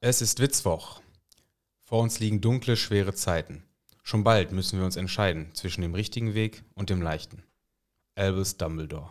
Es 0.00 0.22
ist 0.22 0.38
Witzwoch. 0.38 1.00
Vor 1.80 2.02
uns 2.02 2.20
liegen 2.20 2.40
dunkle, 2.40 2.76
schwere 2.76 3.14
Zeiten. 3.14 3.64
Schon 4.04 4.22
bald 4.22 4.52
müssen 4.52 4.78
wir 4.78 4.86
uns 4.86 4.94
entscheiden 4.94 5.52
zwischen 5.54 5.82
dem 5.82 5.92
richtigen 5.94 6.34
Weg 6.34 6.62
und 6.74 6.88
dem 6.88 7.02
leichten. 7.02 7.42
Albus 8.14 8.56
Dumbledore. 8.56 9.10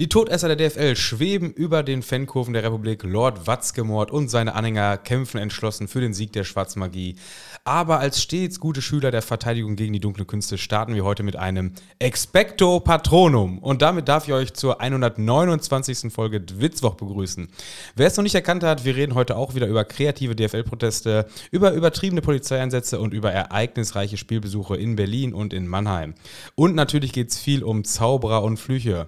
Die 0.00 0.08
Todesser 0.08 0.52
der 0.52 0.56
DFL 0.56 0.96
schweben 0.96 1.52
über 1.52 1.84
den 1.84 2.02
Fankurven 2.02 2.52
der 2.52 2.64
Republik. 2.64 3.04
Lord 3.04 3.46
Watzgemord 3.46 4.10
und 4.10 4.28
seine 4.28 4.56
Anhänger 4.56 4.96
kämpfen 4.96 5.38
entschlossen 5.38 5.86
für 5.86 6.00
den 6.00 6.14
Sieg 6.14 6.32
der 6.32 6.42
Schwarzmagie. 6.42 7.14
Aber 7.62 8.00
als 8.00 8.20
stets 8.20 8.58
gute 8.58 8.82
Schüler 8.82 9.12
der 9.12 9.22
Verteidigung 9.22 9.76
gegen 9.76 9.92
die 9.92 10.00
dunklen 10.00 10.26
Künste 10.26 10.58
starten 10.58 10.96
wir 10.96 11.04
heute 11.04 11.22
mit 11.22 11.36
einem 11.36 11.74
Expecto 12.00 12.80
Patronum. 12.80 13.60
Und 13.60 13.82
damit 13.82 14.08
darf 14.08 14.26
ich 14.26 14.34
euch 14.34 14.52
zur 14.54 14.80
129. 14.80 16.12
Folge 16.12 16.44
Witzwoch 16.58 16.96
begrüßen. 16.96 17.46
Wer 17.94 18.08
es 18.08 18.16
noch 18.16 18.24
nicht 18.24 18.34
erkannt 18.34 18.64
hat, 18.64 18.84
wir 18.84 18.96
reden 18.96 19.14
heute 19.14 19.36
auch 19.36 19.54
wieder 19.54 19.68
über 19.68 19.84
kreative 19.84 20.34
DFL-Proteste, 20.34 21.28
über 21.52 21.70
übertriebene 21.70 22.20
Polizeieinsätze 22.20 22.98
und 22.98 23.14
über 23.14 23.30
ereignisreiche 23.30 24.16
Spielbesuche 24.16 24.76
in 24.76 24.96
Berlin 24.96 25.32
und 25.32 25.52
in 25.52 25.68
Mannheim. 25.68 26.14
Und 26.56 26.74
natürlich 26.74 27.12
geht 27.12 27.30
es 27.30 27.38
viel 27.38 27.62
um 27.62 27.84
Zauberer 27.84 28.42
und 28.42 28.56
Flüche. 28.56 29.06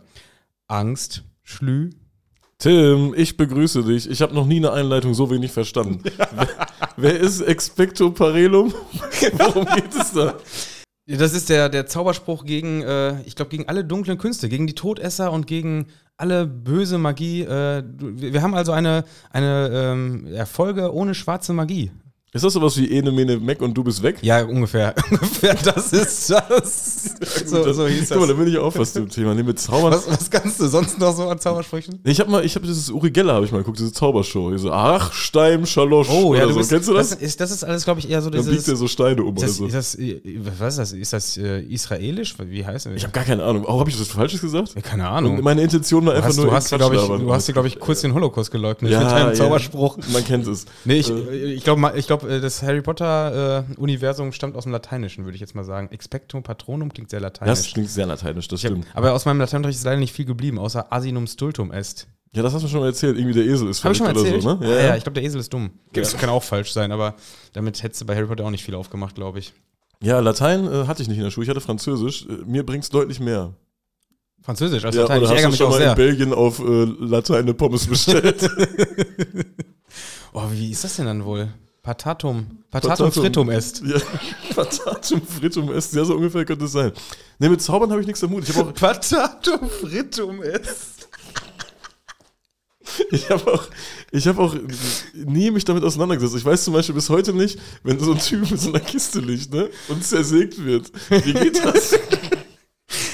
Angst, 0.69 1.25
Schlü. 1.43 1.91
Tim, 2.59 3.15
ich 3.17 3.37
begrüße 3.37 3.83
dich. 3.85 4.09
Ich 4.09 4.23
habe 4.23 4.35
noch 4.35 4.47
nie 4.47 4.57
eine 4.57 4.73
Einleitung 4.73 5.15
so 5.15 5.31
wenig 5.31 5.53
verstanden. 5.53 6.03
wer, 6.35 6.49
wer, 6.97 7.21
ist 7.21 7.43
Expecto 7.43 8.11
Parelum? 8.11 8.73
Worum 9.33 9.67
geht 9.67 9.95
es 9.95 10.13
da? 10.13 10.35
Das 11.07 11.35
ist 11.35 11.51
der, 11.51 11.69
der 11.69 11.87
Zauberspruch 11.87 12.45
gegen, 12.45 12.83
äh, 12.83 13.21
ich 13.23 13.37
glaube, 13.37 13.51
gegen 13.51 13.69
alle 13.69 13.85
dunklen 13.85 14.19
Künste, 14.19 14.49
gegen 14.49 14.67
die 14.67 14.75
Todesser 14.75 15.31
und 15.31 15.47
gegen 15.47 15.87
alle 16.17 16.47
böse 16.47 16.99
Magie. 16.99 17.43
Äh, 17.43 17.85
wir 17.99 18.43
haben 18.43 18.55
also 18.55 18.73
eine, 18.73 19.05
eine 19.31 19.71
ähm, 19.73 20.27
Erfolge 20.27 20.93
ohne 20.93 21.15
schwarze 21.15 21.53
Magie. 21.53 21.93
Ist 22.37 22.45
das 22.45 22.53
sowas 22.53 22.77
wie 22.77 22.91
Ene, 22.91 23.11
Mene, 23.11 23.39
Mac 23.39 23.63
und 23.63 23.73
du 23.73 23.83
bist 23.83 24.03
weg? 24.03 24.19
Ja, 24.21 24.45
ungefähr. 24.45 24.95
ungefähr 25.11 25.55
das 25.55 25.91
ist 25.95 26.29
das. 26.29 27.17
so, 27.47 27.65
das, 27.65 27.77
so 27.77 27.87
hieß 27.87 28.01
das. 28.01 28.11
Guck 28.11 28.21
mal, 28.21 28.27
da 28.27 28.35
bin 28.35 28.47
ich 28.49 28.59
auch 28.59 28.71
fast 28.71 28.95
im 28.99 29.09
Thema. 29.09 29.35
Nee, 29.35 29.43
mit 29.43 29.59
Zaubern. 29.59 29.91
Was, 29.93 30.07
was 30.07 30.31
kannst 30.31 30.61
du 30.61 30.69
sonst 30.69 30.99
noch 30.99 31.17
so 31.17 31.31
an 31.31 31.39
Zaubersprüchen? 31.39 31.99
Ich 32.05 32.21
habe 32.21 32.31
mal, 32.31 32.45
ich 32.45 32.55
habe 32.55 32.67
dieses 32.67 32.91
Uri 32.91 33.11
Geller, 33.11 33.33
habe 33.33 33.47
ich 33.47 33.53
mal 33.53 33.59
geguckt, 33.59 33.79
diese 33.79 33.91
Zaubershow. 33.91 34.53
Ich 34.53 34.61
so, 34.61 34.71
ach, 34.71 35.15
Stein, 35.15 35.65
Schalosch. 35.65 36.11
Oh, 36.11 36.35
ja, 36.35 36.45
du 36.45 36.53
so. 36.53 36.59
bist, 36.59 36.69
Kennst 36.69 36.89
du 36.91 36.93
das? 36.93 37.11
Das 37.11 37.23
ist, 37.23 37.41
das 37.41 37.51
ist 37.51 37.65
alles, 37.65 37.85
glaube 37.85 38.01
ich, 38.01 38.11
eher 38.11 38.21
so 38.21 38.29
Dann 38.29 38.43
dieses. 38.43 38.55
biegt 38.55 38.69
er 38.69 38.77
so 38.77 38.87
Steine 38.87 39.25
um 39.25 39.35
ist 39.37 39.43
oder 39.43 39.47
das, 39.47 39.57
so. 39.57 39.67
ist 39.67 39.75
das, 39.75 39.95
äh, 39.95 40.21
was 40.59 40.75
ist 40.75 40.79
das? 40.79 40.93
Ist 40.93 41.13
das 41.15 41.37
äh, 41.39 41.61
israelisch? 41.63 42.35
Wie 42.39 42.67
heißt 42.67 42.85
das? 42.85 42.93
Ich 42.95 43.03
habe 43.05 43.13
gar 43.13 43.25
keine 43.25 43.45
Ahnung. 43.45 43.65
Oh, 43.67 43.81
habe 43.81 43.89
ich 43.89 43.97
das 43.97 44.09
Falsches 44.09 44.43
gesagt? 44.43 44.75
Ja, 44.75 44.83
keine 44.83 45.09
Ahnung. 45.09 45.39
Und 45.39 45.45
meine 45.45 45.63
Intention 45.63 46.05
war 46.05 46.15
einfach 46.15 46.29
hast, 46.29 46.37
nur 46.37 46.47
du 46.47 46.53
hast, 46.53 46.69
glaube 46.69 46.97
ich, 46.97 47.03
du 47.03 47.33
hast 47.33 47.49
dir, 47.49 47.55
glaube 47.55 47.69
ich, 47.69 47.79
kurz 47.79 48.03
den 48.03 48.13
Holocaust 48.13 48.51
geleugnet 48.51 48.93
ja, 48.93 49.01
mit 49.01 49.11
deinem 49.11 49.29
ja. 49.29 49.35
Zauberspruch. 49.35 49.97
Man 50.13 50.23
kennt 50.23 50.47
es. 50.47 50.67
Nee, 50.85 50.97
ich, 50.97 51.11
Äh. 51.11 51.55
ich 51.55 51.65
glaube, 51.65 51.93
ich 51.97 52.07
glaub, 52.07 52.26
das 52.27 52.63
Harry 52.63 52.83
Potter-Universum 52.83 54.33
stammt 54.33 54.57
aus 54.57 54.65
dem 54.65 54.73
Lateinischen, 54.73 55.25
würde 55.25 55.35
ich 55.35 55.41
jetzt 55.41 55.55
mal 55.55 55.65
sagen. 55.65 55.89
Expecto 55.91 56.41
Patronum 56.41 56.93
klingt 56.93 57.11
sehr 57.11 57.21
lateinisch. 57.21 57.59
Das 57.59 57.73
klingt 57.73 57.91
sehr 57.91 58.07
lateinisch, 58.07 58.49
das 58.49 58.61
Ich 58.61 58.67
hab, 58.67 58.73
stimmt. 58.73 58.87
aber 58.95 59.13
aus 59.13 59.25
meinem 59.25 59.41
Lateinunterricht 59.41 59.79
ist 59.79 59.85
leider 59.85 59.99
nicht 59.99 60.13
viel 60.13 60.25
geblieben, 60.25 60.59
außer 60.59 60.93
Asinum 60.93 61.27
stultum 61.27 61.73
est. 61.73 62.07
Ja, 62.33 62.43
das 62.43 62.53
hast 62.53 62.63
du 62.65 62.69
schon 62.69 62.81
mal 62.81 62.87
erzählt. 62.87 63.17
Irgendwie 63.17 63.35
der 63.35 63.47
Esel 63.47 63.69
ist 63.71 63.85
erzählt? 63.85 64.17
oder 64.17 64.41
so, 64.41 64.55
ne? 64.55 64.59
ja, 64.69 64.87
ja, 64.89 64.97
ich 64.97 65.05
glaube, 65.05 65.15
der 65.15 65.25
Esel 65.25 65.41
ist 65.41 65.53
dumm. 65.55 65.71
Das 65.93 66.17
kann 66.17 66.29
auch 66.29 66.43
falsch 66.43 66.73
sein, 66.73 66.93
aber 66.93 67.15
damit 67.55 67.83
hättest 67.83 68.03
du 68.03 68.07
bei 68.07 68.15
Harry 68.15 68.27
Potter 68.27 68.45
auch 68.45 68.51
nicht 68.51 68.65
viel 68.65 68.75
aufgemacht, 68.75 69.15
glaube 69.15 69.39
ich. 69.39 69.55
Ja, 70.03 70.21
Latein 70.21 70.67
äh, 70.71 70.87
hatte 70.87 71.01
ich 71.01 71.09
nicht 71.09 71.17
in 71.17 71.25
der 71.25 71.31
Schule. 71.31 71.45
Ich 71.45 71.51
hatte 71.51 71.63
Französisch. 71.63 72.27
Äh, 72.27 72.45
mir 72.45 72.67
bringt's 72.67 72.91
deutlich 72.91 73.21
mehr. 73.21 73.55
Französisch 74.43 74.85
als 74.85 74.95
ja, 74.95 75.03
Latein. 75.03 75.23
oder 75.23 75.27
Ich 75.31 75.37
ärgere 75.37 75.49
mich 75.49 75.57
schon 75.59 75.67
auch 75.67 75.71
mal 75.71 75.79
sehr. 75.79 75.91
in 75.93 75.97
Belgien 75.97 76.33
auf 76.35 76.59
äh, 76.59 76.85
Latein 77.01 77.39
eine 77.39 77.55
Pommes 77.55 77.87
bestellt? 77.87 78.49
Oh, 80.39 80.51
wie 80.53 80.71
ist 80.71 80.85
das 80.85 80.97
denn 80.97 81.07
dann 81.07 81.25
wohl? 81.25 81.49
Patatum. 81.87 82.65
Patatum, 82.73 82.97
Patatum. 83.07 83.23
frittum 83.23 83.51
est. 83.51 83.81
ja, 83.87 83.99
Patatum 84.57 85.23
frittum 85.25 85.73
est. 85.73 85.95
Ja, 85.95 86.05
so 86.05 86.17
ungefähr 86.17 86.45
könnte 86.45 86.65
es 86.65 86.73
sein. 86.73 86.91
Ne, 87.39 87.49
mit 87.49 87.63
Zaubern 87.63 87.91
habe 87.93 88.01
ich 88.01 88.09
nichts 88.09 88.25
am 88.25 88.31
Hut. 88.31 88.49
Ich 88.49 88.57
habe 88.57 88.71
auch, 88.71 88.75
Patatum 88.75 89.71
frittum 89.71 90.43
est. 90.43 91.09
ich 93.13 93.31
hab 93.31 93.47
auch, 93.47 93.69
ich 94.11 94.27
hab 94.27 94.39
auch 94.39 94.57
nie 95.15 95.53
mich 95.53 95.65
damit 95.65 95.85
auseinandergesetzt. 95.85 96.37
Ich 96.37 96.45
weiß 96.45 96.65
zum 96.65 96.75
Beispiel 96.75 96.95
bis 96.97 97.09
heute 97.09 97.33
nicht, 97.33 97.57
wenn 97.85 98.01
so 98.01 98.13
ein 98.13 98.19
Typ 98.19 98.51
in 98.51 98.57
so 98.57 98.71
einer 98.71 98.81
Kiste 98.81 99.21
liegt 99.21 99.55
ne, 99.55 99.71
und 99.89 100.05
zersägt 100.05 100.65
wird. 100.65 100.91
Wie 101.11 101.33
geht 101.33 101.65
das? 101.65 101.93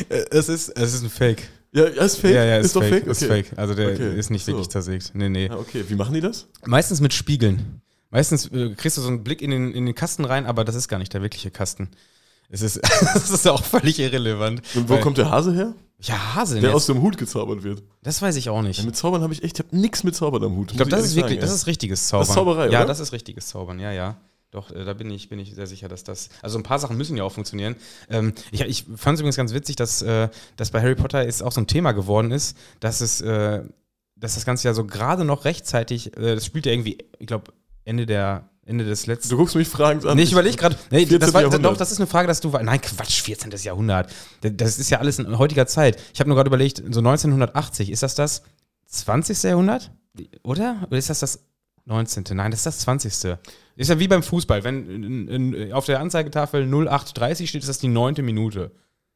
Äh, 0.08 0.24
Es 0.30 0.48
ist, 0.48 0.68
es 0.70 0.94
ist 0.94 1.02
ein 1.02 1.08
Fake. 1.10 1.48
ja, 1.72 1.88
ja, 1.88 2.02
ist 2.04 2.16
fake. 2.16 2.34
Ja, 2.34 2.44
ja, 2.44 2.58
ist, 2.58 2.66
ist 2.66 2.76
doch 2.76 2.82
fake. 2.82 3.06
Ist 3.06 3.22
Okay. 3.22 3.42
fake. 3.44 3.58
Also 3.58 3.74
der 3.74 3.92
Okay, 3.92 4.18
ist 4.18 4.30
nicht 4.30 4.44
so. 4.44 4.52
wirklich 4.52 4.68
zersägt. 4.68 5.12
Nee, 5.14 5.28
nee. 5.28 5.46
Ja, 5.46 5.56
okay. 5.58 5.84
Wie 5.88 5.94
machen 5.94 6.12
die 6.14 6.20
das? 6.20 6.48
Meistens 6.66 7.00
mit 7.00 7.14
Spiegeln. 7.14 7.81
Meistens 8.12 8.46
äh, 8.52 8.74
kriegst 8.76 8.96
du 8.96 9.00
so 9.00 9.08
einen 9.08 9.24
Blick 9.24 9.42
in 9.42 9.50
den, 9.50 9.72
in 9.72 9.84
den 9.86 9.94
Kasten 9.96 10.24
rein, 10.24 10.46
aber 10.46 10.64
das 10.64 10.76
ist 10.76 10.86
gar 10.86 10.98
nicht 10.98 11.12
der 11.14 11.22
wirkliche 11.22 11.50
Kasten. 11.50 11.88
Es 12.48 12.62
ist, 12.62 12.80
das 13.14 13.30
ist 13.30 13.48
auch 13.48 13.64
völlig 13.64 13.98
irrelevant. 13.98 14.62
Und 14.76 14.88
wo 14.88 14.94
Weil- 14.94 15.00
kommt 15.00 15.18
der 15.18 15.30
Hase 15.30 15.52
her? 15.52 15.74
Ja, 16.04 16.34
Hase 16.34 16.54
Der 16.56 16.70
jetzt. 16.70 16.74
aus 16.74 16.86
dem 16.86 17.00
Hut 17.00 17.16
gezaubert 17.16 17.62
wird. 17.62 17.82
Das 18.02 18.20
weiß 18.20 18.34
ich 18.36 18.48
auch 18.48 18.60
nicht. 18.62 18.78
Ja, 18.80 18.84
mit 18.84 18.96
Zaubern 18.96 19.22
habe 19.22 19.32
ich 19.32 19.44
echt, 19.44 19.58
ich 19.60 19.64
habe 19.64 19.76
nichts 19.76 20.02
mit 20.02 20.16
Zaubern 20.16 20.42
am 20.42 20.56
Hut. 20.56 20.72
Ich 20.72 20.76
glaube, 20.76 20.90
das 20.90 21.04
ist 21.04 21.14
wirklich, 21.14 21.38
das 21.38 21.52
ist 21.52 21.66
richtiges 21.68 22.08
Zaubern. 22.08 22.22
Das 22.22 22.28
ist 22.30 22.34
Zauberei, 22.34 22.68
Ja, 22.70 22.80
oder? 22.80 22.86
das 22.88 22.98
ist 23.00 23.12
richtiges 23.12 23.46
Zaubern, 23.46 23.78
ja, 23.78 23.92
ja. 23.92 24.16
Doch, 24.50 24.70
äh, 24.72 24.84
da 24.84 24.92
bin 24.94 25.10
ich, 25.10 25.28
bin 25.30 25.38
ich 25.38 25.54
sehr 25.54 25.66
sicher, 25.68 25.88
dass 25.88 26.02
das. 26.04 26.28
Also 26.42 26.58
ein 26.58 26.64
paar 26.64 26.78
Sachen 26.80 26.96
müssen 26.98 27.16
ja 27.16 27.22
auch 27.24 27.32
funktionieren. 27.32 27.76
Ähm, 28.10 28.34
ich 28.50 28.60
ich 28.62 28.84
fand 28.96 29.14
es 29.14 29.20
übrigens 29.20 29.36
ganz 29.36 29.54
witzig, 29.54 29.76
dass, 29.76 30.02
äh, 30.02 30.28
dass 30.56 30.72
bei 30.72 30.82
Harry 30.82 30.96
Potter 30.96 31.24
es 31.26 31.40
auch 31.40 31.52
so 31.52 31.60
ein 31.60 31.68
Thema 31.68 31.92
geworden 31.92 32.32
ist, 32.32 32.56
dass 32.80 33.00
es, 33.00 33.20
äh, 33.20 33.62
dass 34.16 34.34
das 34.34 34.44
Ganze 34.44 34.66
ja 34.68 34.74
so 34.74 34.84
gerade 34.84 35.24
noch 35.24 35.44
rechtzeitig, 35.44 36.16
äh, 36.16 36.34
das 36.34 36.44
spielt 36.44 36.66
ja 36.66 36.72
irgendwie, 36.72 36.98
ich 37.20 37.26
glaube, 37.28 37.52
Ende 37.84 38.06
der 38.06 38.48
Ende 38.64 38.84
des 38.84 39.06
letzten. 39.06 39.30
Du 39.30 39.36
guckst 39.36 39.56
mich 39.56 39.68
fragend 39.68 40.06
an. 40.06 40.16
Nee, 40.16 40.22
ich 40.22 40.32
überlege 40.32 40.56
gerade. 40.56 40.76
Nee, 40.90 41.06
14. 41.06 41.18
das 41.18 41.34
war, 41.34 41.42
doch, 41.50 41.76
das 41.76 41.90
ist 41.90 41.98
eine 41.98 42.06
Frage, 42.06 42.28
dass 42.28 42.40
du. 42.40 42.50
Nein, 42.50 42.80
Quatsch, 42.80 43.22
14. 43.22 43.50
Jahrhundert. 43.62 44.12
Das 44.40 44.78
ist 44.78 44.88
ja 44.90 44.98
alles 44.98 45.18
in 45.18 45.36
heutiger 45.36 45.66
Zeit. 45.66 46.00
Ich 46.14 46.20
habe 46.20 46.28
nur 46.28 46.36
gerade 46.36 46.48
überlegt, 46.48 46.78
so 46.78 47.00
1980, 47.00 47.90
ist 47.90 48.02
das 48.02 48.14
das 48.14 48.42
20. 48.86 49.42
Jahrhundert? 49.42 49.90
Oder? 50.44 50.86
Oder 50.86 50.98
ist 50.98 51.10
das 51.10 51.20
das 51.20 51.44
19.? 51.86 52.36
Nein, 52.36 52.52
das 52.52 52.60
ist 52.60 52.66
das 52.66 52.78
20. 52.80 53.12
Ist 53.74 53.88
ja 53.88 53.98
wie 53.98 54.06
beim 54.06 54.22
Fußball. 54.22 54.62
Wenn 54.62 55.72
auf 55.72 55.86
der 55.86 55.98
Anzeigetafel 55.98 56.64
0830 56.64 57.48
steht, 57.48 57.62
ist 57.62 57.68
das 57.68 57.78
die 57.78 57.88
neunte 57.88 58.22
Minute. 58.22 58.70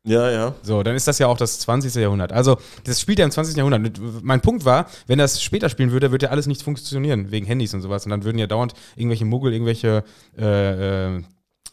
Ja, 0.06 0.31
ja. 0.31 0.55
So, 0.62 0.83
dann 0.84 0.94
ist 0.94 1.09
das 1.09 1.19
ja 1.19 1.27
auch 1.27 1.37
das 1.37 1.59
20. 1.59 1.94
Jahrhundert. 1.97 2.33
Also, 2.33 2.59
das 2.84 3.00
spielt 3.00 3.19
ja 3.19 3.25
im 3.25 3.31
20. 3.33 3.56
Jahrhundert. 3.56 4.00
Mein 4.22 4.41
Punkt 4.41 4.65
war, 4.65 4.87
wenn 5.09 5.19
das 5.19 5.43
später 5.43 5.69
spielen 5.69 5.91
würde, 5.91 6.12
würde 6.12 6.27
ja 6.27 6.31
alles 6.31 6.47
nicht 6.47 6.62
funktionieren, 6.62 7.33
wegen 7.33 7.44
Handys 7.44 7.75
und 7.75 7.83
sowas. 7.83 8.05
Und 8.05 8.11
dann 8.11 8.22
würden 8.25 8.39
ja 8.39 8.47
dauernd 8.47 8.72
irgendwelche 8.95 9.25
Muggel, 9.25 9.53
irgendwelche 9.53 10.05
äh, 10.39 11.16
äh, 11.16 11.22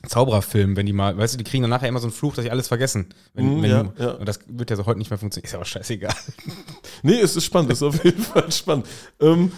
Zauberer 0.07 0.41
filmen, 0.41 0.75
wenn 0.75 0.85
die 0.85 0.93
mal, 0.93 1.17
weißt 1.17 1.35
du, 1.35 1.37
die 1.37 1.43
kriegen 1.45 1.61
dann 1.61 1.69
nachher 1.69 1.87
immer 1.87 1.99
so 1.99 2.07
einen 2.07 2.13
Fluch, 2.13 2.33
dass 2.35 2.43
sie 2.43 2.51
alles 2.51 2.67
vergessen. 2.67 3.07
Wenn, 3.33 3.57
Mhm, 3.57 3.61
wenn 3.61 3.69
ja, 3.69 3.83
du, 3.83 4.03
ja. 4.03 4.11
Und 4.11 4.27
das 4.27 4.39
wird 4.47 4.69
ja 4.69 4.75
so 4.75 4.85
heute 4.85 4.97
nicht 4.97 5.11
mehr 5.11 5.19
funktionieren. 5.19 5.45
Ist 5.45 5.53
ja 5.53 5.59
auch 5.59 5.65
scheißegal. 5.65 6.13
Nee, 7.03 7.19
es 7.19 7.35
ist 7.35 7.45
spannend, 7.45 7.71
es 7.71 7.79
ist 7.79 7.83
auf 7.83 8.03
jeden 8.03 8.21
Fall 8.21 8.51
spannend. 8.51 8.87
Ähm, 9.19 9.51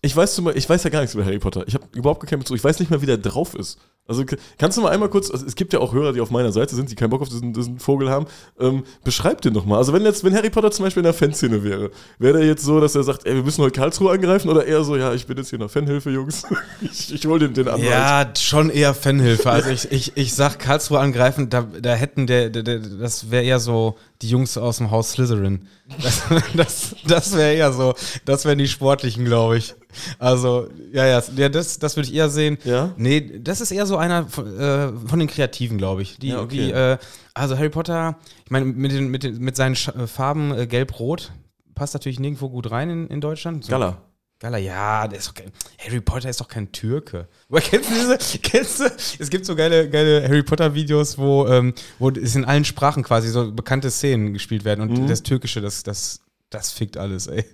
ich 0.00 0.16
weiß 0.16 0.42
ich 0.54 0.68
weiß 0.68 0.84
ja 0.84 0.90
gar 0.90 1.00
nichts 1.00 1.14
über 1.14 1.24
Harry 1.24 1.38
Potter. 1.38 1.64
Ich 1.66 1.74
habe 1.74 1.84
überhaupt 1.92 2.20
gar 2.20 2.28
keinen 2.28 2.40
Bezug. 2.40 2.56
Ich 2.56 2.64
weiß 2.64 2.80
nicht 2.80 2.90
mal, 2.90 3.00
wie 3.02 3.06
der 3.06 3.18
drauf 3.18 3.54
ist. 3.54 3.78
Also 4.08 4.24
kannst 4.58 4.76
du 4.76 4.82
mal 4.82 4.90
einmal 4.90 5.08
kurz, 5.08 5.30
also 5.30 5.46
es 5.46 5.54
gibt 5.54 5.72
ja 5.72 5.78
auch 5.78 5.92
Hörer, 5.94 6.12
die 6.12 6.20
auf 6.20 6.32
meiner 6.32 6.50
Seite 6.50 6.74
sind, 6.74 6.90
die 6.90 6.96
keinen 6.96 7.10
Bock 7.10 7.22
auf 7.22 7.28
diesen, 7.28 7.52
diesen 7.52 7.78
Vogel 7.78 8.10
haben. 8.10 8.26
Ähm, 8.58 8.82
beschreib 9.04 9.40
den 9.42 9.54
doch 9.54 9.64
mal. 9.64 9.78
Also 9.78 9.92
wenn 9.92 10.02
jetzt, 10.04 10.24
wenn 10.24 10.34
Harry 10.34 10.50
Potter 10.50 10.72
zum 10.72 10.84
Beispiel 10.84 11.02
in 11.02 11.04
der 11.04 11.14
Fanszene 11.14 11.62
wäre, 11.62 11.92
wäre 12.18 12.38
der 12.38 12.46
jetzt 12.46 12.64
so, 12.64 12.80
dass 12.80 12.96
er 12.96 13.04
sagt, 13.04 13.26
ey, 13.26 13.36
wir 13.36 13.44
müssen 13.44 13.62
heute 13.62 13.78
Karlsruhe 13.78 14.10
angreifen 14.10 14.48
oder 14.48 14.66
eher 14.66 14.82
so, 14.82 14.96
ja, 14.96 15.14
ich 15.14 15.26
bin 15.26 15.36
jetzt 15.36 15.50
hier 15.50 15.56
in 15.56 15.60
der 15.60 15.68
Fanhilfe, 15.68 16.10
Jungs. 16.10 16.42
ich 16.80 17.14
ich 17.14 17.24
hol 17.26 17.38
den, 17.38 17.54
den 17.54 17.68
Anwalt. 17.68 17.88
Ja, 17.88 18.32
schon 18.36 18.70
eher 18.70 18.92
Fanhilfe. 18.92 19.48
Also 19.48 19.70
ich, 19.70 19.92
ich, 19.92 20.16
ich 20.16 20.34
sag 20.34 20.58
Karlsruhe 20.58 20.98
angreifen, 20.98 21.48
da, 21.48 21.62
da 21.62 21.94
hätten 21.94 22.26
der, 22.26 22.50
der, 22.50 22.64
der 22.64 22.80
das 22.80 23.30
wäre 23.30 23.44
eher 23.44 23.60
so 23.60 23.96
die 24.22 24.28
Jungs 24.28 24.56
aus 24.56 24.78
dem 24.78 24.90
Haus 24.90 25.12
Slytherin. 25.12 25.68
Das, 26.02 26.22
das, 26.54 26.96
das 27.06 27.36
wäre 27.36 27.54
eher 27.54 27.72
so, 27.72 27.94
das 28.24 28.44
wären 28.44 28.58
die 28.58 28.68
Sportlichen, 28.68 29.24
glaube 29.24 29.58
ich. 29.58 29.74
Also, 30.18 30.68
ja, 30.92 31.06
ja, 31.06 31.48
das, 31.48 31.78
das 31.78 31.96
würde 31.96 32.08
ich 32.08 32.14
eher 32.14 32.30
sehen. 32.30 32.58
Ja? 32.64 32.94
Nee, 32.96 33.40
das 33.40 33.60
ist 33.60 33.70
eher 33.72 33.86
so 33.86 33.96
einer 33.96 34.26
von, 34.26 34.58
äh, 34.58 34.92
von 35.06 35.18
den 35.18 35.28
Kreativen, 35.28 35.76
glaube 35.76 36.02
ich. 36.02 36.18
Die, 36.18 36.28
Ja, 36.28 36.40
okay. 36.40 36.56
die, 36.56 36.70
äh, 36.70 36.98
also 37.34 37.56
Harry 37.56 37.70
Potter, 37.70 38.16
ich 38.44 38.50
meine, 38.50 38.66
mit, 38.66 38.92
den, 38.92 39.08
mit, 39.08 39.22
den, 39.22 39.38
mit 39.38 39.56
seinen 39.56 39.76
Sch 39.76 39.90
Farben 40.06 40.56
äh, 40.56 40.66
gelb-rot 40.66 41.32
passt 41.74 41.94
natürlich 41.94 42.20
nirgendwo 42.20 42.48
gut 42.48 42.70
rein 42.70 42.90
in, 42.90 43.06
in 43.08 43.20
Deutschland. 43.20 43.64
So, 43.64 43.70
Gala. 43.70 43.98
Gala, 44.42 44.58
ja, 44.58 45.06
der 45.06 45.20
ist 45.20 45.28
doch 45.28 45.34
kein, 45.34 45.52
Harry 45.78 46.00
Potter 46.00 46.28
ist 46.28 46.40
doch 46.40 46.48
kein 46.48 46.72
Türke. 46.72 47.28
Woher 47.48 47.62
kennst 47.62 47.88
du 47.90 47.94
diese? 47.94 48.18
Kennst 48.42 48.80
du? 48.80 48.84
Es 49.20 49.30
gibt 49.30 49.46
so 49.46 49.54
geile, 49.54 49.88
geile 49.88 50.24
Harry 50.28 50.42
Potter 50.42 50.74
Videos, 50.74 51.16
wo, 51.16 51.46
ähm, 51.46 51.74
wo 52.00 52.10
es 52.10 52.34
in 52.34 52.44
allen 52.44 52.64
Sprachen 52.64 53.04
quasi 53.04 53.28
so 53.28 53.52
bekannte 53.52 53.88
Szenen 53.92 54.32
gespielt 54.32 54.64
werden 54.64 54.80
und 54.80 54.98
Mhm. 54.98 55.06
das 55.06 55.22
Türkische, 55.22 55.60
das, 55.60 55.84
das, 55.84 56.22
das 56.50 56.72
fickt 56.72 56.96
alles, 56.96 57.28
ey. 57.28 57.44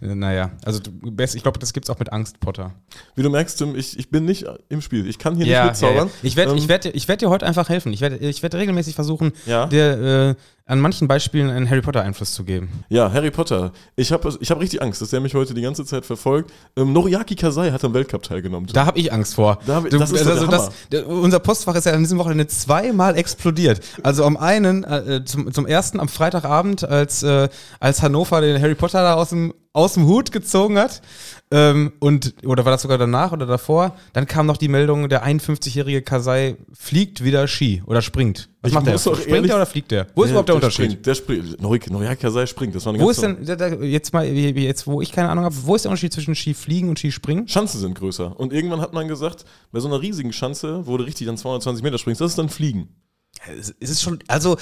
Äh, 0.00 0.14
Naja, 0.16 0.50
also 0.64 0.80
best- 1.12 1.36
ich 1.36 1.42
glaube, 1.44 1.60
das 1.60 1.72
gibt's 1.72 1.88
auch 1.90 1.98
mit 2.00 2.12
Angst, 2.12 2.40
Potter. 2.40 2.74
Wie 3.14 3.22
du 3.22 3.30
merkst, 3.30 3.56
Tim, 3.58 3.76
ich, 3.76 3.96
ich 3.96 4.10
bin 4.10 4.24
nicht 4.24 4.44
im 4.68 4.82
Spiel. 4.82 5.06
Ich 5.08 5.18
kann 5.20 5.36
hier 5.36 5.46
nicht 5.46 5.64
mitzaubern. 5.64 6.10
Ich 6.24 6.34
werde 6.34 6.50
Ähm, 6.50 6.58
ich 6.58 6.66
werd, 6.68 6.84
ich 6.86 7.06
werd 7.08 7.20
dir 7.22 7.30
heute 7.30 7.46
einfach 7.46 7.68
helfen. 7.68 7.92
Ich 7.92 8.00
werde 8.00 8.16
ich 8.16 8.42
werd 8.42 8.54
regelmäßig 8.56 8.96
versuchen, 8.96 9.32
Ja. 9.46 9.66
dir 9.66 10.36
an 10.64 10.80
manchen 10.80 11.08
Beispielen 11.08 11.50
einen 11.50 11.68
Harry 11.68 11.82
Potter 11.82 12.02
Einfluss 12.02 12.32
zu 12.34 12.44
geben. 12.44 12.84
Ja, 12.88 13.12
Harry 13.12 13.30
Potter. 13.30 13.72
Ich 13.96 14.12
habe 14.12 14.32
ich 14.40 14.50
hab 14.50 14.60
richtig 14.60 14.80
Angst, 14.80 15.02
dass 15.02 15.10
der 15.10 15.20
mich 15.20 15.34
heute 15.34 15.54
die 15.54 15.62
ganze 15.62 15.84
Zeit 15.84 16.06
verfolgt. 16.06 16.52
Ähm, 16.76 16.92
Noriaki 16.92 17.34
Kasai 17.34 17.70
hat 17.72 17.84
am 17.84 17.92
Weltcup 17.94 18.22
teilgenommen. 18.22 18.68
Da 18.72 18.86
habe 18.86 18.98
ich 18.98 19.12
Angst 19.12 19.34
vor. 19.34 19.58
Da 19.66 19.76
hab 19.76 19.90
Du- 19.90 19.98
das 19.98 20.12
ist 20.12 20.24
der 20.24 20.40
Hammer. 20.40 20.70
der- 20.92 21.06
unser 21.08 21.40
Postfach 21.40 21.74
ist 21.74 21.86
ja 21.86 21.92
an 21.92 22.00
diesem 22.00 22.18
Wochenende 22.18 22.46
zweimal 22.46 23.16
explodiert. 23.16 23.80
Also 24.02 24.24
am 24.24 24.36
einen, 24.36 24.84
äh, 24.84 25.24
zum, 25.24 25.52
zum 25.52 25.66
ersten 25.66 25.98
am 26.00 26.08
Freitagabend, 26.08 26.84
als, 26.84 27.22
äh, 27.22 27.48
als 27.80 28.02
Hannover 28.02 28.40
den 28.40 28.60
Harry 28.62 28.74
Potter 28.74 29.02
da 29.02 29.14
aus 29.14 29.30
dem, 29.30 29.52
aus 29.74 29.94
dem 29.94 30.06
Hut 30.06 30.32
gezogen 30.32 30.78
hat. 30.78 31.00
Ähm, 31.50 31.92
und, 31.98 32.34
oder 32.44 32.64
war 32.64 32.72
das 32.72 32.82
sogar 32.82 32.98
danach 32.98 33.32
oder 33.32 33.46
davor? 33.46 33.96
Dann 34.12 34.26
kam 34.26 34.46
noch 34.46 34.56
die 34.58 34.68
Meldung, 34.68 35.08
der 35.08 35.24
51-jährige 35.26 36.02
Kasai 36.02 36.56
fliegt 36.72 37.24
wieder 37.24 37.48
Ski 37.48 37.82
oder 37.86 38.02
springt. 38.02 38.48
Was 38.62 38.70
Ich 38.70 38.74
macht 38.74 38.86
der? 38.86 38.98
Springt 38.98 39.26
ehrlich- 39.28 39.46
der 39.48 39.56
oder 39.56 39.66
fliegt 39.66 39.90
der? 39.90 40.06
Wo 40.14 40.24
ist 40.24 40.30
überhaupt 40.30 40.48
der, 40.48 40.56
Unterschied? 40.56 40.84
Springt, 40.92 41.06
der 41.06 41.14
springt. 41.14 41.60
Nori- 41.62 41.90
Noriaki 41.90 42.20
Kasai 42.22 42.46
springt. 42.46 42.74
Das 42.74 42.84
war 42.86 42.92
eine 42.94 43.02
Wo 43.02 43.10
ist 43.10 43.22
denn, 43.22 43.44
da- 43.44 43.68
jetzt 43.68 44.12
mal, 44.12 44.26
jetzt, 44.26 44.86
wo 44.86 45.00
ich 45.00 45.10
keine 45.12 45.30
Ahnung 45.30 45.44
habe, 45.44 45.54
wo 45.64 45.74
ist 45.74 45.82
der 45.84 45.90
Unterschied 45.90 46.12
zwischen 46.12 46.34
Skifliegen 46.34 46.88
und 46.88 46.98
Skispringen? 46.98 47.46
Chancen 47.46 47.80
sind 47.80 47.94
größer. 47.94 48.38
Und 48.38 48.52
irgendwann 48.52 48.80
hat 48.80 48.92
man 48.92 49.08
gesagt, 49.08 49.44
bei 49.72 49.80
so 49.80 49.88
einer 49.88 50.00
riesigen 50.02 50.32
Schanze, 50.32 50.86
wo 50.86 50.96
du 50.96 51.04
richtig 51.04 51.26
dann 51.26 51.36
220 51.38 51.82
Meter 51.82 51.98
springst, 51.98 52.20
das 52.20 52.32
ist 52.32 52.38
dann 52.38 52.48
Fliegen. 52.50 52.88
Es 53.58 53.70
ist 53.80 54.02
schon, 54.02 54.18
also 54.28 54.56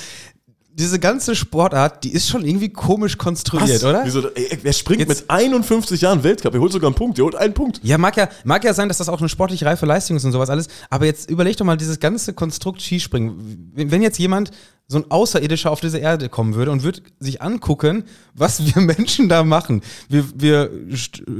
diese 0.80 0.98
ganze 0.98 1.36
Sportart, 1.36 2.02
die 2.04 2.12
ist 2.12 2.28
schon 2.28 2.44
irgendwie 2.44 2.70
komisch 2.70 3.16
konstruiert, 3.18 3.84
oder? 3.84 4.02
Wieso, 4.04 4.28
ey, 4.30 4.58
wer 4.62 4.72
springt 4.72 5.00
Jetzt- 5.00 5.08
mit 5.08 5.30
51 5.30 6.00
Jahren 6.00 6.22
Weltcup? 6.24 6.54
Er 6.54 6.60
holt 6.60 6.72
sogar 6.72 6.88
einen 6.88 6.94
Punkt. 6.96 7.18
Der 7.18 7.24
holt 7.24 7.36
einen 7.36 7.54
Punkt. 7.54 7.80
Ja, 7.82 7.98
mag 7.98 8.16
ja, 8.16 8.28
mag 8.44 8.64
ja 8.64 8.74
sein, 8.74 8.88
dass 8.88 8.98
das 8.98 9.08
auch 9.08 9.20
eine 9.20 9.28
sportlich 9.28 9.64
reife 9.64 9.86
Leistung 9.86 10.16
ist 10.16 10.24
und 10.24 10.32
sowas 10.32 10.50
alles, 10.50 10.68
aber 10.88 11.06
jetzt 11.06 11.30
überleg 11.30 11.56
doch 11.56 11.64
mal 11.64 11.76
dieses 11.76 12.00
ganze 12.00 12.32
Konstrukt 12.32 12.80
Skispringen. 12.82 13.70
Wenn 13.74 13.90
wenn 13.90 14.02
jetzt 14.02 14.18
jemand, 14.18 14.50
so 14.90 14.98
ein 14.98 15.08
Außerirdischer 15.08 15.70
auf 15.70 15.80
diese 15.80 15.98
Erde 15.98 16.28
kommen 16.28 16.56
würde 16.56 16.72
und 16.72 16.82
würde 16.82 17.00
sich 17.20 17.40
angucken, 17.40 18.04
was 18.34 18.66
wir 18.66 18.82
Menschen 18.82 19.28
da 19.28 19.44
machen. 19.44 19.82
Wir, 20.08 20.24
wir 20.34 20.68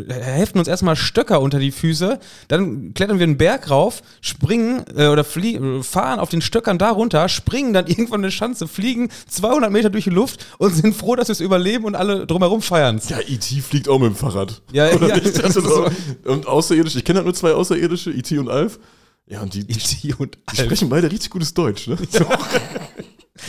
heften 0.08 0.60
uns 0.60 0.68
erstmal 0.68 0.94
Stöcker 0.94 1.40
unter 1.40 1.58
die 1.58 1.72
Füße, 1.72 2.20
dann 2.46 2.94
klettern 2.94 3.18
wir 3.18 3.24
einen 3.24 3.38
Berg 3.38 3.68
rauf, 3.68 4.02
springen 4.20 4.84
äh, 4.96 5.08
oder 5.08 5.24
flie 5.24 5.82
fahren 5.82 6.20
auf 6.20 6.28
den 6.28 6.42
Stöckern 6.42 6.78
da 6.78 6.90
runter, 6.90 7.28
springen 7.28 7.72
dann 7.72 7.88
irgendwann 7.88 8.20
eine 8.20 8.30
Schanze, 8.30 8.68
fliegen 8.68 9.10
200 9.28 9.72
Meter 9.72 9.90
durch 9.90 10.04
die 10.04 10.10
Luft 10.10 10.46
und 10.58 10.72
sind 10.72 10.94
froh, 10.94 11.16
dass 11.16 11.26
wir 11.26 11.32
es 11.32 11.40
überleben 11.40 11.84
und 11.86 11.96
alle 11.96 12.28
drumherum 12.28 12.62
feiern 12.62 13.00
Ja, 13.08 13.18
E.T. 13.18 13.60
fliegt 13.62 13.88
auch 13.88 13.98
mit 13.98 14.10
dem 14.10 14.16
Fahrrad. 14.16 14.62
Ja, 14.72 14.90
Oder 14.94 15.08
ja, 15.08 15.16
nicht? 15.16 15.42
Also 15.42 15.60
so. 15.60 15.90
Und 16.24 16.46
außerirdisch, 16.46 16.94
ich 16.94 17.04
kenne 17.04 17.18
halt 17.18 17.26
nur 17.26 17.34
zwei 17.34 17.52
Außerirdische, 17.52 18.12
E.T. 18.12 18.38
und 18.38 18.48
Alf. 18.48 18.78
Ja, 19.26 19.42
und 19.42 19.54
die, 19.54 19.60
E.T. 19.60 20.14
und 20.18 20.38
die 20.52 20.56
sprechen 20.56 20.88
beide 20.88 21.10
richtig 21.10 21.30
gutes 21.30 21.52
Deutsch, 21.52 21.88
ne? 21.88 21.96
So. 22.10 22.26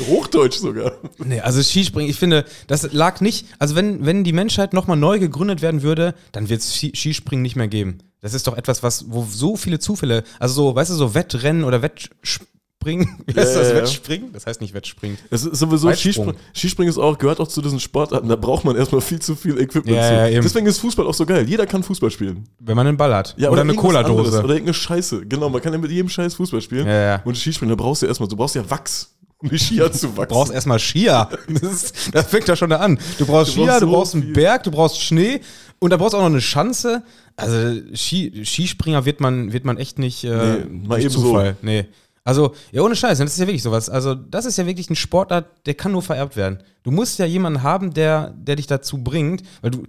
Hochdeutsch 0.08 0.58
sogar. 0.58 0.94
Nee, 1.18 1.40
also 1.42 1.62
Skispringen, 1.62 2.10
ich 2.10 2.18
finde, 2.18 2.46
das 2.68 2.92
lag 2.94 3.22
nicht, 3.22 3.46
also 3.60 3.76
wenn, 3.76 4.06
wenn 4.06 4.24
die 4.24 4.34
Menschheit 4.34 4.74
nochmal 4.74 4.98
neu 4.98 5.20
gegründet 5.20 5.62
werden 5.62 5.82
würde, 5.84 6.14
dann 6.32 6.50
wird 6.50 6.62
es 6.62 6.74
Skispringen 6.76 7.42
nicht 7.44 7.56
mehr 7.56 7.68
geben. 7.68 8.00
Das 8.22 8.34
ist 8.34 8.46
doch 8.48 8.56
etwas, 8.58 8.84
was, 8.84 9.06
wo 9.10 9.26
so 9.30 9.56
viele 9.56 9.80
Zufälle, 9.80 10.24
also 10.40 10.54
so, 10.54 10.76
weißt 10.76 10.92
du, 10.92 10.96
so 10.96 11.16
Wettrennen 11.16 11.64
oder 11.64 11.82
Wettspringen, 11.82 13.18
wie 13.26 13.34
heißt 13.34 13.56
Ja, 13.56 13.60
das, 13.62 13.70
ja. 13.70 13.76
Wettspringen? 13.78 14.32
Das 14.32 14.46
heißt 14.46 14.62
nicht 14.62 14.76
Wettspringen. 14.76 15.18
Es 15.32 15.44
ist 15.44 15.58
sowieso 15.58 15.88
Weitsprung. 15.88 15.96
Skispringen. 16.14 16.36
Skispringen 16.56 16.90
ist 16.92 16.98
auch, 17.00 17.18
gehört 17.18 17.40
auch 17.40 17.48
zu 17.48 17.62
diesen 17.64 17.80
Sportarten, 17.80 18.30
da 18.30 18.36
braucht 18.36 18.64
man 18.64 18.76
erstmal 18.76 19.02
viel 19.02 19.20
zu 19.20 19.36
viel 19.36 19.60
Equipment 19.60 19.98
Ja, 19.98 20.28
zu. 20.28 20.42
Deswegen 20.42 20.68
ist 20.68 20.78
Fußball 20.80 21.08
auch 21.08 21.14
so 21.16 21.26
geil. 21.26 21.48
Jeder 21.50 21.66
kann 21.66 21.82
Fußball 21.82 22.12
spielen. 22.12 22.48
Wenn 22.60 22.76
man 22.76 22.86
einen 22.86 22.98
Ball 22.98 23.16
hat. 23.16 23.34
Ja, 23.38 23.50
oder, 23.50 23.62
eine. 23.62 23.74
Cola-Dose. 23.74 24.40
Oder 24.44 24.50
irgendeine 24.54 24.74
Scheiße. 24.76 25.26
Genau, 25.26 25.50
man 25.50 25.62
kann 25.62 25.74
ja 25.74 25.80
mit 25.80 25.90
jedem 25.90 26.10
Scheiß 26.10 26.36
Fußball 26.36 26.62
spielen. 26.62 27.22
Und 27.26 27.38
Skispringen, 27.38 27.76
da 27.76 27.82
brauchst 27.84 28.04
du 28.04 28.06
erstmal, 28.06 28.30
du 28.30 28.36
brauchst 28.36 28.54
ja 28.56 28.70
Wachs, 28.70 29.16
um 29.42 29.50
die 29.50 29.58
Skier 29.60 29.92
zu 29.92 30.16
wachsen. 30.18 30.30
Du 30.30 30.36
brauchst 30.36 30.54
erstmal 30.54 30.80
Skier. 30.80 31.30
Das, 31.48 31.62
ist, 31.64 31.96
das 32.14 32.28
fängt 32.28 32.48
ja 32.48 32.56
schon 32.56 32.70
da 32.70 32.78
an. 32.78 33.00
Du 33.18 33.26
brauchst 33.26 33.56
Du 33.56 33.62
Skier, 33.64 33.66
brauchst 33.68 33.82
du 33.82 33.86
so 33.88 33.92
brauchst 33.92 34.14
einen 34.16 34.24
viel. 34.24 34.34
Berg, 34.34 34.64
du 34.64 34.72
brauchst 34.72 35.02
Schnee 35.02 35.42
und 35.80 35.90
da 35.92 35.98
brauchst 35.98 36.14
du 36.14 36.18
auch 36.18 36.22
noch 36.22 36.28
eine 36.30 36.42
Schanze. 36.42 37.04
Also 37.36 37.82
Ski, 37.96 38.44
Skispringer 38.46 39.06
wird 39.06 39.20
man, 39.20 39.52
wird 39.54 39.66
man 39.66 39.78
echt 39.78 39.98
nicht 40.00 40.24
äh, 40.24 40.30
Nee, 40.66 40.88
mal 40.88 41.00
eben 41.00 41.10
so. 41.10 41.22
Zufall. 41.22 41.56
Nee. 41.62 41.86
Also, 42.24 42.54
ja, 42.72 42.84
ohne 42.84 42.96
Scheiß, 42.96 43.18
das 43.18 43.32
ist 43.32 43.40
ja 43.40 43.48
wirklich 43.48 43.64
sowas. 43.64 43.90
Also, 43.90 44.14
das 44.14 44.46
ist 44.46 44.58
ja 44.58 44.68
wirklich 44.68 44.90
ein 44.92 44.96
Sportart, 44.96 45.48
der 45.66 45.74
kann 45.74 45.92
nur 45.92 46.04
vererbt 46.04 46.36
werden. 46.36 46.60
Du 46.84 46.92
musst 46.92 47.18
ja 47.18 47.26
jemanden 47.26 47.64
haben, 47.64 47.96
der, 47.96 48.36
der 48.38 48.58
dich 48.58 48.68
dazu 48.68 49.00
bringt, 49.00 49.42
weil 49.62 49.72
du, 49.72 49.84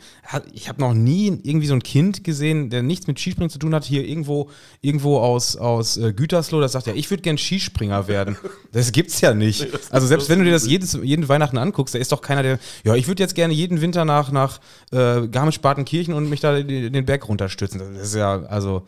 ich 0.52 0.68
habe 0.70 0.80
noch 0.80 0.94
nie 0.94 1.40
irgendwie 1.42 1.66
so 1.66 1.74
ein 1.74 1.82
Kind 1.82 2.24
gesehen, 2.24 2.70
der 2.70 2.82
nichts 2.82 3.06
mit 3.06 3.18
Skispringen 3.18 3.50
zu 3.50 3.58
tun 3.58 3.74
hat, 3.74 3.84
hier 3.84 4.06
irgendwo, 4.06 4.48
irgendwo 4.80 5.18
aus, 5.18 5.56
aus 5.56 5.98
äh, 5.98 6.14
Gütersloh, 6.14 6.60
das 6.60 6.72
sagt 6.72 6.86
ja, 6.86 6.94
ich 6.94 7.10
würde 7.10 7.22
gern 7.22 7.36
Skispringer 7.36 8.08
werden. 8.08 8.36
Das 8.72 8.92
gibt's 8.92 9.20
ja 9.20 9.34
nicht. 9.34 9.68
Also, 9.90 10.06
selbst 10.06 10.30
wenn 10.30 10.38
du 10.38 10.46
dir 10.46 10.52
das 10.52 10.66
jedes, 10.66 10.94
jeden 11.02 11.28
Weihnachten 11.28 11.58
anguckst, 11.58 11.94
da 11.94 11.98
ist 11.98 12.12
doch 12.12 12.22
keiner, 12.22 12.42
der, 12.42 12.58
ja, 12.84 12.94
ich 12.94 13.08
würde 13.08 13.22
jetzt 13.22 13.34
gerne 13.34 13.52
jeden 13.52 13.82
Winter 13.82 14.06
nach, 14.06 14.32
nach 14.32 14.58
äh, 14.90 15.28
Garmisch-Partenkirchen 15.28 16.14
und 16.14 16.30
mich 16.30 16.40
da 16.40 16.62
den, 16.62 16.92
den 16.92 17.04
Berg 17.04 17.28
runterstürzen. 17.28 17.78
Das 17.78 18.06
ist 18.08 18.14
ja, 18.14 18.42
also, 18.44 18.86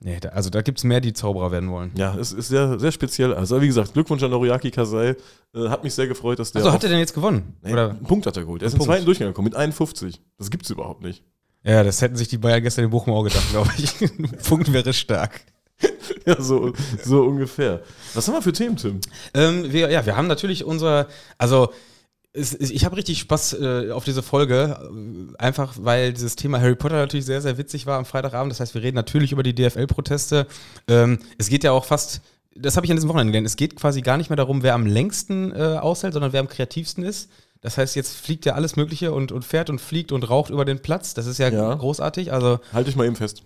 nee, 0.00 0.18
da, 0.20 0.30
also 0.30 0.50
da 0.50 0.62
gibt's 0.62 0.84
mehr, 0.84 1.00
die 1.00 1.12
Zauberer 1.12 1.50
werden 1.52 1.70
wollen. 1.70 1.92
Ja, 1.96 2.14
es 2.16 2.32
ist 2.32 2.48
sehr, 2.48 2.78
sehr 2.78 2.92
speziell. 2.92 3.34
Also, 3.34 3.60
wie 3.60 3.66
gesagt, 3.66 3.92
Glückwunsch 3.94 4.22
an 4.22 4.30
Noriaki 4.30 4.70
Kasai. 4.70 5.16
Äh, 5.54 5.68
hat 5.68 5.84
mich 5.84 5.94
sehr 5.94 6.06
gefreut, 6.06 6.38
dass 6.38 6.52
der. 6.52 6.60
Also, 6.62 6.72
hat 6.72 6.82
er 6.84 6.90
denn 6.90 6.98
jetzt 6.98 7.14
gewonnen? 7.14 7.56
Nee, 7.62 7.72
Oder? 7.72 7.90
einen 7.90 8.02
Punkt 8.04 8.26
hat 8.26 8.36
er 8.36 8.42
geholt. 8.44 8.62
Er 8.62 8.68
ist 8.68 8.74
im 8.74 8.80
zweiten. 8.80 9.04
Durchgang 9.04 9.28
gekommen 9.28 9.46
mit 9.46 9.56
51. 9.56 10.20
Das 10.38 10.50
gibt's 10.50 10.70
überhaupt 10.70 11.02
nicht. 11.02 11.22
Ja, 11.64 11.82
das 11.82 12.00
hätten 12.00 12.16
sich 12.16 12.28
die 12.28 12.38
Bayern 12.38 12.62
gestern 12.62 12.84
in 12.84 12.90
Bochum 12.90 13.12
auch 13.12 13.24
gedacht, 13.24 13.50
glaube 13.50 13.70
ich. 13.78 14.00
Ein 14.18 14.38
Punkt 14.46 14.72
wäre 14.72 14.92
stark. 14.92 15.40
Ja, 16.24 16.40
so, 16.40 16.72
so 17.04 17.22
ungefähr. 17.22 17.82
Was 18.14 18.26
haben 18.26 18.34
wir 18.34 18.42
für 18.42 18.52
Themen, 18.52 18.76
Tim? 18.76 19.00
Ähm, 19.34 19.72
wir, 19.72 19.90
ja, 19.90 20.06
wir 20.06 20.16
haben 20.16 20.26
natürlich 20.26 20.64
unser, 20.64 21.06
also 21.38 21.70
es, 21.70 21.70
es- 21.70 21.95
ich 22.36 22.84
habe 22.84 22.96
richtig 22.96 23.18
Spaß 23.20 23.54
äh, 23.60 23.90
auf 23.92 24.04
diese 24.04 24.22
Folge, 24.22 24.78
äh, 24.78 25.36
einfach 25.42 25.74
weil 25.80 26.12
dieses 26.12 26.36
Thema 26.36 26.60
Harry 26.60 26.74
Potter 26.76 26.96
natürlich 26.96 27.26
sehr, 27.26 27.40
sehr 27.40 27.56
witzig 27.58 27.86
war 27.86 27.98
am 27.98 28.04
Freitagabend. 28.04 28.52
Das 28.52 28.60
heißt, 28.60 28.74
wir 28.74 28.82
reden 28.82 28.96
natürlich 28.96 29.32
über 29.32 29.42
die 29.42 29.54
DFL-Proteste. 29.54 30.46
Ähm, 30.88 31.18
es 31.38 31.48
geht 31.48 31.64
ja 31.64 31.72
auch 31.72 31.84
fast, 31.84 32.20
das 32.54 32.76
habe 32.76 32.86
ich 32.86 32.90
an 32.92 32.96
diesem 32.96 33.08
Wochenende 33.08 33.32
gelernt, 33.32 33.46
es 33.46 33.56
geht 33.56 33.76
quasi 33.76 34.02
gar 34.02 34.16
nicht 34.16 34.28
mehr 34.30 34.36
darum, 34.36 34.62
wer 34.62 34.74
am 34.74 34.86
längsten 34.86 35.52
äh, 35.52 35.78
aushält, 35.80 36.12
sondern 36.12 36.32
wer 36.32 36.40
am 36.40 36.48
kreativsten 36.48 37.04
ist. 37.04 37.30
Das 37.62 37.78
heißt, 37.78 37.96
jetzt 37.96 38.14
fliegt 38.16 38.44
ja 38.44 38.52
alles 38.54 38.76
Mögliche 38.76 39.12
und, 39.12 39.32
und 39.32 39.44
fährt 39.44 39.70
und 39.70 39.80
fliegt 39.80 40.12
und 40.12 40.28
raucht 40.28 40.50
über 40.50 40.64
den 40.64 40.80
Platz. 40.80 41.14
Das 41.14 41.26
ist 41.26 41.38
ja, 41.38 41.48
Ja. 41.48 41.74
großartig. 41.74 42.32
Also, 42.32 42.60
Halt 42.72 42.86
dich 42.86 42.96
mal 42.96 43.06
eben 43.06 43.16
fest. 43.16 43.42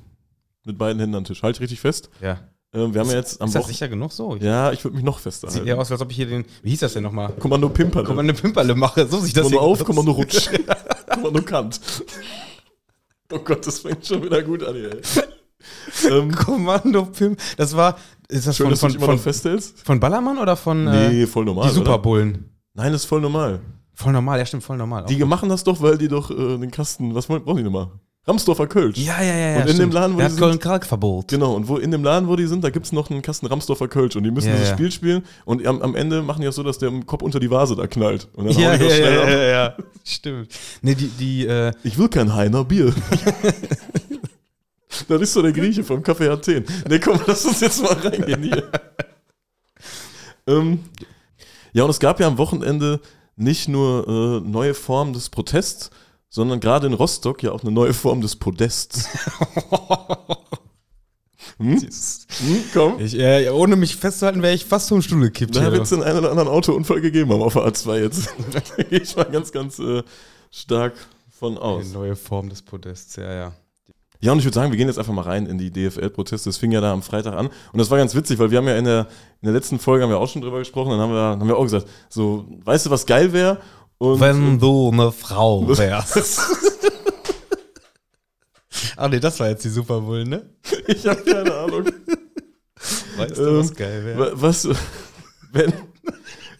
Mit 0.64 0.76
beiden 0.76 1.00
Händen 1.00 1.14
am 1.16 1.24
Tisch. 1.24 1.42
Halt 1.42 1.58
richtig 1.60 1.80
fest. 1.80 2.10
ja. 2.20 2.38
Ähm, 2.72 2.94
wir 2.94 3.00
haben 3.00 3.10
ja 3.10 3.16
jetzt 3.16 3.40
am 3.40 3.48
Ist 3.48 3.54
das 3.54 3.62
Wochenende. 3.62 3.72
sicher 3.72 3.88
genug 3.88 4.12
so? 4.12 4.36
Ich 4.36 4.42
Ja, 4.42 4.70
ich 4.72 4.84
würde 4.84 4.94
mich 4.96 5.04
noch 5.04 5.16
Sieht 5.18 5.24
festhalten. 5.24 5.66
eher 5.66 5.78
aus, 5.78 5.90
als 5.90 6.00
ob 6.00 6.10
ich 6.10 6.16
hier 6.16 6.26
den, 6.26 6.44
wie 6.62 6.70
hieß 6.70 6.80
das 6.80 6.92
denn 6.92 7.02
nochmal? 7.02 7.32
Kommando 7.38 7.68
Pimper. 7.68 8.04
Kommando 8.04 8.32
Pimperle 8.32 8.74
mache. 8.76 9.06
So 9.08 9.18
sieht 9.18 9.36
das 9.36 9.44
Kommando 9.44 9.60
auf, 9.66 9.80
aus. 9.80 9.86
Kommando 9.86 10.12
rutsch. 10.12 10.48
Kommando 11.14 11.42
Kant. 11.42 11.80
Oh 13.32 13.38
Gott, 13.40 13.66
das 13.66 13.80
fängt 13.80 14.06
schon 14.06 14.22
wieder 14.22 14.42
gut 14.42 14.62
an 14.62 14.74
hier. 14.74 14.90
ey. 14.92 16.10
ähm, 16.12 16.32
Kommando 16.34 17.06
Pim. 17.06 17.36
Das 17.56 17.76
war, 17.76 17.96
ist 18.28 18.46
das 18.46 18.56
schön, 18.56 18.74
von, 18.76 18.90
von, 18.90 19.00
von, 19.00 19.18
festhältst. 19.18 19.80
von 19.84 19.98
Ballermann 19.98 20.38
oder 20.38 20.56
von 20.56 20.84
Nee, 20.84 21.22
äh, 21.22 21.26
voll 21.26 21.44
normal. 21.44 21.68
die 21.68 21.74
Superbullen? 21.74 22.50
Nein, 22.74 22.92
das 22.92 23.02
ist 23.02 23.08
voll 23.08 23.20
normal. 23.20 23.60
Voll 23.94 24.12
normal, 24.12 24.38
ja 24.38 24.46
stimmt, 24.46 24.62
voll 24.62 24.76
normal. 24.78 25.04
Die 25.06 25.22
machen 25.24 25.48
das 25.48 25.62
doch, 25.64 25.82
weil 25.82 25.98
die 25.98 26.08
doch 26.08 26.30
äh, 26.30 26.56
den 26.56 26.70
Kasten, 26.70 27.14
was 27.14 27.28
wollen, 27.28 27.44
brauchen 27.44 27.58
die 27.58 27.62
nochmal? 27.64 27.88
Ramsdorfer 28.26 28.66
Kölsch. 28.66 28.98
ja, 28.98 29.20
ja, 29.22 29.34
ja. 29.34 29.54
Und 29.56 29.60
in 29.62 29.66
dem 29.68 29.74
stimmt. 29.76 29.94
Laden, 29.94 30.14
wo 30.14 30.18
Der 30.18 30.28
die 30.28 30.32
hat 30.34 30.38
sind- 30.38 30.48
Köln-Kalk-Verbot. 30.48 31.28
Genau, 31.28 31.54
und 31.54 31.68
wo 31.68 31.78
in 31.78 31.90
dem 31.90 32.04
Laden, 32.04 32.28
wo 32.28 32.36
die 32.36 32.46
sind, 32.46 32.62
da 32.62 32.68
gibt 32.70 32.84
es 32.86 32.92
noch 32.92 33.10
einen 33.10 33.22
Kasten 33.22 33.46
Ramsdorfer 33.46 33.88
Kölsch 33.88 34.14
und 34.14 34.24
die 34.24 34.30
müssen 34.30 34.48
Ja, 34.48 34.54
dieses 34.54 34.68
ja. 34.68 34.74
Spiel 34.74 34.92
spielen 34.92 35.24
und 35.46 35.66
am, 35.66 35.80
am 35.80 35.96
Ende 35.96 36.22
machen 36.22 36.40
die 36.42 36.46
das 36.46 36.54
so, 36.56 36.62
dass 36.62 36.78
der 36.78 36.90
im 36.90 37.06
Kopf 37.06 37.22
unter 37.22 37.40
die 37.40 37.50
Vase 37.50 37.76
da 37.76 37.86
knallt. 37.86 38.28
Und 38.34 38.46
dann 38.50 38.58
Ja, 38.58 38.70
hauen 38.72 38.78
die 38.78 38.84
ja, 38.84 38.88
das 38.90 38.98
ja, 38.98 39.06
schnell 39.06 39.20
ab. 39.20 39.28
ja, 39.28 39.42
ja, 39.42 39.76
Stimmt. 40.04 40.48
Nee, 40.82 40.94
die, 40.94 41.08
die, 41.08 41.46
äh, 41.46 41.72
Ich 41.82 41.96
will 41.98 42.08
kein 42.08 42.34
Heiner 42.34 42.62
Bier. 42.64 42.92
das 45.08 45.20
ist 45.22 45.32
so 45.32 45.40
der 45.42 45.52
Grieche 45.52 45.82
vom 45.82 46.02
Café 46.02 46.30
Athen. 46.30 46.64
Ne, 46.88 47.00
komm, 47.00 47.18
lass 47.26 47.44
uns 47.46 47.60
jetzt 47.60 47.82
mal 47.82 47.94
reingehen 47.94 48.42
hier. 48.42 48.70
ähm, 50.46 50.80
ja, 51.72 51.84
und 51.84 51.90
es 51.90 52.00
gab 52.00 52.20
ja 52.20 52.26
am 52.26 52.36
Wochenende 52.38 53.00
nicht 53.36 53.68
nur 53.68 54.06
äh, 54.06 54.40
neue 54.48 54.74
Formen 54.74 55.12
des 55.14 55.30
Protests, 55.30 55.90
sondern 56.30 56.60
gerade 56.60 56.86
in 56.86 56.94
Rostock 56.94 57.42
ja 57.42 57.52
auch 57.52 57.62
eine 57.62 57.72
neue 57.72 57.92
Form 57.92 58.20
des 58.20 58.36
Podests. 58.36 59.08
hm? 61.58 61.78
Hm, 61.78 62.64
komm. 62.72 63.00
ich, 63.00 63.18
äh, 63.18 63.50
ohne 63.50 63.76
mich 63.76 63.96
festzuhalten, 63.96 64.40
wäre 64.40 64.54
ich 64.54 64.64
fast 64.64 64.88
vom 64.88 65.02
Stuhl 65.02 65.20
gekippt. 65.20 65.56
Da 65.56 65.72
wird 65.72 65.82
es 65.82 65.90
den 65.90 66.02
einen 66.02 66.20
oder 66.20 66.30
anderen 66.30 66.48
Autounfall 66.48 67.00
gegeben 67.00 67.32
haben 67.32 67.42
auf 67.42 67.54
der 67.54 67.64
A2 67.64 68.00
jetzt. 68.00 68.32
da 68.52 68.60
gehe 68.84 69.00
ich 69.00 69.16
mal 69.16 69.24
ganz, 69.24 69.50
ganz 69.50 69.78
äh, 69.80 70.02
stark 70.50 70.94
von 71.28 71.58
aus. 71.58 71.86
Eine 71.86 71.92
neue 71.92 72.16
Form 72.16 72.48
des 72.48 72.62
Podests, 72.62 73.16
ja, 73.16 73.32
ja. 73.32 73.52
Ja, 74.22 74.32
und 74.32 74.38
ich 74.38 74.44
würde 74.44 74.54
sagen, 74.54 74.70
wir 74.70 74.76
gehen 74.76 74.86
jetzt 74.86 74.98
einfach 74.98 75.14
mal 75.14 75.22
rein 75.22 75.46
in 75.46 75.56
die 75.56 75.70
DFL-Proteste. 75.70 76.50
Das 76.50 76.58
fing 76.58 76.72
ja 76.72 76.82
da 76.82 76.92
am 76.92 77.02
Freitag 77.02 77.34
an. 77.34 77.46
Und 77.46 77.78
das 77.78 77.90
war 77.90 77.96
ganz 77.96 78.14
witzig, 78.14 78.38
weil 78.38 78.50
wir 78.50 78.58
haben 78.58 78.68
ja 78.68 78.76
in 78.76 78.84
der, 78.84 79.06
in 79.40 79.46
der 79.46 79.54
letzten 79.54 79.78
Folge 79.78 80.04
haben 80.04 80.10
wir 80.10 80.18
auch 80.18 80.28
schon 80.28 80.42
drüber 80.42 80.58
gesprochen. 80.58 80.90
Dann 80.90 81.00
haben 81.00 81.12
wir, 81.12 81.20
haben 81.20 81.48
wir 81.48 81.56
auch 81.56 81.62
gesagt, 81.62 81.88
so, 82.10 82.44
weißt 82.64 82.86
du, 82.86 82.90
was 82.90 83.06
geil 83.06 83.32
wäre? 83.32 83.60
Und 84.02 84.18
Wenn 84.18 84.58
du 84.58 84.90
eine 84.90 85.12
Frau 85.12 85.68
wärst. 85.76 86.40
Ach 88.96 89.08
nee, 89.10 89.20
das 89.20 89.38
war 89.40 89.48
jetzt 89.50 89.62
die 89.64 89.68
Superbullen, 89.68 90.28
ne? 90.30 90.48
ich 90.86 91.06
habe 91.06 91.22
keine 91.22 91.54
Ahnung. 91.54 91.84
Weißt 93.18 93.36
du, 93.36 93.58
was 93.58 93.74
geil 93.74 94.16
Wa- 94.16 94.30
Was, 94.34 94.66
wenn, 95.52 95.72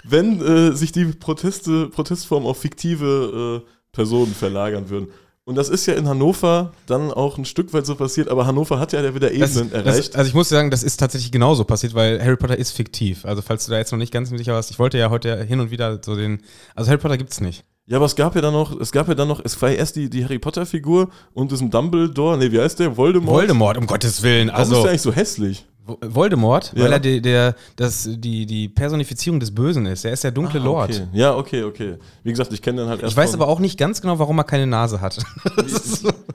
wenn 0.05 0.41
äh, 0.43 0.77
sich 0.77 0.93
die 0.93 1.07
Proteste, 1.07 1.89
Protestformen 1.89 2.47
auf 2.47 2.59
fiktive 2.61 3.63
äh, 3.65 3.71
Personen 3.93 4.35
verlagern 4.35 4.91
würden. 4.91 5.09
Und 5.51 5.57
das 5.57 5.69
ist 5.69 5.85
ja 5.87 5.95
in 5.95 6.07
Hannover 6.07 6.71
dann 6.87 7.11
auch 7.11 7.37
ein 7.37 7.45
Stück 7.45 7.73
weit 7.73 7.85
so 7.85 7.97
passiert, 7.97 8.29
aber 8.29 8.47
Hannover 8.47 8.79
hat 8.79 8.93
ja 8.93 9.17
wieder 9.17 9.33
Ebenen 9.33 9.69
das, 9.73 9.85
erreicht. 9.85 10.11
Das, 10.11 10.15
also 10.15 10.29
ich 10.29 10.35
muss 10.35 10.49
sagen, 10.49 10.71
das 10.71 10.85
ist 10.85 10.99
tatsächlich 10.99 11.33
genauso 11.33 11.65
passiert, 11.65 11.93
weil 11.93 12.23
Harry 12.23 12.37
Potter 12.37 12.57
ist 12.57 12.71
fiktiv. 12.71 13.25
Also 13.25 13.43
falls 13.43 13.67
du 13.67 13.73
da 13.73 13.79
jetzt 13.79 13.91
noch 13.91 13.99
nicht 13.99 14.13
ganz 14.13 14.29
sicher 14.29 14.53
warst, 14.53 14.71
ich 14.71 14.79
wollte 14.79 14.97
ja 14.97 15.11
heute 15.11 15.43
hin 15.43 15.59
und 15.59 15.73
wieder 15.73 15.99
so 16.05 16.15
den. 16.15 16.41
Also 16.77 16.89
Harry 16.89 17.01
Potter 17.01 17.19
gibt's 17.19 17.41
nicht. 17.41 17.65
Ja, 17.87 17.97
aber 17.97 18.07
es 18.07 18.15
gab 18.15 18.37
ja 18.37 18.43
dann 18.43 18.53
noch, 18.53 18.79
es 18.81 18.93
gab 18.93 19.09
ja 19.09 19.17
dann 19.17 19.27
noch, 19.27 19.45
es 19.45 19.61
war 19.61 19.71
ja 19.71 19.79
erst 19.79 19.97
die, 19.97 20.09
die 20.09 20.23
Harry 20.23 20.39
Potter-Figur 20.39 21.09
und 21.35 21.51
diesem 21.51 21.69
Dumbledore, 21.69 22.39
nee, 22.39 22.53
wie 22.53 22.61
heißt 22.61 22.79
der? 22.79 22.97
Voldemort. 22.97 23.37
Voldemort, 23.37 23.77
um 23.77 23.89
Gottes 23.89 24.23
Willen. 24.23 24.51
Warum 24.51 24.61
Also 24.61 24.77
ist 24.77 24.83
der 24.83 24.91
eigentlich 24.91 25.03
so 25.03 25.13
hässlich? 25.13 25.67
Voldemort, 25.87 26.73
Ja. 26.75 26.85
weil 26.85 26.93
er 26.93 27.01
die, 27.01 27.21
der, 27.21 27.55
das, 27.77 28.09
die, 28.11 28.47
die 28.47 28.69
Personifizierung 28.69 29.41
des 29.41 29.53
Bösen 29.55 29.87
ist. 29.87 30.05
Er 30.05 30.13
ist 30.13 30.23
der 30.23 30.31
dunkle 30.31 30.61
Ah, 30.61 30.65
Lord. 30.65 30.91
Okay. 30.91 31.07
Ja, 31.13 31.35
okay, 31.37 31.63
okay. 31.65 31.97
Wie 32.23 32.31
gesagt, 32.31 32.53
ich 32.53 32.63
kenne 32.63 32.83
den 32.83 32.89
halt 32.89 33.03
erst 33.03 33.13
Ich 33.13 33.17
weiß 33.17 33.35
aber 33.35 33.49
auch 33.49 33.59
nicht 33.59 33.79
ganz 33.79 34.01
genau, 34.01 34.19
warum 34.19 34.39
er 34.39 34.45
keine 34.45 34.67
Nase 34.67 35.01
hat. 35.01 35.19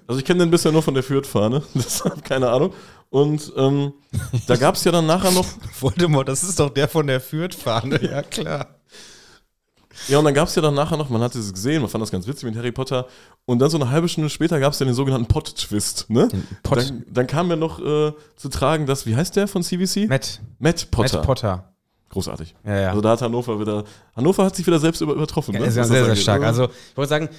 Also 0.08 0.20
ich 0.20 0.26
kenne 0.26 0.42
den 0.44 0.52
bisher 0.52 0.72
nur 0.72 0.84
von 0.84 0.94
der 0.94 1.02
Fürth-Fahne, 1.02 1.64
deshalb 1.74 2.24
keine 2.24 2.50
Ahnung. 2.52 2.74
Und 3.10 3.52
ähm, 3.58 3.94
da 4.46 4.56
gab 4.56 4.76
es 4.76 4.84
ja 4.84 4.92
dann 4.92 5.08
nachher 5.08 5.32
noch, 5.32 5.46
Voldemort, 5.80 6.28
das 6.28 6.44
ist 6.44 6.60
doch 6.60 6.70
der 6.70 6.88
von 6.88 7.08
der 7.08 7.20
Fürth-Fahne. 7.20 8.00
Ja, 8.04 8.22
klar. 8.22 8.75
Ja 10.08 10.20
und 10.20 10.26
dann 10.26 10.34
gab 10.34 10.48
es 10.48 10.56
ja 10.56 10.62
dann 10.62 10.74
nachher 10.74 10.98
noch, 10.98 11.10
man 11.10 11.22
hat 11.22 11.36
es 11.36 11.52
gesehen, 11.54 11.82
man 11.82 11.90
fand 11.90 12.02
das 12.02 12.12
ganz 12.12 12.28
witzig 12.28 12.44
mit 12.46 12.56
Harry 12.56 12.72
Potter. 12.72 13.08
Und 13.46 13.60
dann 13.60 13.70
so 13.70 13.78
eine 13.80 13.90
halbe 13.90 14.08
Stunde 14.10 14.30
später 14.30 14.60
gab 14.60 14.74
es 14.74 14.80
ja 14.80 14.86
den 14.86 14.96
sogenannten 14.96 15.28
Pot-Twist, 15.28 16.10
ne? 16.10 16.30
Pot- 16.64 16.78
Dann, 16.80 17.04
dann 17.10 17.28
kam 17.28 17.50
ja 17.50 17.56
noch 17.56 17.80
äh, 17.80 18.14
zu 18.36 18.50
tragen, 18.50 18.86
dass, 18.86 19.06
wie 19.06 19.16
heißt 19.16 19.36
der 19.36 19.48
von 19.48 19.64
CBC? 19.64 20.08
Matt, 20.08 20.42
Matt 20.60 20.90
Potter. 20.92 21.18
Matt 21.18 21.26
Potter. 21.26 21.72
Großartig. 22.10 22.56
Ja, 22.66 22.80
ja. 22.80 22.90
Also 22.90 23.02
da 23.02 23.10
hat 23.10 23.22
Hannover 23.22 23.60
wieder, 23.60 23.84
Hannover 24.16 24.46
hat 24.46 24.56
sich 24.56 24.66
wieder 24.66 24.80
selbst 24.80 25.02
über, 25.02 25.14
übertroffen. 25.14 25.54
Ja, 25.54 25.62
ne? 25.62 25.72
sehr, 25.72 25.84
sehr 25.86 26.04
angeht. 26.04 26.18
stark. 26.20 26.44
Also, 26.44 26.66
ich 26.66 26.96
wollte 26.98 27.10
sagen, 27.10 27.30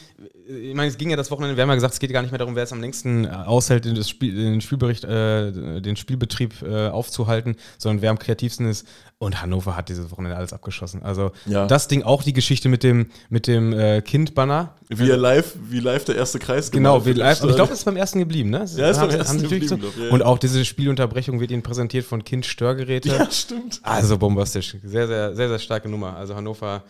ich 0.49 0.75
meine, 0.75 0.89
es 0.89 0.97
ging 0.97 1.11
ja 1.11 1.17
das 1.17 1.31
Wochenende, 1.31 1.57
wir 1.57 1.63
haben 1.63 1.69
ja 1.71 1.75
gesagt, 1.75 1.95
es 1.95 2.01
geht 2.01 2.13
gar 2.13 2.23
nicht 2.23 2.31
mehr 2.31 2.39
darum, 2.39 2.55
wer 2.55 2.63
es 2.63 2.73
am 2.73 2.81
längsten 2.81 3.25
äh, 3.25 3.29
aushält, 3.29 3.85
das 3.99 4.09
Spiel, 4.09 4.35
den 4.35 4.61
Spielbericht, 4.61 5.05
äh, 5.05 5.81
den 5.81 5.97
Spielbetrieb 5.97 6.63
äh, 6.63 6.89
aufzuhalten, 6.89 7.57
sondern 7.79 8.03
wer 8.03 8.11
am 8.11 8.19
kreativsten 8.19 8.67
ist. 8.69 8.87
Und 9.19 9.41
Hannover 9.43 9.77
hat 9.77 9.89
dieses 9.89 10.11
Wochenende 10.11 10.37
alles 10.37 10.53
abgeschossen. 10.53 11.03
Also, 11.03 11.33
Ja. 11.47 11.67
das 11.67 11.89
Ding 11.89 12.03
auch 12.03 12.23
die 12.23 12.33
Geschichte 12.35 12.69
mit 12.69 12.83
dem, 12.83 13.07
mit 13.31 13.47
dem 13.47 13.73
äh, 13.73 14.03
Kind-Banner. 14.03 14.75
wie, 14.89 15.09
er 15.11 15.17
live, 15.17 15.55
wie 15.71 15.81
live 15.81 16.05
der 16.05 16.17
erste 16.17 16.39
Kreis 16.39 16.71
Genau, 16.71 17.05
wie 17.07 17.13
live. 17.15 17.43
Und 17.43 17.49
ich 17.51 17.57
glaube, 17.57 17.73
es 17.73 17.79
ist 17.81 17.85
beim 17.85 17.97
ersten 17.97 18.19
geblieben, 18.19 18.51
ne? 18.51 18.67
Ja, 18.77 18.91
ist 18.91 19.01
beim 19.01 19.11
ersten 19.11 19.41
geblieben, 19.41 19.67
so- 19.69 19.79
glaub, 19.79 19.97
ja. 19.99 20.11
Und 20.11 20.23
auch 20.23 20.39
diese 20.39 20.65
Spielunterbrechung 20.65 21.41
wird 21.41 21.51
ihnen 21.51 21.63
präsentiert 21.63 22.05
von 22.05 22.23
Kind-Störgeräte. 22.25 23.09
Ja, 23.09 23.31
stimmt. 23.31 23.81
Also 23.83 24.19
bombastisch. 24.19 24.77
Sehr, 24.85 25.07
sehr, 25.07 25.35
sehr, 25.35 25.49
sehr 25.49 25.59
starke 25.59 25.89
Nummer. 25.89 26.17
Also 26.17 26.35
Hannover, 26.35 26.85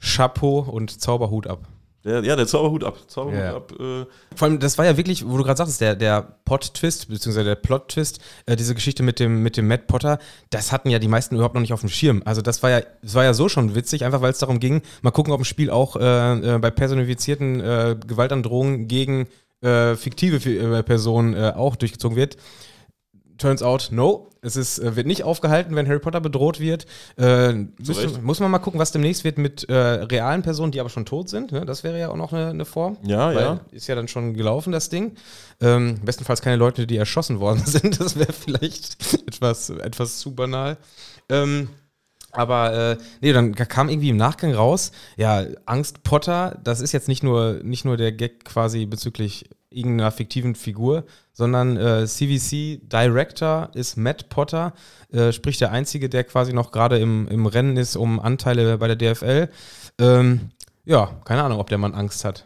Chapeau 0.00 0.60
und 0.60 1.00
Zauberhut 1.00 1.46
ab. 1.46 1.66
Der, 2.04 2.22
ja, 2.24 2.34
der 2.34 2.46
Zauberhut 2.46 2.82
ab. 2.82 2.98
Zauberhut 3.06 3.38
Ja. 3.38 3.56
ab. 3.56 3.72
Äh, 3.78 4.06
Vor 4.34 4.48
allem, 4.48 4.58
das 4.58 4.76
war 4.76 4.84
ja 4.84 4.96
wirklich, 4.96 5.26
wo 5.28 5.36
du 5.36 5.44
gerade 5.44 5.56
sagtest, 5.56 5.80
der, 5.80 5.94
der 5.94 6.36
Pot-Twist, 6.44 7.08
beziehungsweise 7.08 7.44
der 7.46 7.54
Plot-Twist, 7.54 8.18
äh, 8.46 8.56
diese 8.56 8.74
Geschichte 8.74 9.02
mit 9.02 9.20
dem, 9.20 9.42
mit 9.42 9.56
dem 9.56 9.68
Matt 9.68 9.86
Potter, 9.86 10.18
das 10.50 10.72
hatten 10.72 10.90
ja 10.90 10.98
die 10.98 11.08
meisten 11.08 11.36
überhaupt 11.36 11.54
noch 11.54 11.60
nicht 11.60 11.72
auf 11.72 11.80
dem 11.80 11.88
Schirm. 11.88 12.22
Also 12.24 12.42
das 12.42 12.62
war 12.62 12.70
ja, 12.70 12.80
das 13.02 13.14
war 13.14 13.24
ja 13.24 13.34
so 13.34 13.48
schon 13.48 13.74
witzig, 13.74 14.04
einfach 14.04 14.20
weil 14.20 14.32
es 14.32 14.38
darum 14.38 14.58
ging, 14.58 14.82
mal 15.02 15.12
gucken, 15.12 15.32
ob 15.32 15.40
im 15.40 15.44
Spiel 15.44 15.70
auch 15.70 15.94
äh, 15.96 16.54
äh, 16.54 16.58
bei 16.58 16.70
personifizierten 16.70 17.60
äh, 17.60 17.96
Gewaltandrohungen 18.04 18.88
gegen 18.88 19.28
äh, 19.60 19.94
fiktive 19.94 20.82
Personen 20.82 21.36
auch 21.52 21.76
durchgezogen 21.76 22.16
wird. 22.16 22.36
Turns 23.42 23.60
out, 23.60 23.88
no. 23.90 24.28
Es 24.40 24.54
ist, 24.54 24.78
äh, 24.78 24.94
wird 24.94 25.08
nicht 25.08 25.24
aufgehalten, 25.24 25.74
wenn 25.74 25.88
Harry 25.88 25.98
Potter 25.98 26.20
bedroht 26.20 26.60
wird. 26.60 26.86
Äh, 27.18 27.52
müssen, 27.52 28.22
muss 28.22 28.38
man 28.38 28.52
mal 28.52 28.60
gucken, 28.60 28.78
was 28.78 28.92
demnächst 28.92 29.24
wird 29.24 29.36
mit 29.36 29.68
äh, 29.68 29.74
realen 29.74 30.42
Personen, 30.42 30.70
die 30.70 30.78
aber 30.78 30.90
schon 30.90 31.04
tot 31.04 31.28
sind. 31.28 31.50
Ne? 31.50 31.66
Das 31.66 31.82
wäre 31.82 31.98
ja 31.98 32.08
auch 32.08 32.16
noch 32.16 32.32
eine, 32.32 32.50
eine 32.50 32.64
Form. 32.64 32.98
Ja, 33.02 33.32
ja. 33.32 33.60
Ist 33.72 33.88
ja 33.88 33.96
dann 33.96 34.06
schon 34.06 34.34
gelaufen, 34.34 34.72
das 34.72 34.90
Ding. 34.90 35.16
Ähm, 35.60 35.98
bestenfalls 36.04 36.40
keine 36.40 36.54
Leute, 36.54 36.86
die 36.86 36.96
erschossen 36.96 37.40
worden 37.40 37.62
sind. 37.66 37.98
Das 37.98 38.16
wäre 38.16 38.32
vielleicht 38.32 38.96
etwas, 39.26 39.70
etwas 39.70 40.20
zu 40.20 40.36
banal. 40.36 40.76
Ähm, 41.28 41.70
aber 42.30 42.92
äh, 42.92 42.96
nee, 43.22 43.32
dann 43.32 43.56
kam 43.56 43.88
irgendwie 43.88 44.10
im 44.10 44.16
Nachgang 44.16 44.54
raus, 44.54 44.92
ja, 45.16 45.44
Angst 45.66 46.04
Potter, 46.04 46.60
das 46.62 46.80
ist 46.80 46.92
jetzt 46.92 47.08
nicht 47.08 47.24
nur, 47.24 47.60
nicht 47.64 47.84
nur 47.84 47.96
der 47.96 48.12
Gag 48.12 48.44
quasi 48.44 48.86
bezüglich 48.86 49.50
irgendeiner 49.74 50.10
fiktiven 50.10 50.54
Figur, 50.54 51.04
sondern 51.32 51.76
äh, 51.76 52.06
CVC 52.06 52.80
Director 52.90 53.70
ist 53.74 53.96
Matt 53.96 54.28
Potter, 54.28 54.72
äh, 55.12 55.32
sprich 55.32 55.58
der 55.58 55.72
Einzige, 55.72 56.08
der 56.08 56.24
quasi 56.24 56.52
noch 56.52 56.72
gerade 56.72 56.98
im, 56.98 57.28
im 57.28 57.46
Rennen 57.46 57.76
ist 57.76 57.96
um 57.96 58.20
Anteile 58.20 58.78
bei 58.78 58.92
der 58.92 58.96
DFL. 58.96 59.48
Ähm, 59.98 60.50
ja, 60.84 61.10
keine 61.24 61.42
Ahnung, 61.42 61.60
ob 61.60 61.68
der 61.68 61.78
Mann 61.78 61.94
Angst 61.94 62.24
hat. 62.24 62.44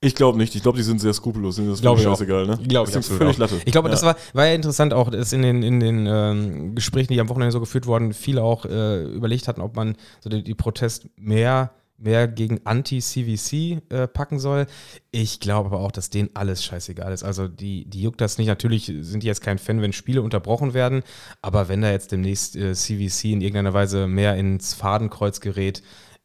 ich 0.00 0.14
glaube 0.14 0.36
nicht. 0.36 0.54
Ich 0.54 0.62
glaube, 0.62 0.78
die 0.78 0.84
sind 0.84 1.00
sehr 1.00 1.12
skrupellos. 1.12 1.58
Ist 1.58 1.68
das 1.68 1.80
Glaube 1.80 2.00
ich 2.00 2.04
scheißegal, 2.04 2.46
ne? 2.46 2.58
Glaube 2.66 2.90
Das 2.90 2.90
ich 2.90 2.96
ist 2.96 2.96
absolut 2.96 3.18
völlig 3.18 3.36
auch. 3.36 3.40
Latte. 3.40 3.56
Ich 3.64 3.72
glaube, 3.72 3.88
ja. 3.88 3.92
das 3.92 4.02
war, 4.02 4.16
war 4.32 4.46
ja 4.46 4.54
interessant 4.54 4.92
auch, 4.92 5.10
dass 5.10 5.32
in 5.32 5.42
den, 5.42 5.62
in 5.62 5.78
den 5.80 6.06
ähm, 6.06 6.74
Gesprächen, 6.74 7.12
die 7.12 7.20
am 7.20 7.28
Wochenende 7.28 7.52
so 7.52 7.60
geführt 7.60 7.86
wurden, 7.86 8.12
viele 8.12 8.42
auch 8.42 8.64
äh, 8.64 9.04
überlegt 9.04 9.46
hatten, 9.48 9.60
ob 9.60 9.76
man 9.76 9.96
so 10.20 10.28
die, 10.28 10.42
die 10.42 10.54
Protest 10.54 11.08
mehr, 11.16 11.70
mehr 12.02 12.28
gegen 12.28 12.60
Anti-CVC 12.64 13.82
äh, 13.90 14.08
packen 14.08 14.38
soll. 14.38 14.66
Ich 15.10 15.40
glaube 15.40 15.70
aber 15.70 15.80
auch, 15.80 15.92
dass 15.92 16.10
denen 16.10 16.30
alles 16.34 16.64
scheißegal 16.64 17.12
ist. 17.12 17.22
Also 17.22 17.48
die, 17.48 17.84
die 17.88 18.02
juckt 18.02 18.20
das 18.20 18.38
nicht. 18.38 18.48
Natürlich 18.48 18.92
sind 19.00 19.22
die 19.22 19.26
jetzt 19.26 19.42
kein 19.42 19.58
Fan, 19.58 19.80
wenn 19.80 19.92
Spiele 19.92 20.22
unterbrochen 20.22 20.74
werden, 20.74 21.02
aber 21.40 21.68
wenn 21.68 21.82
da 21.82 21.90
jetzt 21.90 22.12
demnächst 22.12 22.56
äh, 22.56 22.74
CVC 22.74 23.24
in 23.24 23.40
irgendeiner 23.40 23.74
Weise 23.74 24.06
mehr 24.06 24.36
ins 24.36 24.74
Fadenkreuz 24.74 25.40
gerät, 25.40 25.82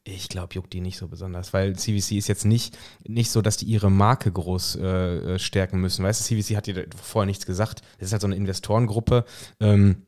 ich 0.07 0.29
glaube, 0.29 0.53
juckt 0.53 0.71
die 0.71 0.79
nicht 0.79 0.97
so 0.97 1.07
besonders, 1.07 1.53
weil 1.53 1.75
CVC 1.75 2.13
ist 2.13 2.27
jetzt 2.27 2.45
nicht, 2.45 2.77
nicht 3.05 3.29
so, 3.29 3.41
dass 3.41 3.57
die 3.57 3.65
ihre 3.65 3.91
Marke 3.91 4.31
groß 4.31 4.77
äh, 4.77 4.85
äh, 5.35 5.39
stärken 5.39 5.81
müssen. 5.81 6.03
Weißt 6.05 6.21
du, 6.21 6.41
CVC 6.41 6.55
hat 6.55 6.67
dir 6.67 6.85
vorher 6.95 7.25
nichts 7.25 7.45
gesagt. 7.45 7.81
Das 7.99 8.07
ist 8.07 8.11
halt 8.13 8.21
so 8.21 8.27
eine 8.27 8.35
Investorengruppe. 8.35 9.25
Ähm, 9.59 10.06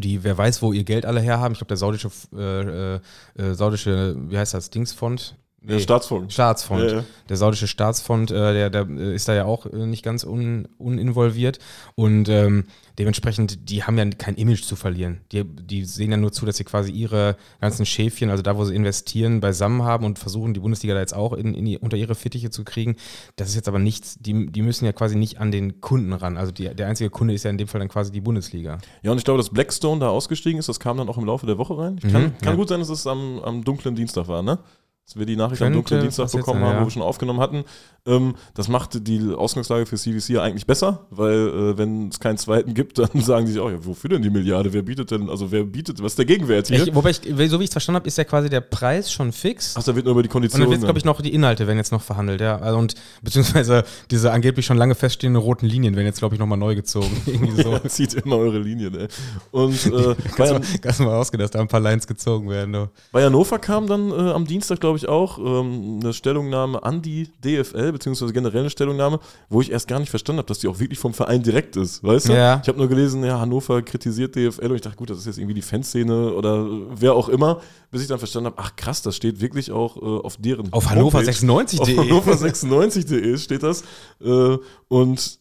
die, 0.00 0.24
wer 0.24 0.36
weiß, 0.36 0.62
wo 0.62 0.72
ihr 0.72 0.84
Geld 0.84 1.06
alle 1.06 1.20
herhaben. 1.20 1.52
Ich 1.52 1.58
glaube, 1.58 1.68
der 1.68 1.76
saudische, 1.76 2.10
äh, 2.34 2.94
äh, 2.96 3.00
äh, 3.36 3.54
saudische, 3.54 4.16
wie 4.28 4.38
heißt 4.38 4.54
das, 4.54 4.70
Dingsfond? 4.70 5.36
Der 5.66 5.78
Staatsfonds. 5.78 6.34
Staatsfonds. 6.34 6.92
Ja, 6.92 6.98
ja. 6.98 7.04
Der 7.28 7.36
saudische 7.36 7.66
Staatsfonds, 7.66 8.30
äh, 8.32 8.52
der, 8.52 8.70
der 8.70 8.88
ist 8.88 9.28
da 9.28 9.34
ja 9.34 9.44
auch 9.46 9.66
äh, 9.66 9.86
nicht 9.86 10.02
ganz 10.02 10.24
un, 10.24 10.68
uninvolviert. 10.78 11.58
Und 11.94 12.28
ähm, 12.28 12.64
dementsprechend, 12.98 13.70
die 13.70 13.82
haben 13.82 13.96
ja 13.96 14.04
kein 14.10 14.34
Image 14.34 14.62
zu 14.62 14.76
verlieren. 14.76 15.20
Die, 15.32 15.44
die 15.44 15.84
sehen 15.84 16.10
ja 16.10 16.16
nur 16.16 16.32
zu, 16.32 16.44
dass 16.44 16.56
sie 16.58 16.64
quasi 16.64 16.90
ihre 16.92 17.36
ganzen 17.60 17.86
Schäfchen, 17.86 18.30
also 18.30 18.42
da, 18.42 18.56
wo 18.56 18.64
sie 18.64 18.74
investieren, 18.74 19.40
beisammen 19.40 19.82
haben 19.82 20.04
und 20.04 20.18
versuchen, 20.18 20.54
die 20.54 20.60
Bundesliga 20.60 20.94
da 20.94 21.00
jetzt 21.00 21.14
auch 21.14 21.32
in, 21.32 21.54
in 21.54 21.64
die, 21.64 21.78
unter 21.78 21.96
ihre 21.96 22.14
Fittiche 22.14 22.50
zu 22.50 22.64
kriegen. 22.64 22.96
Das 23.36 23.48
ist 23.48 23.54
jetzt 23.54 23.68
aber 23.68 23.78
nichts, 23.78 24.16
die, 24.20 24.46
die 24.46 24.62
müssen 24.62 24.84
ja 24.84 24.92
quasi 24.92 25.16
nicht 25.16 25.40
an 25.40 25.50
den 25.50 25.80
Kunden 25.80 26.12
ran. 26.12 26.36
Also 26.36 26.52
die, 26.52 26.74
der 26.74 26.88
einzige 26.88 27.10
Kunde 27.10 27.32
ist 27.34 27.44
ja 27.44 27.50
in 27.50 27.58
dem 27.58 27.68
Fall 27.68 27.78
dann 27.78 27.88
quasi 27.88 28.12
die 28.12 28.20
Bundesliga. 28.20 28.78
Ja, 29.02 29.12
und 29.12 29.18
ich 29.18 29.24
glaube, 29.24 29.38
dass 29.38 29.50
Blackstone 29.50 30.00
da 30.00 30.08
ausgestiegen 30.10 30.58
ist, 30.58 30.68
das 30.68 30.78
kam 30.78 30.98
dann 30.98 31.08
auch 31.08 31.16
im 31.18 31.24
Laufe 31.24 31.46
der 31.46 31.58
Woche 31.58 31.78
rein. 31.78 31.96
Ich 32.02 32.12
kann 32.12 32.24
Mhm, 32.24 32.38
kann 32.38 32.48
ja. 32.50 32.54
gut 32.54 32.68
sein, 32.68 32.80
dass 32.80 32.88
es 32.90 33.06
am, 33.06 33.38
am 33.40 33.64
dunklen 33.64 33.94
Dienstag 33.94 34.28
war, 34.28 34.42
ne? 34.42 34.58
Dass 35.06 35.16
wir 35.16 35.26
die 35.26 35.36
Nachricht 35.36 35.60
am 35.60 35.66
Könnte 35.66 35.78
dunklen 35.78 36.00
Dienstag 36.02 36.32
bekommen 36.32 36.64
haben, 36.64 36.76
ja. 36.76 36.80
wo 36.80 36.86
wir 36.86 36.90
schon 36.90 37.02
aufgenommen 37.02 37.40
hatten. 37.40 37.64
Ähm, 38.06 38.34
das 38.54 38.68
machte 38.68 39.00
die 39.00 39.32
Ausgangslage 39.34 39.86
für 39.86 39.96
CVC 39.96 40.30
ja 40.30 40.42
eigentlich 40.42 40.66
besser, 40.66 41.06
weil 41.10 41.48
äh, 41.48 41.78
wenn 41.78 42.08
es 42.08 42.20
keinen 42.20 42.36
zweiten 42.36 42.74
gibt, 42.74 42.98
dann 42.98 43.08
sagen 43.20 43.46
die 43.46 43.52
sich 43.52 43.60
auch, 43.60 43.70
ja, 43.70 43.84
wofür 43.84 44.10
denn 44.10 44.22
die 44.22 44.30
Milliarde? 44.30 44.72
Wer 44.72 44.82
bietet 44.82 45.10
denn, 45.10 45.30
also 45.30 45.50
wer 45.50 45.64
bietet, 45.64 46.02
was 46.02 46.12
ist 46.12 46.18
der 46.18 46.24
Gegenwert 46.24 46.68
hier? 46.68 46.86
Ich, 46.86 46.94
wobei, 46.94 47.10
ich, 47.10 47.20
so 47.50 47.60
wie 47.60 47.64
ich 47.64 47.68
es 47.68 47.72
verstanden 47.72 47.96
habe, 47.96 48.08
ist 48.08 48.18
ja 48.18 48.24
quasi 48.24 48.48
der 48.48 48.60
Preis 48.60 49.10
schon 49.12 49.32
fix. 49.32 49.74
Ach, 49.76 49.82
da 49.82 49.94
wird 49.94 50.04
nur 50.04 50.12
über 50.12 50.22
die 50.22 50.28
Und 50.28 50.32
Konditionen. 50.32 50.70
dann 50.70 50.80
wird, 50.80 50.84
glaube 50.84 50.98
ich, 50.98 51.04
noch 51.04 51.20
die 51.20 51.32
Inhalte 51.32 51.66
werden 51.66 51.78
jetzt 51.78 51.92
noch 51.92 52.02
verhandelt, 52.02 52.40
ja. 52.40 52.58
Also 52.58 52.78
und 52.78 52.94
beziehungsweise 53.22 53.84
diese 54.10 54.32
angeblich 54.32 54.66
schon 54.66 54.76
lange 54.76 54.94
feststehenden 54.94 55.40
roten 55.40 55.66
Linien 55.66 55.96
werden 55.96 56.06
jetzt, 56.06 56.18
glaube 56.18 56.34
ich, 56.34 56.38
nochmal 56.38 56.58
neu 56.58 56.74
gezogen. 56.74 57.10
Irgendwie 57.26 57.62
so. 57.62 57.72
Ja, 57.72 57.84
zieht 57.88 58.14
immer 58.14 58.36
eure 58.36 58.58
Linien, 58.58 58.94
ey. 58.98 59.08
Und 59.50 59.86
äh, 59.86 60.14
Kannst 60.36 60.50
du 60.50 60.58
mal, 60.58 60.60
kannst 60.80 61.00
mal 61.00 61.16
ausgehen, 61.16 61.40
dass 61.40 61.50
da 61.50 61.60
ein 61.60 61.68
paar 61.68 61.80
Lines 61.80 62.06
gezogen 62.06 62.48
werden. 62.50 62.72
Du. 62.72 62.90
bei 63.12 63.24
Hannover 63.24 63.58
kam 63.58 63.86
dann 63.86 64.10
äh, 64.10 64.32
am 64.32 64.46
Dienstag, 64.46 64.80
glaube 64.80 64.93
ich, 64.93 64.93
auch 65.08 65.38
ähm, 65.38 66.00
eine 66.02 66.12
Stellungnahme 66.12 66.82
an 66.82 67.02
die 67.02 67.28
DFL, 67.44 67.92
beziehungsweise 67.92 68.32
generell 68.32 68.60
eine 68.60 68.70
Stellungnahme, 68.70 69.18
wo 69.48 69.60
ich 69.60 69.70
erst 69.70 69.88
gar 69.88 69.98
nicht 69.98 70.10
verstanden 70.10 70.38
habe, 70.38 70.48
dass 70.48 70.60
die 70.60 70.68
auch 70.68 70.78
wirklich 70.78 70.98
vom 70.98 71.12
Verein 71.12 71.42
direkt 71.42 71.76
ist, 71.76 72.04
weißt 72.04 72.28
du? 72.28 72.32
Ja. 72.34 72.60
Ich 72.62 72.68
habe 72.68 72.78
nur 72.78 72.88
gelesen, 72.88 73.24
ja, 73.24 73.40
Hannover 73.40 73.82
kritisiert 73.82 74.36
DFL 74.36 74.66
und 74.66 74.76
ich 74.76 74.82
dachte, 74.82 74.96
gut, 74.96 75.10
das 75.10 75.18
ist 75.18 75.26
jetzt 75.26 75.38
irgendwie 75.38 75.54
die 75.54 75.62
Fanszene 75.62 76.32
oder 76.32 76.66
wer 76.94 77.14
auch 77.14 77.28
immer, 77.28 77.60
bis 77.90 78.02
ich 78.02 78.08
dann 78.08 78.18
verstanden 78.18 78.46
habe, 78.46 78.58
ach 78.58 78.76
krass, 78.76 79.02
das 79.02 79.16
steht 79.16 79.40
wirklich 79.40 79.72
auch 79.72 79.96
äh, 79.96 80.00
auf 80.00 80.36
deren 80.36 80.72
Auf 80.72 80.90
Homepage. 80.90 81.20
hannover96.de. 81.20 81.98
Auf 81.98 82.26
hannover96.de 82.26 83.38
steht 83.38 83.62
das. 83.62 83.82
Äh, 84.22 84.58
und 84.88 85.38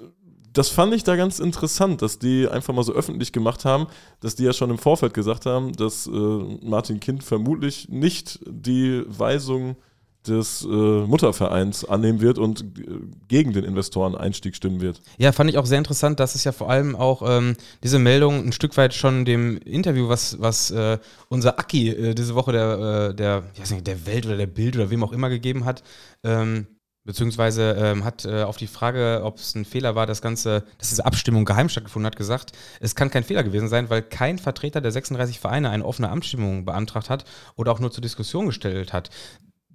das 0.54 0.70
fand 0.70 0.94
ich 0.94 1.04
da 1.04 1.16
ganz 1.16 1.40
interessant, 1.40 2.02
dass 2.02 2.20
die 2.20 2.48
einfach 2.48 2.74
mal 2.74 2.84
so 2.84 2.94
öffentlich 2.94 3.32
gemacht 3.32 3.66
haben, 3.66 3.88
dass 4.20 4.36
die 4.36 4.44
ja 4.44 4.54
schon 4.54 4.70
im 4.70 4.78
Vorfeld 4.78 5.14
gesagt 5.14 5.46
haben, 5.46 5.74
dass 5.74 6.08
äh, 6.08 6.10
Martin 6.12 7.00
Kind 7.00 7.24
vermutlich 7.24 7.90
nicht 7.90 8.40
die 8.46 9.04
Weisung 9.08 9.76
des 10.28 10.64
äh, 10.64 10.68
Muttervereins 10.68 11.84
annehmen 11.84 12.22
wird 12.22 12.38
und 12.38 12.62
äh, 12.62 13.00
gegen 13.28 13.52
den 13.52 13.66
Investoren-Einstieg 13.66 14.56
stimmen 14.56 14.80
wird. 14.80 15.02
Ja, 15.18 15.32
fand 15.32 15.50
ich 15.50 15.58
auch 15.58 15.66
sehr 15.66 15.78
interessant, 15.78 16.20
dass 16.20 16.36
es 16.36 16.44
ja 16.44 16.52
vor 16.52 16.70
allem 16.70 16.96
auch 16.96 17.24
ähm, 17.26 17.56
diese 17.84 18.00
Meldung 18.00 18.46
ein 18.46 18.52
Stück 18.54 18.78
weit 18.78 18.94
schon 18.94 19.26
dem 19.26 19.58
Interview, 19.58 20.08
was, 20.08 20.40
was 20.40 20.72
äh, 20.72 20.98
unser 21.30 21.60
Aki 21.60 21.90
äh, 21.90 22.14
diese 22.16 22.36
Woche 22.36 22.54
der, 22.54 23.10
äh, 23.10 23.16
der, 23.16 23.44
ich 23.54 23.62
weiß 23.62 23.72
nicht, 23.72 23.88
der 23.88 24.06
Welt 24.06 24.26
oder 24.26 24.38
der 24.38 24.48
Bild 24.48 24.76
oder 24.76 24.90
wem 24.90 25.04
auch 25.04 25.12
immer 25.12 25.30
gegeben 25.30 25.66
hat, 25.66 25.84
ähm, 26.24 26.68
beziehungsweise 27.06 27.76
ähm, 27.78 28.04
hat 28.04 28.26
äh, 28.26 28.44
auf 28.44 28.58
die 28.58 28.68
Frage, 28.68 29.22
ob 29.24 29.38
es 29.38 29.56
ein 29.56 29.66
Fehler 29.66 29.96
war, 29.96 30.06
das 30.06 30.22
Ganze, 30.22 30.64
dass 30.78 30.90
diese 30.90 31.06
Abstimmung 31.06 31.46
geheim 31.46 31.70
stattgefunden 31.70 32.06
hat, 32.06 32.16
gesagt, 32.16 32.54
es 32.80 32.96
kann 32.96 33.10
kein 33.10 33.24
Fehler 33.24 33.44
gewesen 33.44 33.68
sein, 33.68 33.90
weil 33.90 34.02
kein 34.02 34.40
Vertreter 34.40 34.82
der 34.82 34.92
36 34.92 35.40
Vereine 35.40 35.70
eine 35.70 35.86
offene 35.86 36.10
Abstimmung 36.10 36.66
beantragt 36.66 37.10
hat 37.10 37.26
oder 37.56 37.72
auch 37.72 37.80
nur 37.80 37.92
zur 37.92 38.02
Diskussion 38.02 38.46
gestellt 38.46 38.94
hat. 38.94 39.10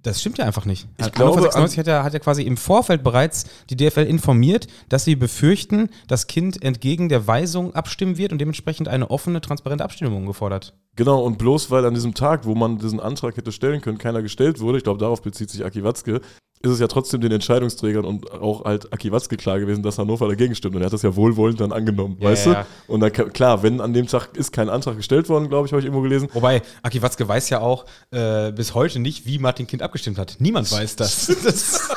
Das 0.01 0.21
stimmt 0.21 0.37
ja 0.37 0.45
einfach 0.45 0.63
nicht. 0.63 0.87
Ich 0.97 1.05
Hannover 1.07 1.41
glaube, 1.41 1.41
96 1.41 1.79
hat 1.79 1.87
ja, 1.87 2.03
hat 2.03 2.13
ja 2.13 2.19
quasi 2.19 2.43
im 2.43 2.55
Vorfeld 2.55 3.03
bereits 3.03 3.45
die 3.69 3.75
DFL 3.75 4.05
informiert, 4.05 4.67
dass 4.87 5.03
sie 5.03 5.17
befürchten, 5.17 5.89
das 6.07 6.27
Kind 6.27 6.63
entgegen 6.63 7.09
der 7.09 7.27
Weisung 7.27 7.75
abstimmen 7.75 8.17
wird 8.17 8.31
und 8.31 8.39
dementsprechend 8.39 8.87
eine 8.87 9.11
offene, 9.11 9.41
transparente 9.41 9.83
Abstimmung 9.83 10.25
gefordert. 10.25 10.73
Genau, 10.95 11.21
und 11.21 11.37
bloß 11.37 11.69
weil 11.69 11.85
an 11.85 11.93
diesem 11.93 12.13
Tag, 12.13 12.45
wo 12.45 12.55
man 12.55 12.77
diesen 12.77 13.01
Antrag 13.01 13.35
hätte 13.35 13.51
stellen 13.51 13.81
können, 13.81 13.97
keiner 13.97 14.21
gestellt 14.21 14.61
wurde, 14.61 14.77
ich 14.77 14.85
glaube, 14.85 14.99
darauf 14.99 15.21
bezieht 15.21 15.49
sich 15.49 15.65
Aki 15.65 15.83
Watzke, 15.83 16.21
ist 16.61 16.71
es 16.71 16.79
ja 16.79 16.87
trotzdem 16.87 17.21
den 17.21 17.31
Entscheidungsträgern 17.31 18.03
und 18.03 18.31
auch 18.31 18.65
halt 18.65 18.91
Aki 18.91 19.11
Watzke 19.13 19.37
klar 19.37 19.59
gewesen, 19.59 19.81
dass 19.81 19.97
Hannover 19.97 20.27
dagegen 20.27 20.55
stimmt. 20.55 20.75
Und 20.75 20.81
er 20.81 20.87
hat 20.87 20.93
das 20.93 21.03
ja 21.03 21.15
wohlwollend 21.15 21.61
dann 21.61 21.71
angenommen, 21.71 22.17
Ja, 22.19 22.29
weißt 22.29 22.47
ja, 22.47 22.65
du? 22.87 22.93
Und 22.93 22.99
dann, 22.99 23.11
klar, 23.11 23.63
wenn 23.63 23.79
an 23.79 23.93
dem 23.93 24.07
Tag 24.07 24.35
ist 24.35 24.51
kein 24.51 24.69
Antrag 24.69 24.97
gestellt 24.97 25.29
worden, 25.29 25.47
glaube 25.47 25.67
ich, 25.67 25.71
habe 25.71 25.79
ich 25.79 25.85
irgendwo 25.85 26.01
gelesen. 26.01 26.27
Wobei, 26.33 26.61
Aki 26.81 27.01
Watzke 27.01 27.25
weiß 27.25 27.49
ja 27.49 27.61
auch 27.61 27.85
äh, 28.11 28.51
bis 28.51 28.73
heute 28.75 28.99
nicht, 28.99 29.25
wie 29.25 29.39
Martin 29.39 29.67
Kind 29.67 29.81
abgestimmt 29.81 30.17
hat. 30.17 30.35
Niemand 30.39 30.69
weiß 30.69 30.97
das. 30.97 31.27
das 31.43 31.89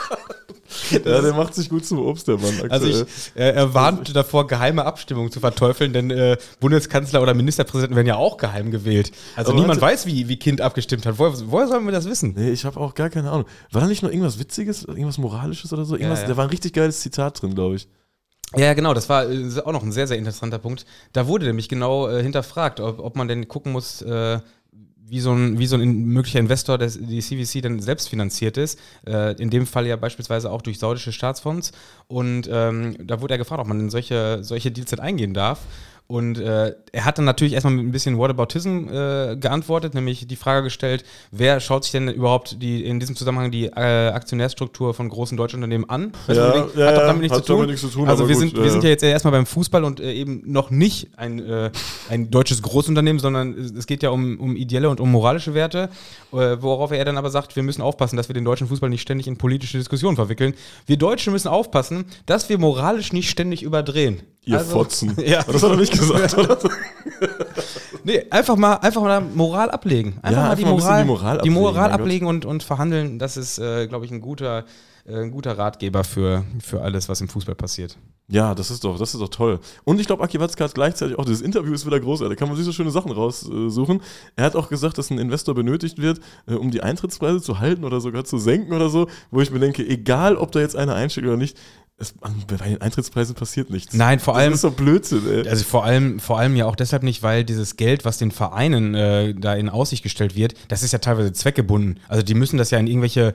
Ja, 0.93 1.21
der 1.21 1.35
macht 1.35 1.55
sich 1.55 1.69
gut 1.69 1.85
zum 1.85 1.99
Obst, 1.99 2.29
der 2.29 2.39
Mann. 2.39 2.71
also 2.71 2.87
ich, 2.87 3.01
aktuell. 3.01 3.07
er, 3.35 3.55
er 3.55 3.75
warnt 3.75 4.15
davor, 4.15 4.47
geheime 4.47 4.85
Abstimmungen 4.85 5.31
zu 5.31 5.41
verteufeln, 5.41 5.93
denn 5.93 6.11
äh, 6.11 6.37
Bundeskanzler 6.61 7.23
oder 7.23 7.35
Ministerpräsidenten 7.35 7.97
werden 7.97 8.07
ja 8.07 8.17
auch 8.17 8.37
geheim 8.37 8.71
gewählt. 8.71 9.13
Also 9.37 9.53
Aber 9.53 9.61
niemand 9.61 9.81
weiß, 9.81 10.07
wie, 10.07 10.29
wie 10.29 10.37
Kind 10.37 10.61
abgestimmt 10.61 11.07
hat. 11.07 11.19
Woher, 11.19 11.33
woher 11.47 11.69
sollen 11.69 11.85
wir 11.85 11.93
das 11.93 12.07
wissen? 12.07 12.35
Nee, 12.37 12.51
ich 12.51 12.65
habe 12.65 12.79
auch 12.79 12.95
gar 12.95 13.11
keine 13.11 13.31
Ahnung. 13.31 13.47
War 13.71 13.81
da 13.81 13.87
nicht 13.87 14.03
noch 14.03 14.11
irgendwas 14.11 14.39
Witziges, 14.39 14.85
irgendwas 14.85 15.19
Moralisches 15.19 15.73
oder 15.73 15.85
so? 15.85 15.97
Irgendwas, 15.97 16.23
ja. 16.23 16.29
Da 16.29 16.37
war 16.37 16.45
ein 16.45 16.51
richtig 16.51 16.73
geiles 16.73 17.01
Zitat 17.01 17.43
drin, 17.43 17.55
glaube 17.55 17.77
ich. 17.77 17.89
Ja, 18.57 18.75
genau, 18.75 18.93
das 18.93 19.09
war 19.09 19.31
äh, 19.31 19.61
auch 19.65 19.73
noch 19.73 19.83
ein 19.83 19.93
sehr, 19.93 20.07
sehr 20.07 20.19
interessanter 20.19 20.59
Punkt. 20.59 20.85
Da 21.13 21.27
wurde 21.27 21.47
nämlich 21.47 21.69
genau 21.69 22.09
äh, 22.09 22.23
hinterfragt, 22.23 22.81
ob, 22.81 22.99
ob 22.99 23.17
man 23.17 23.29
denn 23.29 23.49
gucken 23.49 23.73
muss, 23.73 24.03
äh, 24.03 24.41
wie 25.13 25.21
so 25.21 25.31
ein, 25.33 25.59
wie 25.59 25.67
so 25.67 25.77
ein 25.77 25.83
in- 25.83 26.07
möglicher 26.07 26.39
Investor, 26.39 26.79
der 26.79 26.89
die 26.89 27.21
CVC 27.21 27.61
dann 27.61 27.81
selbst 27.81 28.09
finanziert 28.09 28.57
ist. 28.57 28.79
Äh, 29.07 29.35
in 29.43 29.51
dem 29.51 29.67
Fall 29.67 29.87
ja 29.87 29.97
beispielsweise 29.97 30.51
auch 30.51 30.63
durch 30.63 30.79
saudische 30.79 31.13
Staatsfonds. 31.13 31.73
Und 32.09 32.49
ähm, 32.51 32.97
da 32.99 33.21
wurde 33.21 33.35
er 33.35 33.39
gefragt, 33.39 33.61
ob 33.61 33.67
man 33.69 33.79
in 33.79 33.91
solche, 33.91 34.39
solche 34.43 34.71
Deals 34.71 34.89
denn 34.89 35.01
eingehen 35.01 35.35
darf. 35.35 35.59
Und 36.07 36.39
äh, 36.39 36.75
er 36.93 37.05
hat 37.05 37.19
dann 37.19 37.25
natürlich 37.25 37.55
erstmal 37.55 37.75
mit 37.75 37.87
ein 37.87 37.93
bisschen 37.93 38.19
Whataboutism 38.19 38.89
äh, 38.89 39.37
geantwortet, 39.37 39.95
nämlich 39.95 40.27
die 40.27 40.37
Frage 40.37 40.65
gestellt, 40.65 41.05
wer 41.31 41.59
schaut 41.61 41.85
sich 41.85 41.93
denn 41.93 42.09
überhaupt 42.09 42.61
die, 42.63 42.85
in 42.85 43.01
diesem 43.01 43.17
Zusammenhang 43.17 43.51
die 43.51 43.67
äh, 43.67 44.09
Aktionärsstruktur 44.09 44.95
von 44.95 45.09
großen 45.09 45.37
deutschen 45.37 45.57
Unternehmen 45.57 45.89
an? 45.89 46.13
Ja, 46.29 46.35
ja, 46.35 46.47
hat 46.47 46.55
doch 46.57 46.77
ja, 46.77 47.07
damit 47.07 47.23
nichts 47.23 47.43
zu 47.43 47.63
nichts 47.65 47.81
zu 47.81 47.89
tun, 47.89 48.09
also 48.09 48.29
wir 48.29 48.35
gut, 48.35 48.45
sind, 48.45 48.57
wir 48.57 48.65
ja, 48.65 48.71
sind 48.71 48.83
ja. 48.83 48.89
ja 48.89 48.93
jetzt 48.93 49.03
erstmal 49.03 49.33
beim 49.33 49.47
Fußball 49.47 49.85
und 49.85 50.01
äh, 50.01 50.13
eben 50.13 50.43
noch 50.45 50.71
nicht 50.71 51.19
ein, 51.19 51.39
äh, 51.39 51.71
ein 52.11 52.31
deutsches 52.31 52.63
Großunternehmen, 52.63 53.21
sondern 53.21 53.55
es 53.55 53.73
es 53.83 53.87
geht 53.87 54.03
ja 54.03 54.11
um, 54.11 54.39
um 54.39 54.55
ideelle 54.55 54.89
und 54.89 55.01
um 55.01 55.11
moralische 55.11 55.55
Werte, 55.55 55.89
äh, 56.33 56.57
worauf 56.61 56.93
er 56.93 57.05
dann 57.05 57.19
aber 57.19 57.31
sagt, 57.31 57.57
wir 57.57 57.63
müssen 57.63 57.83
aufpassen, 57.83 58.17
dass 58.17 58.29
wir 58.29 58.35
den 58.35 58.45
deutschen 58.45 58.69
Fußball 58.69 58.89
nicht 58.89 59.03
ständig 59.03 59.27
in 59.27 59.37
politische 59.37 59.79
Diskussionen 59.79 60.17
verwickeln. 60.17 60.55
Wir 60.87 60.97
Deutschen 60.97 61.33
müssen 61.33 61.49
aufpassen, 61.49 62.05
dass 62.27 62.49
wir 62.49 62.59
moralisch 62.59 63.13
nicht 63.13 63.29
ständig 63.29 63.63
überdrehen. 63.63 64.23
Ihr 64.45 64.59
Also- 64.59 64.71
Fotzen. 64.73 65.17
Ja. 65.25 65.43
Das 65.43 65.63
hat 65.63 65.71
er 65.71 65.77
nicht 65.77 65.93
gesagt, 65.99 66.37
oder? 66.39 66.59
Nee, 68.05 68.27
einfach 68.31 68.57
mal, 68.57 68.75
einfach 68.77 69.01
mal 69.01 69.21
Moral 69.21 69.71
ablegen. 69.71 70.15
Einfach 70.23 70.43
Ja, 70.43 70.49
mal 70.49 70.57
die 70.57 70.65
einfach 70.65 70.85
mal 70.89 71.05
Moral, 71.05 71.05
die 71.05 71.07
Moral 71.07 71.39
die 71.45 71.51
Moral 71.51 71.77
ablegen, 71.93 72.01
ablegen 72.03 72.27
und, 72.27 72.45
und 72.45 72.63
verhandeln. 72.65 73.21
Das 73.21 73.37
ist, 73.37 73.59
äh, 73.59 73.87
glaube 73.87 74.05
ich, 74.07 74.11
ein 74.11 74.21
guter, 74.21 74.65
ein 75.07 75.31
guter 75.31 75.57
Ratgeber 75.59 76.05
für, 76.05 76.45
für 76.61 76.83
alles, 76.83 77.09
was 77.09 77.21
im 77.21 77.29
Fußball 77.29 77.55
passiert. 77.55 77.97
Ja, 78.29 78.55
das 78.55 78.71
ist 78.71 78.85
doch, 78.85 78.99
das 78.99 79.13
ist 79.15 79.21
doch 79.21 79.29
toll. 79.29 79.59
Und 79.85 80.01
ich 80.01 80.07
glaube, 80.07 80.23
Aki 80.23 80.39
Watzke 80.41 80.63
hat 80.65 80.75
gleichzeitig 80.75 81.19
auch, 81.19 81.25
dieses 81.25 81.43
Interview 81.43 81.75
ist 81.75 81.85
wieder 81.85 82.01
großartig, 82.01 82.37
da 82.37 82.39
kann 82.39 82.49
man 82.49 82.57
sich 82.57 82.65
so 82.65 82.73
schöne 82.73 82.91
Sachen 82.91 83.11
raussuchen. 83.11 84.01
Er 84.37 84.45
hat 84.45 84.57
auch 84.57 84.69
gesagt, 84.69 84.97
dass 84.97 85.11
ein 85.11 85.19
Investor 85.19 85.55
benötigt 85.55 85.99
wird, 85.99 86.21
äh, 86.47 86.55
um 86.55 86.71
die 86.71 86.83
Eintrittspreise 86.83 87.43
zu 87.43 87.59
halten 87.59 87.85
oder 87.85 88.01
sogar 88.01 88.25
zu 88.25 88.39
senken 88.39 88.73
oder 88.73 88.89
so, 88.89 89.09
wo 89.31 89.41
ich 89.41 89.51
mir 89.51 89.59
denke, 89.59 89.87
egal 89.87 90.37
ob 90.37 90.53
da 90.53 90.61
jetzt 90.61 90.77
einer 90.77 90.95
einsteigt 90.95 91.27
oder 91.27 91.37
nicht, 91.37 91.59
es, 91.99 92.15
bei 92.47 92.57
den 92.57 92.81
Eintrittspreisen 92.81 93.35
passiert 93.35 93.71
nichts. 93.71 93.93
Nein, 93.95 94.19
vor 94.19 94.35
allem- 94.35 94.53
Das 94.53 94.59
ist 94.59 94.65
doch 94.65 94.73
Blödsinn, 94.75 95.23
ey. 95.31 95.47
Also 95.49 95.65
vor 95.65 95.85
allem, 95.85 96.19
vor 96.21 96.39
allem 96.39 96.57
ja 96.57 96.65
auch 96.67 96.75
deshalb 96.77 97.03
nicht, 97.03 97.23
weil 97.23 97.45
dieses 97.45 97.77
Geld, 97.77 98.05
was 98.05 98.17
den 98.19 98.31
Vereinen 98.31 98.95
äh, 98.95 99.35
da 99.35 99.55
in 99.55 99.69
Aussicht 99.69 100.03
gestellt 100.03 100.35
wird, 100.37 100.55
das 100.69 100.83
ist 100.83 100.93
ja 100.93 101.01
teilweise 101.01 101.33
zweckgebunden. 101.33 102.01
Also 102.09 102.23
die 102.23 102.35
müssen 102.35 102.57
das 102.57 102.71
ja 102.71 102.79
in 102.79 102.87
irgendwelche 102.87 103.35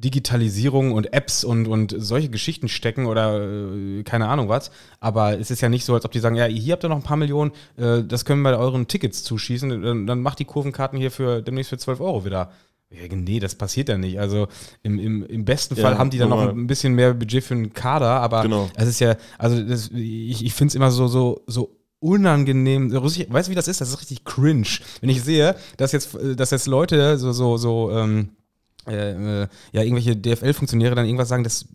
Digitalisierung 0.00 0.92
und 0.92 1.12
Apps 1.12 1.42
und, 1.44 1.66
und 1.66 1.94
solche 1.98 2.28
Geschichten 2.28 2.68
stecken 2.68 3.06
oder 3.06 3.42
äh, 3.42 4.02
keine 4.04 4.28
Ahnung 4.28 4.48
was. 4.48 4.70
Aber 5.00 5.38
es 5.38 5.50
ist 5.50 5.60
ja 5.60 5.68
nicht 5.68 5.84
so, 5.84 5.94
als 5.94 6.04
ob 6.04 6.12
die 6.12 6.20
sagen, 6.20 6.36
ja, 6.36 6.44
hier 6.44 6.72
habt 6.72 6.84
ihr 6.84 6.88
noch 6.88 6.96
ein 6.96 7.02
paar 7.02 7.16
Millionen, 7.16 7.50
äh, 7.76 8.04
das 8.04 8.24
können 8.24 8.42
wir 8.42 8.56
euren 8.58 8.86
Tickets 8.86 9.24
zuschießen, 9.24 9.82
dann, 9.82 10.06
dann 10.06 10.20
macht 10.20 10.38
die 10.38 10.44
Kurvenkarten 10.44 10.98
hier 10.98 11.10
für 11.10 11.42
demnächst 11.42 11.70
für 11.70 11.78
12 11.78 12.00
Euro 12.00 12.24
wieder. 12.24 12.52
Ja, 12.90 13.14
nee, 13.14 13.38
das 13.40 13.54
passiert 13.54 13.88
ja 13.90 13.98
nicht. 13.98 14.18
Also 14.18 14.48
im, 14.82 14.98
im, 14.98 15.26
im 15.26 15.44
besten 15.44 15.74
Ja, 15.74 15.82
Fall 15.82 15.98
haben 15.98 16.10
die 16.10 16.18
dann 16.18 16.30
noch 16.30 16.48
ein 16.48 16.66
bisschen 16.66 16.94
mehr 16.94 17.12
Budget 17.12 17.44
für 17.44 17.54
einen 17.54 17.72
Kader, 17.74 18.20
aber 18.20 18.42
Genau. 18.42 18.70
es 18.76 18.88
ist 18.88 19.00
ja, 19.00 19.16
also 19.36 19.60
das, 19.62 19.90
ich, 19.92 20.44
ich 20.44 20.54
finde 20.54 20.70
es 20.70 20.74
immer 20.74 20.90
so, 20.90 21.06
so, 21.06 21.42
so 21.46 21.76
unangenehm. 22.00 22.90
Weißt 22.92 23.48
du, 23.48 23.50
wie 23.50 23.54
das 23.54 23.68
ist? 23.68 23.80
Das 23.80 23.90
ist 23.90 24.00
richtig 24.00 24.24
cringe. 24.24 24.66
Wenn 25.00 25.10
ich 25.10 25.22
sehe, 25.22 25.56
dass 25.76 25.92
jetzt, 25.92 26.14
äh, 26.14 26.34
dass 26.36 26.50
jetzt 26.50 26.66
Leute 26.66 27.18
so, 27.18 27.32
so, 27.32 27.56
so, 27.56 27.90
ähm, 27.92 28.30
äh, 28.86 29.42
äh, 29.42 29.48
ja, 29.72 29.82
irgendwelche 29.82 30.16
DFL-Funktionäre 30.16 30.94
dann 30.94 31.06
irgendwas 31.06 31.28
sagen, 31.28 31.44
dass 31.44 31.66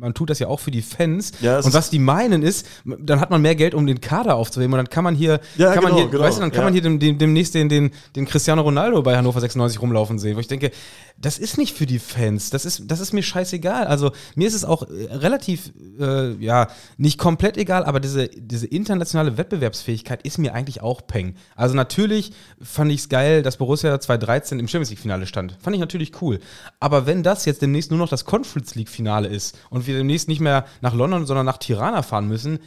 man 0.00 0.14
tut 0.14 0.30
das 0.30 0.38
ja 0.38 0.48
auch 0.48 0.60
für 0.60 0.70
die 0.70 0.82
Fans. 0.82 1.32
Ja, 1.40 1.58
und 1.58 1.74
was 1.74 1.90
die 1.90 1.98
meinen 1.98 2.42
ist, 2.42 2.66
dann 2.84 3.20
hat 3.20 3.30
man 3.30 3.42
mehr 3.42 3.54
Geld, 3.54 3.74
um 3.74 3.86
den 3.86 4.00
Kader 4.00 4.34
aufzuheben 4.34 4.72
und 4.72 4.78
dann 4.78 4.88
kann 4.88 5.04
man 5.04 5.14
hier, 5.14 5.40
Ja, 5.56 5.74
kann 5.74 5.82
man 5.82 5.92
genau, 5.92 6.02
hier, 6.02 6.10
genau, 6.10 6.24
weißt 6.24 6.38
du, 6.38 6.40
dann 6.40 6.50
kann 6.50 6.60
ja. 6.60 6.64
man 6.64 6.72
hier 6.72 6.82
dem, 6.82 6.98
dem, 6.98 7.18
demnächst 7.18 7.54
den, 7.54 7.68
den, 7.68 7.90
den 8.16 8.24
Cristiano 8.24 8.62
Ronaldo 8.62 9.02
bei 9.02 9.16
Hannover 9.16 9.40
96 9.40 9.80
rumlaufen 9.80 10.18
sehen, 10.18 10.36
wo 10.36 10.40
ich 10.40 10.48
denke, 10.48 10.70
das 11.18 11.38
ist 11.38 11.58
nicht 11.58 11.76
für 11.76 11.84
die 11.84 11.98
Fans, 11.98 12.48
das 12.48 12.64
ist, 12.64 12.84
das 12.86 13.00
ist 13.00 13.12
mir 13.12 13.22
scheißegal. 13.22 13.86
Also 13.86 14.12
mir 14.34 14.48
ist 14.48 14.54
es 14.54 14.64
auch 14.64 14.88
äh, 14.88 15.12
relativ, 15.12 15.70
äh, 16.00 16.32
ja, 16.42 16.68
nicht 16.96 17.18
komplett 17.18 17.58
egal, 17.58 17.84
aber 17.84 18.00
diese, 18.00 18.28
diese 18.28 18.66
internationale 18.66 19.36
Wettbewerbsfähigkeit 19.36 20.22
ist 20.22 20.38
mir 20.38 20.54
eigentlich 20.54 20.80
auch 20.80 21.06
Peng. 21.06 21.34
Also 21.56 21.74
natürlich 21.74 22.32
fand 22.62 22.90
ich 22.90 23.00
es 23.00 23.08
geil, 23.10 23.42
dass 23.42 23.58
Borussia 23.58 24.00
2013 24.00 24.58
im 24.58 24.66
Champions 24.66 24.90
League-Finale 24.90 25.26
stand. 25.26 25.58
Fand 25.60 25.76
ich 25.76 25.80
natürlich 25.80 26.22
cool. 26.22 26.40
Aber 26.78 27.06
wenn 27.06 27.22
das 27.22 27.44
jetzt 27.44 27.60
demnächst 27.60 27.90
nur 27.90 27.98
noch 27.98 28.08
das 28.08 28.24
Conference 28.24 28.74
League-Finale 28.74 29.28
ist 29.28 29.58
und 29.68 29.86
wir 29.86 29.89
demnächst 29.92 30.28
nicht 30.28 30.40
mehr 30.40 30.64
nach 30.80 30.94
London, 30.94 31.26
sondern 31.26 31.46
nach 31.46 31.58
Tirana 31.58 32.02
fahren 32.02 32.28
müssen, 32.28 32.58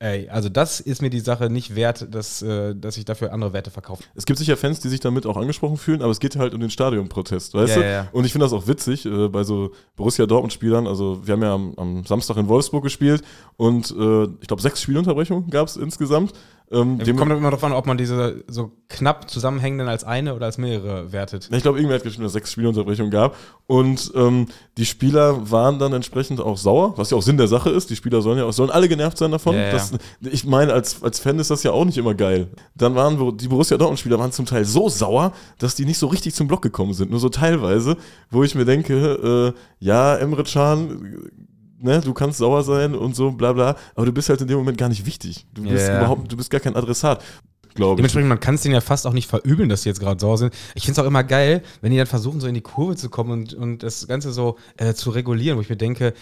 ey, 0.00 0.28
also 0.28 0.48
das 0.48 0.78
ist 0.78 1.02
mir 1.02 1.10
die 1.10 1.20
Sache 1.20 1.50
nicht 1.50 1.74
wert, 1.74 2.06
dass, 2.14 2.40
äh, 2.40 2.74
dass 2.74 2.96
ich 2.96 3.04
dafür 3.04 3.32
andere 3.32 3.52
Werte 3.52 3.70
verkaufe. 3.70 4.04
Es 4.14 4.26
gibt 4.26 4.38
sicher 4.38 4.56
Fans, 4.56 4.78
die 4.80 4.88
sich 4.88 5.00
damit 5.00 5.26
auch 5.26 5.36
angesprochen 5.36 5.76
fühlen, 5.76 6.02
aber 6.02 6.12
es 6.12 6.20
geht 6.20 6.36
halt 6.36 6.54
um 6.54 6.60
den 6.60 6.70
Stadionprotest, 6.70 7.54
weißt 7.54 7.74
Ja, 7.76 7.82
du? 7.82 7.84
ja, 7.84 7.90
ja. 7.90 8.08
Und 8.12 8.24
ich 8.24 8.32
finde 8.32 8.44
das 8.46 8.52
auch 8.52 8.68
witzig 8.68 9.06
äh, 9.06 9.28
bei 9.28 9.42
so 9.42 9.72
Borussia 9.96 10.26
Dortmund-Spielern. 10.26 10.86
Also, 10.86 11.26
wir 11.26 11.32
haben 11.32 11.42
ja 11.42 11.52
am, 11.54 11.74
am 11.76 12.04
Samstag 12.04 12.36
in 12.36 12.46
Wolfsburg 12.48 12.84
gespielt 12.84 13.22
und 13.56 13.90
äh, 13.90 14.24
ich 14.40 14.46
glaube, 14.46 14.62
sechs 14.62 14.82
Spielunterbrechungen 14.82 15.50
gab 15.50 15.66
es 15.66 15.76
insgesamt. 15.76 16.32
Ähm, 16.70 16.98
dem- 16.98 17.16
Kommt 17.16 17.32
immer 17.32 17.50
darauf 17.50 17.64
an, 17.64 17.72
ob 17.72 17.86
man 17.86 17.96
diese 17.96 18.44
so 18.46 18.72
knapp 18.88 19.30
zusammenhängenden 19.30 19.88
als 19.88 20.04
eine 20.04 20.34
oder 20.34 20.44
als 20.46 20.58
mehrere 20.58 21.12
wertet. 21.12 21.48
ich 21.50 21.62
glaube, 21.62 21.78
irgendwer 21.78 21.96
hat 21.96 22.02
geschrieben, 22.02 22.24
dass 22.24 22.30
es 22.30 22.34
sechs 22.34 22.52
Spielunterbrechungen 22.52 23.10
gab. 23.10 23.36
Und 23.66 24.12
ähm, 24.14 24.46
die 24.76 24.84
Spieler 24.84 25.50
waren 25.50 25.78
dann 25.78 25.92
entsprechend 25.94 26.40
auch 26.40 26.58
sauer, 26.58 26.92
was 26.98 27.10
ja 27.10 27.16
auch 27.16 27.22
Sinn 27.22 27.38
der 27.38 27.48
Sache 27.48 27.70
ist. 27.70 27.88
Die 27.88 27.96
Spieler 27.96 28.20
sollen 28.20 28.36
ja 28.38 28.44
auch, 28.44 28.52
sollen 28.52 28.70
alle 28.70 28.88
genervt 28.88 29.16
sein 29.16 29.30
davon. 29.30 29.54
Ja, 29.54 29.62
ja. 29.62 29.72
Das, 29.72 29.92
ich 30.20 30.44
meine, 30.44 30.72
als, 30.74 31.02
als 31.02 31.18
Fan 31.20 31.38
ist 31.38 31.50
das 31.50 31.62
ja 31.62 31.70
auch 31.72 31.84
nicht 31.86 31.96
immer 31.96 32.14
geil. 32.14 32.48
Dann 32.74 32.94
waren 32.94 33.38
die 33.38 33.48
Borussia 33.48 33.78
Dortmund-Spieler 33.78 34.18
waren 34.18 34.32
zum 34.32 34.44
Teil 34.46 34.64
so 34.66 34.88
sauer, 34.90 35.32
dass 35.58 35.74
die 35.74 35.86
nicht 35.86 35.98
so 35.98 36.06
richtig 36.08 36.34
zum 36.34 36.48
Block 36.48 36.60
gekommen 36.60 36.92
sind. 36.92 37.10
Nur 37.10 37.20
so 37.20 37.30
teilweise, 37.30 37.96
wo 38.30 38.42
ich 38.44 38.54
mir 38.54 38.64
denke, 38.66 39.54
äh, 39.54 39.58
ja, 39.84 40.16
Emre 40.16 40.44
Can, 40.44 41.30
ne, 41.80 42.00
du 42.00 42.12
kannst 42.14 42.38
sauer 42.38 42.62
sein 42.62 42.94
und 42.94 43.14
so, 43.16 43.30
bla 43.32 43.52
bla, 43.52 43.76
aber 43.94 44.06
du 44.06 44.12
bist 44.12 44.28
halt 44.28 44.40
in 44.40 44.48
dem 44.48 44.58
Moment 44.58 44.78
gar 44.78 44.88
nicht 44.88 45.06
wichtig. 45.06 45.46
Du 45.54 45.62
bist 45.62 45.88
Ja. 45.88 45.96
überhaupt, 45.98 46.30
du 46.30 46.36
bist 46.36 46.50
gar 46.50 46.60
kein 46.60 46.74
Adressat, 46.76 47.22
glaube 47.74 47.92
ich. 47.92 47.96
Dementsprechend, 47.96 48.28
man 48.28 48.40
kann 48.40 48.56
es 48.56 48.62
denen 48.62 48.74
ja 48.74 48.80
fast 48.80 49.06
auch 49.06 49.12
nicht 49.12 49.28
verübeln, 49.28 49.68
dass 49.68 49.82
sie 49.82 49.88
jetzt 49.88 50.00
gerade 50.00 50.20
sauer 50.20 50.38
sind. 50.38 50.54
Ich 50.74 50.84
finde 50.84 51.00
es 51.00 51.04
auch 51.04 51.08
immer 51.08 51.24
geil, 51.24 51.62
wenn 51.80 51.90
die 51.92 51.96
dann 51.98 52.06
versuchen, 52.06 52.40
so 52.40 52.46
in 52.46 52.54
die 52.54 52.60
Kurve 52.60 52.96
zu 52.96 53.08
kommen 53.10 53.30
und, 53.32 53.54
und 53.54 53.82
das 53.82 54.06
Ganze 54.08 54.32
so 54.32 54.56
äh, 54.76 54.94
zu 54.94 55.10
regulieren, 55.10 55.56
wo 55.58 55.62
ich 55.62 55.68
mir 55.70 55.76
denke, 55.76 56.14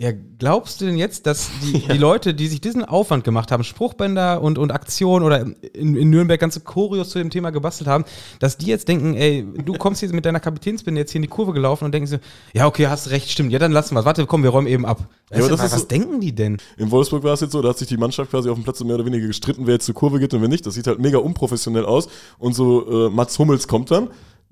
Ja, 0.00 0.12
glaubst 0.38 0.80
du 0.80 0.86
denn 0.86 0.96
jetzt, 0.96 1.26
dass 1.26 1.50
die, 1.62 1.72
die 1.92 1.98
Leute, 1.98 2.32
die 2.32 2.46
sich 2.46 2.60
diesen 2.60 2.84
Aufwand 2.84 3.24
gemacht 3.24 3.50
haben, 3.50 3.64
Spruchbänder 3.64 4.40
und, 4.40 4.56
und 4.56 4.70
Aktionen 4.70 5.24
oder 5.24 5.44
in, 5.72 5.96
in 5.96 6.10
Nürnberg 6.10 6.40
ganze 6.40 6.60
Choreos 6.60 7.10
zu 7.10 7.18
dem 7.18 7.30
Thema 7.30 7.50
gebastelt 7.50 7.88
haben, 7.88 8.04
dass 8.38 8.56
die 8.56 8.66
jetzt 8.66 8.86
denken, 8.86 9.14
ey, 9.14 9.44
du 9.64 9.72
kommst 9.72 10.00
jetzt 10.02 10.14
mit 10.14 10.24
deiner 10.24 10.38
Kapitänsbinde 10.38 11.00
jetzt 11.00 11.10
hier 11.10 11.18
in 11.18 11.22
die 11.22 11.28
Kurve 11.28 11.52
gelaufen 11.52 11.84
und 11.84 11.92
denken 11.92 12.06
so, 12.06 12.18
ja, 12.52 12.66
okay, 12.68 12.86
hast 12.86 13.10
recht, 13.10 13.28
stimmt, 13.28 13.50
ja, 13.50 13.58
dann 13.58 13.72
lassen 13.72 13.94
wir 13.94 14.00
es. 14.00 14.06
Warte, 14.06 14.24
komm, 14.26 14.44
wir 14.44 14.50
räumen 14.50 14.68
eben 14.68 14.86
ab. 14.86 15.08
Ja, 15.32 15.38
ist 15.38 15.50
was 15.50 15.72
so- 15.72 15.84
denken 15.86 16.20
die 16.20 16.34
denn? 16.34 16.58
In 16.76 16.90
Wolfsburg 16.92 17.24
war 17.24 17.34
es 17.34 17.40
jetzt 17.40 17.52
so, 17.52 17.60
da 17.60 17.70
hat 17.70 17.78
sich 17.78 17.88
die 17.88 17.96
Mannschaft 17.96 18.30
quasi 18.30 18.48
auf 18.48 18.56
dem 18.56 18.62
Platz 18.62 18.78
so 18.78 18.84
mehr 18.84 18.94
oder 18.94 19.04
weniger 19.04 19.26
gestritten, 19.26 19.66
wer 19.66 19.74
jetzt 19.74 19.86
zur 19.86 19.96
Kurve 19.96 20.20
geht 20.20 20.32
und 20.32 20.40
wer 20.40 20.48
nicht. 20.48 20.64
Das 20.64 20.74
sieht 20.74 20.86
halt 20.86 21.00
mega 21.00 21.18
unprofessionell 21.18 21.84
aus. 21.84 22.08
Und 22.38 22.54
so 22.54 23.08
äh, 23.08 23.10
Mats 23.10 23.38
Hummels 23.38 23.66
kommt 23.66 23.90
dann. 23.90 24.08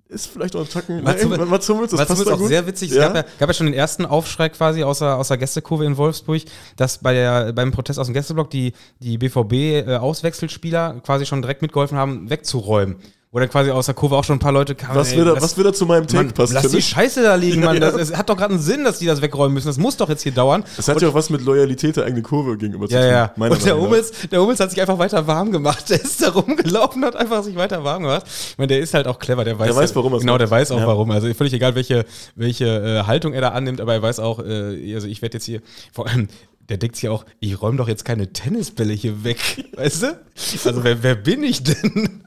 Ist 0.08 0.28
vielleicht 0.28 0.54
auch 0.54 0.60
ein 0.60 0.68
Tacken. 0.68 1.02
Mats 1.02 1.22
Nein, 1.22 1.32
Hummels- 1.32 1.50
Mats 1.50 1.68
Hummels, 1.68 1.90
das 1.90 2.10
ist 2.10 2.26
da 2.28 2.34
auch 2.34 2.38
gut. 2.38 2.46
sehr 2.48 2.64
witzig. 2.66 2.90
Es 2.92 2.96
Ja? 2.96 3.08
gab, 3.08 3.16
ja, 3.16 3.22
gab 3.40 3.48
ja 3.48 3.52
schon 3.54 3.66
den 3.66 3.74
ersten 3.74 4.06
Aufschrei 4.06 4.48
quasi 4.50 4.84
aus 4.84 5.00
der, 5.00 5.16
aus 5.16 5.28
der 5.28 5.36
Gästekurve 5.36 5.84
in 5.84 5.96
Wolfsburg, 5.96 6.42
dass 6.76 6.98
bei 6.98 7.12
der, 7.12 7.52
beim 7.52 7.72
Protest 7.72 7.98
aus 7.98 8.06
dem 8.06 8.14
Gästeblock 8.14 8.48
die, 8.50 8.72
die 9.00 9.18
BVB-Auswechselspieler 9.18 11.00
quasi 11.04 11.26
schon 11.26 11.42
direkt 11.42 11.62
mitgeholfen 11.62 11.98
haben, 11.98 12.30
wegzuräumen. 12.30 12.96
Wo 13.36 13.40
dann 13.40 13.50
quasi 13.50 13.70
aus 13.70 13.84
der 13.84 13.94
Kurve 13.94 14.16
auch 14.16 14.24
schon 14.24 14.36
ein 14.36 14.38
paar 14.38 14.50
Leute 14.50 14.74
kamen. 14.74 14.94
was, 14.96 15.12
ey, 15.12 15.20
wieder, 15.20 15.34
lass- 15.34 15.42
was 15.42 15.58
wieder 15.58 15.70
zu 15.74 15.84
meinem 15.84 16.06
Take 16.06 16.24
Mann, 16.24 16.32
passt, 16.32 16.54
lass 16.54 16.68
die. 16.68 16.80
Scheiße 16.80 17.22
da 17.22 17.34
liegen, 17.34 17.60
Mann. 17.60 17.74
Ja. 17.76 17.90
Das, 17.92 17.94
es 18.08 18.16
hat 18.16 18.30
doch 18.30 18.36
gerade 18.38 18.54
einen 18.54 18.62
Sinn, 18.62 18.82
dass 18.82 18.98
die 18.98 19.04
das 19.04 19.20
wegräumen 19.20 19.52
müssen. 19.52 19.66
Das 19.66 19.76
muss 19.76 19.94
doch 19.98 20.08
jetzt 20.08 20.22
hier 20.22 20.32
dauern. 20.32 20.64
Es 20.78 20.88
hat 20.88 21.02
ja 21.02 21.08
auch 21.10 21.12
was 21.14 21.28
mit 21.28 21.42
Loyalität 21.42 21.96
der 21.98 22.06
eigenen 22.06 22.22
Kurve 22.22 22.56
gegenüber 22.56 22.86
Ja, 22.88 23.04
ja. 23.04 23.32
meiner 23.36 23.52
Und 23.54 23.62
der. 23.66 23.78
Hummels, 23.78 24.10
der 24.32 24.40
Hummels 24.40 24.58
hat 24.58 24.70
sich 24.70 24.80
einfach 24.80 24.98
weiter 24.98 25.26
warm 25.26 25.52
gemacht. 25.52 25.90
Der 25.90 26.00
ist 26.02 26.22
da 26.22 26.30
rumgelaufen, 26.30 27.04
hat 27.04 27.14
einfach 27.14 27.42
sich 27.42 27.56
weiter 27.56 27.84
warm 27.84 28.04
gemacht. 28.04 28.24
Ich 28.26 28.56
meine, 28.56 28.68
der 28.68 28.78
ist 28.80 28.94
halt 28.94 29.06
auch 29.06 29.18
clever. 29.18 29.44
Der 29.44 29.58
weiß, 29.58 29.66
Der 29.66 29.76
weiß, 29.76 29.94
warum 29.96 30.18
Genau, 30.18 30.38
der 30.38 30.50
weiß 30.50 30.70
auch 30.70 30.78
Ja. 30.80 30.86
warum. 30.86 31.10
Also 31.10 31.32
völlig 31.34 31.52
egal, 31.52 31.74
welche, 31.74 32.06
welche 32.36 32.64
äh, 32.64 33.02
Haltung 33.06 33.34
er 33.34 33.42
da 33.42 33.48
annimmt, 33.50 33.82
aber 33.82 33.92
er 33.92 34.00
weiß 34.00 34.18
auch, 34.18 34.38
äh, 34.40 34.94
also 34.94 35.08
ich 35.08 35.20
werde 35.20 35.34
jetzt 35.36 35.44
hier, 35.44 35.60
vor 35.92 36.06
allem, 36.08 36.28
der 36.70 36.78
denkt 36.78 36.96
sich 36.96 37.02
ja 37.02 37.10
auch, 37.10 37.26
ich 37.38 37.60
räume 37.60 37.76
doch 37.76 37.86
jetzt 37.88 38.06
keine 38.06 38.32
Tennisbälle 38.32 38.94
hier 38.94 39.24
weg. 39.24 39.36
Weißt 39.76 40.04
du? 40.04 40.18
Also 40.64 40.82
wer, 40.82 41.02
wer 41.02 41.14
bin 41.16 41.42
ich 41.42 41.62
denn? 41.62 42.22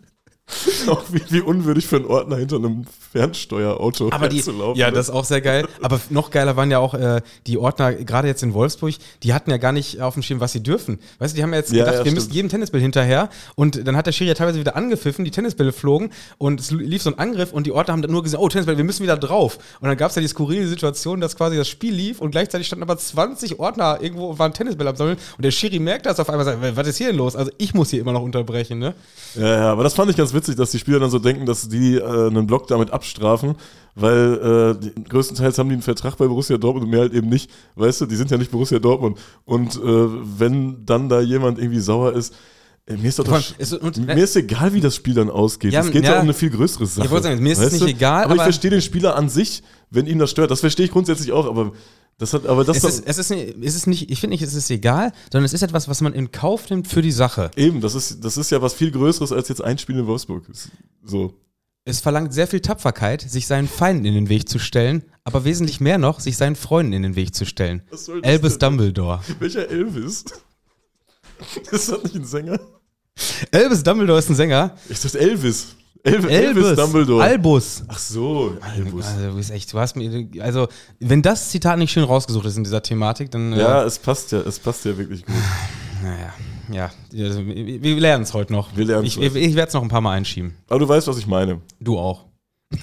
Auch 0.87 1.03
wie, 1.11 1.21
wie 1.29 1.41
unwürdig 1.41 1.87
für 1.87 1.97
einen 1.97 2.05
Ordner 2.05 2.37
hinter 2.37 2.55
einem 2.57 2.85
Fernsteuerauto 3.11 4.09
Aber 4.11 4.27
die, 4.29 4.37
herzulaufen. 4.37 4.79
ja, 4.79 4.87
ne? 4.87 4.93
das 4.93 5.09
ist 5.09 5.13
auch 5.15 5.25
sehr 5.25 5.41
geil. 5.41 5.67
Aber 5.81 5.99
noch 6.09 6.31
geiler 6.31 6.55
waren 6.55 6.71
ja 6.71 6.79
auch 6.79 6.93
äh, 6.93 7.21
die 7.47 7.57
Ordner, 7.57 7.93
gerade 7.93 8.27
jetzt 8.27 8.43
in 8.43 8.53
Wolfsburg, 8.53 8.95
die 9.23 9.33
hatten 9.33 9.51
ja 9.51 9.57
gar 9.57 9.71
nicht 9.71 10.01
auf 10.01 10.15
dem 10.15 10.23
Schirm, 10.23 10.39
was 10.39 10.51
sie 10.51 10.61
dürfen. 10.63 10.99
Weißt 11.19 11.33
du, 11.33 11.35
die 11.37 11.43
haben 11.43 11.51
ja 11.53 11.59
jetzt 11.59 11.71
Ja, 11.71 11.79
gedacht, 11.85 11.93
ja, 11.93 11.99
wir 11.99 12.01
stimmt. 12.11 12.15
müssen 12.15 12.33
jedem 12.33 12.49
Tennisball 12.49 12.81
hinterher. 12.81 13.29
Und 13.55 13.87
dann 13.87 13.95
hat 13.95 14.07
der 14.07 14.11
Schiri 14.11 14.29
ja 14.29 14.33
teilweise 14.35 14.59
wieder 14.59 14.75
angepfiffen, 14.75 15.23
die 15.25 15.31
Tennisbälle 15.31 15.71
flogen 15.71 16.11
und 16.37 16.59
es 16.59 16.71
lief 16.71 17.01
so 17.03 17.11
ein 17.11 17.19
Angriff 17.19 17.51
und 17.53 17.67
die 17.67 17.71
Ordner 17.71 17.93
haben 17.93 18.01
dann 18.01 18.11
nur 18.11 18.23
gesagt, 18.23 18.41
oh, 18.41 18.49
Tennisbälle, 18.49 18.77
wir 18.77 18.85
müssen 18.85 19.03
wieder 19.03 19.17
drauf. 19.17 19.57
Und 19.79 19.87
dann 19.87 19.97
gab 19.97 20.09
es 20.09 20.15
ja 20.15 20.21
die 20.21 20.27
skurrile 20.27 20.67
Situation, 20.67 21.21
dass 21.21 21.35
quasi 21.35 21.57
das 21.57 21.67
Spiel 21.67 21.93
lief 21.93 22.21
und 22.21 22.31
gleichzeitig 22.31 22.67
standen 22.67 22.83
aber 22.83 22.97
20 22.97 23.59
Ordner 23.59 23.99
irgendwo 24.01 24.27
und 24.29 24.39
waren 24.39 24.53
Tennisbälle 24.53 24.89
am 24.89 24.95
Sammeln. 24.95 25.17
Und 25.37 25.45
der 25.45 25.51
Schiri 25.51 25.79
merkt 25.79 26.05
das 26.05 26.19
auf 26.19 26.29
einmal, 26.29 26.45
sagt, 26.45 26.57
was 26.75 26.87
ist 26.87 26.97
hier 26.97 27.07
denn 27.07 27.17
los? 27.17 27.35
Also 27.35 27.51
ich 27.57 27.73
muss 27.73 27.89
hier 27.91 28.01
immer 28.01 28.13
noch 28.13 28.23
unterbrechen, 28.23 28.79
ne? 28.79 28.93
Ja, 29.35 29.47
ja, 29.47 29.71
aber 29.71 29.83
das 29.83 29.93
fand 29.93 30.09
ich 30.09 30.17
ganz 30.17 30.33
witzig, 30.33 30.38
dass 30.47 30.71
die 30.71 30.79
Spieler 30.79 30.99
dann 30.99 31.09
so 31.11 31.19
denken, 31.19 31.45
dass 31.45 31.67
die 31.69 31.95
äh, 31.95 32.27
einen 32.27 32.47
Block 32.47 32.67
damit 32.67 32.91
abstrafen, 32.91 33.55
weil 33.95 34.75
äh, 34.77 34.79
die, 34.79 35.03
größtenteils 35.03 35.57
haben 35.57 35.69
die 35.69 35.73
einen 35.73 35.81
Vertrag 35.81 36.17
bei 36.17 36.27
Borussia 36.27 36.57
Dortmund 36.57 36.85
und 36.85 36.91
mehr 36.91 37.01
halt 37.01 37.13
eben 37.13 37.29
nicht. 37.29 37.49
Weißt 37.75 38.01
du, 38.01 38.05
die 38.05 38.15
sind 38.15 38.31
ja 38.31 38.37
nicht 38.37 38.51
Borussia 38.51 38.79
Dortmund. 38.79 39.17
Und 39.45 39.75
äh, 39.75 39.79
wenn 40.39 40.85
dann 40.85 41.09
da 41.09 41.21
jemand 41.21 41.59
irgendwie 41.59 41.79
sauer 41.79 42.13
ist, 42.13 42.33
äh, 42.85 42.95
mir 42.97 43.09
ist 43.09 43.19
doch 43.19 43.27
allem, 43.31 43.43
es- 43.57 43.73
und- 43.73 43.97
mir 44.05 44.15
ist 44.23 44.35
egal, 44.35 44.73
wie 44.73 44.81
das 44.81 44.95
Spiel 44.95 45.13
dann 45.13 45.29
ausgeht. 45.29 45.73
Ja, 45.73 45.81
es 45.81 45.91
geht 45.91 46.03
ja, 46.03 46.11
ja. 46.13 46.17
um 46.17 46.23
eine 46.23 46.33
viel 46.33 46.49
größere 46.49 46.85
Sache. 46.85 47.05
Ich 47.05 47.11
wollte 47.11 47.27
sagen, 47.27 47.43
mir 47.43 47.51
ist 47.53 47.59
es 47.59 47.73
nicht 47.73 47.83
du? 47.83 47.87
egal, 47.87 48.23
Aber, 48.23 48.33
ich 48.35 48.39
aber- 48.39 48.43
verstehe 48.43 48.71
den 48.71 48.81
Spieler 48.81 49.15
an 49.15 49.29
sich, 49.29 49.63
wenn 49.91 50.07
ihn 50.07 50.17
das 50.19 50.31
stört. 50.31 50.49
Das 50.51 50.61
verstehe 50.61 50.85
ich 50.85 50.91
grundsätzlich 50.91 51.31
auch, 51.31 51.45
aber 51.47 51.71
das 52.19 52.33
hat, 52.33 52.45
aber 52.45 52.63
das 52.63 52.77
Es 52.77 52.83
ist, 52.83 53.03
es 53.07 53.17
ist, 53.17 53.29
nicht- 53.31 53.55
es 53.63 53.75
ist 53.75 53.87
nicht, 53.87 54.11
ich 54.11 54.19
finde 54.19 54.35
nicht, 54.35 54.43
es 54.43 54.53
ist 54.53 54.69
egal, 54.69 55.11
sondern 55.31 55.45
es 55.45 55.53
ist 55.53 55.63
etwas, 55.63 55.87
was 55.87 56.01
man 56.01 56.13
in 56.13 56.31
Kauf 56.31 56.69
nimmt 56.69 56.87
für 56.87 57.01
die 57.01 57.11
Sache. 57.11 57.49
eben, 57.55 57.81
das 57.81 57.95
ist, 57.95 58.23
das 58.23 58.37
ist 58.37 58.51
ja 58.51 58.61
was 58.61 58.73
viel 58.75 58.91
Größeres 58.91 59.31
als 59.31 59.47
jetzt 59.49 59.63
ein 59.63 59.77
Spiel 59.79 59.97
in 59.97 60.05
Wolfsburg. 60.05 60.47
Ist 60.49 60.69
So. 61.03 61.33
Es 61.85 62.01
verlangt 62.01 62.33
sehr 62.33 62.45
viel 62.45 62.59
Tapferkeit, 62.59 63.21
sich 63.21 63.47
seinen 63.47 63.67
Feinden 63.67 64.05
in 64.05 64.13
den 64.13 64.29
Weg 64.29 64.47
zu 64.47 64.59
stellen, 64.59 65.03
aber 65.23 65.43
wesentlich 65.45 65.79
mehr 65.79 65.97
noch, 65.97 66.19
sich 66.19 66.37
seinen 66.37 66.55
Freunden 66.55 66.93
in 66.93 67.01
den 67.01 67.15
Weg 67.15 67.33
zu 67.33 67.45
stellen. 67.45 67.81
Albus 68.21 68.59
denn? 68.59 68.69
Dumbledore. 68.69 69.21
Welcher 69.39 69.67
Elvis? 69.69 70.25
Ist 71.71 71.89
das 71.89 72.03
nicht 72.03 72.15
ein 72.15 72.25
Sänger? 72.25 72.59
Albus 73.51 73.81
Dumbledore 73.83 74.19
ist 74.19 74.29
ein 74.29 74.35
Sänger. 74.35 74.75
Ich 74.89 74.99
dachte 74.99 75.19
Elvis. 75.19 75.75
El 76.03 76.25
Elvis 76.29 76.75
Dumbledore. 76.75 77.23
Albus. 77.23 77.83
Ach 77.87 77.99
so, 77.99 78.55
Albus. 78.61 79.05
Also, 79.05 79.27
du 79.29 79.35
bist 79.35 79.51
echt, 79.51 79.73
du 79.73 79.79
hast 79.79 79.95
mir, 79.95 80.27
also, 80.41 80.67
wenn 80.99 81.21
das 81.21 81.49
Zitat 81.49 81.77
nicht 81.77 81.91
schön 81.91 82.03
rausgesucht 82.03 82.45
ist 82.45 82.57
in 82.57 82.63
dieser 82.63 82.81
Thematik, 82.81 83.31
dann, 83.31 83.51
Ja, 83.57 83.83
äh, 83.83 83.85
es 83.85 83.99
passt 83.99 84.31
ja, 84.31 84.39
es 84.39 84.59
passt 84.59 84.85
ja 84.85 84.97
wirklich 84.97 85.25
gut. 85.25 85.35
naja, 86.03 86.33
ja, 86.71 87.25
also, 87.25 87.45
wir, 87.45 87.81
wir 87.83 87.99
lernen 87.99 88.23
es 88.23 88.33
heute 88.33 88.53
noch. 88.53 88.75
Wir 88.77 88.85
lernen 88.85 89.05
Ich, 89.05 89.17
es 89.17 89.35
ich, 89.35 89.35
ich 89.35 89.55
werde 89.55 89.67
es 89.67 89.73
noch 89.73 89.81
ein 89.81 89.89
paar 89.89 90.01
Mal 90.01 90.13
einschieben. 90.13 90.55
Aber 90.69 90.79
du 90.79 90.87
weißt, 90.87 91.07
was 91.07 91.17
ich 91.17 91.27
meine. 91.27 91.61
Du 91.79 91.97
auch. 91.97 92.25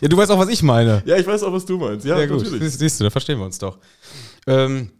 Ja, 0.00 0.08
du 0.08 0.16
weißt 0.16 0.30
auch, 0.30 0.38
was 0.38 0.48
ich 0.48 0.62
meine. 0.62 1.02
Ja, 1.04 1.16
ich 1.16 1.26
weiß 1.26 1.42
auch, 1.42 1.52
was 1.52 1.64
du 1.66 1.78
meinst. 1.78 2.06
Ja, 2.06 2.18
Ja, 2.18 2.26
gut. 2.26 2.42
natürlich. 2.42 2.62
Siehst, 2.62 2.78
siehst 2.78 3.00
du, 3.00 3.04
da 3.04 3.10
verstehen 3.10 3.38
wir 3.38 3.44
uns 3.46 3.58
doch. 3.58 3.78
Ähm, 4.46 4.90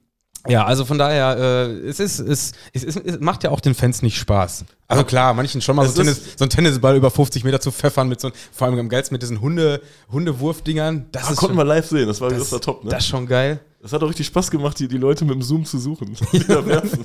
ja, 0.47 0.65
also 0.65 0.85
von 0.85 0.99
daher, 0.99 1.37
äh, 1.39 1.89
es, 1.89 2.01
ist, 2.01 2.21
es, 2.21 2.53
es, 2.73 2.85
ist, 2.85 2.97
es 2.97 3.21
macht 3.21 3.45
ja 3.45 3.51
auch 3.51 3.61
den 3.61 3.75
Fans 3.75 4.03
nicht 4.03 4.19
Spaß. 4.19 4.65
Also 4.87 5.05
klar, 5.05 5.35
manchen 5.35 5.61
schon 5.61 5.77
mal 5.77 5.87
so, 5.87 5.95
Tennis, 5.95 6.21
so 6.37 6.45
ein 6.45 6.51
Tennisball 6.51 6.97
über 6.97 7.11
50 7.11 7.45
Meter 7.45 7.61
zu 7.61 7.71
pfeffern, 7.71 8.09
mit 8.09 8.21
so, 8.21 8.31
vor 8.53 8.67
allem 8.67 8.79
am 8.79 8.89
geilsten 8.89 9.15
mit 9.15 9.23
diesen 9.23 9.41
Hunde, 9.41 9.83
Hundewurfdingern. 10.11 11.07
Das 11.13 11.25
Ah, 11.25 11.31
ist 11.33 11.37
konnten 11.39 11.57
schon, 11.57 11.67
wir 11.67 11.75
live 11.75 11.87
sehen, 11.87 12.07
das 12.07 12.21
war, 12.21 12.31
das, 12.31 12.39
das, 12.39 12.53
war 12.53 12.61
top, 12.61 12.85
ne? 12.85 12.91
das 12.91 13.01
ist 13.05 13.09
schon 13.09 13.27
geil. 13.27 13.61
Das 13.81 13.93
hat 13.93 14.03
auch 14.03 14.09
richtig 14.09 14.27
Spaß 14.27 14.51
gemacht, 14.51 14.77
die, 14.81 14.89
die 14.89 14.97
Leute 14.97 15.25
mit 15.25 15.35
dem 15.35 15.43
Zoom 15.43 15.65
zu 15.65 15.79
suchen. 15.79 16.17
Da. 16.49 16.63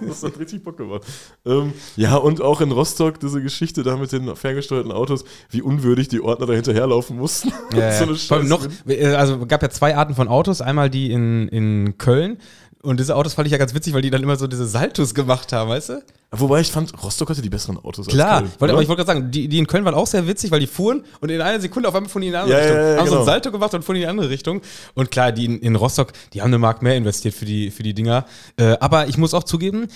Das 0.07 0.23
hat 0.23 0.39
richtig 0.39 0.63
Bock 0.63 0.77
gemacht. 0.77 1.03
Ähm, 1.45 1.73
ja, 1.95 2.15
und 2.15 2.41
auch 2.41 2.61
in 2.61 2.71
Rostock 2.71 3.19
diese 3.19 3.41
Geschichte 3.43 3.83
da 3.83 3.95
mit 3.95 4.11
den 4.11 4.35
ferngesteuerten 4.35 4.91
Autos, 4.91 5.23
wie 5.49 5.61
unwürdig 5.61 6.07
die 6.07 6.21
Ordner 6.21 6.47
da 6.47 6.53
hinterherlaufen 6.53 7.17
mussten. 7.17 7.51
Ja, 7.75 7.91
so 7.91 8.05
ja. 8.05 8.09
eine 8.09 8.15
Vor 8.15 8.37
allem 8.37 8.47
Scheiße. 8.47 8.69
noch, 8.85 8.89
äh, 8.89 9.05
also 9.13 9.45
gab 9.45 9.61
ja 9.61 9.69
zwei 9.69 9.95
Arten 9.95 10.15
von 10.15 10.27
Autos. 10.27 10.61
Einmal 10.61 10.89
die 10.89 11.11
in, 11.11 11.47
in 11.49 11.97
Köln. 11.99 12.37
Und 12.85 12.99
diese 12.99 13.15
Autos 13.15 13.33
fand 13.33 13.45
ich 13.47 13.53
ja 13.53 13.57
ganz 13.57 13.73
witzig, 13.73 13.93
weil 13.93 14.01
die 14.01 14.09
dann 14.09 14.21
immer 14.21 14.35
so 14.35 14.45
diese 14.45 14.67
Saltos 14.67 15.13
gemacht 15.13 15.53
haben, 15.53 15.69
weißt 15.69 15.89
du? 15.89 16.03
Wobei 16.31 16.59
ich 16.59 16.69
fand, 16.69 16.91
Rostock 17.01 17.29
hatte 17.29 17.41
die 17.41 17.49
besseren 17.49 17.77
Autos 17.77 18.07
Klar, 18.07 18.31
als 18.31 18.39
Köln. 18.41 18.51
ich 18.55 18.61
wollte, 18.61 18.73
aber 18.73 18.81
ich 18.81 18.87
wollte 18.89 19.05
gerade 19.05 19.19
sagen, 19.19 19.31
die, 19.31 19.47
die 19.47 19.57
in 19.57 19.67
Köln 19.67 19.85
waren 19.85 19.93
auch 19.95 20.05
sehr 20.07 20.27
witzig, 20.27 20.51
weil 20.51 20.59
die 20.59 20.67
fuhren 20.67 21.05
und 21.21 21.29
in 21.29 21.39
einer 21.39 21.61
Sekunde 21.61 21.87
auf 21.87 21.95
einmal 21.95 22.09
fuhren 22.09 22.23
die 22.23 22.27
in 22.27 22.33
die 22.33 22.37
andere 22.37 22.57
Ja, 22.57 22.63
Richtung. 22.65 22.77
ja, 22.77 22.91
ja, 22.91 22.97
haben 22.97 23.05
so 23.05 23.11
genau. 23.11 23.21
ein 23.21 23.25
Salto 23.25 23.51
gemacht 23.51 23.73
und 23.73 23.85
fuhren 23.85 23.95
in 23.95 24.01
die 24.01 24.07
andere 24.07 24.29
Richtung. 24.29 24.61
Und 24.95 25.11
klar, 25.11 25.31
die 25.31 25.45
in, 25.45 25.59
in 25.59 25.75
Rostock, 25.75 26.11
die 26.33 26.41
haben 26.41 26.49
eine 26.49 26.57
Mark 26.59 26.81
mehr 26.81 26.97
investiert 26.97 27.33
für 27.35 27.45
die, 27.45 27.71
für 27.71 27.83
die 27.83 27.93
Dinger. 27.93 28.25
Äh, 28.57 28.75
aber 28.81 29.07
ich 29.07 29.17
muss 29.17 29.33
auch 29.33 29.45
zugeben, 29.45 29.87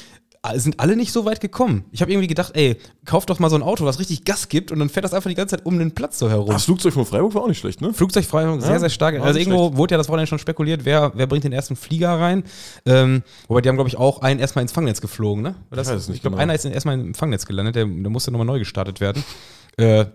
sind 0.56 0.80
alle 0.80 0.96
nicht 0.96 1.12
so 1.12 1.26
weit 1.26 1.42
gekommen. 1.42 1.86
Ich 1.92 2.02
habe 2.02 2.12
irgendwie 2.12 2.28
gedacht, 2.28 2.52
ey, 2.56 2.78
kauf 3.06 3.26
doch 3.26 3.40
mal 3.40 3.50
so 3.50 3.56
ein 3.56 3.64
Auto, 3.64 3.86
was 3.86 4.00
richtig 4.00 4.24
Gas 4.26 4.50
gibt 4.50 4.72
und 4.72 4.80
dann 4.80 4.90
fährt 4.90 5.04
das 5.04 5.14
einfach 5.14 5.30
die 5.30 5.36
ganze 5.36 5.58
Zeit 5.58 5.66
um 5.66 5.78
den 5.78 5.92
Platz 5.94 6.20
so 6.20 6.30
herum. 6.30 6.50
Das 6.50 6.66
Flugzeug 6.66 6.94
von 6.94 7.06
Freiburg 7.06 7.34
war 7.34 7.44
auch 7.44 7.48
nicht 7.48 7.60
schlecht, 7.60 7.82
ne? 7.82 7.94
Flugzeugfreiung 7.94 8.62
sehr, 8.62 8.72
Ja, 8.72 8.80
sehr 8.80 8.90
stark. 8.90 9.20
Also 9.20 9.40
irgendwo 9.40 9.76
wurde 9.76 9.94
ja 9.94 9.98
das 9.98 10.08
Wochenende 10.08 10.28
schon 10.28 10.40
spekuliert, 10.40 10.86
wer, 10.86 11.12
wer 11.16 11.28
bringt 11.28 11.44
den 11.44 11.54
ersten 11.54 11.76
Flieger 11.76 12.20
rein. 12.20 12.44
Ähm, 12.86 13.24
wobei 13.48 13.62
die 13.62 13.70
haben, 13.70 13.76
glaube 13.76 13.90
ich, 13.90 13.98
auch 13.98 14.22
einen 14.22 14.40
erstmal 14.40 14.62
ins 14.62 14.72
Fangnetz 14.72 15.02
geflogen, 15.02 15.44
ne? 15.44 15.56
Das, 15.72 15.88
Ich 15.88 15.94
weiß 15.94 16.02
es 16.02 16.08
nicht 16.08 16.18
ich 16.18 16.22
glaube, 16.22 16.36
genau. 16.36 16.44
einer 16.44 16.56
ist 16.56 16.66
erstmal 16.66 17.00
im 17.00 17.14
Fangnetz 17.14 17.46
gelandet, 17.46 17.76
der, 17.76 17.86
der 17.86 18.10
musste 18.10 18.32
nochmal 18.32 18.48
neu 18.48 18.60
gestartet 18.60 19.00
werden. 19.02 19.24
Äh, 19.80 20.08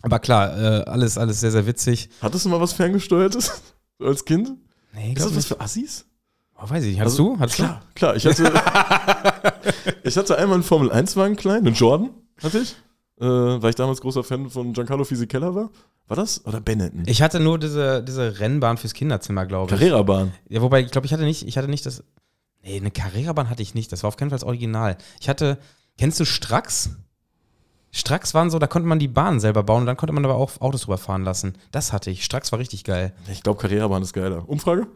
aber 0.00 0.20
klar, 0.20 0.56
äh, 0.56 0.84
alles, 0.84 1.18
alles 1.18 1.40
sehr, 1.40 1.50
sehr 1.50 1.66
witzig. 1.66 2.08
Hattest 2.22 2.46
du 2.46 2.48
mal 2.48 2.58
was 2.58 2.72
ferngesteuertes? 2.72 3.60
Als 4.00 4.24
Kind? 4.24 4.52
Nee, 4.94 5.12
Ist 5.12 5.26
das 5.26 5.36
was 5.36 5.44
für 5.44 5.60
Assis? 5.60 6.06
Oh, 6.64 6.70
weiß 6.70 6.84
ich 6.84 6.90
nicht. 6.90 7.00
Hattest 7.00 7.18
Also, 7.18 7.34
du? 7.34 7.40
Hattest 7.40 7.56
Klar, 7.56 7.82
klar. 7.94 8.16
Ich 8.16 8.26
hatte, 8.26 8.52
ich 10.04 10.16
hatte 10.16 10.38
einmal 10.38 10.54
einen 10.54 10.62
Formel-1-Wagen 10.62 11.36
klein, 11.36 11.66
einen 11.66 11.74
Jordan 11.74 12.10
hatte 12.42 12.58
ich, 12.58 12.76
äh, 13.20 13.24
weil 13.26 13.70
ich 13.70 13.76
damals 13.76 14.00
großer 14.00 14.22
Fan 14.24 14.48
von 14.50 14.72
Giancarlo 14.72 15.04
Fisichella 15.04 15.54
war. 15.54 15.70
War 16.08 16.16
das? 16.16 16.44
Oder 16.46 16.60
Benetton? 16.60 17.04
du? 17.04 17.10
Ich 17.10 17.22
hatte 17.22 17.40
nur 17.40 17.58
diese, 17.58 18.02
diese 18.02 18.38
Rennbahn 18.40 18.76
fürs 18.76 18.92
Kinderzimmer, 18.94 19.46
glaube 19.46 19.72
ich. 19.72 19.78
Carrera-Bahn. 19.80 20.32
Ja, 20.48 20.60
wobei, 20.62 20.80
ich 20.80 20.90
glaube, 20.90 21.06
ich 21.06 21.12
hatte 21.12 21.22
nicht, 21.24 21.46
ich 21.46 21.56
hatte 21.56 21.68
nicht 21.68 21.86
das. 21.86 22.02
Nee, 22.64 22.76
eine 22.76 22.90
Carrera-Bahn 22.90 23.48
hatte 23.50 23.62
ich 23.62 23.74
nicht. 23.74 23.90
Das 23.92 24.02
war 24.02 24.08
auf 24.08 24.16
keinen 24.16 24.30
Fall 24.30 24.38
das 24.38 24.44
Original. 24.44 24.96
Ich 25.20 25.28
hatte, 25.28 25.58
kennst 25.98 26.20
du 26.20 26.24
Strax? 26.24 26.90
Strax 27.92 28.34
waren 28.34 28.50
so, 28.50 28.58
da 28.58 28.66
konnte 28.66 28.88
man 28.88 28.98
die 28.98 29.08
Bahn 29.08 29.38
selber 29.40 29.62
bauen 29.62 29.80
und 29.82 29.86
dann 29.86 29.96
konnte 29.96 30.12
man 30.12 30.24
aber 30.24 30.36
auch 30.36 30.60
Autos 30.60 30.82
drüber 30.82 30.98
fahren 30.98 31.24
lassen. 31.24 31.54
Das 31.72 31.92
hatte 31.92 32.10
ich. 32.10 32.24
Strax 32.24 32.50
war 32.52 32.58
richtig 32.58 32.84
geil. 32.84 33.12
Ich 33.30 33.42
glaube, 33.42 33.60
Carrera-Bahn 33.60 34.02
ist 34.02 34.12
geiler. 34.12 34.48
Umfrage? 34.48 34.86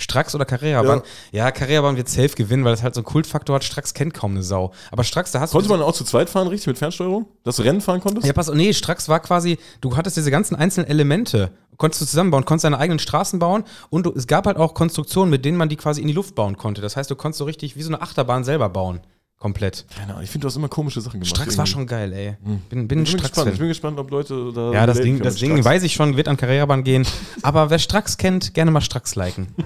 Strax 0.00 0.34
oder 0.34 0.44
Carrera-Bahn? 0.44 1.02
Ja, 1.32 1.50
Carrera-Bahn 1.50 1.96
wird 1.96 2.08
safe 2.08 2.30
gewinnen, 2.30 2.64
weil 2.64 2.72
das 2.72 2.82
halt 2.82 2.94
so 2.94 3.00
einen 3.00 3.04
Kultfaktor 3.04 3.56
hat. 3.56 3.64
Strax 3.64 3.94
kennt 3.94 4.14
kaum 4.14 4.32
eine 4.32 4.42
Sau. 4.42 4.72
Aber 4.90 5.04
Strax, 5.04 5.30
da 5.32 5.40
hast 5.40 5.52
Konnte 5.52 5.68
du. 5.68 5.74
man 5.74 5.82
auch 5.82 5.92
zu 5.92 6.04
zweit 6.04 6.30
fahren, 6.30 6.48
richtig, 6.48 6.68
mit 6.68 6.78
Fernsteuerung? 6.78 7.26
Dass 7.44 7.56
du 7.56 7.62
Rennen 7.62 7.80
fahren 7.80 8.00
konntest? 8.00 8.26
Ja, 8.26 8.32
pass 8.32 8.50
nee, 8.52 8.72
Strax 8.72 9.08
war 9.08 9.20
quasi, 9.20 9.58
du 9.80 9.96
hattest 9.96 10.16
diese 10.16 10.30
ganzen 10.30 10.56
einzelnen 10.56 10.88
Elemente, 10.88 11.50
konntest 11.76 12.02
du 12.02 12.06
zusammenbauen, 12.06 12.44
konntest 12.44 12.64
deine 12.64 12.78
eigenen 12.78 12.98
Straßen 12.98 13.38
bauen 13.38 13.64
und 13.90 14.06
du, 14.06 14.12
es 14.16 14.26
gab 14.26 14.46
halt 14.46 14.56
auch 14.56 14.74
Konstruktionen, 14.74 15.30
mit 15.30 15.44
denen 15.44 15.56
man 15.58 15.68
die 15.68 15.76
quasi 15.76 16.00
in 16.00 16.08
die 16.08 16.14
Luft 16.14 16.34
bauen 16.34 16.56
konnte. 16.56 16.80
Das 16.80 16.96
heißt, 16.96 17.10
du 17.10 17.16
konntest 17.16 17.38
so 17.38 17.44
richtig 17.44 17.76
wie 17.76 17.82
so 17.82 17.88
eine 17.88 18.02
Achterbahn 18.02 18.44
selber 18.44 18.68
bauen. 18.68 19.00
Komplett. 19.40 19.86
Keine 19.96 20.12
Ahnung, 20.12 20.22
ich 20.22 20.28
finde, 20.28 20.42
du 20.42 20.48
hast 20.48 20.56
immer 20.56 20.68
komische 20.68 21.00
Sachen 21.00 21.18
gemacht. 21.18 21.34
Strax 21.34 21.56
war 21.56 21.64
irgendwie. 21.64 21.72
schon 21.72 21.86
geil, 21.86 22.12
ey. 22.12 22.36
Hm. 22.44 22.58
Bin, 22.68 22.86
bin 22.86 22.88
bin 22.88 23.04
gespannt. 23.04 23.50
Ich 23.50 23.58
bin 23.58 23.68
gespannt, 23.68 23.98
ob 23.98 24.10
Leute 24.10 24.52
da. 24.54 24.70
Ja, 24.70 24.86
das 24.86 25.00
Ding, 25.00 25.18
das 25.22 25.36
Ding 25.36 25.52
Strax. 25.52 25.64
weiß 25.64 25.82
ich 25.84 25.94
schon, 25.94 26.18
wird 26.18 26.28
an 26.28 26.36
Karrierebahn 26.36 26.84
gehen. 26.84 27.06
Aber 27.40 27.70
wer 27.70 27.78
Strax 27.78 28.18
kennt, 28.18 28.52
gerne 28.52 28.70
mal 28.70 28.82
Strax 28.82 29.14
liken. 29.16 29.48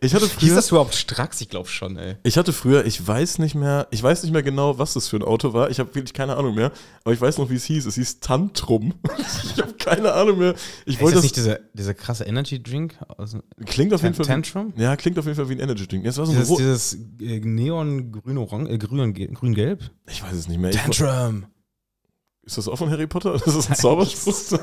Ich 0.00 0.14
hatte 0.14 0.26
Hieß 0.26 0.34
früher, 0.34 0.54
das 0.54 0.70
überhaupt 0.70 0.94
Strax? 0.94 1.40
Ich 1.40 1.48
glaube 1.48 1.68
schon, 1.68 1.96
ey. 1.96 2.16
ich 2.22 2.36
hatte 2.36 2.52
früher, 2.52 2.84
ich 2.86 3.04
weiß 3.04 3.38
nicht 3.38 3.54
mehr, 3.54 3.88
ich 3.90 4.00
weiß 4.02 4.22
nicht 4.22 4.32
mehr 4.32 4.42
genau, 4.44 4.78
was 4.78 4.94
das 4.94 5.08
für 5.08 5.16
ein 5.16 5.22
Auto 5.22 5.52
war. 5.52 5.70
Ich 5.70 5.80
habe 5.80 5.92
wirklich 5.94 6.12
keine 6.12 6.36
Ahnung 6.36 6.54
mehr. 6.54 6.70
Aber 7.04 7.14
ich 7.14 7.20
weiß 7.20 7.38
noch, 7.38 7.50
wie 7.50 7.54
es 7.54 7.64
hieß. 7.64 7.86
Es 7.86 7.96
hieß 7.96 8.20
Tantrum. 8.20 8.94
ich 9.56 9.60
habe 9.60 9.72
keine 9.74 10.12
Ahnung 10.12 10.38
mehr. 10.38 10.54
Ich 10.84 10.94
Ist 10.94 11.00
wollte 11.00 11.14
das 11.16 11.22
das. 11.22 11.22
nicht 11.24 11.36
dieser, 11.36 11.58
dieser 11.72 11.94
krasse 11.94 12.24
Energy 12.24 12.62
Drink? 12.62 12.96
Aus, 13.16 13.36
klingt 13.66 13.92
auf 13.94 14.02
jeden 14.02 14.14
Fall. 14.14 14.26
Tantrum? 14.26 14.72
Wie, 14.76 14.82
ja, 14.82 14.94
klingt 14.96 15.18
auf 15.18 15.24
jeden 15.24 15.36
Fall 15.36 15.48
wie 15.48 15.54
ein 15.54 15.60
Energy 15.60 15.86
Drink. 15.86 16.04
Das 16.04 16.18
war 16.18 16.26
so 16.26 16.32
ein 16.32 16.38
Dieses, 16.38 16.56
dieses 16.56 16.94
äh, 17.20 17.40
Neon 17.40 18.12
grün-orange, 18.66 19.20
äh, 19.22 19.26
grün, 19.26 19.34
grün-gelb? 19.34 19.90
Ich 20.08 20.22
weiß 20.22 20.32
es 20.34 20.48
nicht 20.48 20.58
mehr. 20.60 20.70
Tantrum. 20.72 21.46
Ist 22.44 22.56
das 22.56 22.66
auch 22.68 22.76
von 22.76 22.90
Harry 22.90 23.06
Potter? 23.06 23.38
Das 23.44 23.54
ist 23.54 23.68
ein 23.70 23.76
Zauberspruch. 23.76 24.58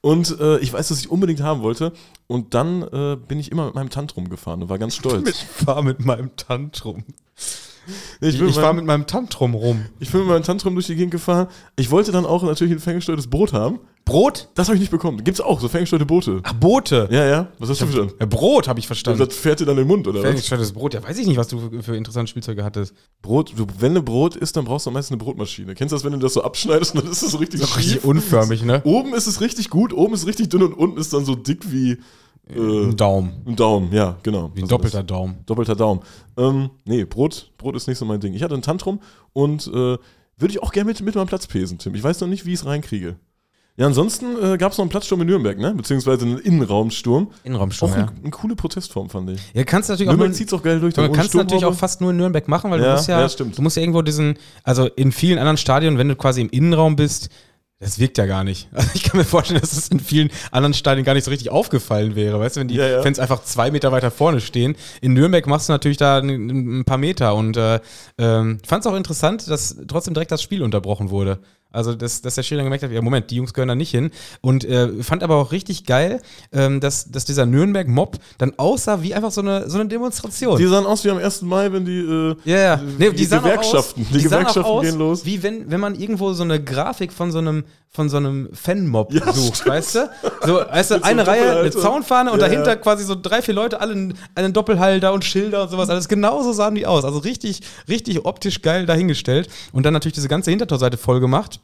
Und 0.00 0.38
äh, 0.40 0.58
ich 0.58 0.72
weiß, 0.72 0.88
dass 0.88 0.98
ich 0.98 1.10
unbedingt 1.10 1.40
haben 1.40 1.62
wollte. 1.62 1.92
Und 2.26 2.54
dann 2.54 2.82
äh, 2.82 3.16
bin 3.16 3.38
ich 3.38 3.52
immer 3.52 3.66
mit 3.66 3.74
meinem 3.76 3.90
Tantrum 3.90 4.28
gefahren 4.28 4.62
und 4.62 4.68
war 4.68 4.78
ganz 4.78 4.96
stolz. 4.96 5.28
Ich 5.30 5.44
fahre 5.44 5.84
mit 5.84 6.04
meinem 6.04 6.34
Tantrum. 6.36 7.04
Nee, 8.20 8.28
Ich, 8.28 8.34
ich, 8.34 8.40
ich 8.40 8.46
mit 8.46 8.54
fahre 8.54 8.66
meinem, 8.68 8.76
mit 8.76 8.86
meinem 8.86 9.06
Tantrum 9.06 9.54
rum. 9.54 9.86
ich 10.00 10.10
bin 10.10 10.20
mit 10.20 10.30
meinem 10.30 10.42
Tantrum 10.42 10.74
durch 10.74 10.86
die 10.86 10.96
Gegend 10.96 11.12
gefahren. 11.12 11.46
Ich 11.76 11.90
wollte 11.90 12.10
dann 12.12 12.26
auch 12.26 12.42
natürlich 12.42 12.72
ein 12.72 12.80
ferngesteuertes 12.80 13.28
Boot 13.28 13.52
haben. 13.52 13.78
Brot? 14.04 14.48
Das 14.54 14.66
habe 14.68 14.74
ich 14.76 14.80
nicht 14.80 14.90
bekommen. 14.90 15.22
Gibt's 15.22 15.40
auch, 15.40 15.60
so 15.60 15.68
ferngesteuerte 15.68 16.06
Boote. 16.06 16.40
Ach, 16.42 16.52
Boote. 16.54 17.08
Ja, 17.10 17.24
ja. 17.24 17.48
Was 17.58 17.70
hast 17.70 17.80
du 17.80 17.86
verstanden? 17.86 18.14
Ja, 18.18 18.26
Brot 18.26 18.66
habe 18.66 18.80
ich 18.80 18.86
verstanden. 18.86 19.20
Das 19.24 19.34
fährt 19.34 19.60
dir 19.60 19.64
dann 19.64 19.76
in 19.78 19.84
den 19.84 19.88
Mund, 19.88 20.06
oder 20.08 20.16
was? 20.18 20.22
Ferngesteuertes 20.24 20.72
Brot. 20.72 20.94
Ja, 20.94 21.02
weiß 21.02 21.16
ich 21.18 21.26
nicht, 21.26 21.36
was 21.36 21.48
du 21.48 21.70
für, 21.82 21.96
interessante 21.96 22.28
Spielzeuge 22.28 22.64
hattest. 22.64 22.94
Brot, 23.22 23.52
du, 23.56 23.66
wenn 23.78 23.94
du 23.94 24.02
Brot 24.02 24.34
isst, 24.36 24.56
dann 24.56 24.64
brauchst 24.64 24.86
du 24.86 24.90
meistens 24.90 25.12
eine 25.12 25.18
Brotmaschine. 25.24 25.74
Kennst 25.74 25.92
du 25.92 25.96
das, 25.96 26.04
wenn 26.04 26.12
du 26.12 26.18
das 26.18 26.34
so 26.34 26.42
abschneidest 26.42 26.94
und 26.94 27.04
dann 27.04 27.12
ist 27.12 27.22
es 27.22 27.30
so 27.30 27.38
richtig 27.38 27.60
Doch 27.60 27.76
richtig 27.76 27.92
schief? 27.94 28.04
unförmig, 28.04 28.64
ne? 28.64 28.82
Oben 28.84 29.14
ist 29.14 29.28
es 29.28 29.40
richtig 29.40 29.70
gut, 29.70 29.92
oben 29.92 30.14
ist 30.14 30.20
es 30.22 30.26
richtig 30.26 30.48
dünn 30.48 30.62
und 30.64 30.74
unten 30.74 30.98
ist 30.98 31.12
dann 31.12 31.24
so 31.24 31.34
dick 31.36 31.70
wie 31.70 31.92
äh, 32.48 32.54
Ein 32.58 32.96
Daumen. 32.96 33.32
ein 33.46 33.54
Daumen. 33.54 33.92
Ja, 33.92 34.16
genau. 34.24 34.50
Wie 34.54 34.60
ein 34.60 34.64
Also 34.64 34.76
doppelter 34.76 35.04
Daumen. 35.04 35.34
das- 35.36 35.46
Doppelter 35.46 35.76
Daumen. 35.76 36.00
Ähm, 36.36 36.70
nee, 36.84 37.04
Brot, 37.04 37.52
Brot 37.56 37.76
ist 37.76 37.86
nicht 37.86 37.98
so 37.98 38.04
mein 38.04 38.18
Ding. 38.18 38.34
Ich 38.34 38.42
hatte 38.42 38.54
ein 38.56 38.62
Tantrum 38.62 38.98
und 39.32 39.68
äh, 39.68 39.70
würde 39.70 39.98
ich 40.48 40.60
auch 40.60 40.72
gerne 40.72 40.88
mit, 40.88 41.00
mit 41.02 41.14
meinem 41.14 41.28
Platz 41.28 41.46
pesen, 41.46 41.78
Tim. 41.78 41.94
Ich 41.94 42.02
weiß 42.02 42.20
noch 42.20 42.26
nicht, 42.28 42.44
wie 42.44 42.52
ich 42.52 42.58
es 42.60 42.66
reinkriege. 42.66 43.14
Ja, 43.76 43.86
ansonsten 43.86 44.26
äh, 44.42 44.58
gab 44.58 44.72
es 44.72 44.78
noch 44.78 44.82
einen 44.84 44.90
Platzsturm 44.90 45.22
in 45.22 45.28
Nürnberg, 45.28 45.58
ne? 45.58 45.72
Beziehungsweise 45.74 46.26
einen 46.26 46.38
Innenraumsturm. 46.38 47.30
Innenraumsturm, 47.42 47.90
Auch 47.92 47.96
ja. 47.96 48.02
ein, 48.04 48.10
eine 48.20 48.30
coole 48.30 48.54
Protestform, 48.54 49.08
fand 49.08 49.30
ich. 49.30 49.40
Ja, 49.54 49.64
kannst 49.64 49.88
du 49.88 49.94
natürlich 49.94 50.08
auch 50.10 50.16
Nürnberg 50.16 50.34
zieht 50.36 50.48
es 50.48 50.52
auch 50.52 50.62
geil 50.62 50.78
durch. 50.78 50.92
du 50.94 51.00
kannst 51.10 51.34
natürlich 51.34 51.54
auch 51.64 51.68
Sturmhaube. 51.68 51.76
fast 51.76 52.00
nur 52.02 52.10
in 52.10 52.18
Nürnberg 52.18 52.46
machen, 52.48 52.70
weil 52.70 52.80
du 52.80 52.84
Ja, 52.86 52.92
musst 52.96 53.08
ja, 53.08 53.20
ja, 53.20 53.28
stimmt. 53.28 53.56
du 53.56 53.62
musst 53.62 53.76
ja 53.76 53.82
irgendwo 53.82 54.02
diesen, 54.02 54.36
also 54.62 54.86
in 54.86 55.10
vielen 55.10 55.38
anderen 55.38 55.56
Stadien, 55.56 55.96
wenn 55.96 56.08
du 56.08 56.16
quasi 56.16 56.42
im 56.42 56.50
Innenraum 56.50 56.96
bist, 56.96 57.30
das 57.80 57.98
wirkt 57.98 58.18
ja 58.18 58.26
gar 58.26 58.44
nicht. 58.44 58.68
Also 58.74 58.90
ich 58.94 59.02
kann 59.04 59.18
mir 59.18 59.24
vorstellen, 59.24 59.60
dass 59.60 59.72
es 59.72 59.88
in 59.88 60.00
vielen 60.00 60.30
anderen 60.50 60.74
Stadien 60.74 61.04
gar 61.04 61.14
nicht 61.14 61.24
so 61.24 61.30
richtig 61.30 61.50
aufgefallen 61.50 62.14
wäre. 62.14 62.38
Weißt 62.38 62.56
du, 62.56 62.60
wenn 62.60 62.68
die 62.68 62.74
Ja, 62.74 62.86
ja. 62.86 63.02
Fans 63.02 63.18
einfach 63.18 63.42
zwei 63.42 63.70
Meter 63.70 63.90
weiter 63.90 64.10
vorne 64.10 64.40
stehen. 64.42 64.76
In 65.00 65.14
Nürnberg 65.14 65.46
machst 65.46 65.68
du 65.70 65.72
natürlich 65.72 65.96
da 65.96 66.18
ein, 66.18 66.80
ein 66.80 66.84
paar 66.84 66.98
Meter 66.98 67.34
und 67.34 67.56
äh, 67.56 67.80
ähm, 68.18 68.58
fand 68.66 68.84
es 68.84 68.92
auch 68.92 68.94
interessant, 68.96 69.48
dass 69.50 69.76
trotzdem 69.88 70.12
direkt 70.14 70.30
das 70.30 70.42
Spiel 70.42 70.62
unterbrochen 70.62 71.08
wurde. 71.10 71.38
Also, 71.72 71.94
dass, 71.94 72.22
dass 72.22 72.34
der 72.34 72.44
dann 72.44 72.64
gemerkt 72.64 72.84
hat, 72.84 72.90
ja, 72.90 73.00
Moment, 73.02 73.30
die 73.30 73.36
Jungs 73.36 73.54
gehören 73.54 73.68
da 73.68 73.74
nicht 73.74 73.90
hin. 73.90 74.10
Und 74.40 74.64
äh, 74.64 75.02
fand 75.02 75.22
aber 75.22 75.36
auch 75.36 75.52
richtig 75.52 75.84
geil, 75.84 76.20
ähm, 76.52 76.80
dass, 76.80 77.10
dass 77.10 77.24
dieser 77.24 77.46
Nürnberg-Mob 77.46 78.18
dann 78.38 78.52
aussah 78.58 79.02
wie 79.02 79.14
einfach 79.14 79.30
so 79.30 79.40
eine, 79.40 79.68
so 79.68 79.78
eine 79.78 79.88
Demonstration. 79.88 80.58
Die 80.58 80.66
sahen 80.66 80.86
aus 80.86 81.04
wie 81.04 81.10
am 81.10 81.18
1. 81.18 81.42
Mai, 81.42 81.72
wenn 81.72 81.84
die, 81.84 81.98
äh, 81.98 82.36
Ja, 82.44 82.58
ja. 82.58 82.76
Nee, 82.76 83.10
die 83.10 83.16
die 83.16 83.28
Gewerkschaften. 83.28 84.02
Aus, 84.02 84.08
Die 84.08 84.18
die 84.18 84.24
Gewerkschaften 84.24 84.80
gehen 84.82 84.98
los. 84.98 85.24
Wie 85.24 85.42
wenn, 85.42 85.70
wenn 85.70 85.80
man 85.80 85.94
irgendwo 85.94 86.32
so 86.32 86.42
eine 86.42 86.62
Grafik 86.62 87.12
von 87.12 87.32
so 87.32 87.38
einem, 87.38 87.64
von 87.94 88.08
so 88.08 88.16
einem 88.16 88.48
Fan-Mob 88.54 89.12
Ja, 89.12 89.32
sucht, 89.32 89.56
stimmt. 89.56 89.68
weißt 89.68 89.94
du? 89.96 90.10
So, 90.46 90.54
weißt 90.70 90.90
du, 90.92 90.94
so 90.96 91.02
eine 91.02 91.22
einem 91.22 91.26
Reihe, 91.28 91.60
eine. 91.60 91.70
Zaunfahne 91.70 92.32
und 92.32 92.40
Ja, 92.40 92.48
dahinter 92.48 92.70
ja. 92.70 92.76
quasi 92.76 93.04
so 93.04 93.14
drei, 93.14 93.42
vier 93.42 93.52
Leute, 93.54 93.80
alle 93.80 93.92
einen, 93.92 94.18
einen 94.34 94.52
Doppelhalter 94.54 95.12
und 95.12 95.24
Schilder 95.24 95.62
und 95.64 95.70
sowas. 95.70 95.90
Alles 95.90 96.08
genauso 96.08 96.52
sahen 96.52 96.74
die 96.74 96.86
aus. 96.86 97.04
Also 97.04 97.18
richtig, 97.18 97.60
richtig 97.88 98.24
optisch 98.24 98.62
geil 98.62 98.86
dahingestellt. 98.86 99.48
Und 99.72 99.84
dann 99.84 99.92
natürlich 99.92 100.14
diese 100.14 100.28
ganze 100.28 100.50
Hintertorseite 100.50 100.96
voll 100.96 101.20
gemacht. 101.20 101.60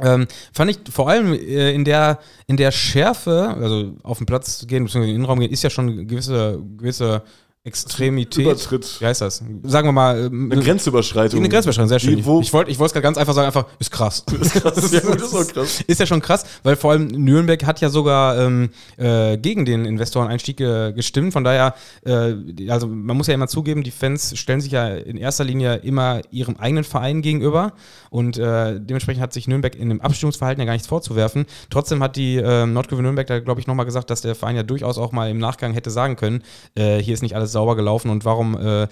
Ähm, 0.00 0.26
fand 0.52 0.70
ich 0.70 0.78
vor 0.92 1.08
allem 1.08 1.34
äh, 1.34 1.72
in 1.72 1.84
der 1.84 2.18
in 2.46 2.56
der 2.56 2.72
Schärfe, 2.72 3.54
also 3.60 3.92
auf 4.02 4.18
den 4.18 4.26
Platz 4.26 4.64
gehen, 4.66 4.84
beziehungsweise 4.84 4.98
in 4.98 5.08
den 5.10 5.16
Innenraum 5.16 5.38
gehen, 5.40 5.52
ist 5.52 5.62
ja 5.62 5.70
schon 5.70 6.08
gewisse, 6.08 6.58
gewisse 6.78 7.22
Extremität. 7.62 8.46
Übertritt. 8.46 8.96
Wie 9.00 9.04
heißt 9.04 9.20
das? 9.20 9.44
Sagen 9.64 9.86
wir 9.88 9.92
mal, 9.92 10.18
ähm, 10.18 10.50
Eine 10.50 10.62
Grenzüberschreitung. 10.62 11.40
eine 11.40 11.48
Grenzüberschreitung, 11.50 11.90
sehr 11.90 12.00
schön. 12.00 12.16
Die, 12.16 12.24
wo, 12.24 12.40
ich 12.40 12.54
wollte 12.54 12.70
es 12.70 12.78
gerade 12.78 13.02
ganz 13.02 13.18
einfach 13.18 13.34
sagen, 13.34 13.48
einfach, 13.48 13.66
ist 13.78 13.90
krass. 13.90 14.24
ist 14.40 14.54
krass. 14.54 14.90
Ja, 14.92 15.00
gut, 15.00 15.16
ist 15.20 15.34
auch 15.34 15.46
krass. 15.46 15.82
Ist 15.86 16.00
ja 16.00 16.06
schon 16.06 16.22
krass, 16.22 16.46
weil 16.62 16.76
vor 16.76 16.92
allem 16.92 17.08
Nürnberg 17.08 17.62
hat 17.66 17.82
ja 17.82 17.90
sogar 17.90 18.38
ähm, 18.38 18.70
äh, 18.96 19.36
gegen 19.36 19.66
den 19.66 19.84
Investoreneinstieg 19.84 20.58
äh, 20.62 20.94
gestimmt. 20.94 21.34
Von 21.34 21.44
daher, 21.44 21.74
äh, 22.06 22.32
also 22.70 22.86
man 22.86 23.14
muss 23.18 23.26
ja 23.26 23.34
immer 23.34 23.46
zugeben, 23.46 23.82
die 23.82 23.90
Fans 23.90 24.38
stellen 24.38 24.62
sich 24.62 24.72
ja 24.72 24.88
in 24.88 25.18
erster 25.18 25.44
Linie 25.44 25.76
immer 25.76 26.22
ihrem 26.30 26.56
eigenen 26.56 26.84
Verein 26.84 27.20
gegenüber 27.20 27.74
und 28.08 28.38
äh, 28.38 28.80
dementsprechend 28.80 29.22
hat 29.22 29.34
sich 29.34 29.48
Nürnberg 29.48 29.74
in 29.74 29.90
dem 29.90 30.00
Abstimmungsverhalten 30.00 30.60
ja 30.62 30.64
gar 30.64 30.72
nichts 30.72 30.88
vorzuwerfen. 30.88 31.44
Trotzdem 31.68 32.02
hat 32.02 32.16
die 32.16 32.36
äh, 32.36 32.64
Nordkurve 32.64 33.02
Nürnberg 33.02 33.26
da, 33.26 33.38
glaube 33.38 33.60
ich, 33.60 33.66
nochmal 33.66 33.84
gesagt, 33.84 34.08
dass 34.08 34.22
der 34.22 34.34
Verein 34.34 34.56
ja 34.56 34.62
durchaus 34.62 34.96
auch 34.96 35.12
mal 35.12 35.28
im 35.28 35.38
Nachgang 35.38 35.74
hätte 35.74 35.90
sagen 35.90 36.16
können, 36.16 36.42
äh, 36.74 36.96
hier 36.98 37.12
ist 37.12 37.20
nicht 37.22 37.36
alles 37.36 37.49
sauber 37.50 37.76
gelaufen 37.76 38.10
und 38.10 38.24
warum 38.24 38.56
äh, 38.56 38.88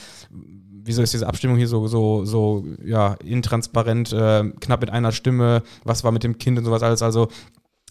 wieso 0.88 1.02
ist 1.02 1.12
diese 1.12 1.26
Abstimmung 1.26 1.56
hier 1.56 1.68
so, 1.68 1.86
so, 1.86 2.24
so 2.24 2.64
ja, 2.84 3.14
intransparent, 3.24 4.12
äh, 4.12 4.50
knapp 4.60 4.80
mit 4.80 4.90
einer 4.90 5.12
Stimme, 5.12 5.62
was 5.84 6.02
war 6.02 6.10
mit 6.10 6.24
dem 6.24 6.38
Kind 6.38 6.58
und 6.58 6.64
sowas 6.64 6.82
alles. 6.82 7.02
Also, 7.02 7.28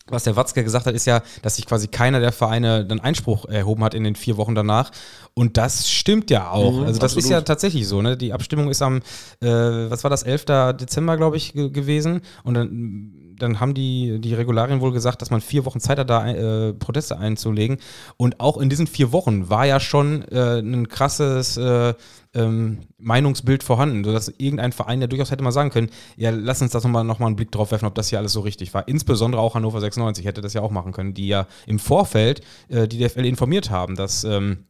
was 0.10 0.23
der 0.23 0.36
Watzke 0.36 0.63
gesagt 0.63 0.86
hat, 0.86 0.95
ist 0.95 1.06
ja, 1.06 1.21
dass 1.41 1.58
sich 1.58 1.65
quasi 1.65 1.88
keiner 1.88 2.19
der 2.19 2.32
Vereine 2.32 2.86
dann 2.86 2.99
Einspruch 2.99 3.45
erhoben 3.45 3.84
hat 3.84 3.93
in 3.93 4.03
den 4.03 4.15
vier 4.15 4.38
Wochen 4.38 4.56
danach. 4.56 4.91
Und 5.34 5.58
das 5.58 5.89
stimmt 5.89 6.32
ja 6.32 6.49
auch. 6.49 6.80
Mhm, 6.80 6.86
also, 6.86 6.99
das 6.99 7.12
ist 7.12 7.17
absolut. 7.17 7.32
ja 7.32 7.41
tatsächlich 7.41 7.88
so. 7.88 8.01
Ne? 8.01 8.17
Die 8.17 8.34
Abstimmung 8.34 8.69
ist 8.69 8.82
am, 8.82 8.97
äh, 9.41 9.47
was 9.47 10.03
war 10.03 10.10
das, 10.10 10.23
11. 10.23 10.45
Dezember, 10.80 11.17
glaube 11.17 11.38
ich, 11.38 11.53
ge 11.53 11.69
gewesen. 11.69 12.21
Und 12.43 12.53
dann, 12.53 13.27
dann 13.39 13.60
haben 13.60 13.73
die, 13.73 14.19
die 14.19 14.34
Regularien 14.34 14.82
wohl 14.82 14.91
gesagt, 14.91 15.21
dass 15.21 15.30
man 15.30 15.41
vier 15.41 15.65
Wochen 15.65 15.80
Zeit 15.80 16.00
hat, 16.00 16.10
da 16.10 16.28
äh, 16.28 16.73
Proteste 16.73 17.17
einzulegen. 17.17 17.78
Und 18.17 18.39
auch 18.39 18.58
in 18.58 18.69
diesen 18.69 18.88
vier 18.88 19.12
Wochen 19.12 19.50
war 19.50 19.65
ja 19.65 19.80
schon 19.80 20.23
äh, 20.23 20.60
ein 20.60 20.88
krasses 20.88 21.58
äh, 21.58 21.93
ähm, 22.34 22.80
Meinungsbild 22.97 23.63
vorhanden, 23.63 24.04
sodass 24.04 24.30
irgendein 24.38 24.71
Verein 24.71 25.02
ja 25.02 25.08
durchaus 25.08 25.32
hätte 25.32 25.43
mal 25.43 25.52
sagen 25.52 25.69
können, 25.69 25.89
ja, 26.15 26.30
lass 26.30 26.62
uns 26.62 26.71
das 26.71 26.84
nochmal 26.84 27.04
noch 27.04 27.19
mal 27.19 27.28
einen 27.28 27.36
Blick 27.36 27.52
drauf 27.52 27.71
werfen, 27.71 27.88
ob 27.88 27.95
das 27.95 28.10
hier 28.10 28.19
alles 28.19 28.34
so 28.34 28.41
richtig 28.41 28.73
war. 28.73 28.88
Insbesondere 28.88 29.41
auch 29.41 29.56
Hannover 29.56 29.82
96 29.82 30.26
hätte 30.26 30.41
das 30.41 30.54
ja 30.54 30.62
auch 30.62 30.71
machen 30.71 30.91
können, 30.91 31.13
die 31.13 31.28
ja 31.28 31.47
im 31.65 31.80
Vorfeld 31.80 32.41
äh, 32.69 32.88
die 32.88 32.97
DFL 32.97 33.26
informiert 33.26 33.69
haben, 33.69 33.95
dass, 33.95 34.23
ähm, 34.23 34.65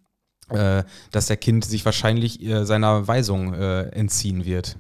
äh, 0.50 0.84
dass 1.12 1.28
der 1.28 1.38
Kind 1.38 1.66
sich 1.66 1.84
wahrscheinlich 1.86 2.42
äh, 2.44 2.66
seiner 2.66 3.08
Weisung 3.08 3.54
entziehen 3.54 4.46
wird. 4.46 4.78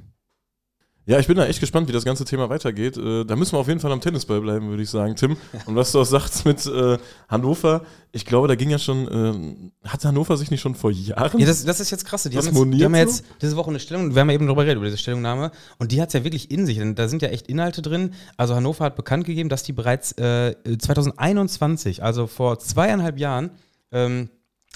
Ja, 1.07 1.19
ich 1.19 1.27
bin 1.27 1.37
da 1.37 1.45
echt 1.45 1.61
gespannt, 1.61 1.87
wie 1.87 1.93
das 1.93 2.03
ganze 2.03 2.25
Thema 2.25 2.49
weitergeht. 2.49 2.97
Äh, 2.97 3.23
da 3.23 3.37
müssen 3.37 3.53
wir 3.53 3.59
auf 3.59 3.69
jeden 3.69 3.79
Fall 3.79 3.93
am 3.93 4.01
Tennisball 4.01 4.41
bleiben, 4.41 4.67
würde 4.67 4.83
ich 4.83 4.89
sagen, 4.89 5.15
Tim. 5.15 5.37
Und 5.65 5.77
was 5.77 5.93
du 5.93 6.01
auch 6.01 6.05
sagst 6.05 6.43
mit 6.43 6.65
äh, 6.65 6.97
Hannover, 7.29 7.83
ich 8.11 8.25
glaube, 8.25 8.49
da 8.49 8.55
ging 8.55 8.69
ja 8.69 8.77
schon, 8.77 9.07
äh, 9.07 9.87
hat 9.87 10.03
Hannover 10.03 10.35
sich 10.35 10.51
nicht 10.51 10.59
schon 10.59 10.75
vor 10.75 10.91
Jahren? 10.91 11.39
Ja, 11.39 11.45
das, 11.45 11.63
das 11.63 11.79
ist 11.79 11.91
jetzt 11.91 12.05
krass. 12.05 12.23
Die 12.23 12.37
haben, 12.37 12.45
jetzt, 12.45 12.73
die 12.73 12.83
haben 12.83 12.95
jetzt 12.95 13.23
diese 13.41 13.55
Woche 13.55 13.69
eine 13.69 13.79
Stellung, 13.79 14.15
wir 14.15 14.19
haben 14.19 14.29
ja 14.29 14.35
eben 14.35 14.47
darüber 14.47 14.63
geredet, 14.63 14.79
über 14.79 14.87
diese 14.87 14.97
Stellungnahme, 14.97 15.51
und 15.79 15.93
die 15.93 16.01
hat 16.01 16.09
es 16.09 16.13
ja 16.13 16.25
wirklich 16.25 16.51
in 16.51 16.65
sich. 16.65 16.77
Denn 16.77 16.93
da 16.95 17.07
sind 17.07 17.21
ja 17.21 17.29
echt 17.29 17.47
Inhalte 17.47 17.81
drin. 17.81 18.13
Also 18.35 18.55
Hannover 18.55 18.83
hat 18.83 18.97
bekannt 18.97 19.23
gegeben, 19.23 19.47
dass 19.47 19.63
die 19.63 19.71
bereits 19.71 20.11
äh, 20.17 20.55
2021, 20.77 22.03
also 22.03 22.27
vor 22.27 22.59
zweieinhalb 22.59 23.17
Jahren, 23.17 23.51
ähm, 23.93 24.29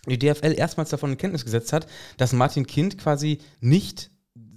die 0.08 0.18
DFL 0.18 0.54
erstmals 0.58 0.92
davon 0.92 1.12
in 1.12 1.18
Kenntnis 1.18 1.44
gesetzt 1.44 1.74
hat, 1.74 1.88
dass 2.16 2.32
Martin 2.32 2.66
Kind 2.66 2.98
quasi 2.98 3.40
nicht 3.60 4.12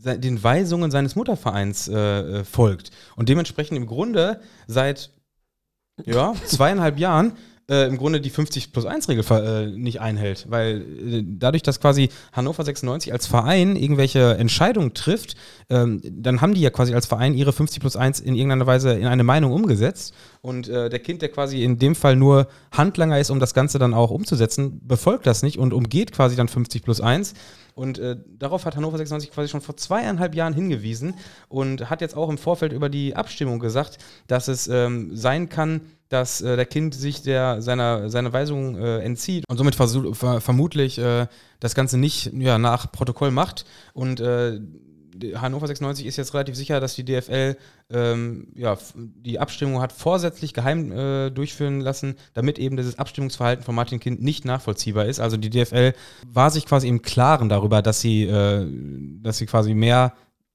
den 0.05 0.43
Weisungen 0.43 0.91
seines 0.91 1.17
Muttervereins 1.17 1.89
äh, 1.89 1.95
äh, 1.95 2.45
folgt. 2.45 2.91
Und 3.17 3.29
dementsprechend 3.29 3.77
im 3.77 3.87
Grunde 3.87 4.41
seit 4.67 5.11
ja, 6.05 6.35
zweieinhalb 6.47 6.99
Jahren 6.99 7.33
äh, 7.69 7.87
im 7.87 7.97
Grunde 7.97 8.21
die 8.21 8.31
50 8.31 8.73
plus 8.73 8.85
1 8.85 9.09
Regel 9.09 9.25
äh, 9.31 9.67
nicht 9.67 10.01
einhält, 10.01 10.47
weil 10.51 10.83
äh, 10.83 11.23
dadurch, 11.25 11.63
dass 11.63 11.81
quasi 11.81 12.11
Hannover 12.33 12.65
96 12.65 13.13
als 13.13 13.27
Verein 13.27 13.77
irgendwelche 13.77 14.37
Entscheidungen 14.37 14.93
trifft, 14.95 15.35
ähm, 15.71 16.03
dann 16.05 16.41
haben 16.41 16.55
die 16.55 16.61
ja 16.61 16.71
quasi 16.71 16.95
als 16.95 17.07
Verein 17.07 17.35
ihre 17.35 17.53
50 17.53 17.81
plus 17.81 17.97
1 17.97 18.21
in 18.21 18.35
irgendeiner 18.35 18.67
Weise 18.67 18.93
in 18.93 19.07
eine 19.07 19.25
Meinung 19.25 19.53
umgesetzt. 19.53 20.13
Und 20.43 20.69
äh, 20.69 20.91
der 20.91 20.99
Kind, 20.99 21.23
der 21.23 21.31
quasi 21.31 21.63
in 21.63 21.79
dem 21.79 21.95
Fall 21.95 22.17
nur 22.17 22.49
Handlanger 22.71 23.19
ist, 23.19 23.31
um 23.31 23.41
das 23.41 23.55
Ganze 23.55 23.79
dann 23.79 23.95
auch 23.95 24.11
umzusetzen, 24.11 24.81
befolgt 24.87 25.27
das 25.27 25.43
nicht 25.43 25.59
und 25.59 25.73
umgeht 25.73 26.13
quasi 26.13 26.37
dann 26.37 26.49
50 26.49 26.83
plus 26.83 27.01
1 27.01 27.35
und 27.75 27.99
äh, 27.99 28.17
darauf 28.39 28.65
hat 28.65 28.77
Hannover 28.77 28.99
96 28.99 29.31
quasi 29.33 29.49
schon 29.49 29.61
vor 29.61 29.77
zweieinhalb 29.77 30.35
Jahren 30.35 30.55
hingewiesen 30.55 31.15
und 31.49 31.91
hat 31.91 32.01
jetzt 32.01 32.17
auch 32.17 32.29
im 32.29 32.39
Vorfeld 32.39 32.73
über 32.73 32.89
die 32.89 33.17
Abstimmung 33.17 33.59
gesagt, 33.59 33.99
dass 34.27 34.49
es 34.49 34.69
ähm, 34.69 35.17
sein 35.17 35.49
kann, 35.49 35.81
dass 36.09 36.41
äh, 36.41 36.57
der 36.57 36.67
Kind 36.67 36.95
sich 36.95 37.23
der, 37.23 37.61
seiner, 37.63 38.09
seiner 38.11 38.33
Weisung 38.33 38.77
äh, 38.77 39.01
entzieht 39.01 39.45
und 39.49 39.57
somit 39.57 39.75
ver 39.75 40.41
vermutlich 40.41 40.99
äh, 40.99 41.27
das 41.59 41.75
Ganze 41.75 41.99
nicht 41.99 42.33
ja, 42.35 42.59
nach 42.59 42.93
Protokoll 42.93 43.31
macht. 43.31 43.65
Und 43.93 44.21
äh, 44.21 44.61
Hannover 45.37 45.67
96 45.67 46.07
ist 46.07 46.17
jetzt 46.17 46.35
relativ 46.35 46.57
sicher, 46.57 46.81
dass 46.81 46.95
die 46.95 47.05
DFL 47.05 47.57
ähm, 47.91 48.49
ja, 48.55 48.77
die 48.95 49.39
Abstimmung 49.39 49.81
hat 49.81 49.93
vorsätzlich 49.93 50.55
geheim 50.55 50.93
äh, 50.93 51.31
durchführen 51.31 51.81
lassen, 51.81 52.17
damit 52.33 52.59
eben 52.59 52.77
dieses 52.77 52.99
Abstimmungsverhalten 52.99 53.65
von 53.65 53.75
Martin 53.75 54.01
Kind 54.01 54.23
nicht 54.23 54.45
nachvollziehbar 54.45 55.07
ist. 55.07 55.21
Also 55.21 55.37
die 55.37 55.51
DFL 55.51 55.93
war 56.27 56.51
sich 56.51 56.67
quasi 56.67 56.89
im 56.89 57.03
Klaren 57.03 57.49
darüber, 57.49 57.83
dass 57.83 58.01
sie, 58.01 58.25
äh, 58.25 58.67
dass 59.23 59.39
sie 59.39 59.47
quasi 59.47 59.75
mehr 59.75 60.15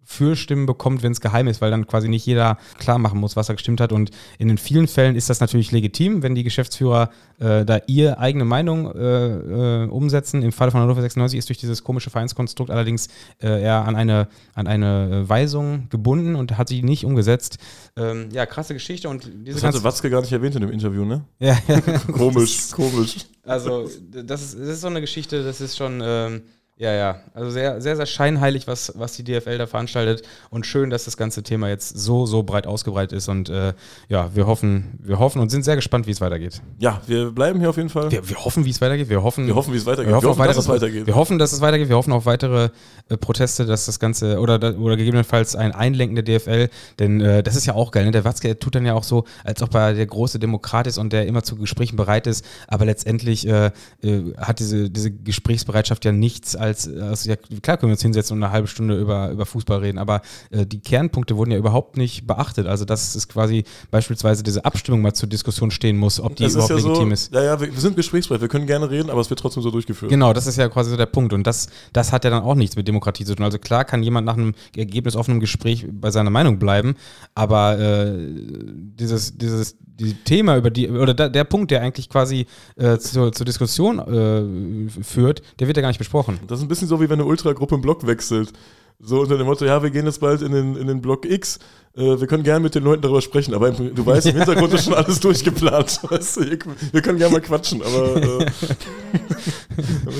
Fürstimmen 0.09 0.65
bekommt, 0.65 1.03
wenn 1.03 1.11
es 1.11 1.21
geheim 1.21 1.47
ist, 1.47 1.61
weil 1.61 1.69
dann 1.69 1.85
quasi 1.85 2.09
nicht 2.09 2.25
jeder 2.25 2.57
klar 2.79 2.97
machen 2.97 3.19
muss, 3.19 3.35
was 3.35 3.47
er 3.47 3.53
gestimmt 3.53 3.79
hat. 3.79 3.91
Und 3.91 4.09
in 4.39 4.47
den 4.47 4.57
vielen 4.57 4.87
Fällen 4.87 5.15
ist 5.15 5.29
das 5.29 5.39
natürlich 5.39 5.71
legitim, 5.71 6.23
wenn 6.23 6.33
die 6.33 6.43
Geschäftsführer 6.43 7.11
äh, 7.37 7.63
da 7.63 7.79
ihre 7.85 8.17
eigene 8.17 8.43
Meinung 8.43 8.91
äh, 8.91 9.83
äh, 9.83 9.87
umsetzen. 9.87 10.41
Im 10.41 10.51
Fall 10.51 10.71
von 10.71 10.81
Hannover 10.81 11.01
96 11.01 11.37
ist 11.37 11.47
durch 11.47 11.59
dieses 11.59 11.83
komische 11.83 12.09
Vereinskonstrukt 12.09 12.71
allerdings 12.71 13.07
äh, 13.39 13.61
er 13.61 13.87
an 13.87 13.95
eine, 13.95 14.27
an 14.55 14.65
eine 14.65 15.25
äh, 15.25 15.29
Weisung 15.29 15.89
gebunden 15.89 16.35
und 16.35 16.57
hat 16.57 16.69
sie 16.69 16.81
nicht 16.81 17.05
umgesetzt. 17.05 17.59
Ähm, 17.95 18.29
ja, 18.31 18.47
krasse 18.47 18.73
Geschichte 18.73 19.09
und 19.09 19.29
diese 19.45 19.61
Das 19.61 19.63
hatte 19.63 19.83
Watzke 19.83 20.09
gar 20.09 20.21
nicht 20.21 20.31
erwähnt 20.31 20.55
in 20.55 20.61
dem 20.61 20.71
Interview, 20.71 21.05
ne? 21.05 21.23
ja, 21.39 21.55
ja. 21.67 21.79
Komisch, 22.11 22.71
komisch. 22.71 23.17
Also, 23.43 23.87
das 24.09 24.41
ist, 24.41 24.59
das 24.59 24.67
ist 24.67 24.81
so 24.81 24.87
eine 24.87 25.01
Geschichte, 25.01 25.43
das 25.43 25.61
ist 25.61 25.77
schon, 25.77 26.01
ähm, 26.03 26.41
ja, 26.79 26.93
ja, 26.93 27.17
also 27.33 27.51
sehr, 27.51 27.81
sehr, 27.81 27.97
sehr 27.97 28.05
scheinheilig, 28.05 28.65
was, 28.65 28.93
was 28.95 29.11
die 29.11 29.23
DFL 29.25 29.57
da 29.57 29.67
veranstaltet 29.67 30.25
und 30.49 30.65
schön, 30.65 30.89
dass 30.89 31.03
das 31.03 31.17
ganze 31.17 31.43
Thema 31.43 31.67
jetzt 31.67 31.99
so, 31.99 32.25
so 32.25 32.43
breit 32.43 32.65
ausgebreitet 32.65 33.17
ist 33.17 33.27
und 33.27 33.49
äh, 33.49 33.73
ja, 34.07 34.33
wir 34.33 34.47
hoffen, 34.47 34.97
wir 34.97 35.19
hoffen 35.19 35.41
und 35.41 35.49
sind 35.49 35.65
sehr 35.65 35.75
gespannt, 35.75 36.07
wie 36.07 36.11
es 36.11 36.21
weitergeht. 36.21 36.61
Ja, 36.79 37.01
wir 37.05 37.31
bleiben 37.31 37.59
hier 37.59 37.69
auf 37.69 37.75
jeden 37.75 37.89
Fall. 37.89 38.09
Wir, 38.09 38.27
wir 38.29 38.37
hoffen, 38.45 38.63
wie 38.63 38.69
es 38.69 38.79
weitergeht, 38.79 39.09
wir 39.09 39.21
hoffen, 39.21 39.45
Wir 39.45 39.55
hoffen, 39.55 39.73
wie 39.73 39.77
es 39.77 39.85
weitergeht. 39.85 40.09
wir 40.09 40.15
hoffen, 40.15 40.27
auf 40.27 40.37
dass 40.37 40.47
weitere, 40.47 40.59
es 40.59 40.67
weitergeht. 40.69 41.07
Wir 41.07 41.15
hoffen, 41.15 41.37
dass 41.37 41.51
es 41.51 41.59
weitergeht. 41.59 41.89
Wir 41.89 41.97
hoffen 41.97 42.13
auf 42.13 42.25
weitere 42.25 42.69
äh, 43.09 43.17
Proteste, 43.17 43.65
dass 43.65 43.85
das 43.85 43.99
Ganze 43.99 44.39
oder, 44.39 44.79
oder 44.79 44.95
gegebenenfalls 44.95 45.57
ein 45.57 45.73
Einlenken 45.73 46.15
der 46.15 46.23
DFL. 46.23 46.69
Denn 46.97 47.19
äh, 47.19 47.43
das 47.43 47.57
ist 47.57 47.65
ja 47.65 47.73
auch 47.73 47.91
geil. 47.91 48.05
Ne? 48.05 48.11
Der 48.11 48.23
Watzke 48.23 48.57
tut 48.57 48.75
dann 48.75 48.85
ja 48.85 48.93
auch 48.93 49.03
so, 49.03 49.25
als 49.43 49.61
ob 49.61 49.75
er 49.75 49.93
der 49.93 50.05
große 50.05 50.39
Demokrat 50.39 50.87
ist 50.87 50.97
und 50.97 51.11
der 51.11 51.27
immer 51.27 51.43
zu 51.43 51.57
Gesprächen 51.57 51.97
bereit 51.97 52.25
ist. 52.25 52.45
Aber 52.67 52.85
letztendlich 52.85 53.45
äh, 53.47 53.71
äh, 54.01 54.33
hat 54.37 54.59
diese, 54.59 54.89
diese 54.89 55.11
Gesprächsbereitschaft 55.11 56.05
ja 56.05 56.11
nichts 56.11 56.55
als, 56.55 56.68
als 56.69 57.25
ja, 57.25 57.36
klar 57.36 57.77
können 57.77 57.89
wir 57.89 57.93
uns 57.93 58.01
hinsetzen 58.01 58.38
und 58.38 58.43
eine 58.43 58.51
halbe 58.51 58.67
Stunde 58.67 58.99
über, 58.99 59.29
über 59.32 59.45
Fußball 59.45 59.79
reden. 59.79 59.97
Aber 59.97 60.21
äh, 60.51 60.65
die 60.65 60.79
Kernpunkte 60.79 61.38
wurden 61.38 61.51
ja 61.51 61.58
überhaupt 61.58 61.97
nicht 61.97 62.27
beachtet. 62.27 62.67
Also 62.67 62.86
dass 62.86 63.15
es 63.15 63.27
quasi 63.27 63.63
beispielsweise 63.91 64.43
diese 64.43 64.65
Abstimmung 64.65 65.01
mal 65.01 65.13
zur 65.13 65.29
Diskussion 65.29 65.71
stehen 65.71 65.97
muss, 65.97 66.19
ob 66.19 66.36
die 66.36 66.45
ist 66.45 66.53
überhaupt 66.53 66.71
ja 66.71 66.79
so, 66.79 66.88
legitim 66.88 67.12
ist. 67.12 67.34
ja, 67.34 67.43
ja, 67.43 67.60
wir, 67.60 67.71
wir 67.73 67.82
sind 67.82 67.95
gesprächsbereit, 67.95 68.41
wir 68.41 68.47
können 68.47 68.67
gerne 68.67 68.89
reden, 68.89 69.10
aber 69.10 69.21
es 69.21 69.29
wird 69.29 69.39
trotzdem 69.39 69.63
so 69.63 69.71
durchgeführt. 69.71 70.10
Genau, 70.10 70.34
das 70.34 70.47
ist 70.47 70.58
ja 70.58 70.69
quasi 70.69 70.89
so 70.89 70.97
der 70.97 71.05
Punkt. 71.05 71.34
Und 71.34 71.45
das, 71.45 71.67
das 71.93 72.12
hat 72.12 72.23
ja 72.23 72.29
dann 72.29 72.43
auch 72.43 72.55
nichts 72.55 72.75
mit 72.75 72.88
Demokratie 72.88 73.25
zu 73.25 73.36
tun. 73.36 73.45
Also 73.45 73.60
klar 73.60 73.86
kann 73.86 74.03
jemand 74.03 74.25
nach 74.25 74.38
einem 74.38 74.53
ergebnisoffenen 74.75 75.39
Gespräch 75.39 75.88
bei 75.91 76.12
seiner 76.12 76.29
Meinung 76.29 76.60
bleiben, 76.60 76.95
aber 77.36 77.79
äh, 77.79 78.13
dieses, 78.17 79.38
dieses 79.38 79.75
die 79.99 80.13
Thema 80.13 80.57
über 80.57 80.69
die, 80.69 80.89
oder 80.89 81.13
da, 81.13 81.29
der 81.29 81.43
Punkt, 81.43 81.71
der 81.71 81.81
eigentlich 81.81 82.09
quasi 82.09 82.45
äh, 82.75 82.97
zur, 82.97 83.31
zur 83.31 83.45
Diskussion 83.45 83.99
äh, 83.99 85.03
führt, 85.03 85.41
der 85.59 85.67
wird 85.67 85.77
ja 85.77 85.81
gar 85.81 85.89
nicht 85.89 85.97
besprochen. 85.97 86.39
Das 86.47 86.59
ist 86.59 86.65
ein 86.65 86.67
bisschen 86.67 86.88
so, 86.88 86.99
wie 87.01 87.09
wenn 87.09 87.19
eine 87.19 87.25
Ultragruppe 87.25 87.75
einen 87.75 87.81
Block 87.81 88.07
wechselt. 88.07 88.53
So 89.01 89.21
unter 89.21 89.38
dem 89.38 89.47
Motto, 89.47 89.63
ja, 89.65 89.81
wir 89.81 89.91
gehen 89.91 90.05
jetzt 90.05 90.19
bald 90.19 90.41
in 90.41 90.51
den, 90.51 90.75
in 90.75 90.88
den 90.88 90.99
Block 91.01 91.23
X, 91.25 91.57
äh, 91.95 92.19
wir 92.19 92.27
können 92.27 92.43
gerne 92.43 92.59
mit 92.59 92.75
den 92.75 92.83
Leuten 92.83 93.01
darüber 93.01 93.21
sprechen, 93.21 93.53
aber 93.53 93.69
im, 93.69 93.95
du 93.95 94.05
weißt, 94.05 94.27
im 94.27 94.35
Hintergrund 94.35 94.73
ist 94.73 94.83
schon 94.85 94.93
alles 94.95 95.21
durchgeplant. 95.21 95.99
Weißt 96.09 96.35
du, 96.38 96.43
ihr- 96.43 96.59
wir 96.91 97.01
können 97.01 97.17
gerne 97.17 97.31
mal 97.33 97.39
quatschen, 97.41 97.81
aber 97.81 98.17
äh, 98.17 98.45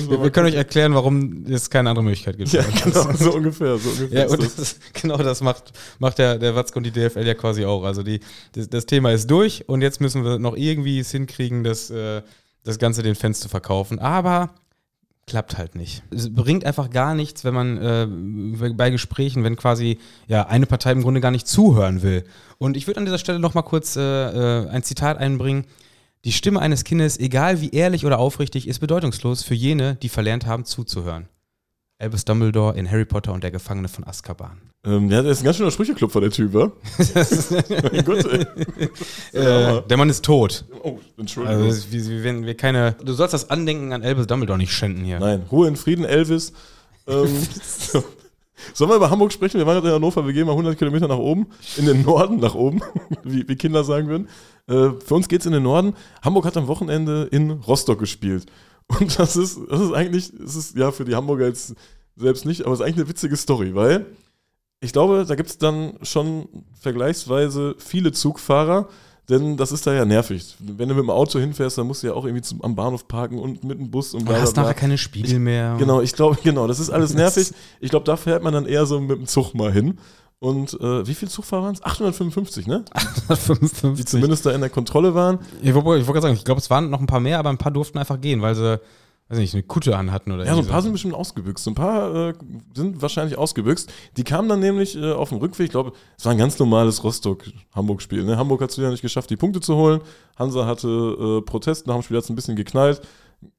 Wir, 0.08 0.16
mal 0.16 0.24
wir 0.24 0.30
können 0.30 0.46
euch 0.48 0.54
erklären, 0.54 0.94
warum 0.94 1.44
es 1.46 1.68
keine 1.68 1.90
andere 1.90 2.02
Möglichkeit 2.04 2.38
gibt. 2.38 2.50
Ja, 2.52 2.62
genau, 2.82 3.12
so 3.12 3.34
ungefähr. 3.34 3.76
So 3.76 3.90
ungefähr 3.90 4.20
Ja, 4.22 4.28
und 4.28 4.42
das. 4.42 4.56
das 4.56 4.76
genau 4.94 5.18
das 5.18 5.42
macht, 5.42 5.72
macht 5.98 6.16
der, 6.18 6.38
der 6.38 6.54
Watzke 6.54 6.78
und 6.78 6.84
die 6.84 6.90
DFL 6.90 7.26
ja 7.26 7.34
quasi 7.34 7.66
auch. 7.66 7.84
Also 7.84 8.02
die, 8.02 8.20
das, 8.52 8.70
das 8.70 8.86
Thema 8.86 9.12
ist 9.12 9.30
durch 9.30 9.68
und 9.68 9.82
jetzt 9.82 10.00
müssen 10.00 10.24
wir 10.24 10.38
noch 10.38 10.56
irgendwie 10.56 10.98
es 11.00 11.10
hinkriegen, 11.10 11.62
das, 11.64 11.90
äh, 11.90 12.22
das 12.64 12.78
Ganze 12.78 13.02
den 13.02 13.14
Fans 13.14 13.40
zu 13.40 13.50
verkaufen. 13.50 13.98
Aber 13.98 14.50
klappt 15.30 15.56
halt 15.58 15.76
nicht. 15.76 16.02
Es 16.10 16.34
bringt 16.34 16.64
einfach 16.64 16.90
gar 16.90 17.14
nichts, 17.14 17.44
wenn 17.44 17.54
man 17.54 17.78
äh, 17.78 18.72
bei 18.74 18.90
Gesprächen, 18.90 19.44
wenn 19.44 19.54
quasi 19.54 19.98
ja 20.26 20.48
eine 20.48 20.66
Partei 20.66 20.90
im 20.90 21.02
Grunde 21.02 21.20
gar 21.20 21.30
nicht 21.30 21.46
zuhören 21.46 22.02
will. 22.02 22.24
Und 22.58 22.76
ich 22.76 22.88
würde 22.88 22.98
an 22.98 23.04
dieser 23.04 23.18
Stelle 23.18 23.38
noch 23.38 23.54
mal 23.54 23.62
kurz 23.62 23.94
äh, 23.94 24.00
äh, 24.02 24.68
ein 24.68 24.82
Zitat 24.82 25.18
einbringen. 25.18 25.66
Die 26.24 26.32
Stimme 26.32 26.60
eines 26.60 26.82
Kindes, 26.82 27.18
egal 27.20 27.60
wie 27.60 27.70
ehrlich 27.70 28.04
oder 28.04 28.18
aufrichtig, 28.18 28.66
ist 28.66 28.80
bedeutungslos 28.80 29.44
für 29.44 29.54
jene, 29.54 29.94
die 29.94 30.08
verlernt 30.08 30.46
haben 30.46 30.64
zuzuhören. 30.64 31.28
Albus 32.00 32.24
Dumbledore 32.24 32.76
in 32.76 32.90
Harry 32.90 33.04
Potter 33.04 33.32
und 33.32 33.44
der 33.44 33.52
Gefangene 33.52 33.88
von 33.88 34.04
Azkaban. 34.04 34.69
Ähm, 34.82 35.10
ja, 35.10 35.20
der 35.20 35.32
ist 35.32 35.42
ein 35.42 35.44
ganz 35.44 35.58
schöner 35.58 35.70
Sprücheklopfer, 35.70 36.22
der 36.22 36.30
Typ, 36.30 36.54
mein 36.54 38.04
Gott, 38.04 38.24
ey. 38.24 38.46
Äh, 39.32 39.82
der 39.82 39.96
Mann 39.98 40.08
ist 40.08 40.24
tot. 40.24 40.64
Oh, 40.82 40.98
Entschuldigung. 41.18 41.64
Also, 41.64 41.92
wir, 41.92 42.24
wir, 42.24 42.46
wir 42.46 42.56
keine, 42.56 42.96
du 43.04 43.12
sollst 43.12 43.34
das 43.34 43.50
Andenken 43.50 43.92
an 43.92 44.02
Albus 44.02 44.26
Dumbledore 44.26 44.56
nicht 44.56 44.72
schänden 44.72 45.04
hier. 45.04 45.20
Nein, 45.20 45.42
Ruhe 45.52 45.68
in 45.68 45.76
Frieden, 45.76 46.06
Elvis. 46.06 46.54
Ähm, 47.06 47.28
so. 47.62 48.02
Sollen 48.74 48.90
wir 48.90 48.96
über 48.96 49.10
Hamburg 49.10 49.32
sprechen? 49.32 49.58
Wir 49.58 49.66
waren 49.66 49.74
gerade 49.74 49.88
in 49.88 49.94
Hannover, 49.94 50.26
wir 50.26 50.32
gehen 50.32 50.46
mal 50.46 50.52
100 50.52 50.78
Kilometer 50.78 51.08
nach 51.08 51.18
oben, 51.18 51.46
in 51.76 51.86
den 51.86 52.02
Norden 52.02 52.40
nach 52.40 52.54
oben, 52.54 52.80
wie, 53.22 53.46
wie 53.48 53.56
Kinder 53.56 53.84
sagen 53.84 54.08
würden. 54.08 54.28
Äh, 54.66 54.98
für 55.04 55.14
uns 55.14 55.28
geht 55.28 55.40
es 55.40 55.46
in 55.46 55.52
den 55.52 55.62
Norden. 55.62 55.94
Hamburg 56.22 56.46
hat 56.46 56.56
am 56.56 56.68
Wochenende 56.68 57.28
in 57.30 57.50
Rostock 57.50 57.98
gespielt. 57.98 58.46
Und 58.98 59.18
das 59.18 59.36
ist, 59.36 59.58
das 59.68 59.80
ist 59.80 59.92
eigentlich, 59.92 60.32
das 60.38 60.56
ist 60.56 60.76
ja 60.76 60.90
für 60.90 61.04
die 61.04 61.14
Hamburger 61.14 61.46
jetzt 61.46 61.74
selbst 62.16 62.44
nicht, 62.44 62.62
aber 62.62 62.72
es 62.72 62.80
ist 62.80 62.84
eigentlich 62.86 62.98
eine 62.98 63.08
witzige 63.08 63.36
Story, 63.36 63.74
weil 63.74 64.06
ich 64.80 64.92
glaube, 64.92 65.24
da 65.26 65.34
gibt 65.34 65.50
es 65.50 65.58
dann 65.58 65.94
schon 66.02 66.48
vergleichsweise 66.80 67.74
viele 67.78 68.12
Zugfahrer, 68.12 68.88
denn 69.28 69.56
das 69.56 69.70
ist 69.72 69.86
da 69.86 69.92
ja 69.92 70.04
nervig. 70.04 70.56
Wenn 70.58 70.88
du 70.88 70.94
mit 70.94 71.04
dem 71.04 71.10
Auto 71.10 71.38
hinfährst, 71.38 71.78
dann 71.78 71.86
musst 71.86 72.02
du 72.02 72.08
ja 72.08 72.14
auch 72.14 72.24
irgendwie 72.24 72.42
zum, 72.42 72.62
am 72.64 72.74
Bahnhof 72.74 73.06
parken 73.06 73.38
und 73.38 73.62
mit 73.62 73.78
dem 73.78 73.90
Bus 73.90 74.12
und 74.14 74.20
Du 74.22 74.26
bla 74.26 74.34
bla 74.34 74.42
hast 74.42 74.54
bla. 74.54 74.62
nachher 74.64 74.74
keine 74.74 74.98
Spiegel 74.98 75.38
mehr. 75.38 75.76
Genau, 75.78 76.00
ich 76.00 76.12
glaube, 76.12 76.36
genau, 76.42 76.66
das 76.66 76.80
ist 76.80 76.90
alles 76.90 77.14
nervig. 77.14 77.52
Ich 77.80 77.90
glaube, 77.90 78.06
da 78.06 78.16
fährt 78.16 78.42
man 78.42 78.52
dann 78.52 78.66
eher 78.66 78.86
so 78.86 79.00
mit 79.00 79.18
dem 79.18 79.26
Zug 79.26 79.54
mal 79.54 79.72
hin. 79.72 79.98
Und 80.40 80.72
äh, 80.80 81.06
wie 81.06 81.14
viele 81.14 81.30
Zugfahrer 81.30 81.64
waren 81.64 81.74
es? 81.74 81.82
855, 81.84 82.66
ne? 82.66 82.82
Die 83.28 83.36
55. 83.36 84.06
zumindest 84.06 84.46
da 84.46 84.52
in 84.52 84.62
der 84.62 84.70
Kontrolle 84.70 85.14
waren. 85.14 85.38
Ich 85.62 85.74
wollte 85.74 86.00
ich 86.00 86.06
wollte 86.06 86.12
gerade 86.12 86.22
sagen, 86.22 86.34
ich 86.34 86.44
glaube, 86.46 86.60
es 86.62 86.70
waren 86.70 86.88
noch 86.88 86.98
ein 87.00 87.06
paar 87.06 87.20
mehr, 87.20 87.38
aber 87.38 87.50
ein 87.50 87.58
paar 87.58 87.70
durften 87.72 87.98
einfach 87.98 88.18
gehen, 88.18 88.40
weil 88.40 88.54
sie, 88.54 88.80
weiß 89.30 89.38
nicht, 89.38 89.54
eine 89.54 89.62
Kutte 89.62 89.96
anhatten 89.96 90.32
oder 90.32 90.44
Ja, 90.44 90.54
so 90.54 90.60
ein 90.60 90.66
paar 90.66 90.82
sind 90.82 90.92
bestimmt 90.92 91.14
ausgebüxt. 91.14 91.64
So 91.64 91.70
ein 91.70 91.74
paar 91.76 92.30
äh, 92.30 92.34
sind 92.74 93.00
wahrscheinlich 93.00 93.38
ausgebüxt. 93.38 93.92
Die 94.16 94.24
kamen 94.24 94.48
dann 94.48 94.58
nämlich 94.58 94.96
äh, 94.96 95.12
auf 95.12 95.28
dem 95.28 95.38
Rückweg. 95.38 95.66
Ich 95.66 95.70
glaube, 95.70 95.92
es 96.18 96.24
war 96.24 96.32
ein 96.32 96.38
ganz 96.38 96.58
normales 96.58 97.04
Rostock-Hamburg-Spiel. 97.04 98.24
Ne? 98.24 98.36
Hamburg 98.36 98.60
hat 98.60 98.70
es 98.70 98.78
wieder 98.78 98.90
nicht 98.90 99.02
geschafft, 99.02 99.30
die 99.30 99.36
Punkte 99.36 99.60
zu 99.60 99.76
holen. 99.76 100.00
Hansa 100.36 100.66
hatte 100.66 100.88
äh, 100.88 101.42
Protest, 101.42 101.86
nach 101.86 101.94
dem 101.94 102.02
Spiel 102.02 102.16
hat 102.16 102.24
es 102.24 102.30
ein 102.30 102.36
bisschen 102.36 102.56
geknallt. 102.56 103.02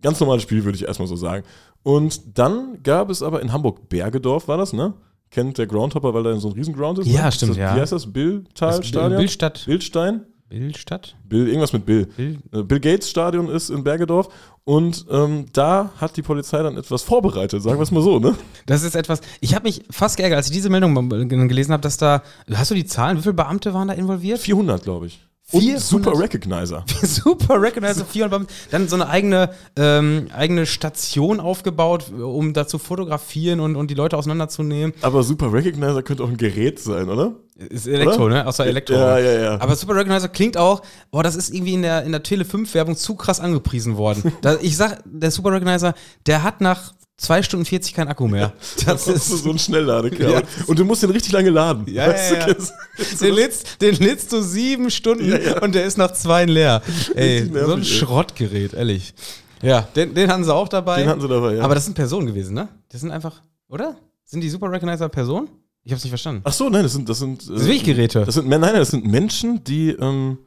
Ganz 0.01 0.19
normales 0.19 0.43
Spiel, 0.43 0.65
würde 0.65 0.75
ich 0.75 0.85
erstmal 0.85 1.07
so 1.07 1.15
sagen. 1.15 1.45
Und 1.83 2.37
dann 2.37 2.83
gab 2.83 3.09
es 3.09 3.23
aber 3.23 3.41
in 3.41 3.53
Hamburg 3.53 3.87
Bergedorf, 3.87 4.47
war 4.47 4.57
das, 4.57 4.73
ne? 4.73 4.93
Kennt 5.31 5.57
der 5.57 5.67
Groundhopper, 5.67 6.13
weil 6.13 6.23
da 6.23 6.37
so 6.37 6.49
ein 6.49 6.53
Riesenground 6.53 6.99
ist? 6.99 7.07
Ja, 7.07 7.25
ne? 7.25 7.31
stimmt, 7.31 7.51
das, 7.51 7.57
ja. 7.57 7.75
Wie 7.75 7.79
heißt 7.79 7.93
das? 7.93 8.03
Das 8.03 8.11
Billtal-Stadion? 8.11 9.17
Bildstadt. 9.17 9.63
Bildstein? 9.65 10.25
Bildstadt? 10.51 11.15
Bill, 11.29 11.47
irgendwas 11.47 11.71
mit 11.71 11.85
Bill. 11.85 12.07
Bild? 12.07 12.39
Äh, 12.51 12.63
Bill 12.63 12.81
Gates 12.81 13.09
Stadion 13.09 13.47
ist 13.47 13.69
in 13.69 13.85
Bergedorf 13.85 14.27
und 14.65 15.05
ähm, 15.09 15.45
da 15.53 15.91
hat 15.95 16.17
die 16.17 16.21
Polizei 16.21 16.61
dann 16.61 16.75
etwas 16.75 17.03
vorbereitet, 17.03 17.63
sagen 17.63 17.79
wir 17.79 17.83
es 17.83 17.91
mal 17.91 18.03
so, 18.03 18.19
ne? 18.19 18.35
Das 18.65 18.83
ist 18.83 18.95
etwas, 18.95 19.21
ich 19.39 19.55
habe 19.55 19.63
mich 19.63 19.83
fast 19.89 20.17
geärgert, 20.17 20.37
als 20.37 20.47
ich 20.47 20.53
diese 20.53 20.69
Meldung 20.69 20.93
gelesen 21.07 21.71
habe, 21.71 21.81
dass 21.81 21.95
da, 21.95 22.21
hast 22.53 22.69
du 22.69 22.75
die 22.75 22.85
Zahlen, 22.85 23.17
wie 23.17 23.21
viele 23.21 23.33
Beamte 23.33 23.73
waren 23.73 23.87
da 23.87 23.93
involviert? 23.93 24.39
400, 24.39 24.83
glaube 24.83 25.07
ich. 25.07 25.21
Und 25.53 25.61
400? 25.61 25.81
Super 25.81 26.19
Recognizer. 26.19 26.85
Super 27.01 27.61
Recognizer 27.61 28.05
400 28.05 28.29
Beamte. 28.29 28.53
Dann 28.71 28.87
so 28.87 28.95
eine 28.95 29.07
eigene, 29.07 29.51
ähm, 29.77 30.27
eigene 30.33 30.65
Station 30.65 31.39
aufgebaut, 31.39 32.11
um 32.11 32.53
da 32.53 32.67
zu 32.67 32.77
fotografieren 32.77 33.59
und, 33.61 33.75
und 33.75 33.89
die 33.89 33.95
Leute 33.95 34.17
auseinanderzunehmen. 34.17 34.93
Aber 35.01 35.23
Super 35.23 35.51
Recognizer 35.51 36.03
könnte 36.03 36.23
auch 36.23 36.29
ein 36.29 36.37
Gerät 36.37 36.79
sein, 36.79 37.09
oder? 37.09 37.35
Ist 37.69 37.87
Elektro, 37.87 38.25
Oder? 38.25 38.35
ne? 38.35 38.47
Außer 38.47 38.65
Elektro. 38.65 38.93
Ja, 38.93 39.19
ja, 39.19 39.41
ja. 39.41 39.61
Aber 39.61 39.75
Super 39.75 39.95
Recognizer 39.95 40.29
klingt 40.29 40.57
auch, 40.57 40.81
boah, 41.11 41.23
das 41.23 41.35
ist 41.35 41.53
irgendwie 41.53 41.73
in 41.73 41.81
der, 41.81 42.03
in 42.03 42.11
der 42.11 42.23
Tele 42.23 42.45
5 42.45 42.73
Werbung 42.73 42.95
zu 42.95 43.15
krass 43.15 43.39
angepriesen 43.39 43.97
worden. 43.97 44.33
da, 44.41 44.57
ich 44.61 44.77
sag, 44.77 45.01
der 45.05 45.31
Super 45.31 45.51
Recognizer, 45.51 45.93
der 46.25 46.43
hat 46.43 46.61
nach 46.61 46.93
2 47.17 47.43
Stunden 47.43 47.65
40 47.65 47.93
keinen 47.93 48.07
Akku 48.07 48.27
mehr. 48.27 48.53
Das 48.85 49.07
ist 49.07 49.27
so 49.27 49.49
ein 49.51 49.59
Schnellladekabel. 49.59 50.31
Ja. 50.31 50.41
Und 50.67 50.79
du 50.79 50.85
musst 50.85 51.03
den 51.03 51.11
richtig 51.11 51.31
lange 51.31 51.49
laden. 51.49 51.85
Ja, 51.87 52.07
Weißt 52.07 52.31
ja, 52.31 52.47
ja. 52.47 52.55
den 53.21 53.33
lädst, 53.33 53.81
den 53.81 53.95
lädst 53.95 54.31
du 54.33 54.41
sieben 54.41 54.89
Stunden 54.89 55.31
und 55.61 55.75
der 55.75 55.85
ist 55.85 55.97
nach 55.97 56.11
zwei 56.13 56.45
leer. 56.45 56.81
Ey, 57.15 57.49
so 57.53 57.73
ein. 57.73 57.83
Schrottgerät, 57.83 58.73
ehrlich. 58.73 59.13
Ja, 59.61 59.81
den, 59.95 60.13
den 60.15 60.31
hatten 60.31 60.43
sie 60.43 60.53
auch 60.53 60.67
dabei. 60.67 61.01
Den 61.01 61.09
hatten 61.09 61.21
sie 61.21 61.27
dabei, 61.27 61.55
ja. 61.55 61.63
Aber 61.63 61.75
das 61.75 61.85
sind 61.85 61.93
Personen 61.93 62.25
gewesen, 62.25 62.55
ne? 62.55 62.67
Das 62.89 63.01
sind 63.01 63.11
einfach, 63.11 63.41
oder? 63.67 63.95
Sind 64.25 64.41
die 64.41 64.49
Super 64.49 64.71
Recognizer 64.71 65.09
Personen? 65.09 65.49
Ich 65.83 65.91
hab's 65.91 66.03
nicht 66.03 66.11
verstanden. 66.11 66.41
Ach 66.43 66.53
so, 66.53 66.69
nein, 66.69 66.83
das 66.83 66.93
sind, 66.93 67.09
das 67.09 67.19
sind, 67.19 67.39
Das 67.39 67.47
sind 67.47 67.59
wirklich 67.59 67.83
Geräte. 67.83 68.23
Das 68.25 68.35
sind, 68.35 68.47
nein, 68.47 68.61
nein, 68.61 68.75
das 68.75 68.91
sind 68.91 69.05
Menschen, 69.05 69.63
die, 69.63 69.89
ähm, 69.89 70.37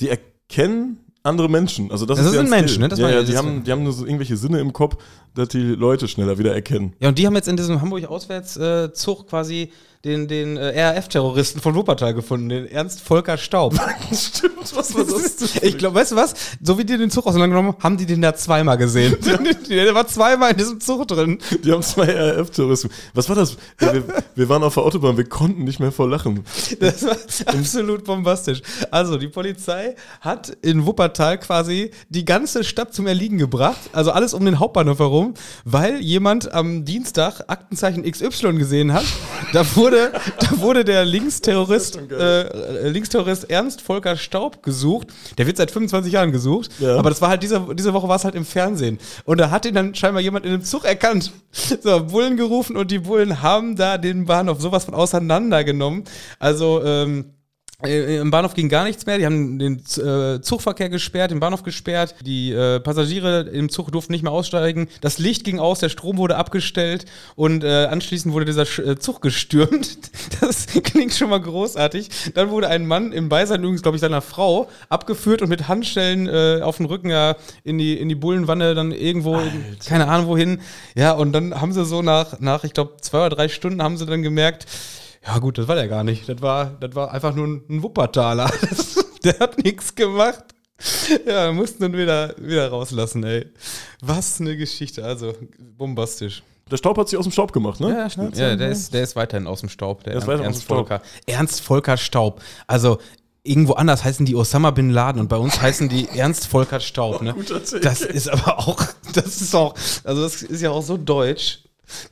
die 0.00 0.08
erkennen 0.08 0.98
andere 1.22 1.48
Menschen. 1.48 1.90
Also 1.90 2.06
das, 2.06 2.18
Das 2.18 2.26
ist 2.26 2.32
sind 2.32 2.50
Menschen, 2.50 2.80
ne? 2.80 2.88
Das 2.88 2.98
ja, 2.98 3.10
ja, 3.10 3.22
die, 3.22 3.36
haben, 3.36 3.62
die 3.62 3.70
haben 3.70 3.82
nur 3.82 3.92
so 3.92 4.04
irgendwelche 4.04 4.36
Sinne 4.36 4.58
im 4.60 4.72
Kopf, 4.72 4.96
dass 5.34 5.48
die 5.48 5.60
Leute 5.60 6.08
schneller 6.08 6.38
wieder 6.38 6.54
erkennen. 6.54 6.94
Ja, 6.98 7.08
und 7.08 7.18
die 7.18 7.26
haben 7.26 7.34
jetzt 7.34 7.48
in 7.48 7.56
diesem 7.56 7.80
Hamburg-Auswärtszug 7.80 9.28
quasi 9.28 9.70
den, 10.04 10.28
den 10.28 10.56
äh, 10.56 10.82
RAF-Terroristen 10.82 11.60
von 11.60 11.74
Wuppertal 11.74 12.14
gefunden, 12.14 12.48
den 12.48 12.66
Ernst 12.66 13.02
Volker 13.02 13.36
Staub. 13.36 13.74
Stimmt, 14.12 14.74
was 14.74 14.94
war 14.94 15.04
das? 15.04 15.56
ich 15.62 15.76
glaube, 15.76 15.96
weißt 15.96 16.12
du 16.12 16.16
was? 16.16 16.34
So 16.62 16.78
wie 16.78 16.84
die 16.84 16.96
den 16.96 17.10
Zug 17.10 17.26
auseinandergenommen 17.26 17.74
haben, 17.74 17.82
haben 17.82 17.96
die 17.98 18.06
den 18.06 18.22
da 18.22 18.34
zweimal 18.34 18.78
gesehen. 18.78 19.16
Der 19.68 19.94
war 19.94 20.06
zweimal 20.06 20.52
in 20.52 20.56
diesem 20.56 20.80
Zug 20.80 21.06
drin. 21.06 21.38
Die 21.64 21.70
haben 21.70 21.82
zwei 21.82 22.10
RAF-Terroristen. 22.10 22.90
Was 23.12 23.28
war 23.28 23.36
das? 23.36 23.58
Ja, 23.80 23.92
wir, 23.92 24.04
wir 24.34 24.48
waren 24.48 24.62
auf 24.62 24.74
der 24.74 24.84
Autobahn, 24.84 25.18
wir 25.18 25.28
konnten 25.28 25.64
nicht 25.64 25.80
mehr 25.80 25.92
vor 25.92 26.08
Lachen. 26.08 26.44
Das 26.80 27.04
war 27.04 27.16
absolut 27.46 28.04
bombastisch. 28.04 28.62
Also, 28.90 29.18
die 29.18 29.28
Polizei 29.28 29.96
hat 30.22 30.48
in 30.62 30.86
Wuppertal 30.86 31.38
quasi 31.38 31.90
die 32.08 32.24
ganze 32.24 32.64
Stadt 32.64 32.94
zum 32.94 33.06
Erliegen 33.06 33.36
gebracht, 33.36 33.90
also 33.92 34.12
alles 34.12 34.32
um 34.32 34.44
den 34.46 34.58
Hauptbahnhof 34.58 34.98
herum, 34.98 35.34
weil 35.64 36.00
jemand 36.00 36.52
am 36.52 36.86
Dienstag 36.86 37.42
Aktenzeichen 37.48 38.10
XY 38.10 38.54
gesehen 38.54 38.92
hat. 38.92 39.04
Da 39.52 39.64
wurde, 39.76 39.89
da 39.90 40.10
wurde 40.60 40.84
der 40.84 41.04
Linksterrorist, 41.04 41.98
äh, 42.10 42.88
Linksterrorist 42.88 43.50
Ernst 43.50 43.80
Volker 43.82 44.16
Staub 44.16 44.62
gesucht. 44.62 45.08
Der 45.38 45.46
wird 45.46 45.56
seit 45.56 45.70
25 45.70 46.12
Jahren 46.12 46.32
gesucht, 46.32 46.70
Ja. 46.78 46.96
aber 46.96 47.10
das 47.10 47.20
war 47.20 47.28
halt 47.28 47.42
diese, 47.42 47.64
diese 47.74 47.92
Woche 47.94 48.08
war 48.08 48.16
es 48.16 48.24
halt 48.24 48.34
im 48.34 48.44
Fernsehen. 48.44 48.98
Und 49.24 49.38
da 49.38 49.50
hat 49.50 49.66
ihn 49.66 49.74
dann 49.74 49.94
scheinbar 49.94 50.22
jemand 50.22 50.44
in 50.46 50.52
dem 50.52 50.64
Zug 50.64 50.84
erkannt. 50.84 51.32
So, 51.82 52.04
Bullen 52.06 52.36
gerufen 52.36 52.76
und 52.76 52.90
die 52.90 53.00
Bullen 53.00 53.42
haben 53.42 53.76
da 53.76 53.98
den 53.98 54.24
Bahnhof 54.26 54.60
sowas 54.60 54.84
von 54.84 54.94
auseinandergenommen. 54.94 56.04
Also, 56.38 56.82
ähm, 56.84 57.20
äh, 57.20 57.39
Im 57.82 58.30
Bahnhof 58.30 58.54
ging 58.54 58.68
gar 58.68 58.84
nichts 58.84 59.06
mehr. 59.06 59.16
Die 59.16 59.24
haben 59.24 59.58
den 59.58 59.82
äh, 59.96 60.40
Zugverkehr 60.42 60.90
gesperrt, 60.90 61.30
den 61.30 61.40
Bahnhof 61.40 61.62
gesperrt. 61.62 62.14
Die 62.24 62.52
äh, 62.52 62.78
Passagiere 62.80 63.40
im 63.40 63.70
Zug 63.70 63.90
durften 63.90 64.12
nicht 64.12 64.22
mehr 64.22 64.32
aussteigen. 64.32 64.88
Das 65.00 65.18
Licht 65.18 65.44
ging 65.44 65.58
aus, 65.58 65.78
der 65.78 65.88
Strom 65.88 66.18
wurde 66.18 66.36
abgestellt 66.36 67.06
und 67.36 67.64
äh, 67.64 67.86
anschließend 67.86 68.34
wurde 68.34 68.44
dieser 68.44 68.62
äh, 68.78 68.98
Zug 68.98 69.22
gestürmt. 69.22 69.98
Das 70.40 70.66
klingt 70.68 71.12
schon 71.12 71.28
mal 71.28 71.40
großartig. 71.40 72.08
Dann 72.34 72.50
wurde 72.50 72.68
ein 72.68 72.86
Mann 72.86 73.12
im 73.12 73.28
Beisein 73.28 73.60
übrigens, 73.60 73.82
glaube 73.82 73.96
ich, 73.96 74.00
seiner 74.00 74.22
Frau 74.22 74.68
abgeführt 74.88 75.42
und 75.42 75.50
mit 75.50 75.68
Handschellen 75.68 76.28
äh, 76.28 76.60
auf 76.62 76.78
dem 76.78 76.86
Rücken 76.86 77.10
ja 77.10 77.36
in 77.62 77.76
die, 77.76 77.98
in 77.98 78.08
die 78.08 78.14
Bullenwanne 78.14 78.74
dann 78.74 78.90
irgendwo, 78.90 79.38
in, 79.38 79.76
keine 79.86 80.08
Ahnung 80.08 80.28
wohin. 80.28 80.60
Ja, 80.94 81.12
und 81.12 81.32
dann 81.32 81.60
haben 81.60 81.72
sie 81.72 81.84
so 81.84 82.00
nach, 82.00 82.40
nach 82.40 82.64
ich 82.64 82.72
glaube, 82.72 82.94
zwei 83.02 83.26
oder 83.26 83.36
drei 83.36 83.48
Stunden 83.48 83.82
haben 83.82 83.98
sie 83.98 84.06
dann 84.06 84.22
gemerkt, 84.22 84.66
ja, 85.26 85.38
gut, 85.38 85.58
das 85.58 85.68
war 85.68 85.74
der 85.74 85.88
gar 85.88 86.04
nicht. 86.04 86.28
Das 86.28 86.40
war, 86.40 86.66
das 86.80 86.94
war 86.94 87.12
einfach 87.12 87.34
nur 87.34 87.46
ein, 87.46 87.82
Wuppertaler. 87.82 88.50
Der 89.24 89.38
hat 89.38 89.62
nichts 89.62 89.94
gemacht. 89.94 90.44
Ja, 91.26 91.52
mussten 91.52 91.82
dann 91.82 91.92
wieder, 91.92 92.34
wieder 92.38 92.68
rauslassen, 92.70 93.22
ey. 93.24 93.46
Was 94.00 94.40
eine 94.40 94.56
Geschichte. 94.56 95.04
Also, 95.04 95.34
bombastisch. 95.76 96.42
Der 96.70 96.78
Staub 96.78 96.96
hat 96.96 97.08
sich 97.08 97.18
aus 97.18 97.26
dem 97.26 97.32
Staub 97.32 97.52
gemacht, 97.52 97.80
ne? 97.80 98.08
stimmt. 98.08 98.38
Ja, 98.38 98.56
der 98.56 98.70
ist, 98.70 98.94
der 98.94 99.02
ist 99.02 99.16
weiterhin 99.16 99.46
aus 99.46 99.60
dem 99.60 99.68
Staub. 99.68 100.04
Der 100.04 100.14
Der 100.14 100.22
ist 100.22 100.26
weiterhin 100.26 100.46
aus 100.46 100.54
Ernst 100.54 100.62
dem 100.62 100.64
Staub. 100.64 100.88
Volker. 100.88 101.02
Ernst 101.26 101.60
Volker 101.60 101.96
Staub. 101.98 102.40
Also, 102.66 102.98
irgendwo 103.42 103.72
anders 103.74 104.04
heißen 104.04 104.24
die 104.24 104.36
Osama 104.36 104.70
Bin 104.70 104.90
Laden 104.90 105.20
und 105.20 105.28
bei 105.28 105.36
uns 105.36 105.60
heißen 105.60 105.88
die 105.88 106.08
Ernst 106.14 106.46
Volker 106.46 106.80
Staub, 106.80 107.20
ne? 107.22 107.34
Take. 107.34 107.80
Das 107.80 108.00
ist 108.00 108.28
aber 108.28 108.58
auch, 108.58 108.82
das 109.12 109.40
ist 109.40 109.54
auch, 109.54 109.74
also 110.04 110.22
das 110.22 110.42
ist 110.42 110.60
ja 110.62 110.70
auch 110.70 110.82
so 110.82 110.96
deutsch. 110.96 111.60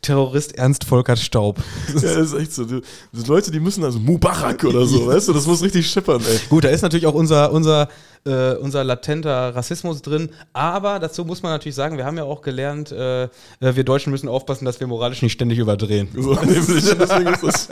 Terrorist 0.03 0.57
Ernst 0.57 0.85
Volker 0.85 1.17
Staub. 1.17 1.59
Ja, 1.89 1.95
das 1.95 2.33
ist 2.33 2.35
echt 2.35 2.53
so. 2.53 2.65
Die, 2.65 2.81
die 3.13 3.29
Leute, 3.29 3.51
die 3.51 3.61
müssen 3.61 3.83
also 3.83 3.99
Mubarak 3.99 4.65
oder 4.65 4.87
so, 4.87 5.07
weißt 5.09 5.29
du? 5.29 5.33
Das 5.33 5.47
muss 5.47 5.63
richtig 5.63 5.91
scheppern, 5.91 6.23
ey. 6.29 6.39
Gut, 6.49 6.65
da 6.65 6.69
ist 6.69 6.83
natürlich 6.83 7.07
auch 7.07 7.15
unser, 7.15 7.53
unser, 7.53 7.89
äh, 8.25 8.55
unser 8.55 8.85
latenter 8.85 9.55
Rassismus 9.55 10.03
drin. 10.03 10.31
Aber 10.53 10.99
dazu 10.99 11.25
muss 11.25 11.43
man 11.43 11.53
natürlich 11.53 11.75
sagen, 11.75 11.97
wir 11.97 12.05
haben 12.05 12.17
ja 12.17 12.25
auch 12.25 12.43
gelernt, 12.43 12.93
äh, 12.93 13.25
äh, 13.25 13.29
wir 13.61 13.85
Deutschen 13.85 14.11
müssen 14.11 14.29
aufpassen, 14.29 14.65
dass 14.65 14.81
wir 14.81 14.87
moralisch 14.87 15.23
nicht 15.23 15.33
ständig 15.33 15.59
überdrehen. 15.59 16.09
So, 16.15 16.35
nämlich, 16.45 16.67
deswegen 16.67 17.33
ist 17.33 17.43
das, 17.43 17.69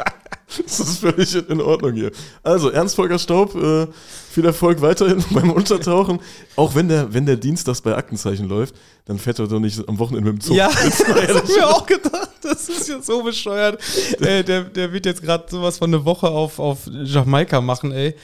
das 0.64 0.80
ist 0.80 0.98
völlig 1.00 1.34
in 1.34 1.60
Ordnung 1.60 1.94
hier. 1.94 2.10
Also, 2.42 2.70
Ernst 2.70 2.94
Volker 2.96 3.18
Staub, 3.18 3.54
äh, 3.56 3.86
viel 4.30 4.44
Erfolg 4.44 4.80
weiterhin 4.80 5.24
beim 5.30 5.50
Untertauchen. 5.50 6.20
Auch 6.54 6.74
wenn 6.74 6.88
der, 6.88 7.12
wenn 7.12 7.26
der 7.26 7.36
Dienstags 7.36 7.80
bei 7.80 7.96
Aktenzeichen 7.96 8.48
läuft, 8.48 8.74
dann 9.06 9.18
fährt 9.18 9.38
er 9.38 9.48
doch 9.48 9.58
nicht 9.60 9.88
am 9.88 9.98
Wochenende 9.98 10.32
mit 10.32 10.40
dem 10.42 10.44
Zug. 10.46 10.56
Ja, 10.56 10.68
das 10.84 11.00
hab 11.06 11.44
ich 11.48 11.56
mir 11.56 11.66
auch 11.68 11.84
gedacht. 11.86 12.30
Das 12.42 12.68
ist 12.68 12.88
ja 12.88 13.02
so 13.02 13.22
bescheuert. 13.24 13.80
äh, 14.20 14.44
der, 14.44 14.62
der 14.64 14.92
wird 14.92 15.06
jetzt 15.06 15.22
gerade 15.22 15.44
sowas 15.50 15.78
von 15.78 15.92
eine 15.92 16.04
Woche 16.04 16.28
auf, 16.28 16.58
auf 16.60 16.80
Jamaika 16.90 17.60
machen, 17.60 17.90
ey. 17.92 18.14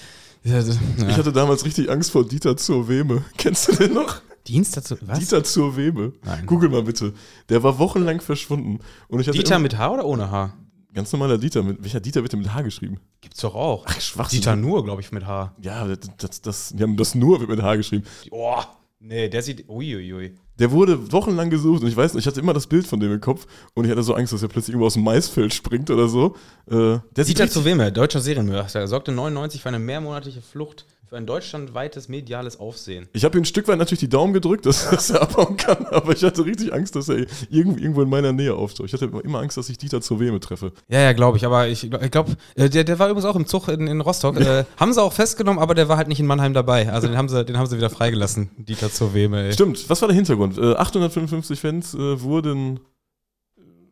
Ja, 0.45 0.57
das- 0.63 0.79
ja. 0.99 1.09
Ich 1.09 1.17
hatte 1.17 1.33
damals 1.33 1.65
richtig 1.65 1.91
Angst 1.91 2.11
vor 2.13 2.25
Dieter 2.27 2.57
zur 2.57 2.89
Weme. 2.89 3.25
Kennst 3.37 3.69
du 3.69 3.73
den 3.73 3.95
noch? 3.95 4.21
Dienst 4.47 4.77
dazu. 4.77 4.97
Was? 5.03 5.19
Dieter, 5.21 5.37
Dieter 5.39 5.45
zur 5.45 5.77
Weme. 5.77 6.13
Nein. 6.25 6.47
Google 6.47 6.69
mal 6.69 6.83
bitte. 6.83 7.13
Der 7.49 7.63
war 7.63 7.79
wochenlang 7.79 8.21
verschwunden. 8.21 8.81
Und 9.09 9.21
ich 9.21 9.29
hatte 9.29 9.39
immer- 9.41 9.59
mit 9.61 9.79
H 9.79 9.91
oder 9.91 10.05
ohne 10.05 10.31
H? 10.31 10.53
Ganz 10.95 11.13
normaler 11.13 11.39
Dieter. 11.39 11.63
Mit, 11.63 11.83
welcher 11.83 12.01
Dieter 12.01 12.23
wird 12.23 12.33
denn 12.33 12.41
mit 12.41 12.53
H 12.53 12.63
geschrieben? 12.63 13.01
Gibt's 13.21 13.41
doch 13.41 13.55
auch. 13.55 13.85
Ach, 13.87 14.01
Schwachsinn. 14.01 14.41
Dieter 14.41 14.57
nur, 14.57 14.85
glaube 14.85 15.01
ich, 15.01 15.13
mit 15.13 15.27
H. 15.27 15.55
Ja, 15.61 15.87
das, 15.87 15.99
das, 16.17 16.41
das, 16.41 16.69
die 16.75 16.83
haben 16.83 16.97
das 16.97 17.15
nur 17.15 17.41
wird 17.41 17.51
mit 17.51 17.63
H 17.63 17.77
geschrieben. 17.77 18.05
Oh, 18.31 18.61
nee, 19.01 19.29
der 19.29 19.43
sieht. 19.43 19.69
Uiuiui. 19.69 20.35
Der 20.59 20.71
wurde 20.71 21.11
wochenlang 21.11 21.51
gesucht 21.51 21.83
und 21.83 21.89
ich 21.89 21.97
weiß 21.97 22.15
nicht, 22.15 22.25
ich 22.25 22.27
hatte 22.27 22.41
immer 22.41 22.53
das 22.53 22.67
Bild 22.67 22.87
von 22.87 23.01
dem 23.01 23.13
im 23.13 23.21
Kopf 23.21 23.47
und 23.75 23.85
ich 23.85 23.91
hatte 23.91 24.03
so 24.03 24.15
Angst, 24.15 24.33
dass 24.33 24.43
er 24.43 24.49
plötzlich 24.49 24.75
irgendwo 24.75 24.87
aus 24.87 24.95
dem 24.95 25.03
Maisfeld 25.03 25.55
springt 25.55 25.91
oder 25.91 26.09
so. 26.09 26.37
Äh, 26.71 26.99
Dieter 27.17 27.49
zu 27.49 27.65
Weme, 27.65 27.91
deutscher 27.91 28.21
Serienmörder, 28.21 28.69
er 28.81 28.87
sorgte 28.87 29.13
99 29.13 29.63
für 29.63 29.69
eine 29.69 29.79
mehrmonatliche 29.79 30.43
Flucht 30.43 30.87
für 31.13 31.19
ein 31.19 31.27
deutschlandweites 31.27 32.09
mediales 32.09 32.59
Aufsehen. 32.59 33.07
Ich 33.13 33.23
habe 33.27 33.37
ihm 33.37 33.43
ein 33.43 33.45
Stück 33.45 33.69
weit 33.69 33.77
natürlich 33.77 34.01
die 34.01 34.09
Daumen 34.09 34.33
gedrückt, 34.33 34.65
dass, 34.65 34.89
dass 34.89 35.11
er 35.11 35.21
abhauen 35.21 35.59
kann, 35.59 35.85
aber 35.91 36.13
ich 36.13 36.25
hatte 36.25 36.43
richtig 36.43 36.73
Angst, 36.73 36.97
dass 36.97 37.11
er 37.11 37.27
irgendwo, 37.51 38.01
in 38.01 38.09
meiner 38.09 38.33
Nähe 38.33 38.55
auftaucht. 38.55 38.87
Ich 38.89 38.95
hatte 38.95 39.13
immer 39.23 39.41
Angst, 39.41 39.59
dass 39.59 39.69
ich 39.69 39.77
Dieter 39.77 40.01
zur 40.01 40.21
Weme 40.21 40.41
treffe. 40.41 40.73
Ja, 40.89 41.01
ja, 41.01 41.13
glaube 41.13 41.37
ich, 41.37 41.45
aber 41.45 41.69
ich, 41.69 41.85
ich 41.85 42.11
glaube, 42.11 42.33
äh, 42.55 42.71
der, 42.71 42.85
der 42.85 42.99
war 42.99 43.11
übrigens 43.11 43.27
auch 43.27 43.37
im 43.37 43.45
Zug 43.45 43.69
in, 43.69 43.89
in 43.89 44.01
Rostock. 44.01 44.41
Äh, 44.41 44.65
haben 44.79 44.95
sie 44.95 45.03
auch 45.03 45.13
festgenommen, 45.13 45.61
aber 45.63 45.75
der 45.75 45.91
war 45.91 45.99
halt 45.99 46.09
nicht 46.09 46.19
in 46.19 46.25
Mannheim 46.25 46.55
dabei. 46.55 46.91
Also 46.91 47.09
den 47.09 47.19
haben 47.19 47.29
sie, 47.29 47.45
den 47.45 47.59
haben 47.59 47.67
sie 47.67 47.77
wieder 47.77 47.91
freigelassen, 47.91 48.49
Dieter 48.57 48.91
zur 48.91 49.13
Weme, 49.13 49.49
ey. 49.49 49.53
Stimmt, 49.53 49.91
was 49.91 50.01
war 50.01 50.09
der 50.09 50.17
Hintergrund? 50.17 50.57
Äh, 50.57 50.77
855 50.77 51.61
Fans 51.61 51.93
äh, 51.93 52.23
wurden 52.23 52.81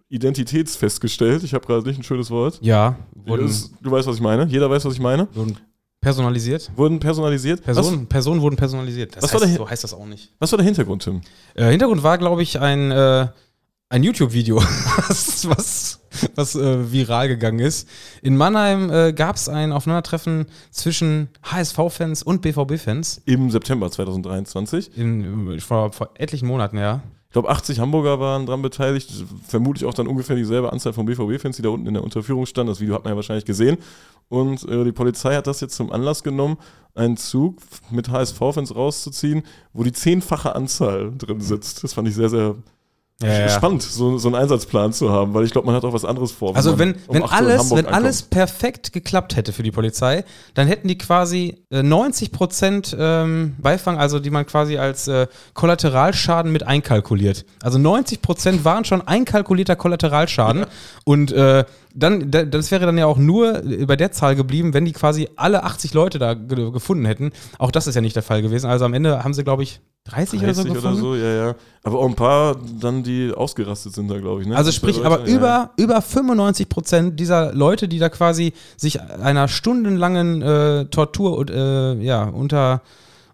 identitätsfestgestellt. 0.09 1.45
Ich 1.45 1.53
habe 1.53 1.67
gerade 1.67 1.87
nicht 1.87 2.01
ein 2.01 2.03
schönes 2.03 2.31
Wort. 2.31 2.59
Ja, 2.63 2.97
wurden, 3.15 3.55
du 3.83 3.91
weißt, 3.91 4.09
was 4.09 4.17
ich 4.17 4.23
meine. 4.23 4.47
Jeder 4.47 4.71
weiß, 4.71 4.87
was 4.87 4.95
ich 4.95 5.01
meine. 5.01 5.29
wurden 5.35 5.59
personalisiert. 6.01 6.71
Wurden 6.77 6.99
personalisiert. 7.01 7.63
Personen, 7.63 8.07
Personen 8.07 8.41
wurden 8.41 8.57
personalisiert. 8.57 9.17
Das 9.17 9.25
was 9.25 9.35
war 9.35 9.41
heißt, 9.41 9.51
der- 9.53 9.59
so 9.59 9.71
heißt 9.71 9.85
das 9.85 9.95
auch 9.95 10.07
nicht. 10.07 10.33
Was, 10.39 10.51
war 10.53 10.57
der 10.57 10.65
Hintergrund, 10.65 11.03
Tim? 11.03 11.21
Äh, 11.55 11.71
Hintergrund 11.71 12.03
war, 12.03 12.19
glaube 12.19 12.43
ich, 12.43 12.59
ein, 12.59 12.91
äh, 12.91 13.29
ein 13.91 14.03
YouTube-Video, 14.03 14.57
was, 15.09 15.49
was, 15.49 16.01
was 16.37 16.55
äh, 16.55 16.91
viral 16.93 17.29
gegangen 17.29 17.59
ist. 17.59 17.89
In 18.23 18.37
Mannheim 18.37 18.91
äh, 18.91 19.13
gab 19.13 19.37
es 19.37 19.49
ein 19.49 19.73
Aufeinandertreffen 19.73 20.47
zwischen 20.71 21.29
HSV-Fans 21.45 22.23
und 22.23 22.41
BVB-Fans. 22.43 23.23
Im 23.27 23.51
September 23.51 23.91
2023. 23.91 24.97
In, 24.97 25.61
vor, 25.61 25.93
vor 25.93 26.11
etlichen 26.15 26.47
Monaten, 26.49 26.79
ja. 26.79 27.03
Ich 27.29 27.33
glaube, 27.35 27.49
80 27.49 27.79
Hamburger 27.79 28.19
waren 28.19 28.45
dran 28.47 28.61
beteiligt. 28.61 29.09
Vermutlich 29.47 29.85
auch 29.85 29.95
dann 29.95 30.09
ungefähr 30.09 30.35
dieselbe 30.35 30.73
Anzahl 30.73 30.93
von 30.93 31.07
BVB-Fans, 31.07 31.55
die 31.57 31.63
da 31.63 31.69
unten 31.69 31.87
in 31.87 31.95
der 31.95 32.03
Unterführung 32.03 32.45
standen. 32.45 32.71
Das 32.73 32.81
Video 32.81 32.95
hat 32.97 33.05
man 33.05 33.13
ja 33.13 33.17
wahrscheinlich 33.17 33.45
gesehen. 33.45 33.77
Und 34.31 34.67
äh, 34.67 34.85
die 34.85 34.93
Polizei 34.93 35.35
hat 35.35 35.47
das 35.47 35.61
jetzt 35.61 35.75
zum 35.75 35.93
Anlass 35.93 36.23
genommen, 36.23 36.57
einen 36.95 37.17
Zug 37.17 37.59
mit 37.91 38.09
HSV-Fans 38.09 38.75
rauszuziehen, 38.75 39.43
wo 39.73 39.83
die 39.83 39.93
zehnfache 39.93 40.55
Anzahl 40.55 41.13
drin 41.19 41.41
sitzt. 41.41 41.85
Das 41.85 41.93
fand 41.95 42.09
ich 42.09 42.15
sehr, 42.15 42.31
sehr 42.31 42.57
spannend, 43.49 43.83
so, 43.83 44.17
so 44.17 44.29
einen 44.29 44.35
Einsatzplan 44.35 44.95
zu 44.95 45.11
haben, 45.11 45.35
weil 45.35 45.45
ich 45.45 45.51
glaube, 45.51 45.67
man 45.67 45.75
hat 45.75 45.85
auch 45.85 45.93
was 45.93 46.07
anderes 46.07 46.33
vor. 46.33 46.57
Also 46.57 46.71
man 46.71 46.79
wenn, 46.79 46.95
um 47.07 47.15
wenn, 47.17 47.23
8 47.25 47.33
Uhr 47.33 47.39
in 47.41 47.47
alles, 47.47 47.71
wenn 47.71 47.79
ankommt. 47.79 47.95
alles 47.95 48.23
perfekt 48.23 48.93
geklappt 48.95 49.37
hätte 49.37 49.53
für 49.53 49.63
die 49.63 49.71
Polizei, 49.71 50.25
dann 50.55 50.67
hätten 50.67 50.89
die 50.89 50.97
quasi 50.97 51.63
äh, 51.71 51.83
90 51.83 52.33
Prozent 52.33 52.97
ähm, 52.99 53.57
Beifang, 53.59 53.99
also 53.99 54.21
die 54.21 54.31
man 54.31 54.47
quasi 54.47 54.79
als 54.79 55.07
äh, 55.07 55.27
Kollateralschaden 55.53 56.51
mit 56.51 56.67
einkalkuliert. 56.67 57.45
Also 57.63 57.79
90 57.79 58.23
Prozent 58.23 58.65
waren 58.65 58.87
schon 58.87 59.07
einkalkulierter 59.07 59.77
Kollateralschaden 59.77 60.65
und 61.05 61.31
äh, 61.33 61.65
dann, 61.95 62.31
da- 62.31 62.45
das 62.45 62.71
wäre 62.71 62.87
dann 62.87 62.97
ja 62.99 63.07
auch 63.07 63.19
nur 63.19 63.65
äh, 63.65 63.87
bei 63.87 63.97
der 63.97 64.13
Zahl 64.13 64.37
geblieben, 64.37 64.75
wenn 64.75 64.85
die 64.85 64.93
quasi 64.93 65.29
alle 65.37 65.63
80 65.65 65.95
Leute 65.95 66.19
da 66.19 66.35
ge 66.35 66.71
gefunden 66.71 67.05
hätten. 67.05 67.33
Auch 67.59 67.71
das 67.71 67.87
ist 67.87 67.95
ja 67.95 68.01
nicht 68.01 68.17
der 68.17 68.23
Fall 68.23 68.43
gewesen. 68.43 68.69
Also 68.69 68.85
am 68.85 68.95
Ende 68.95 69.23
haben 69.25 69.35
sie, 69.35 69.45
glaube 69.45 69.63
ich, 69.63 69.81
30, 70.05 70.43
oder 70.43 70.55
so 70.55 70.63
30 70.63 70.75
gefunden. 70.75 71.01
oder 71.03 71.09
so, 71.09 71.15
ja, 71.15 71.47
ja. 71.49 71.55
Aber 71.83 71.99
auch 71.99 72.09
ein 72.09 72.15
paar 72.15 72.57
dann, 72.81 73.03
die 73.03 73.33
ausgerastet 73.35 73.95
sind 73.95 74.09
da, 74.11 74.19
glaube 74.19 74.41
ich. 74.43 74.49
Ne? 74.49 74.57
Also 74.57 74.73
sprich, 74.73 75.05
aber 75.05 75.29
ja, 75.29 75.35
über, 75.37 75.71
über 75.77 76.01
95 76.01 76.69
Prozent 76.69 77.21
dieser 77.21 77.53
Leute, 77.53 77.87
die 77.87 77.99
da 77.99 78.09
quasi 78.09 78.53
sich 78.77 79.01
einer 79.01 79.47
stundenlangen 79.49 80.41
äh, 80.43 80.85
Tortur 80.87 81.37
und, 81.37 81.51
äh, 81.51 81.95
ja, 82.01 82.25
unter, 82.25 82.81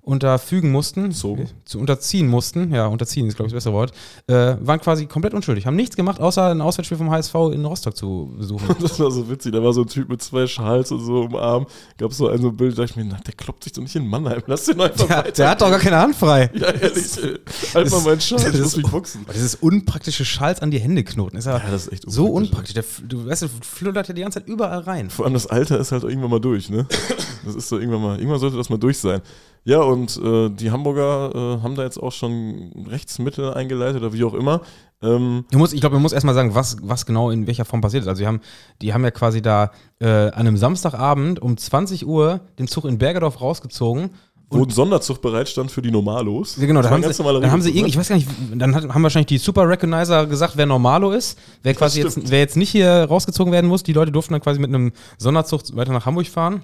unterfügen 0.07 0.71
mussten, 0.71 1.11
Zogen. 1.11 1.49
zu 1.65 1.81
unterziehen 1.81 2.29
mussten, 2.29 2.73
ja, 2.73 2.87
unterziehen 2.87 3.27
ist, 3.27 3.35
glaube 3.35 3.49
ich, 3.49 3.53
das 3.53 3.65
bessere 3.65 3.75
Wort, 3.75 3.93
äh, 4.29 4.57
waren 4.61 4.81
quasi 4.81 5.07
komplett 5.07 5.35
unschuldig. 5.35 5.67
Haben 5.67 5.75
nichts 5.75 5.97
gemacht, 5.97 6.21
außer 6.21 6.47
ein 6.51 6.61
Auswärtsspiel 6.61 6.97
vom 6.97 7.11
HSV 7.11 7.35
in 7.53 7.65
Rostock 7.65 7.97
zu 7.97 8.33
besuchen. 8.39 8.67
Das 8.81 9.01
war 9.01 9.11
so 9.11 9.29
witzig. 9.29 9.53
Da 9.53 9.63
war 9.63 9.73
so 9.73 9.83
ein 9.83 9.89
Typ 9.89 10.09
mit 10.09 10.23
zwei 10.23 10.47
Schals 10.47 10.93
und 10.93 11.05
so 11.05 11.25
im 11.25 11.35
Arm. 11.35 11.67
Gab 11.99 12.13
so 12.13 12.29
ein 12.29 12.41
so 12.41 12.49
ein 12.49 12.57
Bild, 12.57 12.79
da 12.79 12.83
dachte 12.83 12.93
ich 13.01 13.05
mir, 13.05 13.11
na, 13.13 13.19
der 13.27 13.35
kloppt 13.35 13.65
sich 13.65 13.73
doch 13.73 13.83
nicht 13.83 13.97
in 13.97 14.07
Mannheim. 14.07 14.43
Lass 14.47 14.65
den 14.67 14.81
einfach 14.81 15.07
Der, 15.09 15.17
weiter. 15.19 15.33
der 15.33 15.51
hat 15.51 15.61
doch 15.61 15.71
gar 15.71 15.81
keine 15.81 15.97
Hand 15.99 16.15
frei. 16.15 16.51
ja, 16.55 16.69
ehrlich. 16.71 17.05
Halt 17.75 17.91
mal 17.91 18.01
meinen 18.03 18.21
Schal, 18.21 18.39
ich 18.39 18.45
das 18.47 18.59
muss 18.59 18.67
ist- 18.69 18.77
mich 18.77 18.87
boxen. 18.91 19.23
Aber 19.25 19.33
Dieses 19.33 19.57
unpraktische 19.57 20.25
Schals 20.25 20.61
an 20.63 20.71
die 20.71 20.79
Hände 20.79 21.03
knoten 21.03 21.37
ist 21.37 21.47
ja, 21.47 21.59
Ja, 21.59 21.71
das 21.71 21.87
ist 21.89 21.93
echt 21.93 22.05
so 22.11 22.27
unpraktisch. 22.27 22.77
unpraktisch. 22.77 23.01
Der, 23.01 23.09
du 23.09 23.27
weißt, 23.27 23.43
du 23.43 23.49
fluttert 23.63 24.07
ja 24.09 24.15
die 24.15 24.23
ganze 24.23 24.39
Zeit 24.41 24.49
überall 24.49 24.81
rein. 24.81 25.11
Vor 25.11 25.25
allem 25.25 25.35
das 25.35 25.47
Alter 25.49 25.81
ist 25.81 25.91
halt 25.91 26.05
irgendwann 26.05 26.31
mal 26.31 26.41
durch, 26.41 26.71
ne? 26.71 26.87
Das 27.45 27.55
ist 27.57 27.69
so 27.69 27.79
irgendwann 27.79 28.03
mal, 28.03 28.19
irgendwann 28.19 28.39
sollte 28.41 28.57
das 28.57 28.69
mal 28.71 28.79
durch 28.79 28.99
sein. 28.99 29.21
Ja, 29.67 29.81
und 29.81 30.17
äh, 30.25 30.49
die 30.49 30.71
Hamburger 30.71 31.33
äh, 31.35 31.63
haben 31.63 31.75
da 31.75 31.83
jetzt 31.83 31.99
auch 31.99 32.13
schon 32.13 32.71
Rechtsmittel 32.89 33.53
eingeleitet 33.53 34.01
oder 34.01 34.13
wie 34.13 34.23
auch 34.23 34.35
immer. 34.35 34.61
Ähm, 35.03 35.45
Du 35.51 35.59
musst, 35.59 35.75
ich 35.75 35.81
glaube, 35.81 35.97
man 35.97 36.03
muss 36.03 36.13
erstmal 36.13 36.37
sagen, 36.37 36.55
was, 36.55 36.77
was 36.83 37.05
genau 37.05 37.31
in 37.31 37.49
welcher 37.49 37.65
Form 37.65 37.81
passiert 37.81 38.05
ist. 38.05 38.09
Also, 38.09 38.21
die 38.21 38.29
haben, 38.29 38.41
die 38.81 38.95
haben 38.95 39.03
ja 39.03 39.11
quasi 39.11 39.43
da 39.43 39.73
äh, 39.99 40.07
an 40.07 40.33
einem 40.35 40.57
Samstagabend 40.57 41.43
um 41.43 41.57
20 41.57 42.07
Uhr 42.07 42.43
den 42.61 42.69
Zug 42.69 42.85
in 42.85 42.99
Bergedorf 42.99 43.41
rausgezogen. 43.41 44.11
wo 44.51 44.63
ein 44.63 44.71
Sonderzug 44.71 45.21
bereitstand 45.21 45.73
für 45.73 45.83
die 45.83 45.91
Normalos. 45.91 46.57
Ja, 46.59 46.67
genau, 46.67 46.81
da 46.81 46.91
haben, 46.91 47.03
sie, 47.03 47.23
dann 47.25 47.51
haben 47.51 47.61
sie 47.61 47.71
irgendwie, 47.71 47.89
ich 47.89 47.99
weiß 47.99 48.09
gar 48.09 48.15
nicht, 48.15 48.29
dann 48.55 48.73
hat, 48.73 48.89
haben 48.89 49.03
wahrscheinlich 49.03 49.27
die 49.27 49.39
Super 49.39 49.69
Recognizer 49.69 50.27
gesagt, 50.27 50.57
wer 50.57 50.67
Normalo 50.67 51.11
ist, 51.11 51.37
wer 51.65 51.75
quasi 51.75 52.01
jetzt, 52.03 52.31
wer 52.31 52.39
jetzt 52.39 52.57
nicht 52.57 52.71
hier 52.71 52.89
rausgezogen 53.09 53.53
werden 53.53 53.67
muss. 53.67 53.83
Die 53.83 53.93
Leute 53.93 54.13
durften 54.13 54.35
dann 54.35 54.43
quasi 54.43 54.61
mit 54.61 54.69
einem 54.73 54.93
Sonderzug 55.19 55.63
weiter 55.77 55.93
nach 55.93 56.07
Hamburg 56.07 56.29
fahren. 56.29 56.63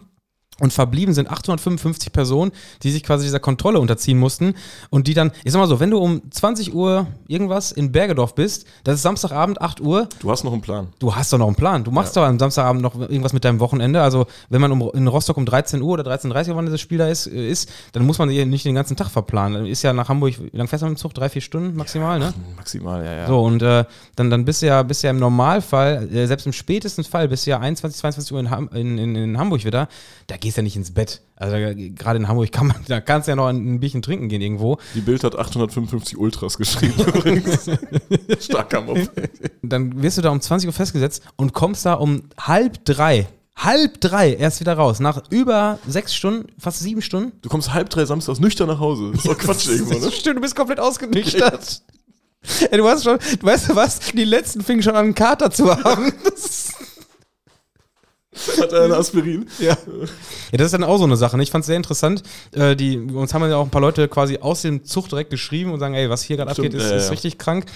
Und 0.60 0.72
verblieben 0.72 1.14
sind 1.14 1.30
855 1.30 2.12
Personen, 2.12 2.52
die 2.82 2.90
sich 2.90 3.02
quasi 3.02 3.24
dieser 3.24 3.40
Kontrolle 3.40 3.80
unterziehen 3.80 4.18
mussten. 4.18 4.54
Und 4.90 5.08
die 5.08 5.14
dann, 5.14 5.32
ich 5.44 5.52
sag 5.52 5.58
mal 5.58 5.66
so, 5.66 5.80
wenn 5.80 5.90
du 5.90 5.98
um 5.98 6.20
20 6.30 6.74
Uhr 6.74 7.06
irgendwas 7.26 7.72
in 7.72 7.90
Bergedorf 7.90 8.34
bist, 8.34 8.66
das 8.84 8.96
ist 8.96 9.02
Samstagabend, 9.02 9.62
8 9.62 9.80
Uhr? 9.80 10.08
Du 10.20 10.30
hast 10.30 10.44
noch 10.44 10.52
einen 10.52 10.60
Plan. 10.60 10.88
Du 10.98 11.16
hast 11.16 11.32
doch 11.32 11.38
noch 11.38 11.46
einen 11.46 11.56
Plan. 11.56 11.84
Du 11.84 11.90
machst 11.90 12.16
doch 12.16 12.22
am 12.22 12.38
Samstagabend 12.38 12.82
noch 12.82 12.94
irgendwas 13.00 13.32
mit 13.32 13.44
deinem 13.44 13.60
Wochenende. 13.60 14.02
Also, 14.02 14.26
wenn 14.50 14.60
man 14.60 14.70
um, 14.72 14.90
in 14.92 15.08
Rostock 15.08 15.38
um 15.38 15.46
13 15.46 15.80
Uhr 15.80 15.94
oder 15.94 16.04
13.30 16.04 16.50
Uhr, 16.50 16.56
wann 16.56 16.66
das 16.66 16.80
Spiel 16.80 16.98
da 16.98 17.08
ist, 17.08 17.26
äh, 17.26 17.50
ist, 17.50 17.70
dann 17.92 18.04
muss 18.04 18.18
man 18.18 18.28
hier 18.28 18.44
nicht 18.44 18.66
den 18.66 18.74
ganzen 18.74 18.96
Tag 18.96 19.08
verplanen. 19.08 19.54
Dann 19.54 19.66
Ist 19.66 19.82
ja 19.82 19.92
nach 19.94 20.10
Hamburg, 20.10 20.34
wie 20.38 20.56
lange 20.56 20.68
fährst 20.68 20.82
du 20.82 20.86
mit 20.86 20.98
dem 20.98 21.00
Zug? 21.00 21.14
Drei, 21.14 21.30
vier 21.30 21.42
Stunden 21.42 21.76
maximal, 21.76 22.18
ne? 22.18 22.34
Maximal, 22.56 23.02
ja, 23.04 23.12
ja. 23.12 23.26
So, 23.26 23.42
und 23.42 23.62
äh, 23.62 23.84
dann, 24.16 24.30
dann 24.30 24.44
bist 24.44 24.62
du 24.62 24.66
ja, 24.66 24.82
bist 24.82 25.02
ja 25.02 25.10
im 25.10 25.18
Normalfall, 25.18 26.08
äh, 26.12 26.26
selbst 26.26 26.46
im 26.46 26.52
spätesten 26.52 27.04
Fall, 27.04 27.28
bist 27.28 27.46
du 27.46 27.50
ja 27.50 27.58
21, 27.58 27.98
22 28.00 28.32
Uhr 28.32 28.40
in, 28.40 28.50
Ham 28.50 28.68
in, 28.74 28.98
in, 28.98 29.16
in 29.16 29.38
Hamburg 29.38 29.64
wieder, 29.64 29.88
da 30.26 30.36
gehst 30.42 30.58
ja 30.58 30.62
nicht 30.62 30.76
ins 30.76 30.92
Bett. 30.92 31.22
Also 31.36 31.56
gerade 31.94 32.18
in 32.18 32.28
Hamburg 32.28 32.52
kann 32.52 32.66
man, 32.66 32.76
da 32.86 33.00
kannst 33.00 33.26
du 33.26 33.32
ja 33.32 33.36
noch 33.36 33.46
ein, 33.46 33.74
ein 33.76 33.80
Bierchen 33.80 34.02
trinken 34.02 34.28
gehen 34.28 34.42
irgendwo. 34.42 34.76
Die 34.94 35.00
Bild 35.00 35.24
hat 35.24 35.36
855 35.36 36.18
Ultras 36.18 36.58
geschrieben 36.58 36.94
übrigens. 37.06 37.70
Starker 38.40 38.82
Mob. 38.82 38.98
Dann 39.62 40.02
wirst 40.02 40.18
du 40.18 40.22
da 40.22 40.30
um 40.30 40.40
20 40.40 40.66
Uhr 40.66 40.74
festgesetzt 40.74 41.22
und 41.36 41.54
kommst 41.54 41.86
da 41.86 41.94
um 41.94 42.24
halb 42.38 42.84
drei, 42.84 43.28
halb 43.56 44.00
drei 44.00 44.34
erst 44.34 44.60
wieder 44.60 44.74
raus. 44.74 45.00
Nach 45.00 45.22
über 45.30 45.78
sechs 45.86 46.14
Stunden, 46.14 46.52
fast 46.58 46.80
sieben 46.80 47.00
Stunden. 47.00 47.32
Du 47.40 47.48
kommst 47.48 47.72
halb 47.72 47.88
drei 47.88 48.04
samstags 48.04 48.40
nüchtern 48.40 48.68
nach 48.68 48.80
Hause. 48.80 49.12
Das 49.12 49.24
ist 49.24 49.28
doch 49.28 49.38
Quatsch 49.38 49.68
irgendwo, 49.68 49.98
ne? 49.98 50.12
Stimmt, 50.12 50.36
du 50.36 50.40
bist 50.42 50.56
komplett 50.56 50.80
ausgenüchtert. 50.80 51.82
Ey, 52.70 52.78
du 52.78 52.88
hast 52.88 53.04
schon, 53.04 53.18
du 53.38 53.46
weißt 53.46 53.70
du 53.70 53.76
was? 53.76 54.00
Die 54.00 54.24
letzten 54.24 54.62
fingen 54.62 54.82
schon 54.82 54.96
an, 54.96 55.04
einen 55.04 55.14
Kater 55.14 55.52
zu 55.52 55.70
haben. 55.70 56.12
Das, 56.24 56.72
Hat 58.60 58.72
er 58.72 58.84
eine 58.84 58.96
Aspirin? 58.96 59.46
ja. 59.58 59.76
ja, 59.76 59.76
das 60.52 60.66
ist 60.66 60.72
dann 60.72 60.84
auch 60.84 60.96
so 60.96 61.04
eine 61.04 61.16
Sache. 61.16 61.36
Ne? 61.36 61.42
Ich 61.42 61.50
fand 61.50 61.62
es 61.62 61.66
sehr 61.66 61.76
interessant. 61.76 62.22
Äh, 62.52 62.74
die, 62.76 62.98
uns 62.98 63.34
haben 63.34 63.48
ja 63.48 63.56
auch 63.56 63.64
ein 63.64 63.70
paar 63.70 63.80
Leute 63.80 64.08
quasi 64.08 64.38
aus 64.38 64.62
dem 64.62 64.84
Zug 64.84 65.08
direkt 65.08 65.30
geschrieben 65.30 65.72
und 65.72 65.80
sagen, 65.80 65.94
ey, 65.94 66.08
was 66.08 66.22
hier 66.22 66.36
gerade 66.36 66.50
abgeht, 66.50 66.74
ist, 66.74 66.90
ist 66.90 67.10
richtig 67.10 67.38
krank. 67.38 67.66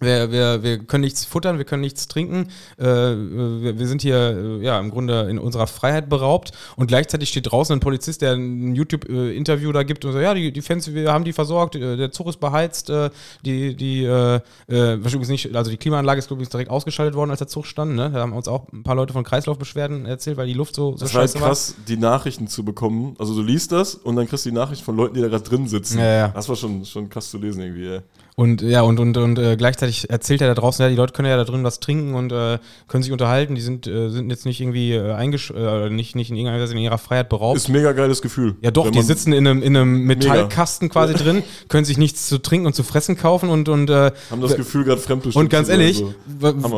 Wir, 0.00 0.32
wir, 0.32 0.62
wir 0.62 0.78
können 0.78 1.02
nichts 1.02 1.24
futtern, 1.24 1.58
wir 1.58 1.64
können 1.64 1.82
nichts 1.82 2.08
trinken. 2.08 2.48
Äh, 2.78 2.84
wir, 2.84 3.78
wir 3.78 3.86
sind 3.86 4.02
hier 4.02 4.16
äh, 4.16 4.64
ja 4.64 4.78
im 4.80 4.90
Grunde 4.90 5.28
in 5.30 5.38
unserer 5.38 5.66
Freiheit 5.66 6.08
beraubt 6.08 6.52
und 6.76 6.86
gleichzeitig 6.86 7.28
steht 7.28 7.50
draußen 7.50 7.76
ein 7.76 7.80
Polizist, 7.80 8.22
der 8.22 8.32
ein 8.32 8.74
YouTube-Interview 8.74 9.70
da 9.72 9.82
gibt 9.82 10.04
und 10.04 10.12
so, 10.12 10.18
ja, 10.18 10.34
die, 10.34 10.52
die 10.52 10.62
Fans, 10.62 10.92
wir 10.92 11.12
haben 11.12 11.24
die 11.24 11.32
versorgt, 11.32 11.76
äh, 11.76 11.96
der 11.96 12.10
Zug 12.10 12.28
ist 12.28 12.40
beheizt, 12.40 12.90
äh, 12.90 13.10
die, 13.44 13.76
die, 13.76 14.04
äh, 14.04 14.40
äh, 14.68 14.94
übrigens 14.94 15.28
nicht, 15.28 15.54
also 15.54 15.70
die 15.70 15.76
Klimaanlage 15.76 16.18
ist 16.18 16.30
übrigens 16.30 16.50
direkt 16.50 16.70
ausgeschaltet 16.70 17.14
worden, 17.14 17.30
als 17.30 17.38
der 17.38 17.48
Zug 17.48 17.66
stand. 17.66 17.94
Ne? 17.94 18.10
Da 18.10 18.20
haben 18.20 18.32
uns 18.32 18.48
auch 18.48 18.66
ein 18.72 18.82
paar 18.82 18.96
Leute 18.96 19.12
von 19.12 19.24
Kreislaufbeschwerden 19.24 20.06
erzählt, 20.06 20.36
weil 20.36 20.46
die 20.46 20.54
Luft 20.54 20.74
so, 20.74 20.92
so 20.92 21.04
Das 21.04 21.14
war 21.14 21.20
halt 21.20 21.30
scheiße 21.30 21.44
krass, 21.44 21.74
die 21.86 21.96
Nachrichten 21.96 22.48
zu 22.48 22.64
bekommen. 22.64 23.14
Also 23.18 23.34
du 23.34 23.42
liest 23.42 23.72
das 23.72 23.94
und 23.94 24.16
dann 24.16 24.26
kriegst 24.26 24.44
du 24.46 24.50
die 24.50 24.56
Nachricht 24.56 24.82
von 24.82 24.96
Leuten, 24.96 25.14
die 25.14 25.20
da 25.20 25.28
gerade 25.28 25.44
drin 25.44 25.68
sitzen. 25.68 25.98
Ja, 25.98 26.04
ja. 26.04 26.28
Das 26.28 26.48
war 26.48 26.56
schon, 26.56 26.84
schon 26.84 27.08
krass 27.08 27.30
zu 27.30 27.38
lesen 27.38 27.62
irgendwie, 27.62 27.86
ey. 27.86 28.00
Und 28.34 28.62
ja, 28.62 28.80
und, 28.80 28.98
und, 28.98 29.16
und 29.18 29.38
äh, 29.38 29.56
gleichzeitig 29.56 30.08
erzählt 30.08 30.40
er 30.40 30.48
da 30.48 30.54
draußen, 30.54 30.82
ja, 30.82 30.88
die 30.88 30.96
Leute 30.96 31.12
können 31.12 31.28
ja 31.28 31.36
da 31.36 31.44
drin 31.44 31.64
was 31.64 31.80
trinken 31.80 32.14
und 32.14 32.32
äh, 32.32 32.58
können 32.88 33.02
sich 33.02 33.12
unterhalten, 33.12 33.54
die 33.54 33.60
sind, 33.60 33.86
äh, 33.86 34.08
sind 34.08 34.30
jetzt 34.30 34.46
nicht 34.46 34.58
irgendwie 34.58 34.94
äh, 34.94 35.12
eingesch 35.12 35.50
äh, 35.50 35.90
nicht, 35.90 36.16
nicht 36.16 36.30
in 36.30 36.36
irgendeiner 36.36 36.62
Weise 36.62 36.72
in 36.72 36.78
ihrer 36.78 36.96
Freiheit 36.96 37.28
beraubt. 37.28 37.58
Ist 37.58 37.68
ein 37.68 37.72
mega 37.72 37.92
geiles 37.92 38.22
Gefühl. 38.22 38.56
ja 38.62 38.70
doch, 38.70 38.90
die 38.90 39.02
sitzen 39.02 39.34
in 39.34 39.46
einem, 39.46 39.62
in 39.62 39.76
einem 39.76 40.04
Metallkasten 40.04 40.88
quasi 40.88 41.12
drin, 41.12 41.42
können 41.68 41.84
sich 41.84 41.98
nichts 41.98 42.26
zu 42.26 42.38
trinken 42.38 42.66
und 42.66 42.74
zu 42.74 42.84
fressen 42.84 43.18
kaufen 43.18 43.50
und, 43.50 43.68
und 43.68 43.90
äh, 43.90 44.12
Haben 44.30 44.40
das 44.40 44.56
Gefühl, 44.56 44.84
gerade 44.84 45.00
fremdbestimmt 45.00 45.44
und 45.44 45.50
ganz 45.50 45.68
ehrlich, 45.68 45.98
so. 45.98 46.14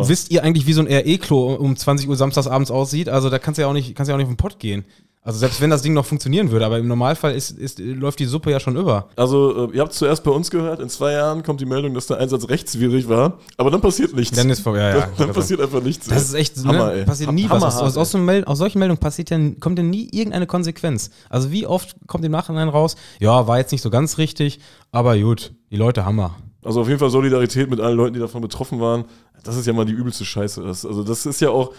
wisst 0.09 0.33
ihr 0.33 0.43
eigentlich, 0.43 0.67
wie 0.67 0.73
so 0.73 0.81
ein 0.81 0.89
RE-Klo 0.89 1.55
um 1.55 1.77
20 1.77 2.09
Uhr 2.09 2.17
samstagsabends 2.17 2.73
aussieht? 2.73 3.09
Also 3.09 3.31
da 3.31 3.39
kannst 3.39 3.59
du 3.59 3.63
ja 3.63 3.69
auch 3.69 3.73
nicht, 3.75 3.95
kannst 3.95 4.09
ja 4.09 4.15
auch 4.17 4.19
nicht 4.19 4.27
auf 4.27 4.33
den 4.33 4.39
Pott 4.39 4.59
gehen. 4.59 4.85
Also 5.27 5.39
selbst 5.39 5.63
wenn 5.63 5.71
das 5.71 5.81
Ding 5.81 5.95
noch 5.95 6.05
funktionieren 6.05 6.51
würde, 6.51 6.67
aber 6.67 6.79
im 6.79 6.87
Normalfall 6.87 7.35
ist, 7.35 7.53
ist, 7.53 7.79
läuft 7.79 8.19
die 8.19 8.27
Suppe 8.27 8.51
ja 8.51 8.61
schon 8.61 8.77
über. 8.77 9.09
Also, 9.17 9.71
äh, 9.71 9.77
ihr 9.77 9.81
habt 9.81 9.95
zuerst 9.95 10.23
bei 10.23 10.31
uns 10.31 10.51
gehört, 10.51 10.81
in 10.81 10.91
zwei 10.91 11.13
Jahren 11.13 11.43
kommt 11.43 11.63
die 11.63 11.65
Meldung, 11.65 11.95
dass 11.95 12.09
der 12.09 12.19
Einsatz 12.19 12.47
rechtswidrig 12.51 13.09
war, 13.09 13.39
aber 13.57 13.71
dann 13.71 13.81
passiert 13.81 14.15
nichts. 14.15 14.37
Dann 14.37 14.51
ist 14.51 14.61
vorbei. 14.61 14.81
Ja, 14.81 14.89
ja, 14.91 15.01
dann, 15.01 15.11
dann 15.17 15.33
passiert 15.33 15.63
einfach 15.63 15.83
nichts. 15.83 16.09
Das 16.09 16.25
ist 16.25 16.35
echt, 16.35 16.59
Hammer, 16.67 16.89
ne? 16.89 16.93
ey. 16.93 17.05
passiert 17.07 17.33
nie 17.33 17.49
Hammer 17.49 17.63
was. 17.63 17.79
Aus, 17.81 17.97
aus, 17.97 18.11
so 18.11 18.19
einem 18.19 18.27
Mel- 18.27 18.45
aus 18.45 18.59
solchen 18.59 18.79
Meldungen 18.79 19.01
passiert 19.01 19.31
ja, 19.31 19.39
kommt 19.61 19.79
ja 19.79 19.83
nie 19.83 20.11
irgendeine 20.13 20.47
Konsequenz. 20.47 21.09
Also 21.31 21.51
wie 21.51 21.67
oft 21.67 21.97
kommt 22.07 22.23
im 22.27 22.33
Nachhinein 22.33 22.69
raus, 22.69 22.95
ja, 23.19 23.47
war 23.47 23.57
jetzt 23.57 23.73
nicht 23.73 23.83
so 23.83 23.89
ganz 23.89 24.19
richtig, 24.19 24.61
aber 24.93 25.19
gut, 25.19 25.53
die 25.71 25.77
Leute 25.77 26.05
Hammer. 26.05 26.37
Also 26.63 26.83
auf 26.83 26.89
jeden 26.89 27.01
Fall 27.01 27.09
Solidarität 27.09 27.71
mit 27.71 27.81
allen 27.81 27.97
Leuten, 27.97 28.13
die 28.13 28.21
davon 28.21 28.43
betroffen 28.43 28.79
waren. 28.79 29.05
Das 29.43 29.57
ist 29.57 29.67
ja 29.67 29.73
mal 29.73 29.87
die 29.87 29.93
übelste 29.93 30.27
Scheiße. 30.27 30.63
Das, 30.63 30.85
also 30.85 31.03
das 31.03 31.25
ist 31.25 31.41
ja 31.41 31.49
auch, 31.49 31.73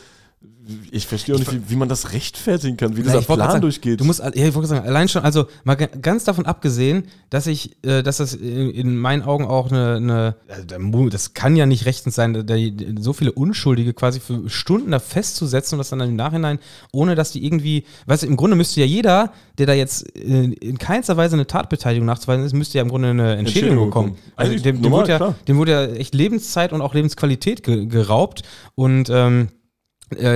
ich 0.89 1.05
verstehe 1.05 1.35
auch 1.35 1.39
nicht, 1.39 1.51
wie, 1.51 1.61
wie 1.69 1.75
man 1.75 1.89
das 1.89 2.13
rechtfertigen 2.13 2.75
kann, 2.75 2.97
wie 2.97 3.03
dieser 3.03 3.15
wollte 3.15 3.27
grad 3.27 3.37
Plan 3.37 3.51
sagen, 3.51 3.61
durchgeht. 3.61 3.99
Du 3.99 4.03
musst, 4.03 4.19
ja, 4.19 4.31
ich 4.33 4.55
wollte 4.55 4.67
sagen, 4.67 4.85
allein 4.87 5.07
schon, 5.07 5.21
also 5.23 5.45
mal 5.63 5.75
ga- 5.75 5.89
ganz 6.01 6.23
davon 6.23 6.47
abgesehen, 6.47 7.03
dass 7.29 7.45
ich, 7.45 7.77
äh, 7.85 8.01
dass 8.01 8.17
das 8.17 8.33
in, 8.33 8.71
in 8.71 8.97
meinen 8.97 9.21
Augen 9.21 9.45
auch 9.45 9.69
eine, 9.71 9.97
eine 9.97 10.35
also 10.47 11.09
das 11.09 11.35
kann 11.35 11.55
ja 11.55 11.67
nicht 11.67 11.85
rechtens 11.85 12.15
sein, 12.15 12.45
da, 12.47 12.55
so 12.99 13.13
viele 13.13 13.31
Unschuldige 13.31 13.93
quasi 13.93 14.19
für 14.19 14.49
Stunden 14.49 14.89
da 14.89 14.97
festzusetzen 14.99 15.75
und 15.75 15.79
das 15.79 15.89
dann 15.89 15.99
im 16.01 16.15
Nachhinein, 16.15 16.57
ohne 16.91 17.13
dass 17.13 17.31
die 17.31 17.45
irgendwie, 17.45 17.83
weißt 18.07 18.23
du, 18.23 18.27
im 18.27 18.35
Grunde 18.35 18.55
müsste 18.55 18.79
ja 18.79 18.87
jeder, 18.87 19.31
der 19.59 19.67
da 19.67 19.73
jetzt 19.73 20.01
in, 20.17 20.51
in 20.53 20.79
keinster 20.79 21.15
Weise 21.15 21.35
eine 21.35 21.45
Tatbeteiligung 21.45 22.07
nachzuweisen 22.07 22.43
ist, 22.43 22.53
müsste 22.53 22.79
ja 22.79 22.81
im 22.81 22.89
Grunde 22.89 23.09
eine 23.09 23.35
Entschädigung 23.35 23.45
Entschädigung 23.45 23.85
bekommen. 23.89 24.17
Also 24.35 24.49
Eigentlich 24.51 24.63
dem, 24.63 24.75
dem, 24.77 24.81
normal, 24.81 25.01
wurde 25.01 25.11
ja, 25.11 25.17
klar. 25.17 25.35
dem 25.47 25.57
wurde 25.57 25.71
ja 25.73 25.85
echt 25.85 26.15
Lebenszeit 26.15 26.73
und 26.73 26.81
auch 26.81 26.95
Lebensqualität 26.95 27.61
ge, 27.61 27.85
geraubt 27.85 28.41
und 28.73 29.09
ähm, 29.11 29.49
äh, 29.51 29.64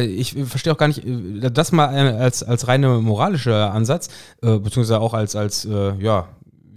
ich 0.02 0.36
verstehe 0.46 0.74
auch 0.74 0.78
gar 0.78 0.88
nicht, 0.88 1.06
äh, 1.06 1.52
das 1.52 1.72
mal 1.72 1.94
äh, 1.94 2.22
als, 2.22 2.44
als 2.44 2.68
reine 2.68 3.00
moralischer 3.00 3.74
Ansatz, 3.74 4.10
äh, 4.42 4.58
beziehungsweise 4.58 5.00
auch 5.00 5.14
als, 5.14 5.36
als 5.36 5.66
äh, 5.66 5.94
ja, 6.00 6.28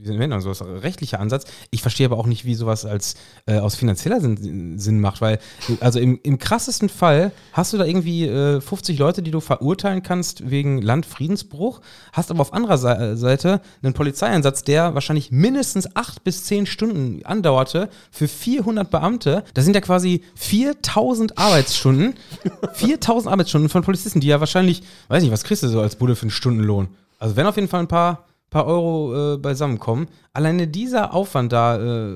nennt 0.05 0.31
man 0.31 0.41
sowas, 0.41 0.63
rechtlicher 0.63 1.21
Ansatz. 1.21 1.45
Ich 1.71 1.83
verstehe 1.83 2.07
aber 2.07 2.19
auch 2.19 2.27
nicht, 2.27 2.45
wie 2.45 2.55
sowas 2.55 2.85
als 2.85 3.15
äh, 3.47 3.59
aus 3.59 3.75
finanzieller 3.75 4.21
Sinn, 4.21 4.79
Sinn 4.79 5.01
macht, 5.01 5.21
weil, 5.21 5.39
also 5.81 5.99
im, 5.99 6.19
im 6.23 6.39
krassesten 6.39 6.89
Fall 6.89 7.33
hast 7.53 7.73
du 7.73 7.79
da 7.79 7.85
irgendwie 7.85 8.27
äh, 8.27 8.61
50 8.61 8.99
Leute, 8.99 9.23
die 9.23 9.31
du 9.31 9.41
verurteilen 9.41 10.03
kannst 10.03 10.51
wegen 10.51 10.81
Landfriedensbruch, 10.83 11.81
hast 12.13 12.31
aber 12.31 12.41
auf 12.41 12.53
anderer 12.53 12.79
Sei- 12.79 13.15
Seite 13.17 13.61
einen 13.83 13.95
Polizeieinsatz, 13.95 14.63
der 14.65 14.95
wahrscheinlich 14.95 15.31
mindestens 15.31 15.95
acht 15.97 16.25
bis 16.25 16.45
zehn 16.45 16.67
Stunden 16.67 17.25
andauerte 17.25 17.89
für 18.11 18.29
400 18.29 18.91
Beamte. 18.91 19.45
Das 19.55 19.65
sind 19.65 19.75
ja 19.75 19.81
quasi 19.81 20.23
4000 20.35 21.39
Arbeitsstunden. 21.39 22.15
4000 22.75 23.33
Arbeitsstunden 23.33 23.69
von 23.69 23.83
Polizisten, 23.83 24.21
die 24.21 24.29
ja 24.29 24.41
wahrscheinlich, 24.41 24.83
weiß 25.09 25.23
nicht, 25.23 25.33
was 25.33 25.45
kriegst 25.45 25.63
du 25.63 25.69
so 25.69 25.81
als 25.81 25.97
Bude 25.97 26.17
für 26.17 26.23
einen 26.23 26.31
Stundenlohn? 26.31 26.89
Also 27.19 27.37
wenn 27.37 27.47
auf 27.47 27.57
jeden 27.57 27.69
Fall 27.69 27.81
ein 27.81 27.89
paar, 27.89 28.25
paar 28.53 28.67
Euro 28.67 29.35
äh, 29.35 29.39
beisammenkommen. 29.39 30.07
Alleine 30.35 30.69
dieser 30.69 31.13
Aufwand 31.13 31.53
da, 31.53 31.77
äh, 31.77 32.15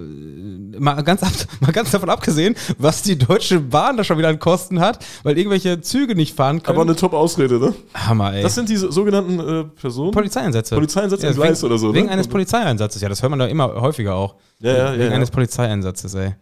mal, 0.78 1.02
ganz 1.02 1.22
ab, 1.22 1.32
mal 1.60 1.72
ganz 1.72 1.90
davon 1.90 2.10
abgesehen, 2.10 2.54
was 2.78 3.02
die 3.02 3.18
Deutsche 3.18 3.58
Bahn 3.58 3.96
da 3.96 4.04
schon 4.04 4.18
wieder 4.18 4.28
an 4.28 4.38
Kosten 4.38 4.78
hat, 4.80 5.04
weil 5.22 5.36
irgendwelche 5.36 5.80
Züge 5.80 6.14
nicht 6.14 6.36
fahren 6.36 6.62
können. 6.62 6.76
aber 6.76 6.86
eine 6.86 6.96
Top-Ausrede, 6.96 7.58
ne? 7.58 7.74
Hammer, 7.94 8.34
ey. 8.34 8.42
Das 8.42 8.54
sind 8.54 8.68
diese 8.68 8.92
sogenannten 8.92 9.40
äh, 9.40 9.64
Personen. 9.64 10.12
Polizeieinsätze. 10.12 10.74
Polizeieinsätze 10.74 11.26
im 11.26 11.34
Gleis 11.34 11.62
wegen, 11.62 11.66
oder 11.66 11.78
so, 11.78 11.88
ne? 11.88 11.94
Wegen 11.94 12.08
eines 12.10 12.28
Polizeieinsatzes, 12.28 13.02
ja, 13.02 13.08
das 13.08 13.22
hört 13.22 13.30
man 13.30 13.38
da 13.38 13.46
immer 13.46 13.80
häufiger 13.80 14.14
auch. 14.14 14.36
Ja, 14.60 14.76
ja, 14.76 14.92
wegen 14.92 15.02
ja, 15.02 15.08
ja. 15.08 15.14
eines 15.14 15.30
Polizeieinsatzes, 15.30 16.14
ey. 16.14 16.34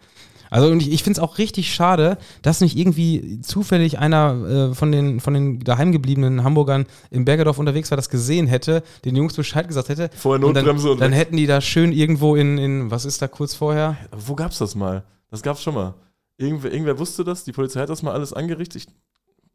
Also 0.55 0.69
und 0.69 0.81
ich, 0.81 0.93
ich 0.93 1.03
finde 1.03 1.19
es 1.19 1.23
auch 1.25 1.39
richtig 1.39 1.75
schade, 1.75 2.17
dass 2.43 2.61
nicht 2.61 2.79
irgendwie 2.79 3.41
zufällig 3.41 3.99
einer 3.99 4.69
äh, 4.71 4.75
von 4.77 4.93
den 4.93 5.19
von 5.19 5.35
den 5.35 5.59
daheimgebliebenen 5.59 6.45
Hamburgern 6.45 6.87
im 7.11 7.25
Bergedorf 7.25 7.59
unterwegs 7.59 7.91
war, 7.91 7.97
das 7.97 8.09
gesehen 8.09 8.47
hätte, 8.47 8.85
den 9.05 9.17
Jungs 9.17 9.35
Bescheid 9.35 9.67
gesagt 9.67 9.89
hätte. 9.89 10.11
Vorher 10.17 10.47
und 10.47 10.55
dann, 10.55 10.65
Notbremse 10.65 10.93
und 10.93 11.01
dann 11.01 11.13
hätten 11.13 11.37
die 11.37 11.49
da 11.49 11.61
schön 11.61 11.91
irgendwo 11.91 12.37
in, 12.37 12.59
in 12.59 12.89
was 12.89 13.05
ist 13.05 13.21
da 13.21 13.27
kurz 13.27 13.57
vorher? 13.57 13.97
Wo 14.13 14.37
gab's 14.37 14.59
das 14.59 14.77
mal? 14.77 15.03
Das 15.29 15.43
gab's 15.43 15.61
schon 15.61 15.75
mal. 15.75 15.95
Irgendwer, 16.37 16.73
irgendwer 16.73 17.01
wusste 17.01 17.25
das, 17.25 17.43
die 17.43 17.51
Polizei 17.51 17.81
hat 17.81 17.89
das 17.89 18.05
mal 18.05 18.13
alles 18.13 18.33
angerichtet. 18.33 18.83
Ich, 18.83 18.89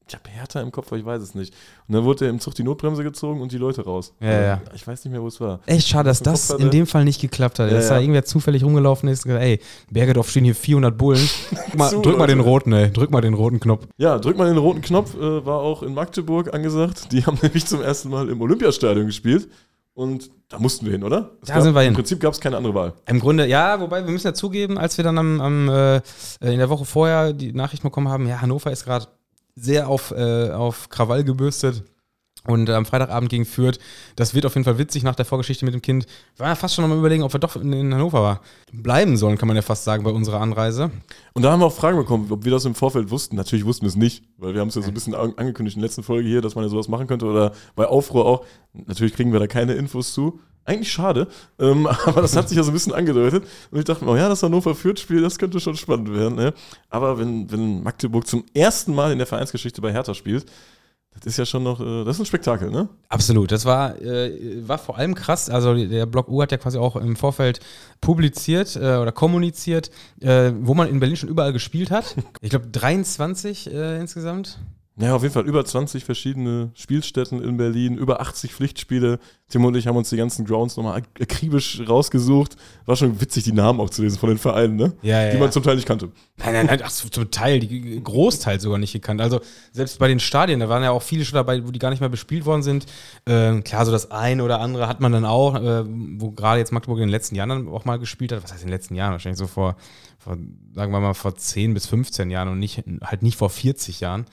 ich 0.09 0.15
habe 0.15 0.29
Hertha 0.29 0.59
im 0.61 0.71
Kopf, 0.71 0.87
aber 0.87 0.97
ich 0.97 1.05
weiß 1.05 1.21
es 1.21 1.35
nicht. 1.35 1.53
Und 1.87 1.95
dann 1.95 2.03
wurde 2.03 2.27
im 2.27 2.39
Zug 2.39 2.55
die 2.55 2.63
Notbremse 2.63 3.03
gezogen 3.03 3.41
und 3.41 3.51
die 3.51 3.57
Leute 3.57 3.83
raus. 3.85 4.13
Ja, 4.19 4.41
ja. 4.41 4.61
Ich 4.73 4.85
weiß 4.87 5.05
nicht 5.05 5.11
mehr, 5.11 5.21
wo 5.21 5.27
es 5.27 5.39
war. 5.39 5.59
Echt 5.67 5.87
schade, 5.87 6.09
dass 6.09 6.19
das 6.21 6.49
hatte- 6.49 6.61
in 6.63 6.71
dem 6.71 6.87
Fall 6.87 7.05
nicht 7.05 7.21
geklappt 7.21 7.59
hat. 7.59 7.69
Ja, 7.69 7.77
dass 7.77 7.89
da 7.89 7.99
irgendwer 7.99 8.25
zufällig 8.25 8.63
rumgelaufen 8.63 9.07
ist 9.09 9.25
und 9.25 9.29
gesagt, 9.29 9.45
ey, 9.45 9.59
Bergedorf 9.91 10.29
stehen 10.29 10.43
hier 10.45 10.55
400 10.55 10.97
Bullen. 10.97 11.29
Drück 11.51 11.75
mal, 11.77 11.89
Zu, 11.89 12.01
drück 12.01 12.17
mal 12.17 12.27
den 12.27 12.39
roten, 12.39 12.73
ey. 12.73 12.91
Drück 12.91 13.11
mal 13.11 13.21
den 13.21 13.35
roten 13.35 13.59
Knopf. 13.59 13.85
Ja, 13.97 14.17
drück 14.17 14.37
mal 14.37 14.47
den 14.47 14.57
roten 14.57 14.81
Knopf, 14.81 15.15
äh, 15.15 15.45
war 15.45 15.59
auch 15.59 15.83
in 15.83 15.93
Magdeburg 15.93 16.53
angesagt. 16.53 17.11
Die 17.11 17.23
haben 17.25 17.37
nämlich 17.41 17.65
zum 17.67 17.81
ersten 17.81 18.09
Mal 18.09 18.29
im 18.29 18.41
Olympiastadion 18.41 19.05
gespielt. 19.05 19.47
Und 19.93 20.31
da 20.47 20.57
mussten 20.59 20.85
wir 20.85 20.93
hin, 20.93 21.03
oder? 21.03 21.31
Es 21.41 21.49
Da 21.49 21.55
gab, 21.55 21.63
sind 21.63 21.75
wir 21.75 21.81
hin. 21.81 21.89
Im 21.89 21.95
Prinzip 21.95 22.21
gab 22.21 22.33
es 22.33 22.39
keine 22.39 22.55
andere 22.55 22.73
Wahl. 22.73 22.93
Im 23.05 23.19
Grunde, 23.19 23.45
ja, 23.47 23.79
wobei 23.81 24.03
wir 24.05 24.11
müssen 24.13 24.27
ja 24.27 24.33
zugeben, 24.33 24.77
als 24.77 24.95
wir 24.97 25.03
dann 25.03 25.17
am, 25.17 25.41
am 25.41 25.67
äh, 25.69 25.97
in 26.39 26.57
der 26.57 26.69
Woche 26.69 26.85
vorher 26.85 27.33
die 27.33 27.51
Nachricht 27.51 27.83
bekommen 27.83 28.07
haben, 28.07 28.25
ja, 28.25 28.39
Hannover 28.41 28.71
ist 28.71 28.85
gerade 28.85 29.07
sehr 29.59 29.87
auf, 29.87 30.11
äh, 30.11 30.49
auf 30.51 30.89
Krawall 30.89 31.23
gebürstet. 31.23 31.83
Und 32.47 32.69
am 32.69 32.85
Freitagabend 32.85 33.29
gegen 33.29 33.45
Fürth, 33.45 33.79
das 34.15 34.33
wird 34.33 34.45
auf 34.45 34.55
jeden 34.55 34.63
Fall 34.63 34.77
witzig 34.77 35.03
nach 35.03 35.13
der 35.13 35.25
Vorgeschichte 35.25 35.65
mit 35.65 35.73
dem 35.73 35.81
Kind. 35.81 36.05
Ja 36.39 36.55
fast 36.55 36.73
schon 36.73 36.89
mal 36.89 36.97
überlegen, 36.97 37.21
ob 37.21 37.33
wir 37.33 37.39
doch 37.39 37.57
in, 37.57 37.73
in 37.73 37.93
Hannover 37.93 38.39
bleiben 38.71 39.17
sollen, 39.17 39.37
kann 39.37 39.47
man 39.47 39.57
ja 39.57 39.61
fast 39.61 39.83
sagen, 39.83 40.03
bei 40.05 40.09
unserer 40.09 40.39
Anreise. 40.39 40.89
Und 41.33 41.43
da 41.43 41.51
haben 41.51 41.59
wir 41.59 41.65
auch 41.65 41.73
Fragen 41.73 41.97
bekommen, 41.97 42.31
ob 42.31 42.45
wir 42.45 42.51
das 42.51 42.63
im 42.63 42.75
Vorfeld 42.75 43.11
wussten. 43.11 43.35
Natürlich 43.35 43.65
wussten 43.65 43.83
wir 43.83 43.89
es 43.89 43.97
nicht, 43.97 44.23
weil 44.37 44.53
wir 44.53 44.61
haben 44.61 44.69
es 44.69 44.75
ja 44.75 44.81
so 44.81 44.87
ein 44.87 44.93
bisschen 44.93 45.15
an- 45.15 45.33
angekündigt 45.35 45.75
in 45.75 45.81
der 45.81 45.89
letzten 45.89 46.01
Folge 46.01 46.29
hier, 46.29 46.41
dass 46.41 46.55
man 46.55 46.63
ja 46.63 46.69
sowas 46.69 46.87
machen 46.87 47.07
könnte 47.07 47.25
oder 47.25 47.51
bei 47.75 47.85
Aufruhr 47.85 48.25
auch. 48.25 48.45
Natürlich 48.73 49.13
kriegen 49.13 49.33
wir 49.33 49.39
da 49.39 49.47
keine 49.47 49.73
Infos 49.73 50.13
zu. 50.13 50.39
Eigentlich 50.65 50.91
schade, 50.91 51.27
ähm, 51.59 51.87
aber 52.05 52.21
das 52.21 52.35
hat 52.35 52.47
sich 52.49 52.57
ja 52.57 52.63
so 52.63 52.71
ein 52.71 52.73
bisschen 52.73 52.93
angedeutet. 52.93 53.45
Und 53.71 53.79
ich 53.79 53.85
dachte 53.85 54.05
mir, 54.05 54.11
oh 54.11 54.15
ja, 54.15 54.29
das 54.29 54.43
Hannover 54.43 54.75
Fürth-Spiel, 54.75 55.21
das 55.21 55.39
könnte 55.39 55.59
schon 55.59 55.75
spannend 55.75 56.13
werden. 56.13 56.35
Ne? 56.35 56.53
Aber 56.89 57.17
wenn, 57.17 57.51
wenn 57.51 57.83
Magdeburg 57.83 58.27
zum 58.27 58.45
ersten 58.53 58.93
Mal 58.93 59.11
in 59.11 59.17
der 59.17 59.27
Vereinsgeschichte 59.27 59.81
bei 59.81 59.91
Hertha 59.91 60.13
spielt, 60.13 60.45
das 61.15 61.25
ist 61.25 61.37
ja 61.37 61.45
schon 61.45 61.63
noch, 61.63 61.79
äh, 61.81 62.05
das 62.05 62.15
ist 62.15 62.21
ein 62.21 62.25
Spektakel, 62.25 62.69
ne? 62.69 62.87
Absolut, 63.09 63.51
das 63.51 63.65
war, 63.65 63.99
äh, 64.01 64.67
war 64.67 64.77
vor 64.77 64.97
allem 64.97 65.15
krass. 65.15 65.49
Also 65.49 65.73
der 65.73 66.05
Blog 66.05 66.29
U 66.29 66.41
hat 66.41 66.51
ja 66.51 66.57
quasi 66.57 66.77
auch 66.77 66.95
im 66.95 67.15
Vorfeld 67.15 67.59
publiziert 67.99 68.75
äh, 68.75 68.97
oder 68.97 69.11
kommuniziert, 69.11 69.89
äh, 70.21 70.51
wo 70.61 70.75
man 70.75 70.87
in 70.87 70.99
Berlin 70.99 71.17
schon 71.17 71.29
überall 71.29 71.53
gespielt 71.53 71.91
hat. 71.91 72.15
Ich 72.41 72.51
glaube 72.51 72.67
23 72.67 73.73
äh, 73.73 73.99
insgesamt. 73.99 74.59
Ja, 75.01 75.15
auf 75.15 75.21
jeden 75.21 75.33
Fall 75.33 75.45
über 75.47 75.63
20 75.63 76.03
verschiedene 76.03 76.71
Spielstätten 76.73 77.41
in 77.41 77.55
Berlin, 77.55 77.97
über 77.97 78.19
80 78.19 78.53
Pflichtspiele. 78.53 79.19
Tim 79.47 79.63
und 79.63 79.75
ich 79.77 79.87
haben 79.87 79.95
uns 79.95 80.09
die 80.09 80.17
ganzen 80.17 80.43
Grounds 80.43 80.75
nochmal 80.75 80.97
ak- 80.97 81.21
akribisch 81.21 81.81
rausgesucht. 81.87 82.57
War 82.85 82.97
schon 82.97 83.21
witzig, 83.21 83.45
die 83.45 83.53
Namen 83.53 83.79
auch 83.79 83.89
zu 83.89 84.01
lesen 84.01 84.19
von 84.19 84.27
den 84.27 84.37
Vereinen, 84.37 84.75
ne? 84.75 84.91
Ja, 85.01 85.21
ja, 85.21 85.29
Die 85.29 85.37
ja. 85.37 85.39
man 85.39 85.53
zum 85.53 85.63
Teil 85.63 85.75
nicht 85.77 85.87
kannte. 85.87 86.11
Nein, 86.35 86.51
nein, 86.53 86.65
nein, 86.65 86.81
ach, 86.83 86.91
zum 86.91 87.31
Teil, 87.31 87.61
die 87.61 88.03
Großteil 88.03 88.59
sogar 88.59 88.77
nicht 88.77 88.91
gekannt. 88.91 89.21
Also 89.21 89.39
selbst 89.71 89.99
bei 89.99 90.09
den 90.09 90.19
Stadien, 90.19 90.59
da 90.59 90.67
waren 90.67 90.83
ja 90.83 90.91
auch 90.91 91.01
viele 91.01 91.23
schon 91.23 91.35
dabei, 91.37 91.65
wo 91.65 91.71
die 91.71 91.79
gar 91.79 91.91
nicht 91.91 92.01
mehr 92.01 92.09
bespielt 92.09 92.45
worden 92.45 92.61
sind. 92.63 92.85
Ähm, 93.25 93.63
klar, 93.63 93.85
so 93.85 93.93
das 93.93 94.11
eine 94.11 94.43
oder 94.43 94.59
andere 94.59 94.87
hat 94.89 94.99
man 94.99 95.13
dann 95.13 95.23
auch, 95.23 95.55
äh, 95.55 95.85
wo 95.87 96.31
gerade 96.31 96.59
jetzt 96.59 96.73
Magdeburg 96.73 96.97
in 96.99 97.03
den 97.07 97.09
letzten 97.11 97.35
Jahren 97.35 97.49
dann 97.49 97.67
auch 97.69 97.85
mal 97.85 97.99
gespielt 97.99 98.33
hat. 98.33 98.43
Was 98.43 98.51
heißt 98.51 98.63
in 98.63 98.67
den 98.67 98.73
letzten 98.75 98.95
Jahren? 98.95 99.13
Wahrscheinlich 99.13 99.39
so 99.39 99.47
vor, 99.47 99.77
vor 100.17 100.37
sagen 100.75 100.91
wir 100.91 100.99
mal, 100.99 101.13
vor 101.13 101.35
10 101.35 101.73
bis 101.73 101.85
15 101.87 102.29
Jahren 102.29 102.49
und 102.49 102.59
nicht, 102.59 102.83
halt 103.01 103.23
nicht 103.23 103.37
vor 103.37 103.49
40 103.49 104.01
Jahren. 104.01 104.25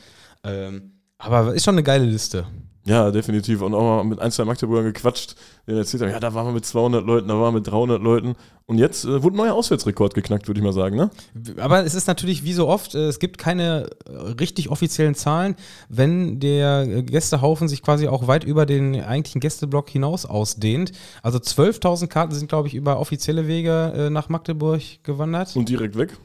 Ähm, 0.47 0.93
aber 1.19 1.55
ist 1.55 1.65
schon 1.65 1.75
eine 1.75 1.83
geile 1.83 2.05
Liste. 2.05 2.47
Ja, 2.87 3.11
definitiv. 3.11 3.63
Und 3.63 3.75
auch 3.75 3.83
mal 3.83 4.05
mit 4.05 4.21
ein, 4.21 4.31
zwei 4.31 4.45
Magdeburgern 4.45 4.93
gequatscht, 4.93 5.35
die 5.67 5.73
erzählt 5.73 6.05
haben, 6.05 6.11
ja, 6.11 6.21
da 6.21 6.35
waren 6.35 6.47
wir 6.47 6.53
mit 6.53 6.65
200 6.65 7.05
Leuten, 7.05 7.27
da 7.27 7.35
waren 7.35 7.53
wir 7.53 7.59
mit 7.59 7.67
300 7.67 8.01
Leuten. 8.01 8.37
Und 8.67 8.79
jetzt 8.79 9.05
äh, 9.05 9.25
wurde 9.25 9.35
ein 9.35 9.39
neuer 9.39 9.55
Auswärtsrekord 9.55 10.15
geknackt, 10.15 10.47
würde 10.47 10.61
ich 10.61 10.65
mal 10.65 10.73
sagen, 10.73 10.95
ne? 10.95 11.11
Aber 11.59 11.85
es 11.85 11.97
ist 11.97 12.07
natürlich 12.07 12.45
wie 12.45 12.53
so 12.53 12.69
oft, 12.69 12.95
äh, 12.95 13.09
es 13.09 13.19
gibt 13.19 13.39
keine 13.39 13.91
äh, 14.07 14.13
richtig 14.41 14.69
offiziellen 14.69 15.17
Zahlen, 15.17 15.57
wenn 15.89 16.39
der 16.39 17.03
Gästehaufen 17.03 17.67
sich 17.67 17.83
quasi 17.83 18.07
auch 18.07 18.29
weit 18.29 18.45
über 18.45 18.67
den 18.67 19.03
eigentlichen 19.03 19.41
Gästeblock 19.41 19.91
hinaus 19.91 20.25
ausdehnt. 20.25 20.93
Also 21.25 21.39
12.000 21.39 22.07
Karten 22.07 22.35
sind, 22.35 22.49
glaube 22.49 22.69
ich, 22.69 22.77
über 22.77 23.01
offizielle 23.01 23.49
Wege 23.49 23.95
äh, 23.97 24.11
nach 24.11 24.29
Magdeburg 24.29 24.83
gewandert. 25.03 25.57
Und 25.57 25.69
direkt 25.69 25.99
weg. 25.99 26.17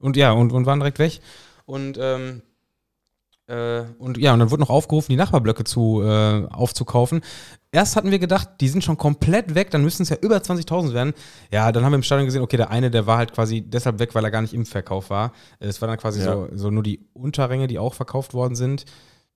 Und 0.00 0.16
ja, 0.16 0.32
und, 0.32 0.50
und 0.50 0.66
waren 0.66 0.80
direkt 0.80 0.98
weg. 0.98 1.20
Und, 1.66 1.98
ähm, 2.00 2.42
äh, 3.50 3.84
und 3.98 4.16
ja, 4.18 4.32
und 4.32 4.38
dann 4.38 4.50
wurde 4.50 4.60
noch 4.62 4.70
aufgerufen, 4.70 5.10
die 5.10 5.16
Nachbarblöcke 5.16 5.64
zu, 5.64 6.02
äh, 6.02 6.46
aufzukaufen. 6.50 7.20
Erst 7.72 7.96
hatten 7.96 8.10
wir 8.10 8.18
gedacht, 8.18 8.48
die 8.60 8.68
sind 8.68 8.82
schon 8.82 8.96
komplett 8.96 9.54
weg, 9.54 9.70
dann 9.70 9.82
müssten 9.84 10.02
es 10.04 10.08
ja 10.08 10.16
über 10.20 10.36
20.000 10.38 10.92
werden. 10.94 11.12
Ja, 11.52 11.70
dann 11.72 11.84
haben 11.84 11.92
wir 11.92 11.96
im 11.96 12.02
Stadion 12.02 12.26
gesehen, 12.26 12.42
okay, 12.42 12.56
der 12.56 12.70
eine, 12.70 12.90
der 12.90 13.06
war 13.06 13.18
halt 13.18 13.32
quasi 13.32 13.60
deshalb 13.60 13.98
weg, 13.98 14.14
weil 14.14 14.24
er 14.24 14.30
gar 14.30 14.42
nicht 14.42 14.54
im 14.54 14.66
Verkauf 14.66 15.10
war. 15.10 15.32
Es 15.58 15.80
war 15.80 15.88
dann 15.88 15.98
quasi 15.98 16.20
Ja. 16.20 16.32
so, 16.32 16.48
so 16.54 16.70
nur 16.70 16.82
die 16.82 17.06
Unterränge, 17.12 17.66
die 17.66 17.78
auch 17.78 17.94
verkauft 17.94 18.34
worden 18.34 18.54
sind. 18.54 18.84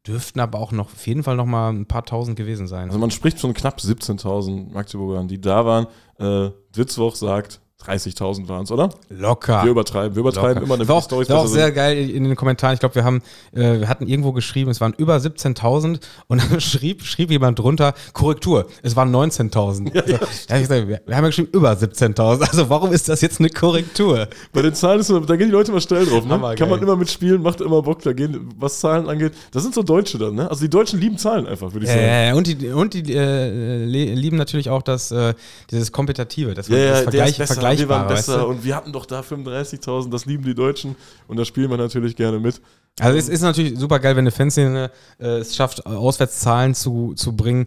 Dürften 0.06 0.40
aber 0.40 0.58
auch 0.58 0.70
noch 0.72 0.92
auf 0.92 1.06
jeden 1.06 1.22
Fall 1.22 1.36
noch 1.36 1.46
mal 1.46 1.70
ein 1.72 1.86
paar 1.86 2.04
tausend 2.04 2.36
gewesen 2.36 2.66
sein. 2.66 2.88
Also 2.88 2.98
man 2.98 3.10
spricht 3.10 3.40
von 3.40 3.54
knapp 3.54 3.78
17.000 3.78 4.72
Magdeburgern, 4.72 5.28
die 5.28 5.40
da 5.40 5.64
waren. 5.64 5.86
Äh, 6.18 6.50
Witzwoch 6.74 7.14
sagt, 7.14 7.60
30.000 7.86 8.48
waren 8.48 8.64
es, 8.64 8.70
oder? 8.70 8.90
Locker. 9.08 9.62
Wir 9.64 9.70
übertreiben, 9.70 10.14
wir 10.14 10.20
übertreiben 10.20 10.54
Locker. 10.54 10.66
immer, 10.66 10.76
damit 10.76 10.88
war 10.88 10.96
auch, 10.96 11.02
Storys 11.02 11.28
war 11.28 11.40
auch 11.40 11.46
sehr 11.46 11.66
sind. 11.66 11.74
geil 11.74 12.10
in 12.10 12.24
den 12.24 12.36
Kommentaren. 12.36 12.74
Ich 12.74 12.80
glaube, 12.80 12.94
wir 12.94 13.04
haben, 13.04 13.22
äh, 13.52 13.80
wir 13.80 13.88
hatten 13.88 14.06
irgendwo 14.06 14.32
geschrieben, 14.32 14.70
es 14.70 14.80
waren 14.80 14.94
über 14.96 15.16
17.000 15.16 16.00
und 16.28 16.42
dann 16.42 16.60
schrieb, 16.60 17.04
schrieb 17.04 17.30
jemand 17.30 17.58
drunter, 17.58 17.94
Korrektur, 18.12 18.66
es 18.82 18.96
waren 18.96 19.14
19.000. 19.14 19.92
Also, 20.04 20.12
ja, 20.12 20.18
ich 20.56 20.68
gesagt, 20.68 20.88
wir, 20.88 20.96
haben 21.16 21.24
ja 21.24 21.28
geschrieben 21.28 21.48
über 21.52 21.72
17.000. 21.72 22.42
Also 22.42 22.68
warum 22.68 22.92
ist 22.92 23.08
das 23.08 23.20
jetzt 23.20 23.40
eine 23.40 23.48
Korrektur? 23.48 24.28
Bei 24.52 24.62
den 24.62 24.74
Zahlen 24.74 25.00
ist 25.00 25.10
immer, 25.10 25.20
da 25.20 25.36
gehen 25.36 25.46
die 25.46 25.52
Leute 25.52 25.70
immer 25.70 25.80
schnell 25.80 26.04
drauf, 26.04 26.24
ne? 26.24 26.54
Kann 26.56 26.68
man 26.68 26.82
immer 26.82 26.96
mitspielen, 26.96 27.42
macht 27.42 27.60
immer 27.60 27.82
Bock, 27.82 28.02
da 28.02 28.12
gehen, 28.12 28.50
was 28.58 28.80
Zahlen 28.80 29.08
angeht. 29.08 29.32
Das 29.52 29.62
sind 29.62 29.74
so 29.74 29.82
Deutsche 29.82 30.18
dann, 30.18 30.34
ne? 30.34 30.50
Also 30.50 30.62
die 30.62 30.70
Deutschen 30.70 31.00
lieben 31.00 31.16
Zahlen 31.18 31.46
einfach, 31.46 31.72
würde 31.72 31.86
ich 31.86 31.92
sagen. 31.92 32.02
Äh, 32.02 32.32
und 32.34 32.46
die, 32.46 32.68
und 32.68 32.94
die 32.94 33.14
äh, 33.14 33.84
lieben 33.84 34.36
natürlich 34.36 34.70
auch 34.70 34.82
das, 34.82 35.10
äh, 35.10 35.34
dieses 35.70 35.92
Kompetitive, 35.92 36.54
das, 36.54 36.68
Ja, 36.68 36.76
ja, 36.76 36.90
das 36.90 37.02
Vergleich, 37.02 37.38
besser, 37.38 37.54
wir 37.78 37.88
waren 37.88 38.08
weißt 38.08 38.26
besser 38.26 38.40
du? 38.40 38.46
und 38.46 38.64
wir 38.64 38.76
hatten 38.76 38.92
doch 38.92 39.06
da 39.06 39.20
35.000, 39.20 40.10
das 40.10 40.26
lieben 40.26 40.44
die 40.44 40.54
Deutschen 40.54 40.96
und 41.28 41.36
da 41.36 41.44
spielen 41.44 41.70
wir 41.70 41.76
natürlich 41.76 42.16
gerne 42.16 42.38
mit. 42.38 42.60
Also 43.00 43.18
es 43.18 43.28
ist 43.28 43.42
natürlich 43.42 43.78
super 43.78 43.98
geil, 43.98 44.14
wenn 44.14 44.22
eine 44.22 44.30
Fanszene 44.30 44.90
äh, 45.18 45.38
es 45.38 45.56
schafft, 45.56 45.84
Auswärtszahlen 45.84 46.74
zu, 46.74 47.14
zu 47.14 47.34
bringen, 47.34 47.66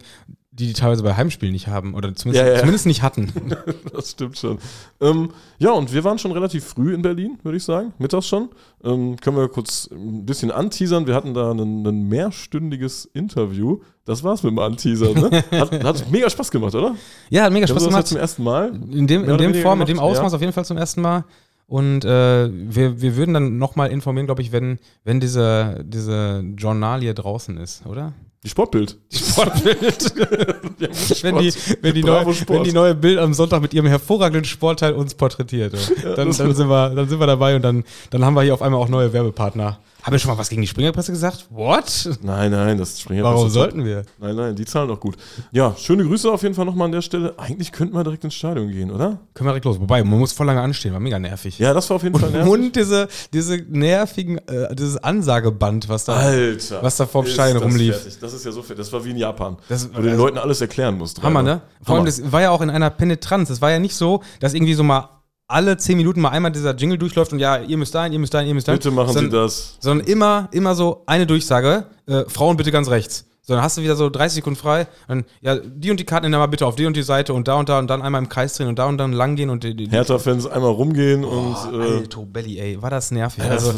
die 0.58 0.66
die 0.66 0.72
teilweise 0.72 1.02
bei 1.02 1.16
Heimspielen 1.16 1.52
nicht 1.52 1.68
haben 1.68 1.94
oder 1.94 2.14
zumindest, 2.14 2.44
Ja, 2.44 2.52
ja. 2.52 2.58
zumindest 2.58 2.86
nicht 2.86 3.02
hatten. 3.02 3.32
Das 3.92 4.10
stimmt 4.12 4.36
schon. 4.38 4.58
Ähm, 5.00 5.30
ja, 5.58 5.72
und 5.72 5.92
wir 5.92 6.04
waren 6.04 6.18
schon 6.18 6.32
relativ 6.32 6.64
früh 6.64 6.94
in 6.94 7.02
Berlin, 7.02 7.38
würde 7.42 7.56
ich 7.56 7.64
sagen. 7.64 7.92
Mittags 7.98 8.26
schon. 8.26 8.50
Ähm, 8.84 9.16
können 9.16 9.36
wir 9.36 9.48
kurz 9.48 9.88
ein 9.90 10.24
bisschen 10.26 10.50
anteasern. 10.50 11.06
Wir 11.06 11.14
hatten 11.14 11.34
da 11.34 11.52
ein, 11.52 11.86
ein 11.86 12.08
mehrstündiges 12.08 13.06
Interview. 13.06 13.80
Das 14.04 14.22
war's 14.24 14.42
mit 14.42 14.52
dem 14.52 14.58
Anteasern. 14.58 15.14
Ne? 15.14 15.44
Hat, 15.52 15.84
hat 15.84 16.10
mega 16.10 16.30
Spaß 16.30 16.50
gemacht, 16.50 16.74
oder? 16.74 16.94
Ja, 17.30 17.44
hat 17.44 17.52
mega 17.52 17.66
Spaß 17.66 17.84
gemacht. 17.84 18.00
jetzt 18.00 18.08
zum 18.08 18.18
ersten 18.18 18.42
Mal. 18.42 18.68
In 18.90 19.06
dem, 19.06 19.28
in 19.28 19.38
dem 19.38 19.54
Form, 19.54 19.78
mit 19.80 19.88
dem 19.88 19.96
gemacht, 19.96 20.10
Ausmaß 20.10 20.32
ja. 20.32 20.36
auf 20.36 20.40
jeden 20.40 20.52
Fall 20.52 20.64
zum 20.64 20.76
ersten 20.76 21.02
Mal. 21.02 21.24
Und 21.66 22.04
äh, 22.06 22.48
wir, 22.50 23.02
wir 23.02 23.16
würden 23.16 23.34
dann 23.34 23.58
nochmal 23.58 23.90
informieren, 23.90 24.26
glaube 24.26 24.40
ich, 24.40 24.52
wenn, 24.52 24.78
wenn 25.04 25.20
diese, 25.20 25.84
diese 25.84 26.42
Journalie 26.56 27.12
draußen 27.12 27.58
ist, 27.58 27.84
oder? 27.84 28.14
Die 28.44 28.48
Sportbild. 28.48 28.96
Sportbild. 29.12 30.14
wenn, 31.22 31.38
die, 31.38 31.52
wenn, 31.82 31.94
die 31.94 32.02
Bravo 32.02 32.24
neue, 32.26 32.34
Sport. 32.34 32.58
wenn 32.58 32.64
die 32.64 32.72
neue 32.72 32.94
Bild 32.94 33.18
am 33.18 33.34
Sonntag 33.34 33.60
mit 33.62 33.74
ihrem 33.74 33.86
hervorragenden 33.86 34.44
Sportteil 34.44 34.92
uns 34.92 35.14
porträtiert. 35.14 35.74
Dann, 36.04 36.14
dann, 36.16 36.32
sind 36.32 36.68
wir, 36.68 36.90
dann 36.90 37.08
sind 37.08 37.18
wir 37.18 37.26
dabei 37.26 37.56
und 37.56 37.62
dann, 37.62 37.84
dann 38.10 38.24
haben 38.24 38.34
wir 38.34 38.42
hier 38.42 38.54
auf 38.54 38.62
einmal 38.62 38.80
auch 38.80 38.88
neue 38.88 39.12
Werbepartner. 39.12 39.80
Haben 40.08 40.12
wir 40.14 40.18
schon 40.20 40.30
mal 40.30 40.38
was 40.38 40.48
gegen 40.48 40.62
die 40.62 40.68
Springerpresse 40.68 41.12
gesagt? 41.12 41.46
What? 41.50 42.18
Nein, 42.22 42.50
nein, 42.50 42.78
das 42.78 42.98
Springer. 42.98 43.24
Warum 43.24 43.50
sollten 43.50 43.84
wir? 43.84 44.04
Nein, 44.18 44.34
nein, 44.36 44.56
die 44.56 44.64
zahlen 44.64 44.90
auch 44.90 44.98
gut. 44.98 45.16
Ja, 45.52 45.74
schöne 45.76 46.02
Grüße 46.04 46.30
auf 46.32 46.42
jeden 46.42 46.54
Fall 46.54 46.64
nochmal 46.64 46.86
an 46.86 46.92
der 46.92 47.02
Stelle. 47.02 47.34
Eigentlich 47.36 47.72
könnten 47.72 47.94
wir 47.94 48.04
direkt 48.04 48.24
ins 48.24 48.34
Stadion 48.34 48.70
gehen, 48.70 48.90
oder? 48.90 49.18
Können 49.34 49.48
wir 49.48 49.52
direkt 49.52 49.66
los. 49.66 49.78
Wobei, 49.78 50.02
man 50.02 50.18
muss 50.18 50.32
voll 50.32 50.46
lange 50.46 50.62
anstehen, 50.62 50.94
war 50.94 51.00
mega 51.00 51.18
nervig. 51.18 51.58
Ja, 51.58 51.74
das 51.74 51.90
war 51.90 51.96
auf 51.96 52.02
jeden 52.02 52.18
Fall 52.18 52.30
nervig. 52.32 52.50
Und 52.50 52.74
diese, 52.74 53.06
diese 53.34 53.58
nervigen, 53.68 54.38
äh, 54.48 54.74
dieses 54.74 54.96
Ansageband, 54.96 55.88
was 55.90 56.06
da. 56.06 56.14
Alter. 56.14 56.82
Was 56.82 56.96
da 56.96 57.04
vorm 57.06 57.26
das 57.26 57.54
rumlief. 57.56 57.94
fertig. 57.96 58.18
Das 58.18 58.32
ist 58.32 58.46
ja 58.46 58.50
so 58.52 58.62
fertig. 58.62 58.78
Das 58.78 58.92
war 58.92 59.04
wie 59.04 59.10
in 59.10 59.18
Japan. 59.18 59.58
Das- 59.68 59.90
wo 59.92 59.96
du 59.96 60.02
den 60.02 60.12
also- 60.12 60.24
Leuten 60.24 60.38
alles 60.38 60.60
erklären 60.62 60.96
musst. 60.96 61.22
Hammer, 61.22 61.42
ne? 61.42 61.60
Vor 61.82 61.96
allem, 61.96 62.06
das 62.06 62.32
war 62.32 62.40
ja 62.40 62.50
auch 62.50 62.62
in 62.62 62.70
einer 62.70 62.88
Penetranz. 62.88 63.50
Es 63.50 63.60
war 63.60 63.70
ja 63.70 63.78
nicht 63.78 63.94
so, 63.94 64.22
dass 64.40 64.54
irgendwie 64.54 64.74
so 64.74 64.82
mal 64.82 65.10
alle 65.48 65.78
zehn 65.78 65.96
Minuten 65.96 66.20
mal 66.20 66.28
einmal 66.28 66.52
dieser 66.52 66.74
Jingle 66.76 66.98
durchläuft 66.98 67.32
und 67.32 67.38
ja, 67.38 67.56
ihr 67.56 67.78
müsst 67.78 67.94
dahin, 67.94 68.12
ihr 68.12 68.18
müsst 68.18 68.34
dahin, 68.34 68.48
ihr 68.48 68.54
müsst 68.54 68.68
dahin. 68.68 68.78
Bitte 68.78 68.90
machen 68.90 69.08
Sie 69.08 69.14
sondern, 69.14 69.32
das. 69.32 69.78
Sondern 69.80 70.06
immer, 70.06 70.48
immer 70.52 70.74
so 70.74 71.02
eine 71.06 71.26
Durchsage, 71.26 71.86
äh, 72.06 72.24
Frauen 72.28 72.56
bitte 72.56 72.70
ganz 72.70 72.88
rechts. 72.90 73.24
So, 73.48 73.54
dann 73.54 73.62
hast 73.62 73.78
du 73.78 73.82
wieder 73.82 73.96
so 73.96 74.10
30 74.10 74.36
Sekunden 74.36 74.58
frei. 74.58 74.86
Dann, 75.08 75.24
ja, 75.40 75.56
die 75.56 75.90
und 75.90 75.98
die 75.98 76.04
Karten 76.04 76.26
nehmen 76.30 76.38
mal 76.38 76.46
bitte 76.48 76.66
auf 76.66 76.76
die 76.76 76.84
und 76.84 76.94
die 76.94 77.02
Seite 77.02 77.32
und 77.32 77.48
da 77.48 77.54
und 77.54 77.70
da 77.70 77.78
und 77.78 77.88
dann 77.88 78.02
einmal 78.02 78.20
im 78.20 78.28
Kreis 78.28 78.52
drehen 78.52 78.68
und 78.68 78.78
da 78.78 78.84
und 78.84 78.98
dann 78.98 79.14
lang 79.14 79.36
gehen 79.36 79.48
und 79.48 79.64
die, 79.64 79.74
die, 79.74 79.88
Hertha-Fans 79.88 80.46
einmal 80.46 80.70
rumgehen 80.70 81.24
Oh, 81.24 81.28
und 81.30 81.80
äh, 81.80 81.96
Alto 82.00 82.26
Belly, 82.26 82.58
ey, 82.58 82.82
war 82.82 82.90
das 82.90 83.10
nervig. 83.10 83.42
Ja, 83.42 83.50
also, 83.52 83.72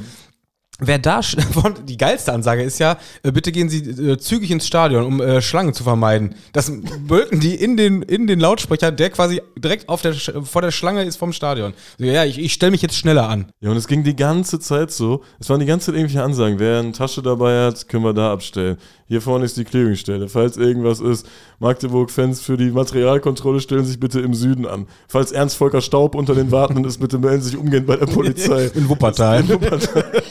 wer 0.81 0.99
da, 0.99 1.20
die 1.89 1.97
geilste 1.97 2.33
Ansage 2.33 2.62
ist 2.62 2.78
ja, 2.78 2.99
äh, 3.22 3.33
bitte 3.33 3.53
gehen 3.53 3.68
Sie 3.68 3.78
äh, 3.78 4.18
zügig 4.18 4.51
ins 4.51 4.66
Stadion, 4.66 5.05
um 5.05 5.20
äh, 5.20 5.41
Schlangen 5.43 5.74
zu 5.74 5.85
vermeiden. 5.85 6.35
Das 6.53 6.72
bölken 7.07 7.41
die 7.41 7.55
in 7.55 7.76
den, 7.76 8.03
in 8.03 8.26
den 8.26 8.41
Lautsprecher, 8.41 8.93
der 8.93 9.11
quasi 9.11 9.43
direkt 9.57 9.89
auf 9.89 10.03
der, 10.03 10.14
vor 10.14 10.62
der 10.62 10.70
Schlange 10.70 11.05
ist 11.05 11.16
vom 11.16 11.33
Stadion. 11.33 11.74
Ja, 11.99 12.24
ich, 12.24 12.39
ich 12.39 12.53
stelle 12.53 12.72
mich 12.72 12.83
jetzt 12.83 12.97
schneller 12.97 13.28
an. 13.28 13.47
Ja, 13.61 13.70
und 13.70 13.76
es 13.76 13.87
ging 13.87 14.05
die 14.05 14.16
ganze 14.16 14.61
Zeit 14.61 14.91
so. 14.91 15.22
Es 15.39 15.49
waren 15.49 15.61
die 15.61 15.66
ganze 15.66 15.87
Zeit 15.87 15.97
irgendwelche 15.97 16.22
Ansagen. 16.24 16.59
Wer 16.59 16.81
eine 16.81 16.93
Tasche 16.93 17.22
dabei 17.22 17.66
hat, 17.66 17.89
können 17.89 18.05
wir 18.05 18.14
da 18.14 18.33
abstellen. 18.33 18.76
Hier 19.11 19.20
vorne 19.20 19.45
ist 19.45 19.57
die 19.57 19.64
Klärungsstelle. 19.64 20.28
Falls 20.28 20.57
irgendwas 20.57 21.01
ist, 21.01 21.26
Magdeburg-Fans 21.59 22.41
für 22.43 22.57
die 22.57 22.70
Materialkontrolle 22.70 23.61
stellen 23.61 23.85
sich 23.85 23.99
bitte 23.99 24.20
im 24.20 24.35
Süden 24.35 24.66
an. 24.66 24.87
Falls 25.09 25.33
Ernst 25.33 25.57
Volker 25.57 25.81
Staub 25.81 26.14
unter 26.14 26.37
den 26.37 26.53
Wartenden 26.53 26.85
ist, 26.85 26.99
bitte 26.99 27.18
melden 27.18 27.43
Sie 27.43 27.51
sich 27.51 27.59
umgehend 27.59 27.89
bei 27.89 27.97
der 27.97 28.07
Polizei. 28.14 28.70
In 28.72 28.89
Wuppertal. 28.89 29.41
In 29.41 29.49
Wuppertal. 29.49 30.22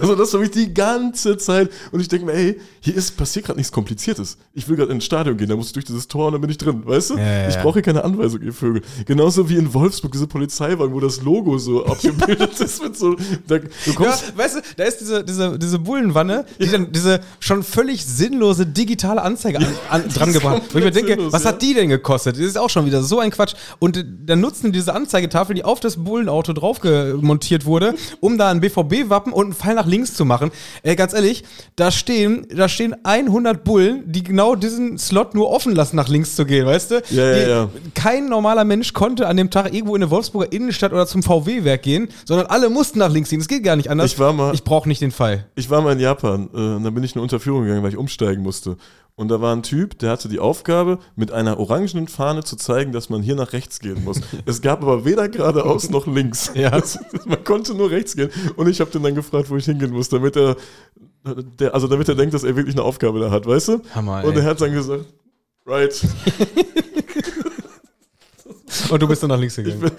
Also 0.00 0.14
das 0.14 0.32
habe 0.32 0.44
ich 0.44 0.50
die 0.50 0.72
ganze 0.72 1.36
Zeit 1.36 1.70
und 1.92 2.00
ich 2.00 2.08
denke 2.08 2.26
mir, 2.26 2.34
ey, 2.34 2.60
hier 2.80 2.94
ist 2.94 3.16
passiert 3.16 3.46
gerade 3.46 3.58
nichts 3.58 3.72
Kompliziertes. 3.72 4.38
Ich 4.54 4.68
will 4.68 4.76
gerade 4.76 4.92
ins 4.92 5.04
Stadion 5.04 5.36
gehen, 5.36 5.48
da 5.48 5.56
muss 5.56 5.68
ich 5.68 5.72
durch 5.72 5.84
dieses 5.84 6.08
Tor 6.08 6.28
und 6.28 6.32
dann 6.32 6.40
bin 6.40 6.50
ich 6.50 6.58
drin, 6.58 6.82
weißt 6.86 7.10
du? 7.10 7.16
Ja, 7.16 7.24
ja, 7.24 7.48
ich 7.48 7.56
ja. 7.56 7.62
brauche 7.62 7.74
hier 7.74 7.82
keine 7.82 8.04
Anweisung, 8.04 8.40
ihr 8.42 8.52
Vögel. 8.52 8.82
Genauso 9.04 9.48
wie 9.48 9.56
in 9.56 9.74
Wolfsburg 9.74 10.12
diese 10.12 10.26
Polizeiwagen, 10.26 10.94
wo 10.94 11.00
das 11.00 11.20
Logo 11.22 11.58
so 11.58 11.84
abgebildet 11.86 12.58
ist 12.60 12.82
mit 12.82 12.96
so, 12.96 13.16
da, 13.46 13.58
du 13.58 13.66
Ja, 13.86 13.92
kommst, 13.94 14.36
weißt 14.36 14.56
du, 14.56 14.60
da 14.76 14.84
ist 14.84 15.00
diese, 15.00 15.24
diese, 15.24 15.58
diese 15.58 15.78
Bullenwanne, 15.78 16.46
die 16.60 16.70
dann 16.70 16.92
diese 16.92 17.20
schon 17.40 17.62
völlig 17.62 18.04
sinnlose 18.04 18.66
digitale 18.66 19.22
Anzeige 19.22 19.58
an, 19.58 19.66
an, 19.90 20.08
dran 20.14 20.32
gebracht. 20.32 20.62
Wo 20.72 20.78
ich 20.78 20.84
mir 20.84 20.90
denke, 20.90 21.14
sinnlos, 21.14 21.32
was 21.32 21.44
ja. 21.44 21.50
hat 21.50 21.62
die 21.62 21.74
denn 21.74 21.88
gekostet? 21.88 22.36
Das 22.36 22.44
ist 22.44 22.58
auch 22.58 22.70
schon 22.70 22.86
wieder 22.86 23.02
so 23.02 23.18
ein 23.18 23.30
Quatsch. 23.30 23.54
Und 23.78 23.96
äh, 23.96 24.04
dann 24.26 24.40
nutzen 24.40 24.72
die 24.72 24.76
diese 24.86 24.94
Anzeigetafel, 24.94 25.54
die 25.54 25.64
auf 25.64 25.80
das 25.80 25.96
Bullenauto 25.96 26.52
drauf 26.52 26.80
montiert 27.20 27.64
wurde, 27.64 27.94
um 28.20 28.38
da 28.38 28.50
ein 28.50 28.60
BVB-Wappen 28.60 29.32
und 29.32 29.46
einen 29.46 29.54
Pfeil 29.54 29.74
nach 29.74 29.85
links 29.86 30.14
zu 30.14 30.24
machen. 30.24 30.50
Ey, 30.82 30.96
ganz 30.96 31.12
ehrlich, 31.14 31.44
da 31.76 31.90
stehen, 31.90 32.46
da 32.54 32.68
stehen 32.68 32.94
100 33.04 33.64
Bullen, 33.64 34.04
die 34.10 34.22
genau 34.22 34.54
diesen 34.54 34.98
Slot 34.98 35.34
nur 35.34 35.50
offen 35.50 35.74
lassen, 35.74 35.96
nach 35.96 36.08
links 36.08 36.36
zu 36.36 36.44
gehen, 36.46 36.66
weißt 36.66 36.90
du? 36.90 37.02
Ja, 37.10 37.36
ja, 37.36 37.48
ja. 37.48 37.70
Kein 37.94 38.28
normaler 38.28 38.64
Mensch 38.64 38.92
konnte 38.92 39.26
an 39.26 39.36
dem 39.36 39.50
Tag 39.50 39.72
irgendwo 39.72 39.96
in 39.96 40.02
eine 40.02 40.10
Wolfsburger 40.10 40.52
Innenstadt 40.52 40.92
oder 40.92 41.06
zum 41.06 41.22
VW-Werk 41.22 41.82
gehen, 41.82 42.08
sondern 42.24 42.46
alle 42.46 42.68
mussten 42.70 42.98
nach 42.98 43.10
links 43.10 43.30
gehen. 43.30 43.38
Das 43.38 43.48
geht 43.48 43.62
gar 43.64 43.76
nicht 43.76 43.90
anders. 43.90 44.12
Ich 44.12 44.18
war 44.18 44.32
mal- 44.32 44.54
Ich 44.54 44.64
brauche 44.64 44.88
nicht 44.88 45.00
den 45.00 45.10
Fall. 45.12 45.46
ich 45.54 45.70
war 45.70 45.80
mal 45.82 45.92
in 45.92 46.00
Japan 46.00 46.48
äh, 46.52 46.56
und 46.56 46.84
dann 46.84 46.94
bin 46.94 47.04
ich 47.04 47.14
eine 47.14 47.22
Unterführung 47.22 47.62
gegangen, 47.62 47.82
weil 47.82 47.90
ich 47.90 47.96
umsteigen 47.96 48.42
musste. 48.42 48.76
Und 49.18 49.28
da 49.28 49.40
war 49.40 49.56
ein 49.56 49.62
Typ, 49.62 49.98
der 49.98 50.10
hatte 50.10 50.28
die 50.28 50.38
Aufgabe, 50.38 50.98
mit 51.16 51.32
einer 51.32 51.58
orangenen 51.58 52.06
Fahne 52.06 52.44
zu 52.44 52.54
zeigen, 52.54 52.92
dass 52.92 53.08
man 53.08 53.22
hier 53.22 53.34
nach 53.34 53.54
rechts 53.54 53.80
gehen 53.80 54.04
muss. 54.04 54.20
es 54.44 54.60
gab 54.60 54.82
aber 54.82 55.06
weder 55.06 55.28
geradeaus 55.30 55.88
noch 55.90 56.06
links. 56.06 56.52
Ja. 56.56 56.70
Das, 56.70 56.98
man 57.24 57.42
konnte 57.42 57.74
nur 57.74 57.90
rechts 57.90 58.14
gehen. 58.14 58.30
Und 58.56 58.68
ich 58.68 58.80
habe 58.80 58.90
den 58.90 59.02
dann 59.02 59.14
gefragt, 59.14 59.48
wo 59.50 59.56
ich 59.56 59.64
hingehen 59.64 59.90
muss, 59.90 60.10
damit 60.10 60.36
er, 60.36 60.56
der, 61.58 61.74
also 61.74 61.86
damit 61.86 62.08
er 62.08 62.14
denkt, 62.14 62.34
dass 62.34 62.44
er 62.44 62.56
wirklich 62.56 62.74
eine 62.74 62.82
Aufgabe 62.82 63.18
da 63.20 63.30
hat, 63.30 63.46
weißt 63.46 63.68
du? 63.68 63.82
Hammer, 63.94 64.24
Und 64.24 64.36
er 64.36 64.44
hat 64.44 64.60
dann 64.60 64.72
gesagt, 64.72 65.04
right. 65.66 65.98
Und 68.90 69.00
du 69.00 69.06
bist 69.06 69.22
dann 69.22 69.30
nach 69.30 69.38
links 69.38 69.56
gegangen. 69.56 69.80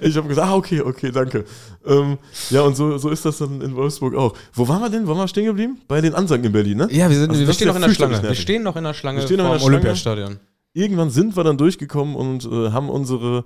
Ich 0.00 0.16
habe 0.16 0.28
gesagt, 0.28 0.46
ah, 0.48 0.54
okay, 0.54 0.80
okay, 0.82 1.10
danke. 1.10 1.44
Ähm, 1.86 2.18
ja, 2.50 2.62
und 2.62 2.76
so, 2.76 2.98
so 2.98 3.08
ist 3.10 3.24
das 3.24 3.38
dann 3.38 3.60
in 3.62 3.74
Wolfsburg 3.74 4.14
auch. 4.14 4.34
Wo 4.52 4.68
waren 4.68 4.80
wir 4.82 4.90
denn? 4.90 5.06
Waren 5.06 5.16
wir 5.18 5.28
stehen 5.28 5.46
geblieben? 5.46 5.80
Bei 5.88 6.00
den 6.00 6.14
Ansagen 6.14 6.44
in 6.44 6.52
Berlin, 6.52 6.78
ne? 6.78 6.88
Ja, 6.90 7.08
wir, 7.08 7.16
sind, 7.16 7.30
Also 7.30 7.46
wir 7.46 7.52
stehen 7.54 7.68
noch 7.68 7.76
in 7.76 7.82
der 7.82 7.90
Schlange. 7.94 8.22
Wir 8.22 8.34
stehen 8.34 8.62
noch 8.62 8.76
in 8.76 8.84
der 8.84 8.94
Schlange 8.94 9.18
Wir 9.20 9.26
stehen 9.26 9.38
noch 9.38 9.46
in 9.46 9.52
der 9.52 9.58
Schlange. 9.58 9.74
Olympiastadion. 9.76 10.38
Irgendwann 10.74 11.10
sind 11.10 11.36
wir 11.36 11.44
dann 11.44 11.56
durchgekommen 11.56 12.14
und 12.16 12.44
äh, 12.44 12.70
haben 12.72 12.90
unsere 12.90 13.44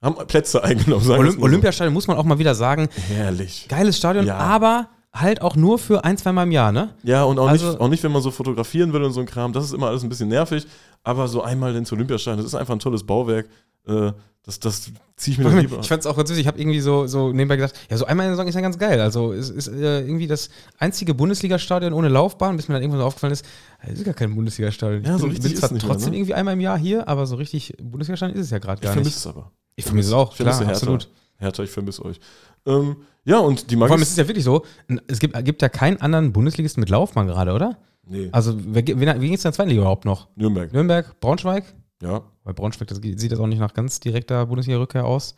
haben 0.00 0.14
Plätze 0.26 0.62
eingenommen. 0.62 1.04
Sagen 1.04 1.20
Olymp. 1.20 1.42
Olympiastadion 1.42 1.92
muss 1.92 2.06
man 2.06 2.16
auch 2.16 2.24
mal 2.24 2.38
wieder 2.38 2.54
sagen. 2.54 2.88
Herrlich. 3.08 3.66
Geiles 3.68 3.96
Stadion, 3.98 4.26
Ja. 4.26 4.36
aber 4.36 4.88
halt 5.12 5.42
auch 5.42 5.56
nur 5.56 5.78
für 5.78 6.04
ein, 6.04 6.16
zweimal 6.16 6.46
im 6.46 6.52
Jahr, 6.52 6.70
ne? 6.70 6.94
Ja, 7.02 7.24
und 7.24 7.38
auch, 7.40 7.48
Also- 7.48 7.70
nicht, 7.70 7.80
auch 7.80 7.88
nicht, 7.88 8.02
wenn 8.04 8.12
man 8.12 8.22
so 8.22 8.30
fotografieren 8.30 8.92
will 8.92 9.02
und 9.02 9.12
so 9.12 9.20
ein 9.20 9.26
Kram. 9.26 9.52
Das 9.52 9.64
ist 9.64 9.72
immer 9.74 9.88
alles 9.88 10.02
ein 10.04 10.08
bisschen 10.08 10.28
nervig. 10.28 10.66
Aber 11.02 11.26
so 11.26 11.42
einmal 11.42 11.74
ins 11.74 11.90
Olympiastadion, 11.92 12.38
das 12.38 12.46
ist 12.46 12.54
einfach 12.54 12.74
ein 12.74 12.78
tolles 12.78 13.02
Bauwerk. 13.04 13.48
Äh, 13.88 14.12
das 14.44 14.60
das 14.60 14.90
ziehe 15.16 15.32
ich 15.32 15.38
mir 15.38 15.44
dann 15.50 15.58
lieber 15.58 15.80
Ich 15.80 15.88
fand 15.88 16.00
es 16.00 16.06
auch 16.06 16.16
ganz 16.16 16.28
süß. 16.30 16.38
Ich 16.38 16.46
habe 16.46 16.58
irgendwie 16.60 16.80
so, 16.80 17.06
so 17.06 17.32
nebenbei 17.32 17.56
gedacht, 17.56 17.74
ja, 17.90 17.96
so 17.96 18.06
einmal 18.06 18.24
in 18.26 18.30
der 18.30 18.36
Saison 18.36 18.48
ist 18.48 18.54
ja 18.54 18.60
ganz 18.60 18.78
geil. 18.78 19.00
Also 19.00 19.32
es 19.32 19.50
ist 19.50 19.68
äh, 19.68 20.00
irgendwie 20.00 20.26
das 20.26 20.48
einzige 20.78 21.12
Bundesliga-Stadion 21.14 21.92
ohne 21.92 22.08
Laufbahn, 22.08 22.56
bis 22.56 22.68
mir 22.68 22.74
dann 22.74 22.82
irgendwann 22.82 23.00
so 23.00 23.06
aufgefallen 23.06 23.32
ist, 23.32 23.44
es 23.82 23.98
ist 23.98 24.04
gar 24.04 24.14
kein 24.14 24.34
Bundesliga-Stadion. 24.34 25.04
Ja, 25.04 25.16
Ich 25.16 25.20
so 25.20 25.26
bin, 25.26 25.36
richtig 25.36 25.52
bin 25.52 25.58
zwar 25.60 25.72
nicht 25.72 25.82
mehr, 25.82 25.92
trotzdem 25.92 26.10
ne? 26.12 26.16
irgendwie 26.18 26.34
einmal 26.34 26.54
im 26.54 26.60
Jahr 26.60 26.78
hier, 26.78 27.08
aber 27.08 27.26
so 27.26 27.36
richtig 27.36 27.74
Bundesliga-Stadion 27.82 28.38
ist 28.38 28.46
es 28.46 28.50
ja 28.50 28.58
gerade 28.58 28.78
Ich 28.80 28.84
gar 28.84 28.92
vermisse 28.92 29.10
nicht. 29.10 29.16
es 29.18 29.26
aber. 29.26 29.50
Ich 29.76 29.84
vermisse 29.84 30.08
es 30.08 30.14
auch, 30.14 30.30
Ich 30.30 30.36
vermisse 30.38 30.58
klar, 30.58 30.68
Hertha. 30.68 30.80
absolut. 30.80 31.08
Hertha, 31.38 31.62
ich 31.62 31.70
vermisse 31.70 32.04
euch. 32.04 32.18
Ähm, 32.66 32.96
ja, 33.24 33.38
und 33.38 33.70
die 33.70 33.76
Vor 33.76 33.84
allem 33.84 33.90
Magis. 33.90 34.06
ist 34.08 34.10
es 34.12 34.16
ja 34.16 34.26
wirklich 34.28 34.44
so, 34.44 34.64
es 35.06 35.18
gibt, 35.18 35.44
gibt 35.44 35.62
ja 35.62 35.68
keinen 35.68 36.00
anderen 36.00 36.32
Bundesligisten 36.32 36.80
mit 36.80 36.88
Laufbahn 36.90 37.26
gerade, 37.26 37.52
oder? 37.52 37.76
Nee, 38.06 38.28
Also, 38.32 38.54
wer, 38.56 38.82
ge- 38.82 38.98
wen, 38.98 39.20
wie 39.20 39.28
geht 39.28 39.38
es 39.38 39.44
in 39.44 39.48
der 39.48 39.52
zweiten 39.52 39.68
Liga 39.68 39.82
überhaupt 39.82 40.04
noch? 40.06 40.28
Nürnberg. 40.34 40.72
Nürnberg, 40.72 41.20
Braunschweig? 41.20 41.64
Ja. 42.02 42.22
Bei 42.44 42.52
Braunschweig 42.52 42.88
das 42.88 42.98
sieht 42.98 43.32
das 43.32 43.38
auch 43.40 43.46
nicht 43.46 43.58
nach 43.58 43.74
ganz 43.74 44.00
direkter 44.00 44.46
Bundesliga-Rückkehr 44.46 45.04
aus. 45.04 45.34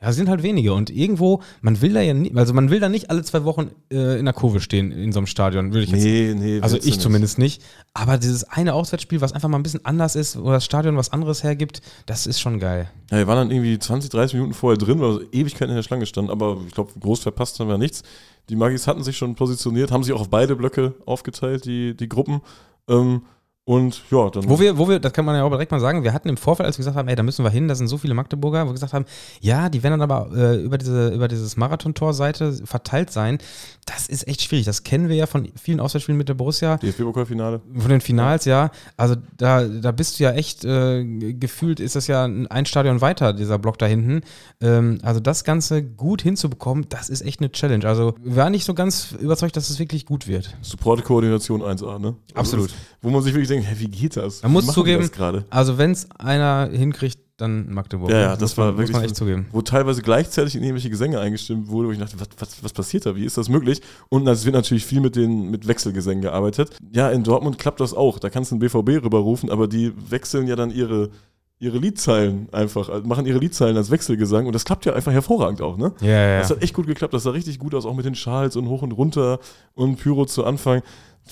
Ja, 0.00 0.10
es 0.10 0.16
sind 0.16 0.28
halt 0.28 0.42
wenige. 0.42 0.74
Und 0.74 0.90
irgendwo, 0.90 1.40
man 1.62 1.80
will 1.80 1.94
da 1.94 2.02
ja 2.02 2.12
nicht, 2.12 2.36
also 2.36 2.52
man 2.52 2.68
will 2.68 2.80
da 2.80 2.90
nicht 2.90 3.08
alle 3.08 3.22
zwei 3.22 3.44
Wochen 3.44 3.70
äh, 3.90 4.18
in 4.18 4.26
der 4.26 4.34
Kurve 4.34 4.60
stehen 4.60 4.92
in 4.92 5.10
so 5.10 5.20
einem 5.20 5.26
Stadion, 5.26 5.72
würde 5.72 5.84
ich 5.84 5.90
jetzt 5.90 6.02
Nee, 6.02 6.34
nee. 6.34 6.60
Also 6.60 6.76
ich 6.76 7.00
zumindest 7.00 7.38
nicht. 7.38 7.62
Aber 7.94 8.18
dieses 8.18 8.44
eine 8.44 8.74
Auswärtsspiel, 8.74 9.22
was 9.22 9.32
einfach 9.32 9.48
mal 9.48 9.58
ein 9.58 9.62
bisschen 9.62 9.86
anders 9.86 10.14
ist, 10.14 10.38
wo 10.38 10.50
das 10.50 10.66
Stadion 10.66 10.98
was 10.98 11.12
anderes 11.14 11.42
hergibt, 11.42 11.80
das 12.04 12.26
ist 12.26 12.40
schon 12.40 12.60
geil. 12.60 12.90
Ja, 13.10 13.16
wir 13.16 13.26
waren 13.26 13.48
dann 13.48 13.50
irgendwie 13.50 13.78
20, 13.78 14.10
30 14.10 14.34
Minuten 14.34 14.52
vorher 14.52 14.76
drin, 14.76 15.00
weil 15.00 15.08
wir 15.08 15.14
so 15.14 15.22
Ewigkeiten 15.32 15.70
in 15.70 15.76
der 15.76 15.82
Schlange 15.82 16.04
standen, 16.04 16.30
aber 16.30 16.58
ich 16.66 16.74
glaube, 16.74 16.92
groß 17.00 17.20
verpasst 17.20 17.58
haben 17.58 17.68
wir 17.68 17.78
nichts. 17.78 18.02
Die 18.50 18.56
Magis 18.56 18.86
hatten 18.86 19.02
sich 19.02 19.16
schon 19.16 19.34
positioniert, 19.34 19.90
haben 19.92 20.04
sich 20.04 20.12
auch 20.12 20.20
auf 20.20 20.28
beide 20.28 20.56
Blöcke 20.56 20.94
aufgeteilt, 21.06 21.64
die, 21.64 21.96
die 21.96 22.08
Gruppen. 22.08 22.42
Ähm, 22.86 23.22
und 23.68 24.00
ja, 24.12 24.30
dann. 24.30 24.48
Wo 24.48 24.60
wir, 24.60 24.78
wo 24.78 24.88
wir, 24.88 25.00
das 25.00 25.12
kann 25.12 25.24
man 25.24 25.34
ja 25.34 25.42
auch 25.42 25.50
direkt 25.50 25.72
mal 25.72 25.80
sagen, 25.80 26.04
wir 26.04 26.12
hatten 26.12 26.28
im 26.28 26.36
Vorfeld, 26.36 26.68
als 26.68 26.76
wir 26.78 26.82
gesagt 26.82 26.96
haben, 26.96 27.08
ey, 27.08 27.16
da 27.16 27.24
müssen 27.24 27.44
wir 27.44 27.50
hin, 27.50 27.66
da 27.66 27.74
sind 27.74 27.88
so 27.88 27.98
viele 27.98 28.14
Magdeburger, 28.14 28.62
wo 28.62 28.68
wir 28.68 28.74
gesagt 28.74 28.92
haben, 28.92 29.06
ja, 29.40 29.68
die 29.68 29.82
werden 29.82 29.98
dann 29.98 30.08
aber 30.08 30.30
äh, 30.36 30.62
über 30.62 30.78
diese, 30.78 31.08
über 31.08 31.26
dieses 31.26 31.56
Marathontor-Seite 31.56 32.52
verteilt 32.64 33.10
sein. 33.10 33.38
Das 33.84 34.06
ist 34.06 34.28
echt 34.28 34.42
schwierig. 34.42 34.66
Das 34.66 34.84
kennen 34.84 35.08
wir 35.08 35.16
ja 35.16 35.26
von 35.26 35.48
vielen 35.60 35.80
Auswärtsspielen 35.80 36.16
mit 36.16 36.28
der 36.28 36.34
Borussia. 36.34 36.76
DFB-Pokalfinale. 36.76 37.60
Von 37.76 37.90
den 37.90 38.00
Finals, 38.00 38.44
ja. 38.44 38.70
Also 38.96 39.16
da, 39.36 39.64
da 39.64 39.90
bist 39.90 40.18
du 40.20 40.24
ja 40.24 40.30
echt, 40.32 40.64
äh, 40.64 41.04
gefühlt 41.32 41.80
ist 41.80 41.96
das 41.96 42.06
ja 42.06 42.24
ein 42.24 42.66
Stadion 42.66 43.00
weiter, 43.00 43.32
dieser 43.32 43.58
Block 43.58 43.78
da 43.78 43.86
hinten. 43.86 44.20
Ähm, 44.60 44.98
also 45.02 45.18
das 45.18 45.42
Ganze 45.42 45.82
gut 45.82 46.22
hinzubekommen, 46.22 46.86
das 46.88 47.08
ist 47.08 47.22
echt 47.22 47.40
eine 47.40 47.50
Challenge. 47.50 47.84
Also 47.86 48.14
wir 48.22 48.36
waren 48.36 48.52
nicht 48.52 48.64
so 48.64 48.74
ganz 48.74 49.10
überzeugt, 49.20 49.56
dass 49.56 49.70
es 49.70 49.80
wirklich 49.80 50.06
gut 50.06 50.28
wird. 50.28 50.56
Support-Koordination 50.62 51.62
1A, 51.62 51.98
ne? 51.98 52.14
Also 52.34 52.56
Absolut. 52.56 52.70
das- 52.70 52.76
Wo 53.02 53.10
man 53.10 53.22
sich 53.22 53.32
wirklich 53.34 53.48
denkt, 53.48 53.55
hä, 53.62 53.74
wie 53.78 53.88
geht 53.88 54.16
das? 54.16 54.42
Man 54.42 54.52
muss 54.52 54.66
zugeben, 54.66 55.02
Das 55.02 55.12
gerade? 55.12 55.44
also 55.50 55.78
wenn 55.78 55.90
es 55.92 56.10
einer 56.18 56.68
hinkriegt, 56.72 57.18
dann 57.38 57.70
Magdeburg. 57.70 58.10
Ja, 58.10 58.18
ja, 58.18 58.28
Muss 58.30 58.38
das 58.38 58.56
man, 58.56 58.66
war 58.66 58.72
Muss 58.72 58.78
wirklich 58.78 58.92
man 58.94 59.00
so- 59.02 59.06
echt 59.08 59.16
zugeben. 59.16 59.46
Wo 59.52 59.60
teilweise 59.60 60.00
gleichzeitig 60.00 60.56
in 60.56 60.62
irgendwelche 60.62 60.88
Gesänge 60.88 61.20
eingestimmt 61.20 61.68
wurde, 61.68 61.88
wo 61.88 61.92
ich 61.92 61.98
dachte, 61.98 62.18
was, 62.18 62.28
was, 62.38 62.64
was 62.64 62.72
passiert 62.72 63.04
da? 63.04 63.14
Wie 63.14 63.26
ist 63.26 63.36
das 63.36 63.50
möglich? 63.50 63.82
Und 64.08 64.26
es 64.26 64.46
wird 64.46 64.54
natürlich 64.54 64.86
viel 64.86 65.02
mit 65.02 65.16
den 65.16 65.50
mit 65.50 65.68
Wechselgesängen 65.68 66.22
gearbeitet. 66.22 66.78
Ja, 66.92 67.10
in 67.10 67.24
Dortmund 67.24 67.58
klappt 67.58 67.80
das 67.80 67.92
auch. 67.92 68.18
Da 68.18 68.30
kannst 68.30 68.52
du 68.52 68.54
einen 68.54 68.60
BVB 68.60 69.04
rüberrufen, 69.04 69.50
aber 69.50 69.68
die 69.68 69.92
wechseln 70.08 70.46
ja 70.46 70.56
dann 70.56 70.70
ihre, 70.70 71.10
ihre 71.58 71.78
Liedzeilen 71.78 72.48
einfach, 72.52 72.88
also 72.88 73.06
machen 73.06 73.24
ihre 73.26 73.38
Liedzeilen 73.38 73.76
als 73.76 73.90
Wechselgesang 73.90 74.46
und 74.46 74.52
das 74.54 74.64
klappt 74.64 74.84
ja 74.84 74.92
einfach 74.92 75.12
hervorragend 75.12 75.62
auch, 75.62 75.76
ne? 75.78 75.92
Ja, 76.00 76.08
ja, 76.08 76.38
Das 76.40 76.50
hat 76.50 76.62
echt 76.62 76.74
gut 76.74 76.86
geklappt, 76.86 77.14
das 77.14 77.22
sah 77.22 77.30
richtig 77.30 77.58
gut 77.58 77.74
aus, 77.74 77.86
auch 77.86 77.94
mit 77.94 78.04
den 78.04 78.14
Schals 78.14 78.56
und 78.56 78.68
hoch 78.68 78.82
und 78.82 78.92
runter 78.92 79.38
und 79.74 79.96
Pyro 79.96 80.26
zu 80.26 80.44
Anfang. 80.44 80.82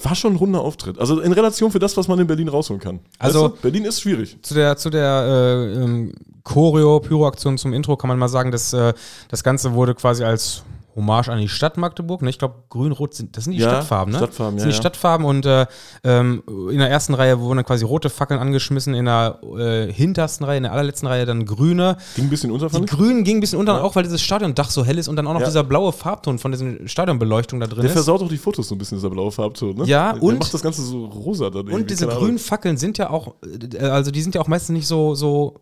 War 0.03 0.15
schon 0.17 0.33
ein 0.33 0.37
runder 0.37 0.61
Auftritt. 0.61 0.99
Also 0.99 1.21
in 1.21 1.31
Relation 1.33 1.71
für 1.71 1.79
das, 1.79 1.97
was 1.97 2.09
man 2.09 2.19
in 2.19 2.27
Berlin 2.27 2.49
rausholen 2.49 2.81
kann. 2.81 2.99
Also- 3.19 3.45
weißt 3.45 3.57
du, 3.59 3.61
Berlin 3.63 3.85
ist 3.85 4.01
schwierig. 4.01 4.37
Zu 4.43 4.55
der, 4.55 4.77
zu 4.77 4.91
der 4.91 5.25
äh, 5.29 5.73
ähm, 5.85 6.13
Choreo, 6.43 6.99
Pyro-Aktion 7.01 7.59
zum 7.59 7.73
Intro 7.73 7.97
kann 7.97 8.09
man 8.09 8.19
mal 8.19 8.29
sagen, 8.29 8.51
dass 8.51 8.73
äh, 8.73 8.93
das 9.29 9.45
Ganze 9.45 9.75
wurde 9.75 9.95
quasi 9.95 10.25
als 10.25 10.65
Hommage 10.97 11.29
an 11.29 11.39
die 11.41 11.49
Stadt 11.49 11.77
Magdeburg. 11.77 12.23
Ne? 12.23 12.31
Ich 12.31 12.39
glaube, 12.39 12.55
grün-rot 12.71 13.15
sind, 13.15 13.37
das 13.37 13.45
sind 13.45 13.53
die 13.55 13.59
Ja, 13.59 13.69
Stadtfarben, 13.71 14.13
ne? 14.13 14.19
Stadtfarben, 14.19 14.57
das 14.57 14.65
ja, 14.65 14.71
sind 14.71 14.73
die 14.73 14.77
ja. 14.77 14.81
Stadtfarben 14.81 15.27
und 15.27 15.45
äh, 15.47 15.67
ähm, 16.05 16.43
in 16.71 16.79
der 16.79 16.89
ersten 16.91 17.15
Reihe 17.15 17.41
wurden 17.41 17.57
dann 17.57 17.65
quasi 17.67 17.85
rote 17.85 18.11
Fackeln 18.11 18.39
angeschmissen, 18.39 18.95
in 18.95 19.07
der 19.07 19.41
äh, 19.59 19.93
hintersten 19.93 20.47
Reihe, 20.47 20.59
in 20.59 20.63
der 20.63 20.73
allerletzten 20.73 21.09
Reihe 21.09 21.27
dann 21.27 21.45
grüne. 21.47 21.97
Ging 22.15 22.27
ein 22.27 22.31
bisschen 22.31 22.51
unter, 22.53 22.67
Die 22.69 22.73
fand 22.75 22.85
ich. 22.91 22.97
grünen 22.97 23.25
gingen 23.25 23.39
ein 23.39 23.41
bisschen 23.41 23.59
unter, 23.59 23.75
Ja. 23.79 23.83
auch 23.83 23.97
weil 23.97 24.05
dieses 24.05 24.23
Stadiondach 24.23 24.71
so 24.71 24.85
hell 24.85 24.99
ist 24.99 25.09
und 25.09 25.17
dann 25.17 25.27
auch 25.27 25.35
noch 25.35 25.43
dieser 25.43 25.65
blaue 25.65 25.93
Farbton 25.93 26.39
von 26.39 26.53
diesen 26.53 26.87
Stadionbeleuchtung 26.89 27.59
da 27.61 27.67
drin 27.67 27.79
Der 27.83 27.87
ist. 27.87 27.93
versaut 27.93 28.23
auch 28.23 28.29
die 28.29 28.39
Fotos 28.39 28.69
so 28.69 28.75
ein 28.75 28.79
bisschen, 28.79 28.99
dieser 28.99 29.11
blaue 29.11 29.33
Farbton, 29.33 29.75
ne? 29.77 29.85
Ja, 29.87 30.13
Der 30.13 30.23
und- 30.23 30.39
macht 30.39 30.55
das 30.55 30.63
Ganze 30.63 30.83
so 30.83 31.07
rosa 31.07 31.51
dann 31.51 31.69
Und 31.69 31.91
diese 31.91 32.07
grünen. 32.07 32.39
Fackeln 32.39 32.77
sind 32.77 32.99
ja 32.99 33.11
auch, 33.11 33.35
äh, 33.75 33.79
also 33.79 34.11
die 34.11 34.23
sind 34.23 34.35
ja 34.35 34.41
auch 34.41 34.49
meistens 34.49 34.75
nicht 34.75 34.87
so, 34.87 35.15
so 35.15 35.57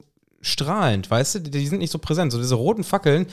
strahlend, 0.45 1.11
weißt 1.11 1.37
du? 1.37 1.39
Die, 1.41 1.51
die 1.51 1.67
sind 1.69 1.79
nicht 1.79 1.93
so 1.93 1.99
präsent. 1.99 2.33
So 2.33 2.39
diese 2.39 2.57
roten 2.57 2.83
Fackeln, 2.85 3.27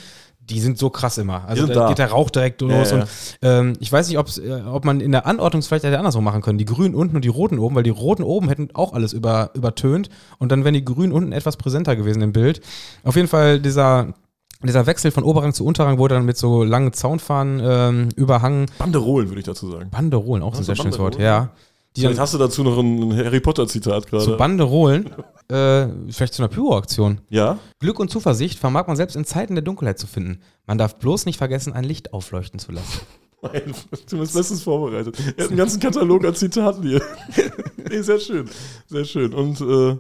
die 0.49 0.59
sind 0.59 0.77
so 0.77 0.89
krass 0.89 1.17
immer. 1.17 1.45
Also 1.47 1.67
da, 1.67 1.73
da. 1.73 1.87
geht 1.89 1.97
der 1.97 2.11
Rauch 2.11 2.29
direkt 2.29 2.61
los. 2.61 2.91
ja. 2.91 2.97
Und 2.97 3.07
ähm, 3.41 3.73
ich 3.79 3.91
weiß 3.91 4.09
nicht, 4.09 4.17
äh, 4.17 4.61
ob 4.63 4.85
man 4.85 5.01
in 5.01 5.11
der 5.11 5.25
Anordnung 5.25 5.59
es 5.59 5.67
vielleicht 5.67 5.85
hätte 5.85 5.97
andersrum 5.97 6.23
machen 6.23 6.41
können. 6.41 6.57
Die 6.57 6.65
grünen 6.65 6.95
unten 6.95 7.15
und 7.15 7.25
die 7.25 7.29
roten 7.29 7.59
oben, 7.59 7.75
weil 7.75 7.83
die 7.83 7.89
roten 7.89 8.23
oben 8.23 8.49
hätten 8.49 8.69
auch 8.73 8.93
alles 8.93 9.13
über, 9.13 9.51
übertönt. 9.53 10.09
Und 10.37 10.51
dann 10.51 10.63
wären 10.63 10.73
die 10.73 10.85
grünen 10.85 11.11
unten 11.11 11.31
etwas 11.31 11.57
präsenter 11.57 11.95
gewesen 11.95 12.21
im 12.21 12.33
Bild. 12.33 12.61
Auf 13.03 13.15
jeden 13.15 13.27
Fall 13.27 13.59
dieser. 13.59 14.13
Dieser 14.61 14.85
Wechsel 14.85 15.11
von 15.11 15.23
Oberrang 15.23 15.53
zu 15.53 15.63
Unterrang 15.63 15.99
wurde 15.99 16.15
dann 16.15 16.25
mit 16.25 16.35
so 16.35 16.65
langen 16.65 16.91
Zaunfahnen 16.91 17.61
ähm, 17.63 18.09
überhangen. 18.17 18.65
Banderolen, 18.77 19.29
würde 19.29 19.39
ich 19.39 19.45
dazu 19.45 19.71
sagen. 19.71 19.89
Banderolen, 19.89 20.43
auch 20.43 20.51
ein 20.51 20.57
so, 20.57 20.63
sehr 20.63 20.75
schönes 20.75 20.99
Wort, 20.99 21.17
ja. 21.17 21.51
Die 21.95 22.01
Vielleicht 22.01 22.19
hast 22.19 22.33
du 22.33 22.37
dazu 22.37 22.63
noch 22.63 22.77
ein 22.77 23.15
Harry 23.17 23.39
Potter-Zitat 23.39 24.07
gerade. 24.07 24.23
zu 24.23 24.37
Banderolen, 24.37 25.07
äh, 25.49 25.87
vielleicht 26.09 26.33
zu 26.35 26.43
einer 26.43 26.49
Pyro-Aktion. 26.49 27.21
ja? 27.29 27.57
Glück 27.79 27.99
und 27.99 28.09
Zuversicht 28.11 28.59
vermag 28.59 28.87
man 28.87 28.95
selbst 28.95 29.15
in 29.15 29.25
Zeiten 29.25 29.55
der 29.55 29.63
Dunkelheit 29.63 29.97
zu 29.97 30.05
finden. 30.05 30.41
Man 30.67 30.77
darf 30.77 30.97
bloß 30.99 31.25
nicht 31.25 31.37
vergessen, 31.37 31.73
ein 31.73 31.83
Licht 31.83 32.13
aufleuchten 32.13 32.59
zu 32.59 32.71
lassen. 32.71 32.99
Nein, 33.41 33.73
du 34.09 34.19
bist 34.19 34.33
bestens 34.33 34.61
vorbereitet. 34.61 35.17
Er 35.37 35.45
hat 35.45 35.49
einen 35.49 35.57
ganzen 35.57 35.79
Katalog 35.79 36.25
an 36.25 36.35
Zitaten 36.35 36.83
hier. 36.83 37.01
nee, 37.89 38.01
sehr 38.01 38.19
schön. 38.19 38.49
Sehr 38.87 39.05
schön. 39.05 39.33
Und 39.33 39.61
äh, 39.61 39.97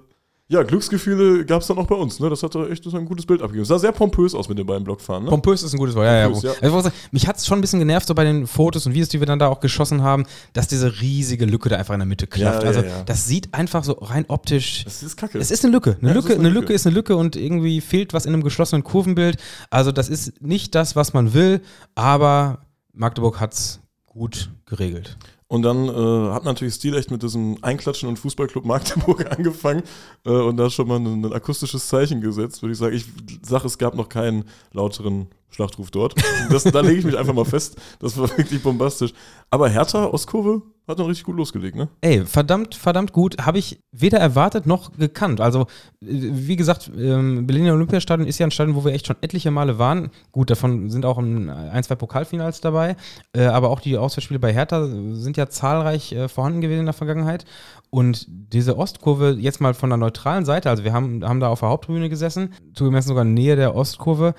ja, 0.51 0.63
Glücksgefühle 0.63 1.45
gab 1.45 1.61
es 1.61 1.67
dann 1.67 1.77
auch 1.77 1.85
bei 1.85 1.93
uns. 1.93 2.19
Ne? 2.19 2.27
Das 2.27 2.41
hat 2.41 2.55
echt 2.55 2.83
das 2.83 2.93
hat 2.93 2.99
ein 3.01 3.05
gutes 3.05 3.23
Bild 3.27 3.43
abgegeben. 3.43 3.65
Sah 3.65 3.77
sehr 3.77 3.91
pompös 3.91 4.33
aus 4.33 4.49
mit 4.49 4.57
den 4.57 4.65
beiden 4.65 4.83
Blockfahren. 4.83 5.23
Ne? 5.25 5.29
Pompös 5.29 5.61
ist 5.61 5.73
ein 5.73 5.77
gutes 5.77 5.93
Wort, 5.93 6.05
ja, 6.07 6.21
ja. 6.21 6.25
Pompös, 6.25 6.41
ja. 6.43 6.49
Also, 6.53 6.65
ich 6.65 6.71
muss 6.73 6.83
sagen, 6.85 6.95
mich 7.11 7.27
hat 7.27 7.37
es 7.37 7.45
schon 7.45 7.59
ein 7.59 7.61
bisschen 7.61 7.77
genervt, 7.77 8.07
so 8.07 8.15
bei 8.15 8.23
den 8.23 8.47
Fotos 8.47 8.87
und 8.87 8.93
Videos, 8.93 9.09
die 9.09 9.19
wir 9.19 9.27
dann 9.27 9.37
da 9.37 9.47
auch 9.47 9.59
geschossen 9.59 10.01
haben, 10.01 10.25
dass 10.53 10.67
diese 10.67 11.01
riesige 11.01 11.45
Lücke 11.45 11.69
da 11.69 11.75
einfach 11.75 11.93
in 11.93 11.99
der 11.99 12.07
Mitte 12.07 12.25
klafft. 12.25 12.63
Ja, 12.63 12.71
ja, 12.71 12.77
also, 12.77 12.81
ja. 12.89 13.03
das 13.03 13.27
sieht 13.27 13.53
einfach 13.53 13.83
so 13.83 13.93
rein 13.93 14.25
optisch. 14.27 14.83
das 14.85 15.03
ist 15.03 15.17
kacke. 15.17 15.37
Es 15.37 15.51
ist 15.51 15.63
eine 15.63 15.71
Lücke. 15.71 15.97
Eine 16.01 16.09
Ja, 16.09 16.09
es 16.09 16.15
Lücke, 16.15 16.33
ist 16.33 16.39
eine 16.39 16.47
eine 16.47 16.49
Lücke 16.49 16.61
Lücke. 16.61 16.73
ist 16.73 16.87
eine 16.87 16.95
Lücke 16.95 17.15
und 17.15 17.35
irgendwie 17.35 17.79
fehlt 17.79 18.13
was 18.15 18.25
in 18.25 18.33
einem 18.33 18.43
geschlossenen 18.43 18.83
Kurvenbild. 18.83 19.37
Also, 19.69 19.91
das 19.91 20.09
ist 20.09 20.41
nicht 20.41 20.73
das, 20.73 20.95
was 20.95 21.13
man 21.13 21.35
will, 21.35 21.61
aber 21.93 22.65
Magdeburg 22.93 23.39
hat 23.39 23.53
es 23.53 23.81
gut 24.07 24.49
geregelt. 24.65 25.15
Und 25.49 25.63
dann 25.63 25.89
äh, 25.89 26.31
hat 26.31 26.45
natürlich 26.45 26.75
Stil 26.75 26.95
echt 26.95 27.09
mit 27.09 27.23
diesem 27.23 27.57
Einklatschen 27.63 28.07
und 28.07 28.19
Fußballclub 28.19 28.65
Magdeburg 28.65 29.31
angefangen 29.37 29.81
äh, 30.23 30.29
und 30.29 30.57
da 30.57 30.69
schon 30.69 30.87
mal 30.87 30.99
ein, 30.99 31.25
ein 31.25 31.33
akustisches 31.33 31.87
Zeichen 31.87 32.21
gesetzt, 32.21 32.61
würde 32.61 32.73
ich 32.73 32.77
sagen. 32.77 32.95
Ich 32.95 33.05
sage, 33.41 33.65
es 33.65 33.79
gab 33.79 33.95
noch 33.95 34.09
keinen 34.09 34.45
lauteren 34.73 35.27
Schlachtruf 35.49 35.91
dort. 35.91 36.15
Das, 36.49 36.63
da 36.63 36.81
lege 36.81 36.99
ich 36.99 37.05
mich 37.05 37.17
einfach 37.17 37.33
mal 37.33 37.45
fest. 37.45 37.77
Das 37.99 38.17
war 38.17 38.29
wirklich 38.37 38.61
bombastisch. 38.61 39.13
Aber 39.49 39.69
Hertha 39.69 40.05
Ostkurve 40.05 40.61
hat 40.89 40.99
dann 40.99 41.05
richtig 41.05 41.25
gut 41.25 41.37
losgelegt, 41.37 41.75
ne? 41.75 41.87
Ey, 42.01 42.25
verdammt, 42.25 42.73
verdammt 42.73 43.13
gut. 43.13 43.45
Habe 43.45 43.59
ich 43.59 43.79
weder 43.91 44.17
erwartet 44.17 44.65
noch 44.65 44.91
gekannt. 44.97 45.39
Also, 45.39 45.61
äh, 45.61 46.07
wie 46.07 46.55
gesagt, 46.55 46.91
ähm, 46.97 47.45
Berliner 47.45 47.73
Olympiastadion 47.73 48.27
ist 48.27 48.39
ja 48.39 48.47
ein 48.47 48.51
Stadion, 48.51 48.75
wo 48.75 48.83
wir 48.83 48.93
echt 48.93 49.07
schon 49.07 49.17
etliche 49.21 49.51
Male 49.51 49.77
waren. 49.77 50.09
Gut, 50.31 50.49
davon 50.49 50.89
sind 50.89 51.05
auch 51.05 51.19
ein, 51.19 51.49
ein 51.49 51.83
zwei 51.83 51.95
Pokalfinals 51.95 52.61
dabei. 52.61 52.95
Äh, 53.33 53.45
aber 53.45 53.69
auch 53.69 53.79
die 53.79 53.97
Auswärtsspiele 53.97 54.39
bei 54.39 54.51
Hertha 54.51 54.87
sind 54.87 55.37
ja 55.37 55.47
zahlreich 55.47 56.11
äh, 56.11 56.27
vorhanden 56.27 56.61
gewesen 56.61 56.81
in 56.81 56.85
der 56.85 56.93
Vergangenheit. 56.93 57.45
Und 57.91 58.25
diese 58.27 58.77
Ostkurve, 58.77 59.37
jetzt 59.39 59.61
mal 59.61 59.73
von 59.73 59.89
der 59.89 59.97
neutralen 59.97 60.45
Seite, 60.45 60.69
also 60.69 60.83
wir 60.83 60.93
haben, 60.93 61.23
haben 61.23 61.39
da 61.39 61.49
auf 61.49 61.59
der 61.59 61.69
Haupttribüne 61.69 62.09
gesessen, 62.09 62.53
zugemessen 62.73 63.09
sogar 63.09 63.23
in 63.23 63.33
Nähe 63.33 63.55
der 63.55 63.75
Ostkurve. 63.75 64.33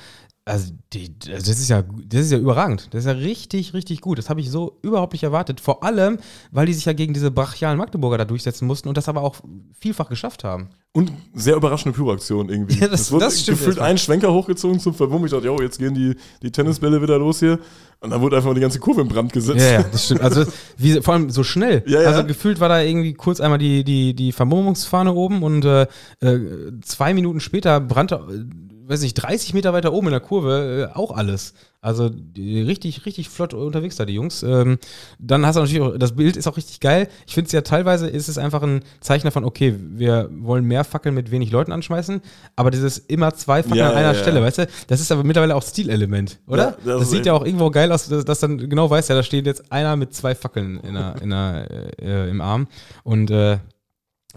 Also, 0.50 0.72
die, 0.92 1.12
also 1.32 1.46
das, 1.50 1.60
ist 1.60 1.68
ja, 1.68 1.82
das 2.08 2.22
ist 2.22 2.32
ja 2.32 2.38
überragend. 2.38 2.88
Das 2.90 3.00
ist 3.00 3.06
ja 3.06 3.12
richtig, 3.12 3.72
richtig 3.74 4.00
gut. 4.00 4.18
Das 4.18 4.28
habe 4.28 4.40
ich 4.40 4.50
so 4.50 4.78
überhaupt 4.82 5.12
nicht 5.12 5.22
erwartet. 5.22 5.60
Vor 5.60 5.84
allem, 5.84 6.18
weil 6.50 6.66
die 6.66 6.72
sich 6.74 6.84
ja 6.86 6.92
gegen 6.92 7.14
diese 7.14 7.30
brachialen 7.30 7.78
Magdeburger 7.78 8.18
da 8.18 8.24
durchsetzen 8.24 8.66
mussten 8.66 8.88
und 8.88 8.96
das 8.96 9.08
aber 9.08 9.22
auch 9.22 9.36
vielfach 9.78 10.08
geschafft 10.08 10.42
haben. 10.44 10.70
Und 10.92 11.12
sehr 11.34 11.54
überraschende 11.54 11.96
Pyroaktion 11.96 12.48
irgendwie. 12.48 12.74
Ja, 12.80 12.88
das- 12.88 13.02
es 13.02 13.12
wurde 13.12 13.26
das 13.26 13.40
stimmt 13.40 13.58
gefühlt 13.58 13.76
erstmal. 13.76 13.90
ein 13.90 13.98
Schwenker 13.98 14.32
hochgezogen 14.32 14.80
zum 14.80 14.92
Verwummen. 14.94 15.26
Ich 15.26 15.30
dachte, 15.30 15.46
jo, 15.46 15.60
jetzt 15.60 15.78
gehen 15.78 15.94
die, 15.94 16.16
die 16.42 16.50
Tennisbälle 16.50 17.00
wieder 17.00 17.18
los 17.18 17.38
hier. 17.38 17.60
Und 18.00 18.10
dann 18.10 18.20
wurde 18.20 18.34
einfach 18.36 18.48
mal 18.48 18.54
die 18.54 18.60
ganze 18.62 18.80
Kurve 18.80 19.02
in 19.02 19.08
Brand 19.08 19.32
gesetzt. 19.32 19.60
Ja, 19.60 19.72
ja, 19.72 19.82
das 19.84 20.06
stimmt. 20.06 20.22
Also, 20.22 20.44
wie, 20.78 21.00
vor 21.02 21.14
allem 21.14 21.30
so 21.30 21.44
schnell. 21.44 21.84
Ja, 21.86 22.02
ja. 22.02 22.08
Also, 22.08 22.24
gefühlt 22.26 22.58
war 22.58 22.68
da 22.70 22.80
irgendwie 22.80 23.12
kurz 23.12 23.40
einmal 23.40 23.58
die, 23.58 23.84
die, 23.84 24.14
die 24.14 24.32
Vermummungsfahne 24.32 25.12
oben 25.12 25.42
und 25.42 25.64
äh, 25.64 25.86
äh, 26.20 26.72
zwei 26.82 27.12
Minuten 27.14 27.38
später 27.40 27.78
brannte, 27.78 28.46
weiß 28.90 29.02
nicht, 29.02 29.14
30 29.14 29.54
Meter 29.54 29.72
weiter 29.72 29.92
oben 29.92 30.08
in 30.08 30.12
der 30.12 30.20
Kurve 30.20 30.90
äh, 30.92 30.96
auch 30.96 31.12
alles. 31.12 31.54
Also, 31.80 32.10
die, 32.10 32.60
richtig, 32.60 33.06
richtig 33.06 33.30
flott 33.30 33.54
unterwegs 33.54 33.96
da, 33.96 34.04
die 34.04 34.14
Jungs. 34.14 34.42
Ähm, 34.42 34.78
dann 35.18 35.46
hast 35.46 35.56
du 35.56 35.60
natürlich 35.60 35.80
auch, 35.80 35.96
das 35.96 36.16
Bild 36.16 36.36
ist 36.36 36.46
auch 36.46 36.56
richtig 36.58 36.80
geil. 36.80 37.08
Ich 37.26 37.32
finde 37.32 37.46
es 37.46 37.52
ja 37.52 37.62
teilweise 37.62 38.08
ist 38.08 38.28
es 38.28 38.36
einfach 38.36 38.62
ein 38.62 38.82
Zeichen 39.00 39.26
davon, 39.26 39.44
okay, 39.44 39.74
wir 39.78 40.28
wollen 40.30 40.64
mehr 40.64 40.84
Fackeln 40.84 41.14
mit 41.14 41.30
wenig 41.30 41.50
Leuten 41.52 41.72
anschmeißen, 41.72 42.20
aber 42.56 42.70
dieses 42.70 42.98
immer 42.98 43.32
zwei 43.32 43.62
Fackeln 43.62 43.78
Ja, 43.78 43.90
an 43.90 43.96
einer 43.96 44.08
ja, 44.08 44.12
ja. 44.12 44.20
Stelle, 44.22 44.42
weißt 44.42 44.58
du, 44.58 44.68
das 44.88 45.00
ist 45.00 45.10
aber 45.10 45.24
mittlerweile 45.24 45.56
auch 45.56 45.62
Stilelement, 45.62 46.38
oder? 46.46 46.70
Ja, 46.70 46.76
das 46.84 47.00
das 47.00 47.10
sieht 47.10 47.24
ja 47.24 47.32
auch 47.32 47.46
irgendwo 47.46 47.70
geil 47.70 47.90
aus, 47.92 48.08
dass, 48.08 48.24
dass 48.26 48.40
dann 48.40 48.58
genau 48.58 48.90
weiß, 48.90 49.08
ja, 49.08 49.14
da 49.14 49.22
steht 49.22 49.46
jetzt 49.46 49.72
einer 49.72 49.96
mit 49.96 50.12
zwei 50.12 50.34
Fackeln 50.34 50.80
in 50.80 50.94
der, 50.94 51.14
in 51.22 51.30
der, 51.30 51.66
äh, 52.02 52.28
im 52.28 52.42
Arm. 52.42 52.66
Und 53.04 53.30
äh, 53.30 53.58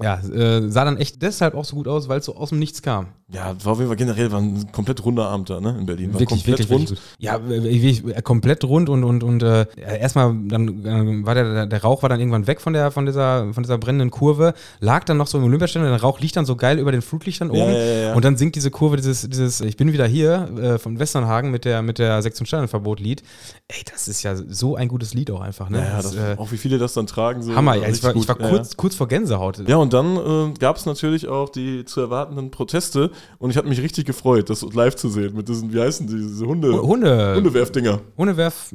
ja, 0.01 0.19
äh, 0.19 0.69
sah 0.69 0.85
dann 0.85 0.97
echt 0.97 1.21
deshalb 1.21 1.55
auch 1.55 1.65
so 1.65 1.75
gut 1.75 1.87
aus, 1.87 2.07
weil 2.07 2.19
es 2.19 2.25
so 2.25 2.35
aus 2.35 2.49
dem 2.49 2.59
Nichts 2.59 2.81
kam. 2.81 3.07
Ja, 3.31 3.55
war 3.63 3.73
auf 3.73 3.77
jeden 3.79 3.89
Fall 3.89 3.97
generell 3.97 4.31
war 4.31 4.39
ein 4.39 4.71
komplett 4.71 5.03
runder 5.05 5.27
Abend 5.27 5.49
da, 5.49 5.61
ne? 5.61 5.75
In 5.79 5.85
Berlin. 5.85 6.13
War 6.13 6.19
Wirklich, 6.19 6.43
komplett 6.43 6.69
wirklich, 6.69 6.89
wirklich 6.89 6.99
gut. 6.99 7.17
Ja, 7.19 7.37
äh, 7.37 8.17
äh, 8.17 8.21
komplett 8.21 8.63
rund 8.65 8.89
und, 8.89 9.03
und, 9.03 9.23
und 9.23 9.41
äh, 9.41 9.65
erstmal 9.77 10.35
dann 10.47 10.85
äh, 10.85 11.25
war 11.25 11.33
der, 11.33 11.65
der 11.65 11.81
Rauch 11.81 12.03
war 12.03 12.09
dann 12.09 12.19
irgendwann 12.19 12.47
weg 12.47 12.59
von 12.59 12.73
der 12.73 12.91
von 12.91 13.05
dieser 13.05 13.53
von 13.53 13.63
dieser 13.63 13.77
brennenden 13.77 14.11
Kurve, 14.11 14.53
lag 14.81 15.05
dann 15.05 15.17
noch 15.17 15.27
so 15.27 15.37
im 15.37 15.45
Olympiastadion, 15.45 15.89
der 15.89 16.01
Rauch 16.01 16.19
liegt 16.19 16.35
dann 16.35 16.45
so 16.45 16.55
geil 16.55 16.79
über 16.79 16.91
den 16.91 17.01
Flutlichtern 17.01 17.49
oben 17.49 17.59
Ja, 17.59 17.77
ja, 17.77 18.13
und 18.13 18.25
dann 18.25 18.35
singt 18.35 18.55
diese 18.55 18.71
Kurve 18.71 18.97
dieses 18.97 19.27
dieses 19.27 19.61
ich 19.61 19.77
bin 19.77 19.93
wieder 19.93 20.05
hier 20.05 20.49
äh, 20.57 20.77
von 20.77 20.99
Westernhagen 20.99 21.49
mit 21.49 21.65
der 21.65 21.81
mit 21.81 21.99
der 21.99 22.21
Sektion 22.21 22.45
Sternenverbot 22.45 22.99
Lied. 22.99 23.23
Ey, 23.69 23.83
das 23.89 24.07
ist 24.07 24.23
ja 24.23 24.35
so 24.35 24.75
ein 24.75 24.89
gutes 24.89 25.13
Lied 25.13 25.31
auch 25.31 25.41
einfach, 25.41 25.69
ne? 25.69 25.79
Ja, 25.79 25.97
das, 26.01 26.11
das, 26.11 26.15
äh, 26.15 26.35
auch 26.37 26.51
wie 26.51 26.57
viele 26.57 26.77
das 26.77 26.93
dann 26.93 27.07
tragen. 27.07 27.41
So, 27.41 27.55
Hammer, 27.55 27.75
ja, 27.75 27.87
ich 27.87 28.03
war, 28.03 28.15
ich 28.15 28.27
war 28.27 28.35
kurz, 28.35 28.75
kurz 28.75 28.95
vor 28.95 29.07
Gänsehaut. 29.07 29.67
Ja, 29.67 29.77
und 29.77 29.93
dann 29.93 30.17
äh, 30.17 30.53
gab 30.59 30.75
es 30.75 30.85
natürlich 30.85 31.27
auch 31.27 31.49
die 31.49 31.85
zu 31.85 32.01
erwartenden 32.01 32.51
Proteste 32.51 33.11
und 33.39 33.49
ich 33.49 33.57
hatte 33.57 33.67
mich 33.67 33.81
richtig 33.81 34.05
gefreut, 34.05 34.49
das 34.49 34.61
live 34.73 34.95
zu 34.95 35.09
sehen 35.09 35.35
mit 35.35 35.47
diesen, 35.49 35.73
wie 35.73 35.79
heißen 35.79 36.07
die, 36.07 36.15
diese 36.15 36.45
Hunde, 36.45 36.81
Hunde, 36.81 37.35
Hundewerfdinger. 37.35 38.01
Hundewerf, 38.17 38.73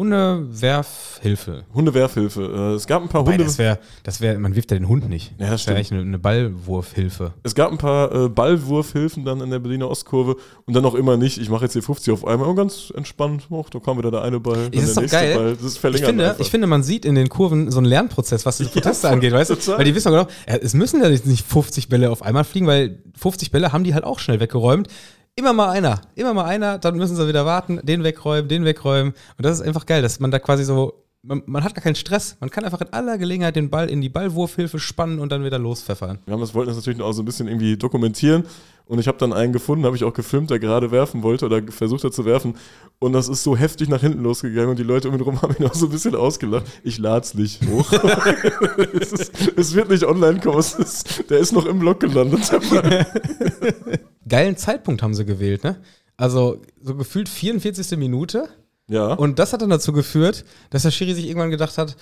Hundewerfhilfe. 0.00 1.64
Hundewerfhilfe. 1.74 2.42
Äh, 2.42 2.74
es 2.74 2.86
gab 2.86 3.02
ein 3.02 3.08
paar 3.08 3.22
Wobei, 3.22 3.32
Hunde. 3.32 3.44
das 3.44 3.58
wäre, 3.58 3.78
das 4.02 4.20
wär, 4.20 4.38
man 4.38 4.54
wirft 4.54 4.70
ja 4.70 4.78
den 4.78 4.88
Hund 4.88 5.08
nicht. 5.08 5.32
Ja, 5.38 5.50
das 5.50 5.66
wäre 5.66 5.76
eigentlich 5.76 5.92
eine, 5.92 6.00
eine 6.02 6.18
Ballwurfhilfe. 6.18 7.32
Es 7.42 7.54
gab 7.54 7.70
ein 7.70 7.78
paar 7.78 8.12
äh, 8.14 8.28
Ballwurfhilfen 8.28 9.24
dann 9.24 9.40
in 9.40 9.50
der 9.50 9.58
Berliner 9.58 9.90
Ostkurve 9.90 10.36
und 10.66 10.74
dann 10.74 10.84
auch 10.84 10.94
immer 10.94 11.16
nicht. 11.16 11.38
Ich 11.38 11.48
mache 11.50 11.64
jetzt 11.64 11.74
hier 11.74 11.82
50 11.82 12.12
auf 12.14 12.26
einmal 12.26 12.48
und 12.48 12.56
ganz 12.56 12.92
entspannt. 12.96 13.46
Oh, 13.50 13.64
da 13.70 13.78
kam 13.78 13.98
wieder 13.98 14.10
der 14.10 14.22
eine 14.22 14.40
Ball, 14.40 14.70
dann 14.70 14.72
Das 14.72 14.84
ist 14.84 14.96
der 14.96 15.02
doch 15.04 15.10
geil. 15.10 15.34
Ball. 15.36 15.52
Das 15.56 15.64
ist 15.64 15.84
Ich 15.84 16.02
finde, 16.04 16.24
einfach. 16.30 16.40
ich 16.40 16.50
finde, 16.50 16.66
man 16.66 16.82
sieht 16.82 17.04
in 17.04 17.14
den 17.14 17.28
Kurven 17.28 17.70
so 17.70 17.78
einen 17.78 17.86
Lernprozess, 17.86 18.46
was 18.46 18.56
diese 18.56 18.70
Proteste 18.72 19.06
voll, 19.06 19.14
angeht, 19.14 19.32
weißt 19.32 19.50
du? 19.50 19.72
Weil 19.76 19.84
die 19.84 19.94
wissen 19.94 20.12
doch 20.12 20.26
genau, 20.26 20.30
ja, 20.48 20.56
es 20.56 20.74
müssen 20.74 21.02
ja 21.02 21.08
nicht 21.10 21.46
50 21.46 21.88
Bälle 21.88 22.10
auf 22.10 22.22
einmal 22.22 22.44
fliegen, 22.44 22.66
weil 22.66 23.02
50 23.18 23.50
Bälle 23.50 23.72
haben 23.72 23.84
die 23.84 23.94
halt 23.94 24.04
auch 24.04 24.18
schnell 24.18 24.40
weggeräumt. 24.40 24.88
Immer 25.36 25.52
mal 25.52 25.70
einer, 25.70 26.00
immer 26.16 26.34
mal 26.34 26.44
einer, 26.44 26.78
dann 26.78 26.96
müssen 26.96 27.16
sie 27.16 27.28
wieder 27.28 27.46
warten, 27.46 27.80
den 27.82 28.04
wegräumen, 28.04 28.48
den 28.48 28.64
wegräumen. 28.64 29.14
Und 29.38 29.46
das 29.46 29.60
ist 29.60 29.66
einfach 29.66 29.86
geil, 29.86 30.02
dass 30.02 30.20
man 30.20 30.30
da 30.30 30.38
quasi 30.38 30.64
so, 30.64 31.04
man, 31.22 31.42
man 31.46 31.64
hat 31.64 31.74
gar 31.74 31.82
keinen 31.82 31.94
Stress. 31.94 32.36
Man 32.40 32.50
kann 32.50 32.64
einfach 32.64 32.80
in 32.80 32.92
aller 32.92 33.16
Gelegenheit 33.16 33.56
den 33.56 33.70
Ball 33.70 33.88
in 33.88 34.00
die 34.00 34.08
Ballwurfhilfe 34.08 34.78
spannen 34.78 35.18
und 35.18 35.32
dann 35.32 35.44
wieder 35.44 35.58
lospfeffern. 35.58 36.18
Wir 36.24 36.34
haben 36.34 36.40
das, 36.40 36.54
wollten 36.54 36.68
das 36.68 36.76
natürlich 36.76 37.00
auch 37.00 37.12
so 37.12 37.22
ein 37.22 37.24
bisschen 37.24 37.48
irgendwie 37.48 37.76
dokumentieren. 37.76 38.44
Und 38.90 38.98
ich 38.98 39.06
habe 39.06 39.18
dann 39.18 39.32
einen 39.32 39.52
gefunden, 39.52 39.84
habe 39.84 39.94
ich 39.94 40.02
auch 40.02 40.12
gefilmt, 40.12 40.50
der 40.50 40.58
gerade 40.58 40.90
werfen 40.90 41.22
wollte 41.22 41.46
oder 41.46 41.62
versucht 41.70 42.02
hat 42.02 42.12
zu 42.12 42.24
werfen. 42.24 42.56
Und 42.98 43.12
das 43.12 43.28
ist 43.28 43.44
so 43.44 43.56
heftig 43.56 43.88
nach 43.88 44.00
hinten 44.00 44.20
losgegangen 44.24 44.70
und 44.70 44.80
die 44.80 44.82
Leute 44.82 45.08
um 45.08 45.14
ihn 45.14 45.20
rum 45.20 45.40
haben 45.40 45.54
ihn 45.56 45.66
auch 45.66 45.74
so 45.74 45.86
ein 45.86 45.92
bisschen 45.92 46.16
ausgelacht. 46.16 46.66
Ich 46.82 46.98
lad's 46.98 47.34
nicht 47.34 47.64
hoch. 47.68 47.92
es, 49.00 49.12
ist, 49.12 49.32
es 49.56 49.74
wird 49.76 49.90
nicht 49.90 50.04
online 50.04 50.40
kommen. 50.40 50.58
Es 50.58 50.74
ist, 50.74 51.30
der 51.30 51.38
ist 51.38 51.52
noch 51.52 51.66
im 51.66 51.78
Blog 51.78 52.00
gelandet. 52.00 52.50
Geilen 54.28 54.56
Zeitpunkt 54.56 55.02
haben 55.02 55.14
sie 55.14 55.24
gewählt, 55.24 55.64
ne? 55.64 55.80
Also 56.16 56.60
so 56.82 56.94
gefühlt 56.94 57.28
44. 57.28 57.98
Minute. 57.98 58.48
ja. 58.88 59.14
Und 59.14 59.38
das 59.38 59.52
hat 59.52 59.62
dann 59.62 59.70
dazu 59.70 59.92
geführt, 59.92 60.44
dass 60.68 60.82
der 60.82 60.90
Schiri 60.90 61.14
sich 61.14 61.26
irgendwann 61.26 61.50
gedacht 61.50 61.78
hat, 61.78 61.96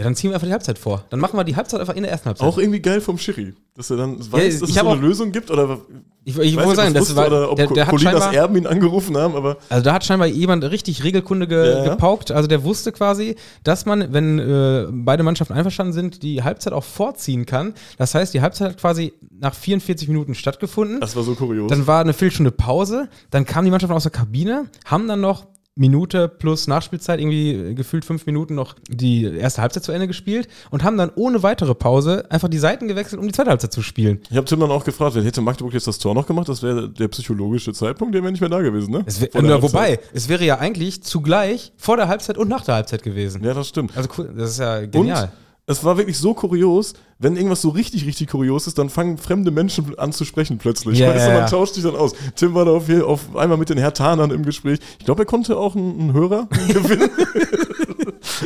ja, 0.00 0.04
dann 0.04 0.14
ziehen 0.16 0.30
wir 0.30 0.34
einfach 0.34 0.46
die 0.46 0.52
Halbzeit 0.52 0.78
vor. 0.78 1.04
Dann 1.10 1.20
machen 1.20 1.36
wir 1.36 1.44
die 1.44 1.56
Halbzeit 1.56 1.80
einfach 1.80 1.94
in 1.94 2.02
der 2.02 2.10
ersten 2.10 2.26
Halbzeit. 2.26 2.46
auch 2.48 2.58
irgendwie 2.58 2.80
geil 2.80 3.00
vom 3.00 3.18
Schiri, 3.18 3.54
dass 3.76 3.90
er 3.90 3.96
dann 3.98 4.18
weiß, 4.18 4.60
dass 4.60 4.68
ich 4.68 4.74
es 4.74 4.74
so 4.74 4.80
eine 4.80 4.88
auch- 4.98 5.00
Lösung 5.00 5.30
gibt. 5.32 5.50
Oder 5.50 5.78
ich 6.24 6.38
ich 6.38 6.56
weiß 6.56 6.64
wollte 6.66 6.68
nicht, 6.68 6.76
sagen, 6.76 6.94
das 6.94 7.16
war, 7.16 7.26
oder 7.28 7.50
ob 7.50 7.56
der, 7.56 7.66
der 7.68 7.86
hat 7.86 7.90
Colinas 7.90 8.32
Erben 8.32 8.56
ihn 8.56 8.66
angerufen 8.66 9.16
haben, 9.16 9.34
aber 9.34 9.56
also 9.70 9.82
da 9.84 9.94
hat 9.94 10.04
scheinbar 10.04 10.28
jemand 10.28 10.64
richtig 10.64 11.02
Regelkunde 11.04 11.46
ge, 11.48 11.58
Ja, 11.70 11.84
ja. 11.84 11.90
gepaukt. 11.90 12.30
Also 12.30 12.46
der 12.48 12.62
wusste 12.64 12.92
quasi, 12.92 13.36
dass 13.64 13.86
man, 13.86 14.12
wenn 14.12 14.38
äh, 14.38 14.86
beide 14.90 15.22
Mannschaften 15.22 15.54
einverstanden 15.54 15.92
sind, 15.92 16.22
die 16.22 16.42
Halbzeit 16.42 16.72
auch 16.72 16.84
vorziehen 16.84 17.46
kann. 17.46 17.74
Das 17.98 18.14
heißt, 18.14 18.32
die 18.34 18.40
Halbzeit 18.42 18.70
hat 18.72 18.78
quasi 18.78 19.12
nach 19.30 19.54
44 19.54 20.08
Minuten 20.08 20.34
stattgefunden. 20.34 21.00
das 21.00 21.16
war 21.16 21.22
so 21.22 21.34
kurios. 21.34 21.68
Dann 21.70 21.86
war 21.86 22.00
eine 22.00 22.12
Viertelstunde 22.12 22.50
Pause. 22.50 23.08
Dann 23.30 23.44
kamen 23.46 23.64
die 23.64 23.70
Mannschaften 23.70 23.94
aus 23.96 24.02
der 24.04 24.12
Kabine, 24.12 24.66
haben 24.84 25.08
dann 25.08 25.20
noch 25.20 25.46
Minute 25.80 26.28
plus 26.28 26.66
Nachspielzeit, 26.66 27.20
irgendwie 27.20 27.74
gefühlt 27.74 28.04
fünf 28.04 28.26
Minuten 28.26 28.54
noch 28.54 28.74
die 28.88 29.24
erste 29.24 29.62
Halbzeit 29.62 29.82
zu 29.82 29.92
Ende 29.92 30.06
gespielt 30.06 30.46
und 30.70 30.84
haben 30.84 30.98
dann 30.98 31.10
ohne 31.14 31.42
weitere 31.42 31.74
Pause 31.74 32.26
einfach 32.30 32.48
die 32.48 32.58
Seiten 32.58 32.86
gewechselt, 32.86 33.18
um 33.18 33.26
die 33.26 33.32
zweite 33.32 33.48
Halbzeit 33.48 33.72
zu 33.72 33.80
spielen. 33.80 34.20
Ich 34.30 34.36
habe 34.36 34.44
Tim 34.44 34.60
dann 34.60 34.70
auch 34.70 34.84
gefragt, 34.84 35.14
wer 35.14 35.24
hätte 35.24 35.40
Magdeburg 35.40 35.72
jetzt 35.72 35.86
das 35.86 35.98
Tor 35.98 36.14
noch 36.14 36.26
gemacht? 36.26 36.50
Das 36.50 36.62
wäre 36.62 36.90
der 36.90 37.08
psychologische 37.08 37.72
Zeitpunkt, 37.72 38.14
der 38.14 38.22
wäre 38.22 38.30
nicht 38.30 38.42
mehr 38.42 38.50
da 38.50 38.60
gewesen, 38.60 38.92
ne? 38.92 39.04
Es 39.06 39.22
wär, 39.22 39.28
Halbzeit. 39.32 39.62
wobei, 39.62 39.98
es 40.12 40.28
wäre 40.28 40.44
ja 40.44 40.58
eigentlich 40.58 41.02
zugleich 41.02 41.72
vor 41.78 41.96
der 41.96 42.08
Halbzeit 42.08 42.36
und 42.36 42.48
nach 42.48 42.62
der 42.62 42.74
Halbzeit 42.74 43.02
gewesen. 43.02 43.42
Ja, 43.42 43.54
das 43.54 43.68
stimmt. 43.68 43.96
Also 43.96 44.10
cool, 44.18 44.30
das 44.36 44.50
ist 44.50 44.58
ja 44.58 44.84
genial. 44.84 45.24
Und 45.24 45.30
es 45.70 45.84
war 45.84 45.96
wirklich 45.96 46.18
so 46.18 46.34
kurios, 46.34 46.94
wenn 47.18 47.36
irgendwas 47.36 47.62
so 47.62 47.68
richtig, 47.68 48.06
richtig 48.06 48.28
kurios 48.28 48.66
ist, 48.66 48.78
dann 48.78 48.90
fangen 48.90 49.18
fremde 49.18 49.50
Menschen 49.50 49.98
an 49.98 50.12
zu 50.12 50.24
sprechen 50.24 50.58
plötzlich. 50.58 50.98
Ja, 50.98 51.14
weißt 51.14 51.28
du, 51.28 51.32
man 51.32 51.46
tauscht 51.46 51.74
sich 51.74 51.84
dann 51.84 51.96
aus. 51.96 52.12
Tim 52.34 52.54
war 52.54 52.64
da 52.64 52.72
auf, 52.72 52.90
auf 53.02 53.36
einmal 53.36 53.58
mit 53.58 53.68
den 53.68 53.78
Hertanern 53.78 54.30
im 54.30 54.44
Gespräch. 54.44 54.80
Ich 54.98 55.04
glaube, 55.04 55.22
er 55.22 55.26
konnte 55.26 55.56
auch 55.56 55.76
einen, 55.76 56.00
einen 56.00 56.12
Hörer 56.12 56.48
gewinnen. 56.68 57.10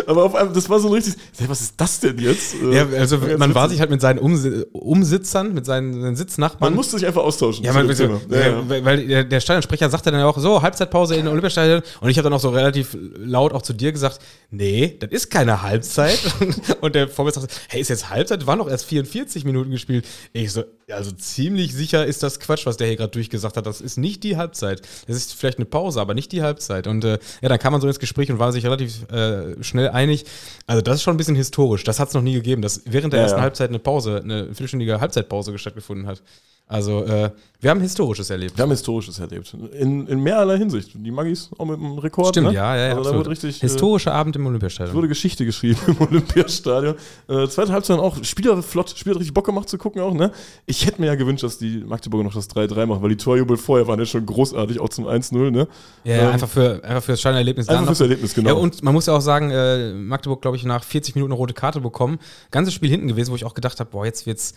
Aber 0.07 0.25
auf 0.25 0.35
einmal, 0.35 0.55
das 0.55 0.69
war 0.69 0.79
so 0.81 0.89
ein 0.89 0.95
richtig, 0.95 1.15
was 1.47 1.61
ist 1.61 1.75
das 1.77 2.01
denn 2.01 2.19
jetzt? 2.19 2.55
Äh, 2.55 2.75
Ja, 2.75 2.87
also 2.99 3.19
ganz 3.19 3.39
man 3.39 3.55
war 3.55 3.65
witzig. 3.65 3.73
sich 3.75 3.81
halt 3.81 3.91
mit 3.91 4.01
seinen 4.01 4.19
Umsi 4.19 4.65
Umsitzern, 4.73 5.55
mit 5.55 5.67
seinen, 5.67 6.01
seinen 6.01 6.17
Sitznachbarn. 6.17 6.73
man 6.73 6.77
musste 6.77 6.99
sich 6.99 7.07
einfach 7.07 7.23
austauschen. 7.23 7.65
ja, 7.65 7.73
man, 7.73 7.89
ja, 7.89 8.05
ja. 8.31 8.69
weil- 8.69 8.85
weil 8.85 9.07
der, 9.07 9.25
der 9.25 9.41
Stadionsprecher 9.41 9.91
sagte 9.91 10.11
dann 10.11 10.23
auch 10.23 10.39
so, 10.39 10.63
Halbzeitpause 10.63 11.15
in 11.17 11.23
der 11.25 11.33
Olympiastadion 11.33 11.83
und 12.01 12.11
ich 12.11 12.19
habe 12.19 12.25
dann 12.25 12.33
auch 12.33 12.41
so 12.41 12.51
relativ 12.51 12.97
laut 13.17 13.53
auch 13.53 13.63
zu 13.63 13.73
dir 13.73 13.93
gesagt, 13.93 14.19
nee, 14.51 14.97
das 15.01 15.11
ist 15.11 15.31
keine 15.31 15.63
Halbzeit 15.63 16.19
und 16.81 16.95
der 16.95 17.09
Vorwärts 17.09 17.41
sagte, 17.41 17.55
hey, 17.69 17.81
ist 17.81 17.89
jetzt 17.89 18.11
Halbzeit? 18.11 18.47
Waren 18.47 18.59
doch 18.59 18.69
erst 18.69 18.85
44 18.87 19.45
Minuten 19.45 19.71
gespielt. 19.71 20.05
Ich 20.33 20.53
so, 20.53 20.65
also 20.91 21.13
ziemlich 21.13 21.75
sicher 21.75 22.05
ist 22.07 22.23
das 22.23 22.41
Quatsch, 22.41 22.67
was 22.67 22.77
der 22.77 22.87
hier 22.89 22.97
gerade 22.97 23.11
durchgesagt 23.13 23.57
hat. 23.57 23.67
Das 23.67 23.81
ist 23.81 23.97
nicht 23.97 24.23
die 24.23 24.37
Halbzeit. 24.37 24.83
Das 25.07 25.17
ist 25.17 25.35
vielleicht 25.35 25.59
eine 25.59 25.65
Pause, 25.65 26.01
aber 26.01 26.15
nicht 26.15 26.31
die 26.33 26.43
Halbzeit. 26.43 26.87
Und 26.87 27.05
äh, 27.05 27.19
ja, 27.43 27.49
dann 27.49 27.59
kam 27.59 27.73
man 27.73 27.81
so 27.81 27.89
ins 27.89 27.99
Gespräch 27.99 28.31
und 28.31 28.39
war 28.39 28.53
sich 28.53 28.65
relativ 28.65 29.11
äh, 29.11 29.63
schnell 29.63 29.84
einig. 29.93 30.25
Also 30.67 30.81
das 30.83 30.97
ist 30.97 31.03
schon 31.03 31.15
ein 31.15 31.19
bisschen 31.19 31.37
historisch. 31.37 31.85
Das 31.85 32.01
hat 32.01 32.09
es 32.09 32.15
noch 32.15 32.23
nie 32.23 32.35
gegeben, 32.35 32.63
dass 32.63 32.83
während 32.87 33.13
der 33.13 33.21
Ja, 33.21 33.25
ersten 33.25 33.39
ja. 33.39 33.43
Halbzeit 33.43 33.69
eine 33.69 33.79
Pause, 33.79 34.21
eine 34.23 34.47
viertelstündige 34.47 35.01
Halbzeitpause 35.01 35.57
stattgefunden 35.59 36.07
hat. 36.07 36.23
Also 36.67 37.05
äh, 37.05 37.31
wir 37.61 37.71
haben 37.71 37.81
Historisches 37.81 38.31
erlebt. 38.31 38.57
Wir 38.59 38.63
haben 38.63 38.71
Historisches 38.71 39.19
erlebt. 39.19 39.55
In, 39.79 40.07
in 40.07 40.21
mehrerlei 40.23 40.59
Hinsicht. 40.59 40.91
Die 40.95 41.11
Magis 41.11 41.51
auch 41.59 41.67
mit 41.67 41.79
einem 41.79 41.99
Rekord. 41.99 42.29
Stimmt, 42.31 42.49
ne? 42.49 42.55
ja, 42.55 42.75
ja. 42.77 42.97
Also 42.97 43.11
da 43.13 43.17
wurde 43.19 43.31
richtig. 43.31 43.59
äh, 43.59 43.61
Historischer 43.61 44.13
Abend 44.15 44.35
im 44.37 44.43
Es 44.43 44.49
Olympiastadion. 44.49 44.97
wurde 44.97 45.09
Geschichte 45.09 45.45
geschrieben 45.45 45.79
im 45.87 46.01
Olympiastadion. 46.09 46.95
Äh, 47.29 47.49
zweite 47.49 47.73
Halbzeit 47.73 47.99
auch. 47.99 48.23
Spieler 48.25 48.63
flott, 48.63 48.91
Spieler 48.97 49.17
richtig 49.17 49.35
Bock 49.35 49.45
gemacht 49.47 49.69
zu 49.69 49.77
gucken 49.79 50.01
auch, 50.03 50.15
ne? 50.15 50.31
Ich 50.67 50.87
hätte 50.87 51.01
mir 51.03 51.09
ja 51.09 51.15
gewünscht, 51.17 51.43
dass 51.45 51.59
die 51.59 51.79
Magdeburger 51.87 52.25
noch 52.25 52.35
das 52.35 52.49
3-3 52.51 52.87
machen, 52.87 53.03
weil 53.03 53.11
die 53.11 53.17
Torjubel 53.17 53.57
vorher 53.59 53.87
waren 53.87 53.99
ja 53.99 54.07
schon 54.07 54.25
großartig, 54.25 54.81
auch 54.81 54.89
zum 54.89 55.07
1-0, 55.07 55.51
ne? 55.51 55.69
Ja, 56.05 56.15
Ähm, 56.17 56.29
einfach 56.33 56.49
für, 56.49 56.83
einfach 56.83 57.03
für 57.03 57.13
das 57.13 57.21
Stadionerlebnis. 57.21 57.69
Einfach 57.69 57.81
Dann 57.81 57.87
fürs 57.87 58.01
Erlebnis, 58.01 58.35
genau. 58.35 58.49
Ja, 58.51 58.55
und 58.57 58.83
man 58.83 58.95
muss 58.95 59.07
ja 59.07 59.15
auch 59.15 59.21
sagen, 59.21 59.51
äh, 59.51 59.93
Magdeburg, 59.93 60.41
glaube 60.43 60.57
ich, 60.57 60.65
nach 60.65 60.83
40 60.83 61.15
Minuten 61.15 61.33
eine 61.33 61.39
rote 61.39 61.55
Karte 61.55 61.81
bekommen. 61.81 62.19
Ganzes 62.51 62.73
Spiel 62.75 62.89
hinten 62.91 63.09
gewesen, 63.09 63.31
wo 63.33 63.37
ich 63.37 63.45
auch 63.45 63.55
gedacht 63.55 63.81
habe, 63.81 63.91
boah, 63.91 64.05
jetzt 64.07 64.27
wird's. 64.27 64.55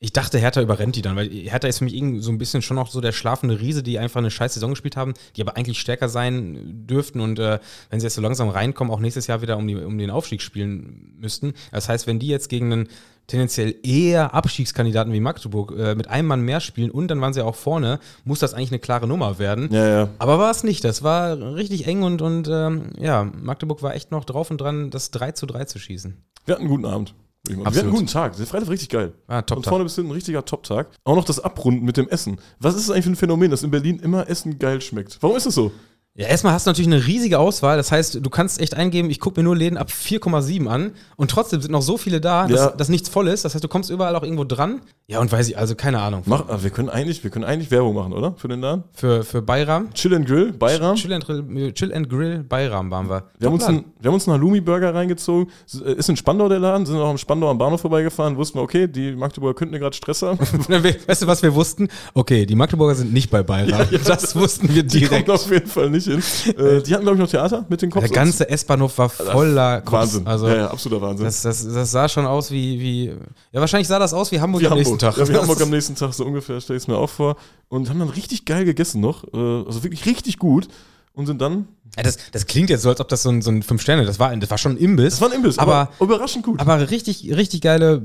Ich 0.00 0.12
dachte, 0.12 0.38
Hertha 0.38 0.62
überrennt 0.62 0.94
die 0.94 1.02
dann, 1.02 1.16
weil 1.16 1.28
Hertha 1.28 1.66
ist 1.66 1.78
für 1.78 1.84
mich 1.84 1.94
irgendwie 1.94 2.20
so 2.20 2.30
ein 2.30 2.38
bisschen 2.38 2.62
schon 2.62 2.76
noch 2.76 2.88
so 2.88 3.00
der 3.00 3.10
schlafende 3.10 3.60
Riese, 3.60 3.82
die 3.82 3.98
einfach 3.98 4.18
eine 4.18 4.30
scheiß 4.30 4.54
Saison 4.54 4.70
gespielt 4.70 4.96
haben, 4.96 5.14
die 5.34 5.42
aber 5.42 5.56
eigentlich 5.56 5.80
stärker 5.80 6.08
sein 6.08 6.86
dürften 6.86 7.20
und 7.20 7.40
äh, 7.40 7.58
wenn 7.90 7.98
sie 7.98 8.06
jetzt 8.06 8.14
so 8.14 8.22
langsam 8.22 8.48
reinkommen, 8.48 8.92
auch 8.92 9.00
nächstes 9.00 9.26
Jahr 9.26 9.42
wieder 9.42 9.56
um, 9.56 9.66
die, 9.66 9.74
um 9.74 9.98
den 9.98 10.10
Aufstieg 10.10 10.40
spielen 10.40 11.16
müssten. 11.18 11.54
Das 11.72 11.88
heißt, 11.88 12.06
wenn 12.06 12.20
die 12.20 12.28
jetzt 12.28 12.48
gegen 12.48 12.72
einen 12.72 12.88
tendenziell 13.26 13.74
eher 13.82 14.34
Abstiegskandidaten 14.34 15.12
wie 15.12 15.20
Magdeburg 15.20 15.74
äh, 15.76 15.96
mit 15.96 16.08
einem 16.08 16.28
Mann 16.28 16.42
mehr 16.42 16.60
spielen 16.60 16.92
und 16.92 17.08
dann 17.08 17.20
waren 17.20 17.34
sie 17.34 17.44
auch 17.44 17.56
vorne, 17.56 17.98
muss 18.24 18.38
das 18.38 18.54
eigentlich 18.54 18.70
eine 18.70 18.78
klare 18.78 19.08
Nummer 19.08 19.40
werden. 19.40 19.68
ja, 19.72 19.88
ja. 19.88 20.08
Aber 20.20 20.38
war 20.38 20.52
es 20.52 20.62
nicht. 20.62 20.84
Das 20.84 21.02
war 21.02 21.56
richtig 21.56 21.88
eng 21.88 22.04
und, 22.04 22.22
und 22.22 22.48
ähm, 22.48 22.90
ja, 22.98 23.24
Magdeburg 23.24 23.82
war 23.82 23.96
echt 23.96 24.12
noch 24.12 24.24
drauf 24.24 24.50
und 24.52 24.60
dran, 24.60 24.90
das 24.90 25.10
3 25.10 25.32
zu 25.32 25.46
3 25.46 25.64
zu 25.64 25.80
schießen. 25.80 26.16
Wir 26.46 26.54
hatten 26.54 26.62
einen 26.62 26.70
guten 26.70 26.86
Abend. 26.86 27.14
Wir 27.46 27.64
hatten 27.64 27.78
einen 27.78 27.90
guten 27.90 28.06
Tag. 28.06 28.36
Der 28.36 28.46
Freitag 28.46 28.68
richtig 28.68 28.88
geil. 28.90 29.14
Ah, 29.26 29.36
Von 29.38 29.46
Top-Tag. 29.46 29.70
vorne 29.70 29.84
bis 29.84 29.94
hinten 29.94 30.10
ein 30.10 30.14
richtiger 30.14 30.44
Top-Tag. 30.44 30.90
Auch 31.04 31.16
noch 31.16 31.24
das 31.24 31.40
Abrunden 31.40 31.84
mit 31.84 31.96
dem 31.96 32.08
Essen. 32.08 32.38
Was 32.58 32.74
ist 32.74 32.88
das 32.88 32.94
eigentlich 32.94 33.04
für 33.04 33.10
ein 33.12 33.16
Phänomen, 33.16 33.50
dass 33.50 33.62
in 33.62 33.70
Berlin 33.70 33.98
immer 34.00 34.28
Essen 34.28 34.58
geil 34.58 34.80
schmeckt? 34.80 35.18
Warum 35.20 35.36
ist 35.36 35.46
das 35.46 35.54
so? 35.54 35.72
Ja, 36.18 36.26
erstmal 36.26 36.52
hast 36.52 36.66
du 36.66 36.70
natürlich 36.70 36.92
eine 36.92 37.06
riesige 37.06 37.38
Auswahl. 37.38 37.76
Das 37.76 37.92
heißt, 37.92 38.18
du 38.20 38.28
kannst 38.30 38.60
echt 38.60 38.74
eingeben, 38.74 39.08
ich 39.08 39.20
gucke 39.20 39.38
mir 39.38 39.44
nur 39.44 39.54
Läden 39.56 39.78
ab 39.78 39.88
4,7 39.90 40.66
an 40.66 40.90
und 41.14 41.30
trotzdem 41.30 41.60
sind 41.60 41.70
noch 41.70 41.80
so 41.80 41.96
viele 41.96 42.20
da, 42.20 42.48
dass, 42.48 42.58
Ja. 42.60 42.70
dass 42.70 42.88
nichts 42.88 43.08
voll 43.08 43.28
ist. 43.28 43.44
Das 43.44 43.54
heißt, 43.54 43.62
du 43.62 43.68
kommst 43.68 43.88
überall 43.88 44.16
auch 44.16 44.24
irgendwo 44.24 44.42
dran. 44.42 44.80
Ja, 45.06 45.20
und 45.20 45.30
weiß 45.30 45.48
ich, 45.48 45.56
also 45.56 45.76
keine 45.76 46.00
Ahnung. 46.00 46.22
Mach, 46.26 46.44
wir, 46.62 46.70
können 46.70 46.88
eigentlich, 46.90 47.22
wir 47.22 47.30
können 47.30 47.44
eigentlich 47.44 47.70
Werbung 47.70 47.94
machen, 47.94 48.12
oder? 48.12 48.34
Für 48.36 48.48
den 48.48 48.60
Laden? 48.60 48.82
Für, 48.92 49.22
für 49.22 49.40
Bayram. 49.42 49.94
Chill 49.94 50.12
and 50.12 50.26
Grill, 50.26 50.52
Bayram. 50.52 50.96
Chill 50.96 51.12
and, 51.12 51.24
Grill, 51.24 51.72
Chill 51.72 51.94
and 51.94 52.10
Grill 52.10 52.42
Bayram 52.42 52.90
waren 52.90 53.08
wir. 53.08 53.22
Wir 53.38 53.46
haben, 53.46 53.54
uns 53.54 53.64
einen, 53.64 53.84
wir 54.00 54.08
haben 54.08 54.14
uns 54.16 54.26
einen 54.28 54.34
Halloumi-Burger 54.34 54.92
reingezogen. 54.92 55.52
Äh, 55.86 55.92
Ist 55.92 56.08
in 56.08 56.16
Spandau 56.16 56.48
der 56.48 56.58
Laden, 56.58 56.84
sind 56.84 56.96
auch 56.96 57.08
am 57.10 57.16
Spandau 57.18 57.48
am 57.48 57.58
Bahnhof 57.58 57.80
vorbeigefahren, 57.80 58.36
wussten 58.36 58.58
wir, 58.58 58.62
okay, 58.62 58.88
die 58.88 59.12
Magdeburger 59.12 59.54
könnten 59.54 59.72
ja 59.74 59.80
gerade 59.80 59.96
Stress 59.96 60.22
haben. 60.22 60.38
weißt 60.68 61.22
du, 61.22 61.26
was 61.28 61.42
wir 61.44 61.54
wussten? 61.54 61.88
Okay, 62.12 62.44
die 62.44 62.56
Magdeburger 62.56 62.96
sind 62.96 63.12
nicht 63.12 63.30
bei 63.30 63.44
Bayram. 63.44 63.86
das 64.04 64.34
wussten 64.34 64.68
wir 64.74 64.82
Die 64.82 64.98
direkt. 64.98 65.26
kommen 65.26 65.38
auf 65.38 65.50
jeden 65.50 65.68
Fall 65.68 65.88
nicht 65.90 66.07
hin. 66.08 66.54
Äh, 66.58 66.82
die 66.82 66.94
hatten, 66.94 67.04
glaube 67.04 67.16
ich, 67.16 67.20
noch 67.20 67.28
Theater 67.28 67.64
mit 67.68 67.82
den 67.82 67.90
Cops. 67.90 68.06
Der 68.06 68.14
ganze 68.14 68.48
S-Bahnhof 68.48 68.96
war 68.98 69.08
voller 69.08 69.80
Cops. 69.82 69.92
Wahnsinn. 69.92 70.26
Also, 70.26 70.48
ja, 70.48 70.56
ja, 70.56 70.70
absoluter 70.70 71.02
Wahnsinn. 71.02 71.26
Das, 71.26 71.42
das, 71.42 71.66
das 71.66 71.90
sah 71.90 72.08
schon 72.08 72.26
aus 72.26 72.50
wie, 72.50 72.80
wie. 72.80 73.06
Ja, 73.52 73.60
wahrscheinlich 73.60 73.88
sah 73.88 73.98
das 73.98 74.12
aus 74.12 74.32
wie 74.32 74.40
Hamburg 74.40 74.62
wie 74.62 74.66
am 74.66 74.74
nächsten 74.74 75.00
Hamburg. 75.00 75.14
Tag. 75.14 75.16
Ja, 75.16 75.28
wie 75.32 75.38
Hamburg 75.38 75.60
am 75.62 75.70
nächsten 75.70 75.94
Tag, 75.94 76.12
so 76.12 76.24
ungefähr, 76.24 76.60
stelle 76.60 76.76
ich 76.76 76.84
es 76.84 76.88
mir 76.88 76.96
auch 76.96 77.10
vor. 77.10 77.36
Und 77.68 77.88
haben 77.88 77.98
dann 77.98 78.08
richtig 78.08 78.44
geil 78.44 78.64
gegessen 78.64 79.00
noch. 79.00 79.24
Äh, 79.32 79.36
also 79.36 79.82
wirklich 79.82 80.06
richtig 80.06 80.38
gut. 80.38 80.68
Und 81.12 81.26
sind 81.26 81.40
dann. 81.40 81.68
Ja, 81.96 82.02
das, 82.04 82.18
das 82.32 82.46
klingt 82.46 82.70
jetzt 82.70 82.82
so, 82.82 82.88
als 82.90 83.00
ob 83.00 83.08
das 83.08 83.22
so 83.22 83.30
ein, 83.30 83.42
so 83.42 83.50
ein 83.50 83.62
Fünf-Sterne, 83.62 84.04
das 84.04 84.18
war, 84.18 84.34
das 84.36 84.50
war 84.50 84.58
schon 84.58 84.72
ein 84.72 84.76
Imbiss. 84.78 85.14
Das 85.14 85.20
war 85.20 85.30
ein 85.30 85.34
Imbiss, 85.36 85.58
aber, 85.58 85.74
aber, 85.98 86.04
überraschend 86.04 86.44
gut. 86.44 86.60
aber 86.60 86.90
richtig, 86.90 87.30
richtig 87.34 87.60
geile, 87.60 88.02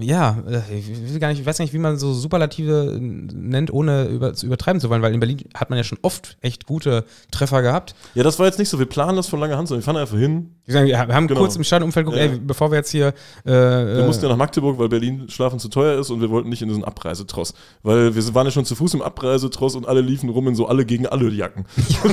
ja, 0.00 0.38
ich, 0.76 1.12
will 1.12 1.18
gar 1.20 1.28
nicht, 1.28 1.40
ich 1.40 1.46
weiß 1.46 1.58
gar 1.58 1.64
nicht, 1.64 1.74
wie 1.74 1.78
man 1.78 1.98
so 1.98 2.12
Superlative 2.12 2.98
nennt, 3.00 3.72
ohne 3.72 4.06
über, 4.06 4.34
zu 4.34 4.46
übertreiben 4.46 4.80
zu 4.80 4.90
wollen, 4.90 5.02
weil 5.02 5.14
in 5.14 5.20
Berlin 5.20 5.38
hat 5.54 5.70
man 5.70 5.76
ja 5.76 5.84
schon 5.84 5.98
oft 6.02 6.36
echt 6.40 6.66
gute 6.66 7.04
Treffer 7.30 7.62
gehabt. 7.62 7.94
ja, 8.14 8.22
das 8.22 8.38
war 8.38 8.46
jetzt 8.46 8.58
nicht 8.58 8.68
so, 8.68 8.78
wir 8.78 8.86
planen 8.86 9.16
das 9.16 9.28
von 9.28 9.38
langer 9.40 9.56
Hand, 9.56 9.68
sondern 9.68 9.82
wir 9.82 9.84
fahren 9.84 9.96
einfach 9.96 10.18
hin. 10.18 10.54
Wir 10.66 10.98
haben 10.98 11.28
Genau. 11.28 11.40
kurz 11.40 11.56
im 11.56 11.64
Stadionumfeld 11.64 12.06
geguckt, 12.06 12.22
Ja. 12.22 12.30
ey, 12.30 12.38
bevor 12.38 12.70
wir 12.70 12.76
jetzt 12.76 12.90
hier. 12.90 13.08
Äh, 13.44 13.50
Wir 13.50 13.98
äh, 14.00 14.06
mussten 14.06 14.24
ja 14.24 14.28
nach 14.28 14.36
Magdeburg, 14.36 14.78
weil 14.78 14.88
Berlin 14.90 15.26
schlafen 15.28 15.58
zu 15.58 15.68
teuer 15.68 15.98
ist 15.98 16.10
und 16.10 16.20
wir 16.20 16.28
wollten 16.28 16.48
nicht 16.50 16.60
in 16.60 16.68
diesen 16.68 16.84
Abreisetross. 16.84 17.54
Weil 17.82 18.14
wir 18.14 18.34
waren 18.34 18.46
ja 18.46 18.50
schon 18.50 18.66
zu 18.66 18.74
Fuß 18.74 18.92
im 18.94 19.00
Abreisetross 19.02 19.76
und 19.76 19.86
alle 19.88 20.02
liefen 20.02 20.28
rum 20.28 20.46
in 20.48 20.54
so 20.54 20.66
alle 20.66 20.84
gegen 20.84 21.06
alle 21.06 21.30
Jacken. 21.30 21.64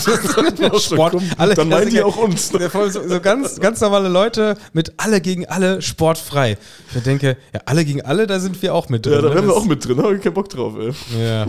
Sport, 1.10 1.24
alle 1.38 1.56
dann 1.56 1.70
meinen 1.70 1.90
die 1.90 1.98
Klassiker. 1.98 2.06
auch 2.06 2.24
uns. 2.24 2.50
So, 2.50 3.08
so 3.08 3.20
ganz, 3.20 3.60
ganz 3.60 3.82
normale 3.82 4.10
Leute 4.10 4.58
mit 4.74 4.94
alle 4.98 5.22
gegen 5.22 5.46
alle 5.48 5.82
sportfrei. 5.82 6.58
Ich 6.96 7.04
denke, 7.04 7.38
ja, 7.54 7.62
alle 7.66 7.86
gegen 7.86 8.02
alle, 8.02 8.28
da 8.28 8.40
sind 8.40 8.62
wir 8.62 8.74
auch 8.74 8.90
mit 8.90 9.06
drin. 9.06 9.14
Ja, 9.14 9.22
da 9.22 9.30
ne? 9.30 9.36
wären 9.36 9.48
wir 9.48 9.56
auch 9.56 9.66
mit 9.66 9.86
drin, 9.86 9.98
da 9.98 10.04
hab 10.04 10.12
ich 10.14 10.22
keinen 10.22 10.34
Bock 10.34 10.50
drauf, 10.50 10.74
ey. 10.78 10.92
Ja. 11.20 11.48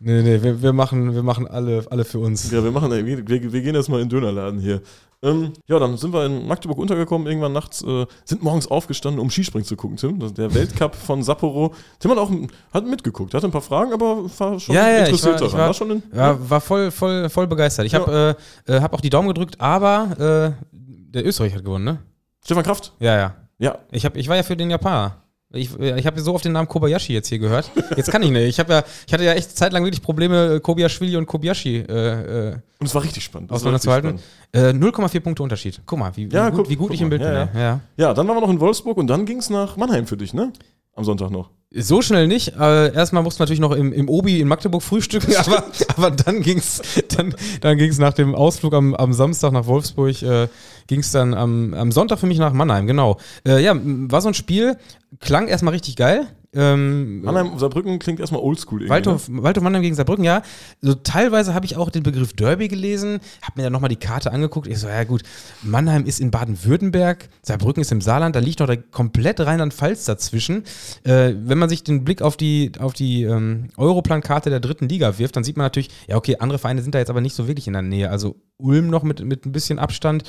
Nee, 0.00 0.22
nee, 0.22 0.42
wir, 0.42 0.60
wir, 0.60 0.72
machen, 0.72 1.14
wir 1.14 1.22
machen 1.22 1.46
alle, 1.46 1.84
alle 1.88 2.04
für 2.04 2.18
uns. 2.18 2.50
Ja, 2.50 2.62
wir 2.62 2.72
machen, 2.72 2.90
wir, 2.90 3.06
wir, 3.26 3.62
gehen 3.62 3.74
jetzt 3.74 3.88
mal 3.88 4.02
in 4.02 4.08
den 4.08 4.20
Dönerladen 4.20 4.60
hier. 4.60 4.82
Ähm, 5.24 5.52
ja, 5.66 5.78
dann 5.78 5.96
sind 5.96 6.12
wir 6.12 6.26
in 6.26 6.46
Magdeburg 6.46 6.78
untergekommen, 6.78 7.26
irgendwann 7.26 7.52
nachts, 7.52 7.82
äh, 7.82 8.06
sind 8.24 8.42
morgens 8.42 8.66
aufgestanden, 8.68 9.20
um 9.20 9.30
Skispringen 9.30 9.64
zu 9.66 9.74
gucken, 9.74 9.96
Tim. 9.96 10.18
Das, 10.20 10.34
der 10.34 10.52
Weltcup 10.54 10.94
von 10.94 11.22
Sapporo. 11.22 11.74
Tim 11.98 12.10
hat 12.10 12.18
auch 12.18 12.30
hat 12.72 12.86
mitgeguckt, 12.86 13.32
hatte 13.34 13.46
ein 13.46 13.50
paar 13.50 13.62
Fragen, 13.62 13.92
aber 13.94 14.24
war 14.38 14.60
schon 14.60 14.74
Ja, 14.74 14.88
ja, 14.90 14.98
interessiert 15.06 15.40
war- 15.40 15.48
daran. 15.48 15.58
war- 15.66 15.74
schon 15.74 15.90
in, 15.90 16.02
Ja, 16.14 16.38
war 16.50 16.60
voll, 16.60 16.90
voll, 16.90 17.28
voll 17.30 17.46
begeistert. 17.46 17.86
Ich 17.86 17.94
habe 17.94 18.36
äh, 18.68 18.72
äh, 18.76 18.80
hab 18.80 18.92
auch 18.92 19.00
die 19.00 19.10
Daumen 19.10 19.28
gedrückt, 19.28 19.60
aber 19.60 20.54
äh, 20.60 20.64
der 20.72 21.26
Österreich 21.26 21.54
hat 21.54 21.64
gewonnen, 21.64 21.84
ne? 21.84 21.98
Stefan 22.44 22.62
Kraft. 22.64 22.92
Ja, 23.00 23.16
ja. 23.16 23.34
Ja, 23.58 23.78
Ich, 23.92 24.04
hab, 24.04 24.16
ich 24.16 24.28
war 24.28 24.36
ja 24.36 24.42
für 24.42 24.56
den 24.56 24.68
Japaner. 24.68 25.22
Ich, 25.54 25.78
äh, 25.78 25.98
ich 25.98 26.06
habe 26.06 26.20
so 26.20 26.34
auf 26.34 26.42
den 26.42 26.52
Namen 26.52 26.68
Kobayashi 26.68 27.12
jetzt 27.12 27.28
hier 27.28 27.38
gehört. 27.38 27.70
Jetzt 27.96 28.10
kann 28.10 28.22
ich 28.22 28.30
nicht. 28.30 28.44
Ich, 28.48 28.56
ja, 28.56 28.82
ich 29.06 29.12
hatte 29.12 29.24
ja 29.24 29.32
echt 29.32 29.56
zeitlang 29.56 29.84
wirklich 29.84 30.02
Probleme, 30.02 30.54
äh, 30.56 30.60
Kobayashi 30.60 31.16
und 31.16 31.26
Kobayashi 31.26 31.76
äh, 31.88 32.48
äh, 32.50 32.56
und 32.80 32.86
es 32.88 32.94
war 32.94 33.02
richtig 33.02 33.24
spannend. 33.24 33.50
Auseinanderzuhalten. 33.50 34.18
Äh, 34.52 34.70
0,4 34.70 35.20
Punkte 35.20 35.42
Unterschied. 35.42 35.80
Guck 35.86 35.98
mal, 35.98 36.12
wie, 36.16 36.30
wie, 36.30 36.34
Ja, 36.34 36.50
gut, 36.50 36.58
guck- 36.58 36.68
wie 36.70 36.76
gut 36.76 36.92
ich 36.92 37.00
im. 37.00 37.08
Bild 37.08 37.22
Ja, 37.22 37.44
bin. 37.46 37.54
Ja. 37.54 37.60
Ja. 37.60 37.80
Ja, 37.96 38.14
dann 38.14 38.28
waren 38.28 38.36
wir 38.36 38.40
noch 38.42 38.50
in 38.50 38.60
Wolfsburg 38.60 38.96
und 38.98 39.06
dann 39.06 39.24
ging 39.26 39.38
es 39.38 39.48
nach 39.50 39.76
Mannheim 39.76 40.06
für 40.06 40.16
dich, 40.16 40.34
ne? 40.34 40.52
Am 40.94 41.04
Sonntag 41.04 41.30
noch. 41.30 41.50
So 41.76 42.02
schnell 42.02 42.28
nicht. 42.28 42.54
Äh, 42.56 42.94
erstmal 42.94 43.24
mussten 43.24 43.40
wir 43.40 43.44
natürlich 43.44 43.60
noch 43.60 43.72
im, 43.72 43.92
im 43.92 44.08
Obi 44.08 44.40
in 44.40 44.46
Magdeburg 44.46 44.80
frühstücken, 44.80 45.34
aber, 45.38 45.64
aber 45.96 46.10
dann 46.12 46.40
ging 46.40 46.58
es 46.58 46.80
dann, 47.16 47.34
dann 47.62 47.78
ging's 47.78 47.98
nach 47.98 48.12
dem 48.12 48.34
Ausflug 48.36 48.74
am, 48.74 48.94
am 48.94 49.12
Samstag 49.12 49.52
nach 49.52 49.66
Wolfsburg, 49.66 50.22
äh, 50.22 50.46
ging 50.86 51.00
es 51.00 51.10
dann 51.10 51.34
am, 51.34 51.74
am 51.74 51.90
Sonntag 51.90 52.20
für 52.20 52.26
mich 52.26 52.38
nach 52.38 52.52
Mannheim, 52.52 52.86
genau. 52.86 53.18
Äh, 53.46 53.60
ja, 53.60 53.74
war 53.76 54.20
so 54.20 54.28
ein 54.28 54.34
Spiel, 54.34 54.76
klang 55.18 55.48
erstmal 55.48 55.74
richtig 55.74 55.96
geil. 55.96 56.28
Ähm, 56.54 57.22
Mannheim, 57.22 57.58
Saarbrücken 57.58 57.98
klingt 57.98 58.20
erstmal 58.20 58.40
oldschool 58.40 58.82
irgendwie. 58.82 58.90
Waldhof, 58.90 59.28
ne? 59.28 59.42
Waldhof 59.42 59.62
Mannheim 59.64 59.82
gegen 59.82 59.94
Saarbrücken, 59.94 60.24
ja. 60.24 60.42
So 60.80 60.94
teilweise 60.94 61.54
habe 61.54 61.66
ich 61.66 61.76
auch 61.76 61.90
den 61.90 62.02
Begriff 62.02 62.32
Derby 62.32 62.68
gelesen, 62.68 63.20
habe 63.42 63.52
mir 63.56 63.62
dann 63.64 63.72
nochmal 63.72 63.90
die 63.90 63.96
Karte 63.96 64.32
angeguckt. 64.32 64.66
Ich 64.66 64.78
so, 64.78 64.88
ja 64.88 65.04
gut, 65.04 65.22
Mannheim 65.62 66.04
ist 66.04 66.20
in 66.20 66.30
Baden-Württemberg, 66.30 67.28
Saarbrücken 67.42 67.80
ist 67.80 67.92
im 67.92 68.00
Saarland, 68.00 68.36
da 68.36 68.40
liegt 68.40 68.60
noch 68.60 68.66
der 68.66 68.78
komplett 68.78 69.40
Rheinland-Pfalz 69.40 70.04
dazwischen. 70.04 70.64
Äh, 71.02 71.34
wenn 71.36 71.58
man 71.58 71.68
sich 71.68 71.84
den 71.84 72.04
Blick 72.04 72.22
auf 72.22 72.36
die, 72.36 72.72
auf 72.78 72.92
die 72.92 73.24
ähm, 73.24 73.68
Europlan-Karte 73.76 74.50
der 74.50 74.60
dritten 74.60 74.88
Liga 74.88 75.18
wirft, 75.18 75.36
dann 75.36 75.44
sieht 75.44 75.56
man 75.56 75.66
natürlich, 75.66 75.90
ja 76.08 76.16
okay, 76.16 76.36
andere 76.38 76.58
Vereine 76.58 76.82
sind 76.82 76.94
da 76.94 76.98
jetzt 76.98 77.10
aber 77.10 77.20
nicht 77.20 77.34
so 77.34 77.48
wirklich 77.48 77.66
in 77.66 77.72
der 77.72 77.82
Nähe. 77.82 78.10
Also 78.10 78.36
Ulm 78.56 78.88
noch 78.88 79.02
mit, 79.02 79.24
mit 79.24 79.46
ein 79.46 79.52
bisschen 79.52 79.78
Abstand. 79.78 80.24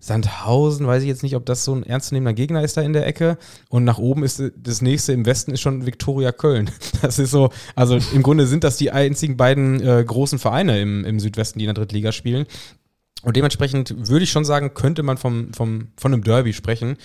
Sandhausen, 0.00 0.86
weiß 0.86 1.02
ich 1.02 1.08
jetzt 1.08 1.22
nicht, 1.22 1.36
ob 1.36 1.44
das 1.44 1.64
so 1.64 1.74
ein 1.74 1.82
ernstzunehmender 1.82 2.32
Gegner 2.32 2.64
ist 2.64 2.76
da 2.76 2.80
in 2.80 2.94
der 2.94 3.06
Ecke. 3.06 3.36
Und 3.68 3.84
nach 3.84 3.98
oben 3.98 4.24
ist 4.24 4.40
äh, 4.40 4.50
das 4.56 4.80
nächste 4.80 5.12
im 5.12 5.26
Westen 5.26 5.52
ist 5.52 5.60
schon 5.60 5.86
Viktoria 5.86 6.32
Köln. 6.32 6.70
Das 7.02 7.18
ist 7.18 7.30
so, 7.30 7.50
also 7.74 7.98
im 8.12 8.22
Grunde 8.22 8.46
sind 8.46 8.62
das 8.62 8.76
die 8.76 8.90
einzigen 8.90 9.36
beiden 9.36 9.80
äh, 9.80 10.04
großen 10.04 10.38
Vereine 10.38 10.80
im, 10.80 11.04
im 11.04 11.18
Südwesten, 11.18 11.58
die 11.58 11.64
in 11.64 11.68
der 11.68 11.74
Drittliga 11.74 12.12
spielen. 12.12 12.46
Und 13.22 13.36
dementsprechend 13.36 14.08
würde 14.08 14.24
ich 14.24 14.30
schon 14.30 14.44
sagen, 14.44 14.74
könnte 14.74 15.02
man 15.02 15.18
vom, 15.18 15.52
vom, 15.54 15.88
von 15.96 16.12
einem 16.12 16.24
Derby 16.24 16.52
sprechen. 16.52 16.96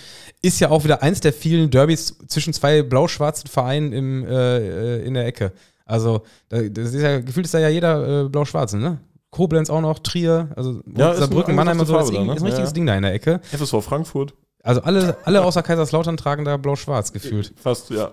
Ist 0.42 0.60
ja 0.60 0.70
auch 0.70 0.84
wieder 0.84 1.02
eins 1.02 1.20
der 1.20 1.32
vielen 1.32 1.70
Derbys 1.70 2.16
zwischen 2.26 2.52
zwei 2.52 2.82
blau-schwarzen 2.82 3.48
Vereinen 3.48 3.92
im, 3.92 4.24
äh, 4.26 4.98
in 4.98 5.14
der 5.14 5.26
Ecke. 5.26 5.52
Also, 5.84 6.22
das 6.48 6.94
ist 6.94 7.02
ja, 7.02 7.20
gefühlt 7.20 7.46
ist 7.46 7.54
da 7.54 7.58
ja 7.58 7.68
jeder 7.68 8.24
äh, 8.24 8.28
blau-schwarze, 8.28 8.78
ne? 8.78 8.98
Koblenz 9.36 9.68
auch 9.68 9.82
noch, 9.82 9.98
Trier, 9.98 10.48
also 10.56 10.80
Ja, 10.96 11.10
ist 11.12 11.18
Saarbrücken, 11.18 11.54
Mannheim 11.54 11.78
und 11.78 11.86
so, 11.86 11.92
das 11.92 12.08
ist, 12.08 12.14
Farbe 12.14 12.26
da, 12.26 12.32
ne? 12.32 12.36
ist 12.36 12.42
ein 12.42 12.46
richtiges 12.46 12.70
Ja, 12.70 12.72
ja. 12.72 12.74
Ding 12.74 12.86
da 12.86 12.94
in 12.96 13.02
der 13.02 13.12
Ecke. 13.12 13.40
FSV 13.52 13.82
Frankfurt. 13.82 14.32
Also 14.62 14.80
alle, 14.80 15.18
alle 15.24 15.44
außer 15.44 15.62
Kaiserslautern 15.62 16.16
tragen 16.16 16.46
da 16.46 16.56
blau-schwarz 16.56 17.12
gefühlt. 17.12 17.52
Fast, 17.56 17.90
ja. 17.90 18.12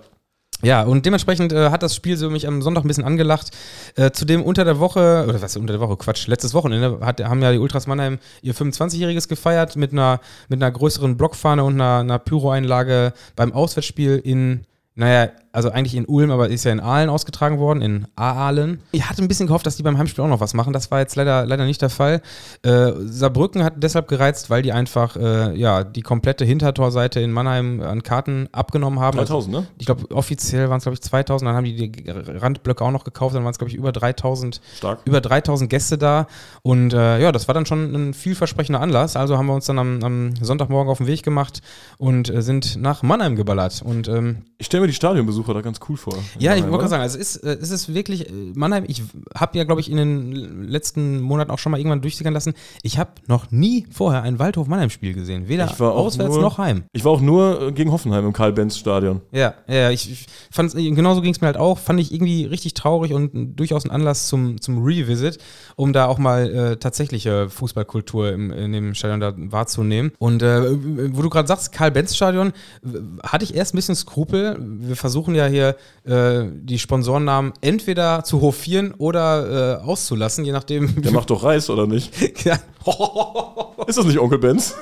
Ja, 0.61 0.83
und 0.83 1.05
dementsprechend 1.05 1.51
äh, 1.51 1.71
hat 1.71 1.81
das 1.83 1.95
Spiel 1.95 2.15
so 2.15 2.29
mich 2.29 2.47
am 2.47 2.61
Sonntag 2.61 2.83
ein 2.85 2.87
bisschen 2.87 3.03
angelacht. 3.03 3.51
Äh, 3.95 4.11
zudem 4.11 4.43
unter 4.43 4.63
der 4.65 4.79
Woche, 4.79 5.25
oder 5.27 5.41
was 5.41 5.57
unter 5.57 5.73
der 5.73 5.81
Woche, 5.81 5.97
Quatsch, 5.97 6.27
letztes 6.27 6.53
Wochenende 6.53 6.99
hat, 7.01 7.23
haben 7.23 7.41
ja 7.41 7.51
die 7.51 7.57
Ultras 7.57 7.87
Mannheim 7.87 8.19
ihr 8.41 8.53
25-Jähriges 8.53 9.27
gefeiert 9.27 9.75
mit 9.75 9.91
einer, 9.91 10.19
mit 10.49 10.61
einer 10.61 10.71
größeren 10.71 11.17
Blockfahne 11.17 11.63
und 11.63 11.73
einer, 11.73 11.99
einer 11.99 12.19
Pyro-Einlage 12.19 13.13
beim 13.35 13.51
Auswärtsspiel 13.51 14.21
in, 14.23 14.65
naja, 14.95 15.31
also 15.53 15.69
eigentlich 15.69 15.95
in 15.95 16.05
Ulm, 16.05 16.31
aber 16.31 16.49
ist 16.49 16.65
ja 16.65 16.71
in 16.71 16.79
Aalen 16.79 17.09
ausgetragen 17.09 17.59
worden, 17.59 17.81
in 17.81 18.07
Aalen. 18.15 18.79
Ich 18.91 19.07
hatte 19.07 19.21
ein 19.21 19.27
bisschen 19.27 19.45
gehofft, 19.47 19.65
dass 19.65 19.75
die 19.77 19.83
beim 19.83 19.97
Heimspiel 19.97 20.23
auch 20.23 20.27
noch 20.27 20.39
was 20.39 20.53
machen. 20.55 20.73
Das 20.73 20.89
war 20.91 20.99
jetzt 20.99 21.15
leider, 21.15 21.45
leider 21.45 21.65
nicht 21.65 21.81
der 21.81 21.91
Fall. 21.91 22.21
Äh, 22.63 22.91
Saarbrücken 23.05 23.63
hat 23.63 23.75
deshalb 23.77 24.07
gereizt, 24.07 24.49
weil 24.49 24.63
die 24.63 24.71
einfach 24.71 25.15
äh, 25.15 25.55
ja, 25.55 25.83
die 25.83 26.01
komplette 26.01 26.43
Hintertorseite 26.43 27.19
in 27.19 27.31
Mannheim 27.31 27.81
an 27.81 28.01
Karten 28.01 28.49
abgenommen 28.51 28.99
haben. 28.99 29.17
3000, 29.17 29.53
ne? 29.55 29.67
Ich 29.77 29.85
glaube, 29.85 30.09
offiziell 30.11 30.69
waren 30.69 30.77
es, 30.77 30.83
glaube 30.83 30.95
ich, 30.95 31.01
2000. 31.01 31.47
Dann 31.47 31.55
haben 31.55 31.65
die 31.65 31.91
die 31.91 32.09
Randblöcke 32.09 32.83
auch 32.83 32.91
noch 32.91 33.03
gekauft. 33.03 33.35
Dann 33.35 33.43
waren 33.43 33.51
es, 33.51 33.59
glaube 33.59 33.69
ich, 33.69 33.77
über 33.77 33.91
3000, 33.91 34.59
Stark. 34.75 35.01
über 35.05 35.21
3000 35.21 35.69
Gäste 35.69 35.97
da. 35.99 36.25
Und 36.63 36.93
äh, 36.93 37.21
ja, 37.21 37.31
das 37.31 37.47
war 37.47 37.53
dann 37.53 37.67
schon 37.67 37.93
ein 37.93 38.13
vielversprechender 38.15 38.81
Anlass. 38.81 39.15
Also 39.15 39.37
haben 39.37 39.45
wir 39.45 39.53
uns 39.53 39.67
dann 39.67 39.77
am, 39.77 40.03
am 40.03 40.33
Sonntagmorgen 40.41 40.89
auf 40.89 40.97
den 40.97 41.07
Weg 41.07 41.21
gemacht 41.21 41.61
und 41.99 42.29
äh, 42.29 42.41
sind 42.41 42.77
nach 42.81 43.03
Mannheim 43.03 43.35
geballert. 43.35 43.83
Und 43.85 44.07
ähm, 44.07 44.43
Ich 44.57 44.65
stelle 44.65 44.81
mir 44.81 44.87
die 44.87 44.93
Stadionbesucher 45.43 45.53
da 45.53 45.61
ganz 45.61 45.79
cool 45.89 45.97
vor. 45.97 46.13
ja, 46.39 46.55
ich 46.55 46.63
wollte 46.63 46.77
gerade 46.77 46.89
sagen, 46.89 47.01
also 47.03 47.17
es 47.19 47.35
ist, 47.35 47.43
äh, 47.43 47.57
es 47.61 47.69
ist 47.71 47.93
wirklich, 47.93 48.29
äh, 48.29 48.33
Mannheim, 48.55 48.83
ich 48.87 49.03
habe 49.35 49.57
ja, 49.57 49.63
glaube 49.63 49.81
ich, 49.81 49.89
in 49.91 49.97
den 49.97 50.63
letzten 50.67 51.21
Monaten 51.21 51.51
auch 51.51 51.59
schon 51.59 51.71
mal 51.71 51.77
irgendwann 51.77 52.01
durchsickern 52.01 52.33
lassen, 52.33 52.53
ich 52.81 52.97
habe 52.97 53.11
noch 53.27 53.51
nie 53.51 53.85
vorher 53.91 54.23
ein 54.23 54.39
Waldhof-Mannheim-Spiel 54.39 55.13
gesehen. 55.13 55.47
Weder 55.47 55.69
auswärts 55.79 56.33
nur- 56.35 56.41
noch 56.41 56.57
heim. 56.57 56.83
Ich 56.93 57.03
war 57.05 57.11
auch 57.11 57.21
nur 57.21 57.61
äh, 57.61 57.71
gegen 57.71 57.91
Hoffenheim 57.91 58.25
im 58.25 58.33
Karl-Benz-Stadion. 58.33 59.21
Ja, 59.31 59.53
ja, 59.67 59.89
ich, 59.91 60.11
ich 60.11 60.27
fand 60.51 60.73
genauso 60.73 61.21
ging 61.21 61.33
es 61.33 61.41
mir 61.41 61.47
halt 61.47 61.57
auch, 61.57 61.77
fand 61.79 61.99
ich 61.99 62.13
irgendwie 62.13 62.45
richtig 62.45 62.73
traurig 62.73 63.13
und 63.13 63.55
durchaus 63.55 63.85
ein 63.85 63.91
Anlass 63.91 64.27
zum, 64.27 64.59
zum 64.61 64.83
Revisit, 64.83 65.37
um 65.75 65.93
da 65.93 66.05
auch 66.07 66.17
mal 66.17 66.49
äh, 66.49 66.77
tatsächliche 66.77 67.49
Fußballkultur 67.49 68.31
im, 68.31 68.51
in 68.51 68.71
dem 68.73 68.93
Stadion 68.93 69.19
da 69.19 69.33
wahrzunehmen. 69.35 70.11
Und 70.19 70.41
äh, 70.41 70.61
wo 71.15 71.21
du 71.21 71.29
gerade 71.29 71.47
sagst, 71.47 71.71
Karl-Benz-Stadion, 71.71 72.53
hatte 73.23 73.43
ich 73.43 73.55
erst 73.55 73.73
ein 73.73 73.77
bisschen 73.77 73.95
Skrupel. 73.95 74.57
Wir 74.59 74.95
versuchen 74.95 75.32
ja 75.35 75.47
hier 75.47 75.75
äh, 76.05 76.45
die 76.51 76.79
Sponsorennamen 76.79 77.53
entweder 77.61 78.23
zu 78.23 78.41
hofieren 78.41 78.93
oder 78.97 79.79
äh, 79.81 79.85
auszulassen, 79.85 80.45
je 80.45 80.51
nachdem. 80.51 81.01
Der 81.01 81.11
macht 81.11 81.29
doch 81.29 81.43
Reis, 81.43 81.69
oder 81.69 81.87
nicht? 81.87 82.13
ja. 82.45 82.59
Ist 83.87 83.97
das 83.97 84.05
nicht 84.05 84.19
Onkel 84.19 84.39
Benz? 84.39 84.75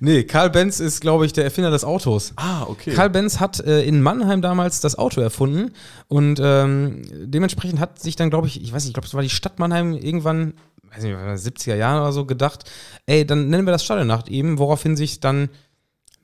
Nee, 0.00 0.24
Karl 0.24 0.50
Benz 0.50 0.80
ist, 0.80 1.00
glaube 1.00 1.26
ich, 1.26 1.32
der 1.32 1.44
Erfinder 1.44 1.70
des 1.70 1.84
Autos. 1.84 2.32
Ah, 2.36 2.64
okay. 2.64 2.92
Karl 2.92 3.10
Benz 3.10 3.40
hat 3.40 3.60
äh, 3.60 3.82
in 3.84 4.02
Mannheim 4.02 4.42
damals 4.42 4.80
das 4.80 4.98
Auto 4.98 5.20
erfunden 5.20 5.72
und 6.08 6.40
ähm, 6.42 7.02
dementzprechend 7.10 7.80
hat 7.80 8.00
sich 8.00 8.16
dann, 8.16 8.30
glaube 8.30 8.46
ich, 8.46 8.62
ich 8.62 8.72
weiß 8.72 8.82
nicht, 8.82 8.90
ich 8.90 8.94
glaube, 8.94 9.06
es 9.06 9.14
war 9.14 9.22
die 9.22 9.30
Stadt 9.30 9.58
Mannheim 9.58 9.92
irgendwann, 9.94 10.54
weiß 10.92 11.04
nicht, 11.04 11.14
70er 11.16 11.76
Jahren 11.76 12.00
oder 12.02 12.12
so 12.12 12.26
gedacht, 12.26 12.70
ey, 13.06 13.24
dann 13.26 13.48
nennen 13.48 13.66
wir 13.66 13.72
das 13.72 13.84
Stadion 13.84 14.06
nach 14.06 14.26
ihm, 14.26 14.58
woraufhin 14.58 14.96
sich 14.96 15.20
dann 15.20 15.48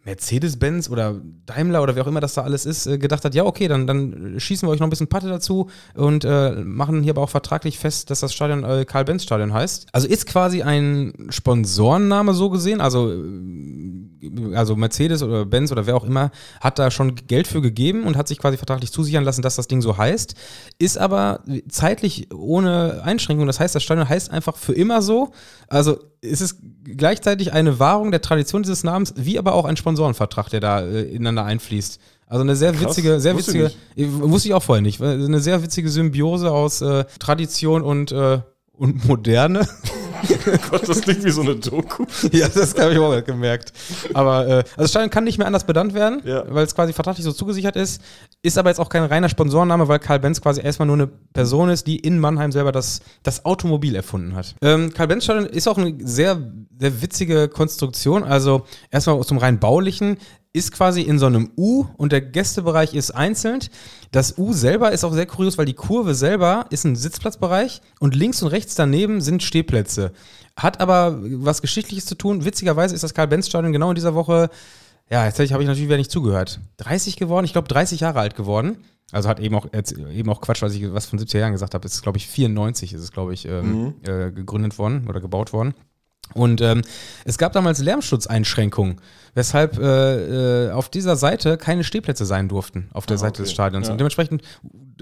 Mercedes-Benz 0.05 0.88
oder 0.88 1.20
Daimler 1.44 1.82
oder 1.82 1.94
wer 1.94 2.05
auch 2.05 2.07
immer 2.07 2.20
das 2.20 2.34
da 2.34 2.42
alles 2.42 2.64
ist, 2.64 2.86
äh, 2.86 2.98
gedacht 2.98 3.24
hat, 3.24 3.34
ja, 3.34 3.44
okay, 3.44 3.68
dann, 3.68 3.86
dann 3.86 4.34
schießen 4.38 4.66
wir 4.66 4.72
euch 4.72 4.80
noch 4.80 4.86
ein 4.86 4.90
bisschen 4.90 5.09
Patte 5.09 5.28
dazu 5.28 5.68
und 5.94 6.24
äh, 6.24 6.53
machen 6.64 7.03
hier 7.03 7.12
aber 7.12 7.22
auch 7.22 7.30
vertraglich 7.30 7.78
fest, 7.78 8.09
dass 8.09 8.20
das 8.20 8.32
Stadion 8.32 8.64
äh, 8.64 8.84
Karl-Benz-Stadion 8.86 9.53
heißt. 9.53 9.88
Also 9.92 10.09
ist 10.09 10.26
quasi 10.26 10.62
ein 10.62 11.12
Sponsorenname 11.28 12.32
so 12.32 12.48
gesehen, 12.48 12.80
also, 12.80 13.12
äh, 13.12 14.55
also 14.55 14.74
Mercedes 14.74 15.22
oder 15.22 15.44
Benz 15.44 15.70
oder 15.70 15.86
wer 15.86 15.96
auch 15.96 16.05
immer 16.05 16.30
hat 16.61 16.78
da 16.78 16.90
schon 16.90 17.14
Geld 17.14 17.46
für 17.46 17.61
gegeben 17.61 18.05
und 18.05 18.16
hat 18.16 18.28
sich 18.28 18.38
quasi 18.38 18.57
vertraglich 18.57 18.92
zusichern 18.92 19.24
lassen, 19.24 19.42
dass 19.42 19.57
das 19.57 19.68
Ding 19.68 19.82
so 19.82 19.98
heißt, 19.98 20.34
ist 20.78 20.96
aber 20.96 21.44
zeitlich 21.68 22.32
ohne 22.32 23.03
Einschränkung. 23.05 23.46
Das 23.46 23.61
heißt, 23.61 23.74
das 23.74 23.82
Stadion 23.82 24.09
heißt 24.09 24.30
einfach 24.30 24.57
für 24.57 24.72
immer 24.72 25.03
so. 25.03 25.32
Also 25.68 25.98
es 26.22 26.40
ist 26.40 26.56
gleichzeitig 26.84 27.52
eine 27.52 27.78
Wahrung 27.78 28.10
der 28.10 28.20
Tradition 28.20 28.62
dieses 28.62 28.84
Namens, 28.84 29.14
wie 29.16 29.38
aber 29.38 29.54
auch 29.54 29.64
ein 29.64 29.76
Sponsorenvertrag, 29.76 30.50
der 30.50 30.60
da 30.60 30.80
äh, 30.80 31.02
ineinander 31.02 31.44
einfließt. 31.44 31.98
Also 32.26 32.42
eine 32.42 32.56
sehr 32.56 32.72
Krass, 32.72 32.82
witzige, 32.82 33.20
sehr 33.20 33.34
wusste 33.34 33.58
ich 33.58 33.64
witzige, 33.64 34.02
äh, 34.02 34.30
wusste 34.30 34.48
ich 34.48 34.54
auch 34.54 34.62
vorher 34.62 34.82
nicht, 34.82 35.00
eine 35.00 35.40
sehr 35.40 35.62
witzige 35.62 35.88
Symbiose 35.88 36.50
aus 36.50 36.80
äh, 36.80 37.04
Tradition 37.18 37.82
und, 37.82 38.12
äh, 38.12 38.40
und 38.72 39.04
Moderne. 39.06 39.66
Gott, 40.70 40.88
das 40.88 41.00
klingt 41.00 41.24
wie 41.24 41.30
so 41.30 41.42
eine 41.42 41.56
Doku. 41.56 42.04
ja, 42.32 42.48
das 42.48 42.74
habe 42.78 42.92
ich 42.92 42.98
auch 42.98 43.24
gemerkt. 43.24 43.72
Aber 44.14 44.46
äh, 44.46 44.64
also 44.76 44.88
Stadion 44.88 45.10
kann 45.10 45.24
nicht 45.24 45.38
mehr 45.38 45.46
anders 45.46 45.64
benannt 45.64 45.94
werden, 45.94 46.22
Ja. 46.24 46.44
weil 46.48 46.64
es 46.64 46.74
quasi 46.74 46.92
vertraglich 46.92 47.24
so 47.24 47.32
zugesichert 47.32 47.76
ist. 47.76 48.02
Ist 48.42 48.58
aber 48.58 48.70
jetzt 48.70 48.78
auch 48.78 48.88
kein 48.88 49.04
reiner 49.04 49.28
Sponsorenname, 49.28 49.88
weil 49.88 49.98
Karl 49.98 50.18
Benz 50.20 50.40
quasi 50.40 50.60
erstmal 50.62 50.86
nur 50.86 50.96
eine 50.96 51.06
Person 51.06 51.70
ist, 51.70 51.86
die 51.86 51.96
in 51.96 52.18
Mannheim 52.18 52.52
selber 52.52 52.72
das, 52.72 53.00
das 53.22 53.44
Automobil 53.44 53.94
erfunden 53.94 54.34
hat. 54.34 54.54
Ähm, 54.62 54.92
Karl 54.94 55.08
Benz 55.08 55.24
Stadion 55.24 55.46
ist 55.46 55.68
auch 55.68 55.78
eine 55.78 55.94
sehr, 56.02 56.40
sehr 56.78 57.02
witzige 57.02 57.48
Konstruktion. 57.48 58.22
Also 58.24 58.62
erstmal 58.90 59.20
zum 59.24 59.38
rein 59.38 59.58
baulichen 59.58 60.18
ist 60.53 60.72
quasi 60.72 61.03
in 61.03 61.18
so 61.18 61.26
einem 61.26 61.51
U 61.57 61.86
und 61.96 62.11
der 62.11 62.20
Gästebereich 62.20 62.94
ist 62.94 63.12
einzeln. 63.12 63.61
Das 64.11 64.36
U 64.36 64.53
selber 64.53 64.90
ist 64.90 65.05
auch 65.05 65.12
sehr 65.12 65.26
kurios, 65.26 65.59
weil 65.59 65.66
die 65.66 65.74
Kurve 65.74 66.14
selber 66.14 66.66
ist 66.70 66.84
ein 66.84 66.96
Sitzplatzbereich 66.96 67.80
und 68.01 68.16
links 68.16 68.42
und 68.42 68.48
rechts 68.48 68.74
daneben 68.74 69.20
sind 69.20 69.42
Stehplätze. 69.42 70.12
Hat 70.57 70.80
aber 70.80 71.18
was 71.20 71.62
Geschichtliches 71.62 72.07
zu 72.07 72.16
tun. 72.16 72.44
Witzigerweise 72.44 72.94
ist 72.94 73.05
das 73.05 73.14
Karl-Benz-Stadion 73.14 73.72
genau 73.72 73.90
in 73.90 73.94
dieser 73.94 74.14
Woche, 74.14 74.51
ja, 75.09 75.24
jetzt 75.24 75.38
habe 75.38 75.44
ich 75.44 75.68
natürlich 75.68 75.88
wieder 75.88 75.96
nicht 75.96 76.11
zugehört, 76.11 76.61
30 76.78 77.16
geworden, 77.16 77.44
ich 77.44 77.53
glaube 77.53 77.68
30 77.68 78.01
Jahre 78.01 78.20
alt 78.20 78.34
geworden. 78.34 78.78
Also 79.12 79.28
hat 79.28 79.40
eben 79.40 79.57
auch, 79.57 79.66
eben 79.72 80.30
auch 80.30 80.40
Quatsch, 80.40 80.62
was 80.62 80.74
ich 80.74 80.92
was 80.92 81.07
von 81.07 81.18
70er 81.18 81.38
Jahren 81.38 81.53
gesagt 81.53 81.74
habe. 81.74 81.86
Es 81.86 81.94
ist, 81.94 82.03
glaube 82.03 82.18
ich, 82.18 82.28
94 82.28 82.92
ist 82.92 83.03
es, 83.03 83.11
glaube 83.11 83.34
ich, 83.34 83.44
ähm, 83.44 83.94
äh, 84.03 84.30
gegründet 84.30 84.78
worden 84.78 85.07
oder 85.09 85.20
gebaut 85.20 85.53
worden. 85.53 85.74
Und 86.34 86.60
ähm, 86.60 86.82
es 87.24 87.38
gab 87.38 87.52
damals 87.52 87.80
Lärmschutzeinschränkungen, 87.80 89.00
weshalb 89.34 89.78
äh, 89.78 90.66
äh, 90.66 90.70
auf 90.72 90.88
dieser 90.88 91.16
Seite 91.16 91.56
keine 91.56 91.84
Stehplätze 91.84 92.24
sein 92.24 92.48
durften, 92.48 92.88
auf 92.92 93.06
der 93.06 93.16
Ah, 93.16 93.18
Seite 93.18 93.40
okay. 93.40 93.42
des 93.42 93.52
Stadions. 93.52 93.86
Ja. 93.88 93.92
Und 93.92 93.98
dementsprechend 93.98 94.42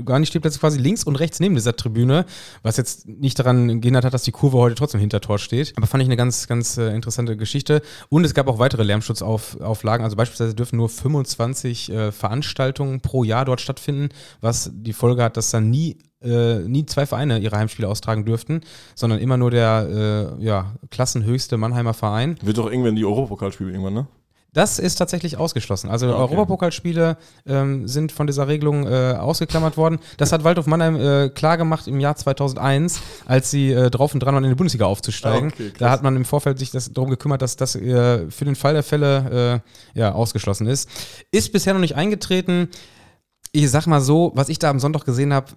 gar 0.04 0.18
nicht 0.18 0.28
Stehplätze 0.30 0.58
quasi 0.58 0.78
links 0.78 1.04
und 1.04 1.16
rechts 1.16 1.40
neben 1.40 1.54
dieser 1.54 1.74
Tribüne, 1.76 2.24
was 2.62 2.76
jetzt 2.76 3.08
nicht 3.08 3.38
daran 3.38 3.80
gehindert 3.80 4.04
hat, 4.04 4.14
dass 4.14 4.22
die 4.22 4.30
Kurve 4.32 4.56
heute 4.58 4.74
trotzdem 4.74 5.00
hinter 5.00 5.20
Tor 5.20 5.38
steht. 5.38 5.72
Aber 5.76 5.86
fand 5.86 6.02
ich 6.02 6.08
eine 6.08 6.16
ganz, 6.16 6.46
ganz 6.46 6.76
äh, 6.78 6.94
interessante 6.94 7.36
Geschichte. 7.36 7.82
Und 8.08 8.24
es 8.24 8.34
gab 8.34 8.48
auch 8.48 8.58
weitere 8.58 8.84
Lärmschutzauflagen. 8.84 10.04
Also 10.04 10.16
beispielsweise 10.16 10.54
dürfen 10.54 10.76
nur 10.76 10.88
25 10.88 11.90
äh, 11.90 12.12
Veranstaltungen 12.12 13.00
pro 13.00 13.24
Jahr 13.24 13.44
dort 13.44 13.60
stattfinden, 13.60 14.10
was 14.40 14.70
die 14.72 14.92
Folge 14.92 15.22
hat, 15.22 15.36
dass 15.36 15.50
dann 15.50 15.70
nie 15.70 15.98
äh, 16.22 16.58
nie 16.60 16.86
zwei 16.86 17.06
Vereine 17.06 17.38
ihre 17.38 17.56
Heimspiele 17.56 17.88
austragen 17.88 18.24
dürften, 18.24 18.62
sondern 18.94 19.18
immer 19.18 19.36
nur 19.36 19.50
der 19.50 20.36
äh, 20.40 20.44
ja, 20.44 20.74
klassenhöchste 20.90 21.56
Mannheimer 21.56 21.94
Verein. 21.94 22.38
Wird 22.42 22.58
doch 22.58 22.70
irgendwann 22.70 22.96
die 22.96 23.04
Europapokalspiele 23.04 23.70
irgendwann, 23.70 23.94
ne? 23.94 24.06
Das 24.54 24.78
ist 24.78 24.96
tatsächlich 24.96 25.36
ausgeschlossen. 25.36 25.90
Also 25.90 26.06
Ah, 26.06 26.10
okay. 26.10 26.20
Europapokalspiele 26.22 27.18
ähm, 27.46 27.86
sind 27.86 28.12
von 28.12 28.26
dieser 28.26 28.48
Regelung 28.48 28.86
äh, 28.86 29.14
ausgeklammert 29.18 29.76
worden. 29.76 29.98
Das 30.16 30.32
hat 30.32 30.42
Waldhof 30.42 30.66
Mannheim 30.66 30.96
äh, 30.96 31.28
klar 31.28 31.58
gemacht 31.58 31.86
im 31.86 32.00
Jahr 32.00 32.16
2001, 32.16 33.00
als 33.26 33.50
sie 33.50 33.70
äh, 33.70 33.90
drauf 33.90 34.14
und 34.14 34.20
dran 34.20 34.34
waren, 34.34 34.44
in 34.44 34.50
die 34.50 34.56
Bundesliga 34.56 34.86
aufzusteigen. 34.86 35.50
Ah, 35.50 35.54
okay, 35.54 35.72
da 35.78 35.90
hat 35.90 36.02
man 36.02 36.16
im 36.16 36.24
Vorfeld 36.24 36.58
sich 36.58 36.70
das, 36.70 36.92
darum 36.92 37.10
gekümmert, 37.10 37.42
dass 37.42 37.56
das 37.56 37.76
äh, 37.76 38.30
für 38.30 38.46
den 38.46 38.56
Fall 38.56 38.72
der 38.72 38.82
Fälle 38.82 39.62
äh, 39.94 39.98
ja, 39.98 40.12
ausgeschlossen 40.12 40.66
ist. 40.66 40.88
Ist 41.30 41.52
bisher 41.52 41.74
noch 41.74 41.80
nicht 41.80 41.94
eingetreten. 41.94 42.68
ich 43.52 43.70
sag 43.70 43.86
mal 43.86 44.00
so, 44.00 44.32
was 44.34 44.48
ich 44.48 44.58
da 44.58 44.70
am 44.70 44.80
Sonntag 44.80 45.04
gesehen 45.04 45.34
habe, 45.34 45.52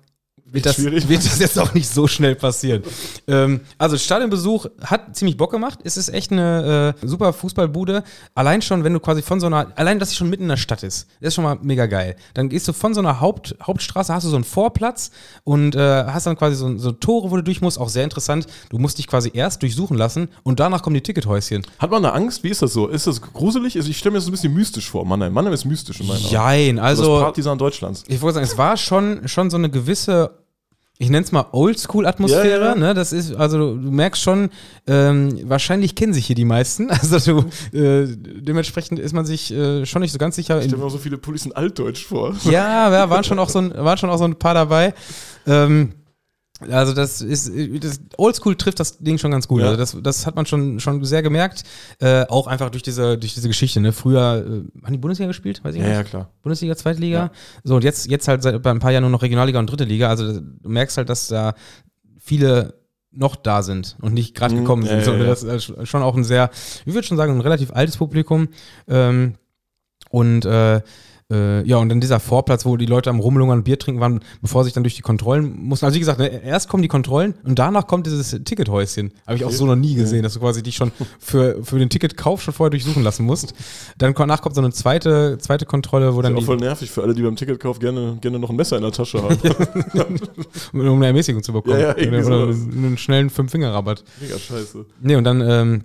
wird 0.45 0.65
das, 0.65 0.75
schwierig. 0.75 1.07
wird 1.07 1.25
das 1.25 1.39
jetzt 1.39 1.57
auch 1.57 1.73
nicht 1.73 1.87
so 1.87 2.07
schnell 2.07 2.35
passieren. 2.35 2.83
ähm, 3.27 3.61
also 3.77 3.97
Stadionbesuch 3.97 4.65
hat 4.83 5.15
ziemlich 5.15 5.37
Bock 5.37 5.51
gemacht. 5.51 5.79
Es 5.83 5.97
ist 5.97 6.09
echt 6.09 6.31
eine 6.31 6.95
äh, 7.01 7.07
super 7.07 7.31
Fußballbude. 7.33 8.03
Allein 8.35 8.61
schon, 8.61 8.83
wenn 8.83 8.93
du 8.93 8.99
quasi 8.99 9.21
von 9.21 9.39
so 9.39 9.47
einer, 9.47 9.67
allein, 9.75 9.99
dass 9.99 10.09
sie 10.09 10.15
schon 10.15 10.29
mitten 10.29 10.43
in 10.43 10.49
der 10.49 10.57
Stadt 10.57 10.83
ist, 10.83 11.07
das 11.19 11.29
ist 11.29 11.35
schon 11.35 11.43
mal 11.43 11.57
mega 11.61 11.85
geil. 11.85 12.15
Dann 12.33 12.49
gehst 12.49 12.67
du 12.67 12.73
von 12.73 12.93
so 12.93 12.99
einer 12.99 13.21
Haupt, 13.21 13.55
Hauptstraße, 13.63 14.13
hast 14.13 14.25
du 14.25 14.29
so 14.29 14.35
einen 14.35 14.43
Vorplatz 14.43 15.11
und 15.43 15.75
äh, 15.75 16.05
hast 16.05 16.25
dann 16.25 16.37
quasi 16.37 16.55
so, 16.55 16.77
so 16.77 16.91
Tore, 16.91 17.31
wo 17.31 17.35
du 17.37 17.43
durch 17.43 17.61
musst. 17.61 17.79
Auch 17.79 17.89
sehr 17.89 18.03
interessant. 18.03 18.45
Du 18.69 18.77
musst 18.77 18.97
dich 18.97 19.07
quasi 19.07 19.31
erst 19.33 19.61
durchsuchen 19.61 19.97
lassen 19.97 20.29
und 20.43 20.59
danach 20.59 20.81
kommen 20.81 20.95
die 20.95 21.01
Tickethäuschen. 21.01 21.65
Hat 21.79 21.91
man 21.91 22.03
da 22.03 22.09
Angst? 22.11 22.43
Wie 22.43 22.49
ist 22.49 22.61
das 22.61 22.73
so? 22.73 22.87
Ist 22.87 23.07
das 23.07 23.21
gruselig? 23.21 23.77
Also 23.77 23.89
ich 23.89 23.97
stelle 23.97 24.11
mir 24.13 24.17
das 24.19 24.27
ein 24.27 24.31
bisschen 24.31 24.53
mystisch 24.53 24.89
vor. 24.89 25.05
Mannheim. 25.05 25.33
Mannheim 25.33 25.53
ist 25.53 25.65
mystisch 25.65 25.99
in 26.01 26.07
meinen 26.07 26.17
Augen. 26.25 26.33
Jein, 26.33 26.75
Das 26.75 26.85
also 26.85 27.19
Partisan 27.19 27.57
Deutschlands. 27.57 28.03
ich 28.07 28.21
wollte 28.21 28.35
sagen, 28.35 28.45
es 28.47 28.57
war 28.57 28.75
schon, 28.77 29.27
schon 29.27 29.49
so 29.49 29.57
eine 29.57 29.69
gewisse, 29.69 30.30
ich 31.01 31.09
nenne 31.09 31.25
es 31.25 31.31
mal 31.31 31.47
Oldschool-Atmosphäre. 31.51 32.63
Ja, 32.63 32.69
ja. 32.69 32.75
Ne? 32.75 32.93
Das 32.93 33.11
ist, 33.11 33.33
also 33.35 33.75
du, 33.75 33.91
merkst 33.91 34.21
schon, 34.21 34.51
ähm, 34.85 35.49
wahrscheinlich 35.49 35.95
kennen 35.95 36.13
sich 36.13 36.27
hier 36.27 36.35
die 36.35 36.45
meisten. 36.45 36.89
Also 37.01 37.41
du, 37.71 37.77
äh, 37.77 38.05
dementsprechend 38.07 38.99
ist 38.99 39.13
man 39.13 39.25
sich 39.25 39.51
äh, 39.51 39.85
schon 39.87 40.03
nicht 40.03 40.11
so 40.11 40.19
ganz 40.19 40.35
sicher. 40.35 40.59
Ich 40.59 40.65
stelle 40.65 40.77
mir 40.77 40.85
auch 40.85 40.91
so 40.91 40.99
viele 40.99 41.17
Polis 41.17 41.45
in 41.45 41.53
Altdeutsch 41.53 42.05
vor. 42.05 42.35
ja, 42.43 42.91
ja, 42.91 43.09
waren 43.09 43.23
schon 43.23 43.39
auch 43.39 43.49
so 43.49 43.59
ein, 43.59 43.73
waren 43.73 43.97
schon 43.97 44.11
auch 44.11 44.19
so 44.19 44.25
ein 44.25 44.35
paar 44.35 44.53
dabei. 44.53 44.93
Ähm, 45.47 45.93
also 46.69 46.93
das 46.93 47.21
ist, 47.21 47.51
das 47.81 47.99
Oldschool 48.17 48.55
trifft 48.55 48.79
das 48.79 48.99
Ding 48.99 49.17
schon 49.17 49.31
ganz 49.31 49.47
gut. 49.47 49.61
Ja. 49.61 49.67
Also 49.67 49.77
das, 49.77 49.97
das 50.01 50.25
hat 50.25 50.35
man 50.35 50.45
schon, 50.45 50.79
schon 50.79 51.03
sehr 51.03 51.23
gemerkt. 51.23 51.63
Äh, 51.99 52.25
auch 52.27 52.47
einfach 52.47 52.69
durch 52.69 52.83
diese, 52.83 53.17
durch 53.17 53.33
diese 53.33 53.47
Geschichte. 53.47 53.79
Ne? 53.81 53.91
Früher 53.93 54.45
äh, 54.45 54.83
haben 54.85 54.91
die 54.91 54.97
Bundesliga 54.97 55.27
gespielt, 55.27 55.63
weiß 55.63 55.75
ich 55.75 55.81
Ja, 55.81 55.87
nicht. 55.87 55.97
ja, 55.97 56.03
klar. 56.03 56.29
Bundesliga, 56.41 56.75
Zweitliga. 56.75 57.17
Ja. 57.17 57.31
So, 57.63 57.75
und 57.75 57.83
jetzt, 57.83 58.09
jetzt 58.09 58.27
halt 58.27 58.43
seit 58.43 58.65
ein 58.65 58.79
paar 58.79 58.91
Jahren 58.91 59.01
nur 59.03 59.09
noch 59.11 59.21
Regionalliga 59.23 59.59
und 59.59 59.67
Dritte 59.69 59.85
Liga. 59.85 60.09
Also 60.09 60.39
du 60.39 60.69
merkst 60.69 60.97
halt, 60.97 61.09
dass 61.09 61.27
da 61.27 61.53
viele 62.19 62.75
noch 63.11 63.35
da 63.35 63.61
sind 63.61 63.97
und 64.01 64.13
nicht 64.13 64.35
gerade 64.35 64.55
Mhm, 64.55 64.59
gekommen 64.59 64.83
ja, 64.85 65.01
sind. 65.01 65.03
So. 65.03 65.17
Das 65.17 65.43
ist 65.43 65.73
schon 65.87 66.01
auch 66.01 66.15
ein 66.15 66.23
sehr, 66.23 66.49
ich 66.85 66.93
würde 66.93 67.05
schon 67.07 67.17
sagen, 67.17 67.33
ein 67.33 67.41
relativ 67.41 67.71
altes 67.73 67.97
Publikum. 67.97 68.47
Ähm, 68.87 69.35
und 70.09 70.45
äh, 70.45 70.81
äh, 71.31 71.63
ja, 71.63 71.77
und 71.77 71.89
dann 71.89 72.01
dieser 72.01 72.19
Vorplatz, 72.19 72.65
wo 72.65 72.77
die 72.77 72.85
Leute 72.85 73.09
am 73.09 73.19
Rumlungern 73.19 73.59
und 73.59 73.63
Bier 73.63 73.79
trinken 73.79 74.01
waren, 74.01 74.19
bevor 74.41 74.63
sich 74.63 74.73
dann 74.73 74.83
durch 74.83 74.95
die 74.95 75.01
Kontrollen 75.01 75.55
mussten. 75.63 75.85
Also 75.85 75.95
wie 75.95 75.99
gesagt, 75.99 76.19
ne, 76.19 76.43
erst 76.43 76.67
kommen 76.67 76.81
die 76.83 76.89
Kontrollen 76.89 77.35
und 77.43 77.59
danach 77.59 77.87
kommt 77.87 78.07
dieses 78.07 78.31
Tickethäuschen. 78.43 79.13
Habe 79.27 79.37
ich 79.37 79.45
auch 79.45 79.51
so 79.51 79.65
noch 79.65 79.75
nie 79.75 79.95
gesehen, 79.95 80.23
dass 80.23 80.33
du 80.33 80.39
quasi 80.39 80.63
dich 80.63 80.75
schon 80.75 80.91
für, 81.19 81.63
für 81.63 81.79
den 81.79 81.89
Ticketkauf 81.89 82.41
schon 82.41 82.53
vorher 82.53 82.71
durchsuchen 82.71 83.03
lassen 83.03 83.25
musst. 83.25 83.53
Dann 83.97 84.13
danach 84.13 84.41
kommt 84.41 84.55
so 84.55 84.61
eine 84.61 84.71
zweite, 84.71 85.37
zweite 85.39 85.65
Kontrolle, 85.65 86.15
wo 86.15 86.21
Das 86.21 86.29
dann 86.29 86.37
ist 86.37 86.43
auch 86.43 86.45
voll 86.45 86.57
nervig 86.57 86.89
für 86.89 87.03
alle, 87.03 87.13
die 87.13 87.21
beim 87.21 87.35
Ticketkauf 87.35 87.79
gerne, 87.79 88.17
gerne 88.21 88.39
noch 88.39 88.49
ein 88.49 88.55
Messer 88.55 88.77
in 88.77 88.83
der 88.83 88.91
Tasche 88.91 89.21
haben. 89.21 89.37
um 90.73 90.81
eine 90.81 91.07
Ermäßigung 91.07 91.43
zu 91.43 91.53
bekommen. 91.53 91.79
Ja, 91.79 91.89
ja, 91.89 91.97
irgendwie 91.97 92.23
sowas. 92.23 92.55
einen 92.55 92.97
schnellen 92.97 93.29
Fünf-Finger-Rabatt. 93.29 94.03
Mega 94.19 94.37
scheiße. 94.37 94.85
Nee, 95.01 95.15
und 95.15 95.23
dann 95.23 95.41
ähm, 95.41 95.83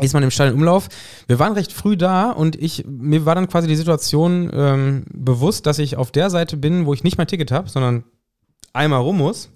ist 0.00 0.12
man 0.14 0.22
im 0.22 0.30
Stadionumlauf. 0.30 0.88
Wir 1.28 1.38
waren 1.38 1.52
recht 1.52 1.72
früh 1.72 1.96
da 1.96 2.30
und 2.30 2.56
ich, 2.56 2.84
mir 2.86 3.26
war 3.26 3.34
dann 3.34 3.48
quasi 3.48 3.68
die 3.68 3.76
Situation 3.76 4.50
ähm, 4.52 5.04
bewusst, 5.12 5.66
dass 5.66 5.78
ich 5.78 5.96
auf 5.96 6.10
der 6.10 6.30
Seite 6.30 6.56
bin, 6.56 6.86
wo 6.86 6.94
ich 6.94 7.04
nicht 7.04 7.16
mein 7.18 7.28
Ticket 7.28 7.52
habe, 7.52 7.68
sondern 7.68 8.04
einmal 8.72 9.00
rum 9.00 9.18
muss. 9.18 9.50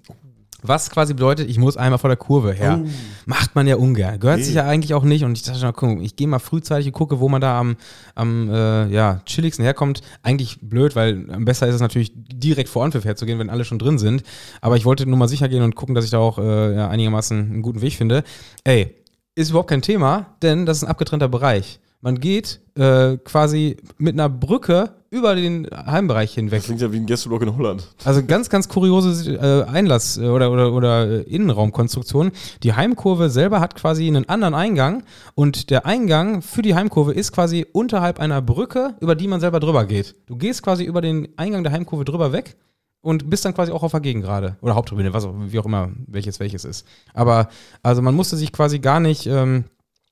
Was 0.61 0.89
quasi 0.89 1.13
bedeutet, 1.13 1.49
ich 1.49 1.57
muss 1.57 1.77
einmal 1.77 1.99
vor 1.99 2.09
der 2.09 2.17
Kurve 2.17 2.51
her. 2.51 2.81
Oh. 2.83 2.89
Macht 3.25 3.55
man 3.55 3.65
ja 3.65 3.77
ungern. 3.77 4.19
Gehört 4.19 4.39
Nee. 4.39 4.43
sich 4.43 4.55
ja 4.55 4.65
eigentlich 4.67 4.93
auch 4.93 5.05
nicht. 5.05 5.23
Und 5.23 5.37
ich 5.37 5.43
dachte 5.43 5.57
schon, 5.57 5.71
guck, 5.71 6.01
ich 6.01 6.17
gehe 6.17 6.27
mal 6.27 6.39
frühzeitig 6.39 6.87
und 6.87 6.91
gucke, 6.93 7.21
wo 7.21 7.29
man 7.29 7.39
da 7.39 7.57
am, 7.57 7.77
am 8.13 8.49
äh, 8.49 8.87
ja, 8.89 9.21
chilligsten 9.25 9.63
herkommt. 9.63 10.01
Eigentlich 10.21 10.59
blöd, 10.61 10.97
weil 10.97 11.27
am 11.31 11.45
besser 11.45 11.65
ist 11.69 11.75
es 11.75 11.81
natürlich, 11.81 12.11
direkt 12.15 12.67
vor 12.67 12.83
Anpfiff 12.83 13.05
herzugehen, 13.05 13.39
wenn 13.39 13.49
alle 13.49 13.63
schon 13.63 13.79
drin 13.79 13.97
sind. 13.99 14.23
Aber 14.59 14.75
ich 14.75 14.83
wollte 14.83 15.05
nur 15.05 15.17
mal 15.17 15.29
sicher 15.29 15.47
gehen 15.47 15.63
und 15.63 15.75
gucken, 15.75 15.95
dass 15.95 16.03
ich 16.03 16.11
da 16.11 16.17
auch 16.17 16.37
äh, 16.39 16.75
ja, 16.75 16.89
einigermaßen 16.89 17.37
einen 17.39 17.61
guten 17.61 17.79
Weg 17.79 17.93
finde. 17.93 18.25
Ey, 18.65 18.95
ist 19.39 19.51
überhaupt 19.51 19.69
kein 19.69 19.81
Thema, 19.81 20.35
denn 20.41 20.65
das 20.65 20.77
ist 20.77 20.83
ein 20.83 20.89
abgetrennter 20.89 21.29
Bereich. 21.29 21.79
Man 22.01 22.19
geht 22.19 22.61
äh, 22.75 23.17
quasi 23.17 23.77
mit 23.97 24.13
einer 24.13 24.29
Brücke 24.29 24.91
über 25.09 25.35
den 25.35 25.67
Heimbereich 25.73 26.33
hinweg. 26.33 26.59
Das 26.59 26.65
klingt 26.65 26.81
ja 26.81 26.91
wie 26.91 26.97
ein 26.97 27.05
Gästeblock 27.05 27.41
in 27.41 27.57
Holland. 27.57 27.87
Also 28.05 28.23
ganz, 28.23 28.49
ganz 28.49 28.69
kuriose 28.69 29.33
äh, 29.33 29.63
Einlass- 29.69 30.17
äh, 30.17 30.27
oder, 30.27 30.51
oder, 30.51 30.73
oder 30.73 31.27
Innenraumkonstruktion. 31.27 32.31
Die 32.63 32.73
Heimkurve 32.73 33.29
selber 33.29 33.59
hat 33.59 33.75
quasi 33.75 34.07
einen 34.07 34.27
anderen 34.29 34.53
Eingang 34.53 35.03
und 35.35 35.69
der 35.69 35.85
Eingang 35.85 36.41
für 36.41 36.61
die 36.61 36.75
Heimkurve 36.75 37.13
ist 37.13 37.31
quasi 37.31 37.65
unterhalb 37.71 38.19
einer 38.19 38.41
Brücke, 38.41 38.95
über 38.99 39.15
die 39.15 39.27
man 39.27 39.39
selber 39.39 39.59
drüber 39.59 39.85
geht. 39.85 40.15
Du 40.27 40.35
gehst 40.35 40.63
quasi 40.63 40.83
über 40.83 41.01
den 41.01 41.29
Eingang 41.37 41.63
der 41.63 41.71
Heimkurve 41.73 42.05
drüber 42.05 42.31
weg 42.31 42.55
und 43.01 43.29
bist 43.29 43.45
dann 43.45 43.53
quasi 43.53 43.71
auch 43.71 43.83
auf 43.83 43.91
der 43.91 44.01
Gegengrade 44.01 44.57
oder 44.61 44.75
Haupttribüne, 44.75 45.13
was 45.13 45.25
auch, 45.25 45.33
wie 45.37 45.59
auch 45.59 45.65
immer, 45.65 45.91
welches 46.07 46.39
welches 46.39 46.65
ist. 46.65 46.85
Aber 47.13 47.49
also 47.81 48.01
man 48.01 48.15
musste 48.15 48.37
sich 48.37 48.51
quasi 48.51 48.79
gar 48.79 48.99
nicht 48.99 49.25
ähm, 49.25 49.65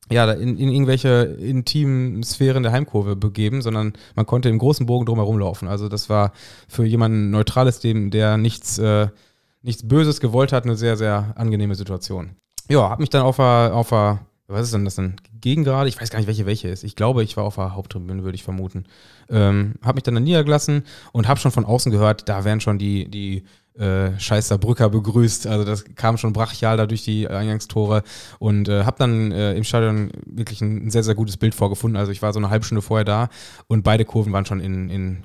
ja, 0.10 0.32
in, 0.32 0.58
in 0.58 0.70
irgendwelche 0.70 1.24
intimen 1.40 2.24
Sphären 2.24 2.64
der 2.64 2.72
Heimkurve 2.72 3.16
begeben, 3.16 3.62
sondern 3.62 3.94
man 4.16 4.26
konnte 4.26 4.50
im 4.50 4.58
großen 4.58 4.86
Bogen 4.86 5.06
drumherum 5.06 5.38
laufen. 5.40 5.68
Also 5.68 5.90
das 5.90 6.10
war 6.10 6.32
für 6.68 6.86
jemanden 6.86 7.30
Neutrales, 7.30 7.80
dem, 7.80 8.10
der 8.10 8.38
nichts, 8.38 8.78
äh, 8.78 9.08
nichts 9.62 9.88
Böses 9.88 10.22
gewollt 10.22 10.54
hat, 10.54 10.64
eine 10.64 10.78
sehr, 10.78 10.96
sehr 10.96 11.34
angenehme 11.36 11.76
Situation. 11.76 12.38
Ja, 12.70 12.90
hab 12.90 13.00
mich 13.00 13.10
dann 13.10 13.24
auf 13.24 13.38
der, 13.38 13.72
auf 13.74 13.90
der, 13.90 14.20
was 14.48 14.64
ist 14.64 14.74
denn 14.74 14.86
das 14.86 14.96
denn? 14.96 15.16
Gegengrade? 15.42 15.90
Ich 15.90 16.00
weiß 16.00 16.10
gar 16.10 16.20
nicht, 16.20 16.28
welche 16.28 16.46
welche 16.46 16.70
ist. 16.70 16.84
Ich 16.84 16.96
glaube, 16.96 17.24
ich 17.24 17.36
war 17.36 17.44
auf 17.44 17.56
der 17.56 17.76
Haupttribüne, 17.76 18.24
würde 18.24 18.36
ich 18.36 18.44
vermuten. 18.44 18.86
Ähm, 19.30 19.76
hab 19.84 19.96
mich 19.96 20.04
dann 20.04 20.16
da 20.16 20.22
niedergelassen 20.22 20.84
und 21.12 21.28
hab 21.28 21.40
schon 21.40 21.52
von 21.52 21.66
außen 21.66 21.92
gehört, 21.92 22.30
da 22.30 22.46
werden 22.46 22.62
schon 22.62 22.80
die, 22.80 23.10
die 23.10 23.44
äh, 23.78 24.18
Scheißer 24.18 24.58
Brücker 24.58 24.90
begrüßt. 24.90 25.48
Also 25.48 25.66
das 25.66 25.84
kam 25.96 26.18
schon 26.18 26.34
brachial 26.34 26.78
da 26.78 26.86
durch 26.86 27.04
die 27.04 27.28
Eingangstore 27.28 28.04
und 28.40 28.70
äh, 28.70 28.86
habe 28.86 28.98
dann 28.98 29.32
äh, 29.32 29.54
im 29.54 29.64
Stadion 29.64 30.12
wirklich 30.26 30.62
ein, 30.62 30.88
ein 30.88 30.90
sehr, 30.92 31.04
sehr 31.04 31.16
gutes 31.16 31.38
Bild 31.38 31.54
vorgefunden. 31.54 31.98
Also 31.98 32.12
ich 32.12 32.22
war 32.22 32.32
so 32.32 32.40
eine 32.40 32.50
halbe 32.50 32.66
Stunde 32.66 32.82
vorher 32.82 33.06
da 33.06 33.30
und 33.68 33.84
beide 33.84 34.06
Kurven 34.06 34.34
waren 34.34 34.46
schon 34.46 34.62
in, 34.62 34.90
in 34.90 35.24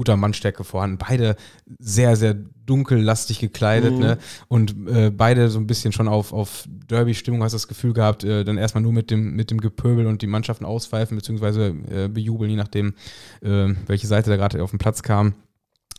guter 0.00 0.16
Mannstärke 0.16 0.64
vorhanden. 0.64 0.96
Beide 0.96 1.36
sehr, 1.78 2.16
sehr 2.16 2.34
dunkellastig 2.64 3.38
gekleidet, 3.38 3.92
Mhm. 3.92 3.98
ne? 3.98 4.18
Und 4.48 4.74
äh, 4.88 5.10
beide 5.10 5.50
so 5.50 5.58
ein 5.58 5.66
bisschen 5.66 5.92
schon 5.92 6.08
auf, 6.08 6.32
auf 6.32 6.64
Derby-Stimmung, 6.88 7.42
hast 7.42 7.52
du 7.52 7.56
das 7.56 7.68
Gefühl 7.68 7.92
gehabt, 7.92 8.24
äh, 8.24 8.42
dann 8.44 8.56
erstmal 8.56 8.82
nur 8.82 8.94
mit 8.94 9.10
dem, 9.10 9.36
mit 9.36 9.50
dem 9.50 9.60
Gepöbel 9.60 10.06
und 10.06 10.22
die 10.22 10.26
Mannschaften 10.26 10.64
auspfeifen, 10.64 11.18
beziehungsweise 11.18 11.74
äh, 11.90 12.08
bejubeln, 12.08 12.50
je 12.50 12.56
nachdem, 12.56 12.94
äh, 13.42 13.74
welche 13.86 14.06
Seite 14.06 14.30
da 14.30 14.36
gerade 14.36 14.62
auf 14.62 14.70
den 14.70 14.78
Platz 14.78 15.02
kam. 15.02 15.34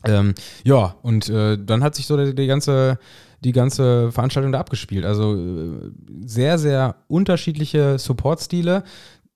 Ähm, 0.03 0.33
ja, 0.63 0.95
und 1.03 1.29
äh, 1.29 1.59
dann 1.63 1.83
hat 1.83 1.93
sich 1.93 2.07
so 2.07 2.17
die, 2.17 2.33
die 2.33 2.47
ganze 2.47 2.97
die 3.43 3.53
ganze 3.53 4.11
Veranstaltung 4.11 4.51
da 4.51 4.59
abgespielt. 4.59 5.03
Also 5.03 5.35
äh, 5.35 5.91
sehr, 6.25 6.59
sehr 6.59 6.95
unterschiedliche 7.07 7.97
Support-Stile. 7.97 8.83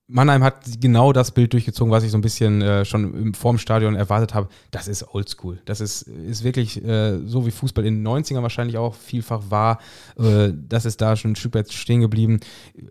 Mannheim 0.08 0.44
hat 0.44 0.62
genau 0.80 1.12
das 1.12 1.32
Bild 1.32 1.52
durchgezogen, 1.52 1.90
was 1.90 2.04
ich 2.04 2.12
so 2.12 2.18
ein 2.18 2.20
bisschen 2.20 2.62
äh, 2.62 2.84
schon 2.84 3.34
vorm 3.34 3.58
Stadion 3.58 3.96
erwartet 3.96 4.34
habe. 4.34 4.48
Das 4.70 4.86
ist 4.86 5.14
oldschool. 5.14 5.58
Das 5.64 5.80
ist, 5.80 6.02
ist 6.02 6.44
wirklich 6.44 6.84
äh, 6.84 7.18
so 7.26 7.44
wie 7.44 7.50
Fußball 7.50 7.84
in 7.84 8.04
den 8.04 8.06
90ern 8.06 8.42
wahrscheinlich 8.42 8.78
auch 8.78 8.94
vielfach 8.94 9.42
war. 9.48 9.80
Äh, 10.16 10.52
das 10.68 10.84
ist 10.84 11.00
da 11.00 11.16
schon 11.16 11.32
ein 11.32 11.36
Stück 11.36 11.56
weit 11.56 11.72
stehen 11.72 12.02
geblieben. 12.02 12.38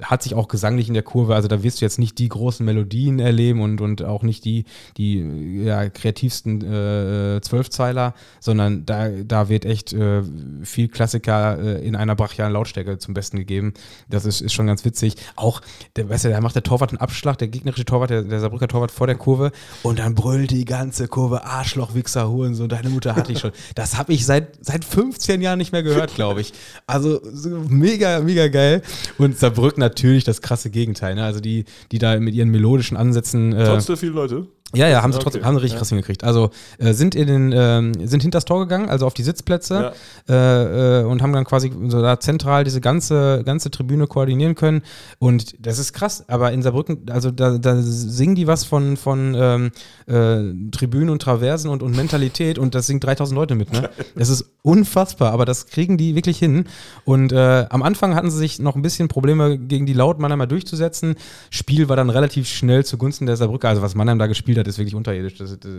Hat 0.02 0.24
sich 0.24 0.36
auch 0.36 0.50
gesanglich 0.50 0.90
in 0.90 0.94
der 0.94 1.04
Kurve, 1.04 1.36
also 1.36 1.48
da 1.48 1.64
wirst 1.64 1.80
du 1.80 1.86
jetzt 1.86 2.00
nicht 2.00 2.20
die 2.20 2.28
großen 2.28 2.66
Melodien 2.66 3.20
erleben 3.20 3.62
und, 3.62 3.80
und 3.80 4.04
auch 4.04 4.24
nicht 4.24 4.44
die, 4.44 4.66
die 4.98 5.64
ja, 5.64 5.88
kreativsten 5.90 6.62
äh, 6.64 7.40
Zwölfzeiler, 7.42 8.14
sondern 8.42 8.86
da, 8.86 9.08
da 9.08 9.48
wird 9.48 9.64
echt 9.64 9.94
äh, 9.94 10.22
viel 10.64 10.90
Klassiker 10.90 11.60
äh, 11.60 11.88
in 11.88 11.96
einer 11.96 12.16
brachialen 12.16 12.52
Lautstärke 12.52 12.98
zum 12.98 13.14
Besten 13.14 13.38
gegeben. 13.38 13.74
Das 14.10 14.26
ist, 14.26 14.42
ist 14.42 14.52
schon 14.52 14.68
ganz 14.68 14.84
witzig. 14.84 15.16
Auch, 15.38 15.62
der, 15.96 16.10
weißt 16.10 16.26
du, 16.26 16.30
da 16.30 16.42
macht 16.42 16.56
der 16.56 16.64
Torwart 16.64 16.90
einen 16.90 17.05
Abschlag, 17.06 17.38
der 17.38 17.48
gegnerische 17.48 17.86
Torwart, 17.86 18.10
der, 18.10 18.24
der 18.24 18.40
Saarbrücker 18.40 18.68
Torwart 18.68 18.92
vor 18.92 19.06
der 19.06 19.16
Kurve 19.16 19.52
und 19.84 20.00
dann 20.00 20.16
brüllt 20.16 20.50
die 20.50 20.66
ganze 20.66 21.08
Kurve 21.08 21.46
Arschloch, 21.46 21.94
Wichser, 21.94 22.30
Hurensohn, 22.30 22.68
deine 22.68 22.90
Mutter 22.90 23.16
hatte 23.16 23.32
ich 23.32 23.40
schon. 23.40 23.52
Das 23.76 23.98
habe 23.98 24.14
ich 24.14 24.26
seit, 24.26 24.58
seit 24.66 24.84
15 24.84 25.42
Jahren 25.42 25.60
nicht 25.60 25.72
mehr 25.72 25.84
gehört, 25.84 26.16
glaube 26.16 26.42
ich. 26.42 26.54
Also 26.88 27.22
so 27.24 27.50
mega, 27.70 28.22
mega 28.22 28.48
geil. 28.48 28.82
Und 29.18 29.38
Saarbrücken 29.38 29.80
natürlich 29.80 30.24
das 30.24 30.42
krasse 30.42 30.70
Gegenteil. 30.72 31.16
Ne? 31.16 31.24
Also 31.24 31.40
die, 31.40 31.66
die 31.92 32.00
da 32.00 32.20
mit 32.20 32.34
ihren 32.34 32.50
melodischen 32.50 32.98
Ansätzen. 32.98 33.54
Äh, 33.54 33.66
Trotzdem 33.66 33.98
viele 33.98 34.14
Leute. 34.14 34.48
Ja, 34.74 34.88
ja, 34.90 35.02
haben 35.04 35.12
sie 35.14 35.18
Okay. 35.18 35.24
trotzdem, 35.24 35.46
haben 35.46 35.56
sie 35.56 35.62
richtig 35.62 35.74
Ja. 35.76 35.80
krass 35.80 35.90
hingekriegt. 35.90 36.24
Also 36.24 36.50
äh, 36.80 36.92
sind 36.94 37.16
in 37.16 37.28
den, 37.28 37.54
ähm, 37.56 37.94
sind 38.08 38.24
hinters 38.24 38.44
Tor 38.46 38.60
gegangen, 38.60 38.90
also 38.90 39.06
auf 39.06 39.14
die 39.14 39.24
Sitzplätze 39.24 39.94
äh, 40.28 41.02
äh, 41.02 41.04
und 41.06 41.22
haben 41.22 41.32
dann 41.32 41.46
quasi 41.46 41.72
so 41.88 42.02
da 42.02 42.20
zentral 42.20 42.64
diese 42.66 42.82
ganze, 42.82 43.44
ganze 43.46 43.72
Tribüne 43.72 44.08
koordinieren 44.08 44.56
können. 44.56 44.82
Und 45.20 45.56
das 45.66 45.80
ist 45.80 45.94
krass, 45.94 46.26
aber 46.28 46.52
in 46.52 46.62
Saarbrücken, 46.62 47.06
also 47.10 47.32
da, 47.32 47.58
da 47.58 47.82
singen 47.82 48.36
die 48.36 48.48
was 48.48 48.66
von, 48.66 48.98
von 48.98 49.36
ähm, 49.38 49.72
äh, 50.08 50.70
Tribünen 50.72 51.10
und 51.10 51.22
Traversen 51.22 51.70
und, 51.70 51.82
und 51.82 51.96
Mentalität 51.96 52.58
und 52.60 52.76
das 52.76 52.88
singt 52.88 53.04
3000 53.04 53.36
Leute 53.38 53.56
mit, 53.56 53.72
ne? 53.72 53.90
Das 54.16 54.30
ist 54.30 54.46
unfassbar, 54.62 55.32
aber 55.32 55.46
das 55.46 55.68
kriegen 55.68 55.98
die 55.98 56.16
wirklich 56.16 56.38
hin. 56.40 56.66
Und 57.06 57.32
äh, 57.32 57.66
am 57.70 57.82
Anfang 57.84 58.16
hatten 58.16 58.32
sie 58.32 58.38
sich 58.40 58.60
noch 58.60 58.76
ein 58.76 58.82
bisschen 58.82 59.08
Probleme 59.08 59.58
gegen 59.58 59.86
die 59.86 59.94
Laut 59.94 60.20
Mannheimer 60.20 60.48
durchzusetzen. 60.48 61.16
Spiel 61.50 61.88
war 61.88 61.96
dann 61.96 62.10
relativ 62.10 62.48
schnell 62.48 62.84
zugunsten 62.84 63.26
der 63.26 63.38
Saarbrücker, 63.38 63.70
also 63.70 63.82
was 63.82 63.96
Mannheim 63.96 64.20
da 64.20 64.28
gespielt 64.28 64.55
gespielt 64.56 64.60
hat, 64.60 64.68
ist 64.68 64.78
wirklich 64.78 64.96
unterirdisch. 64.96 65.38
Das, 65.38 65.58
das, 65.60 65.72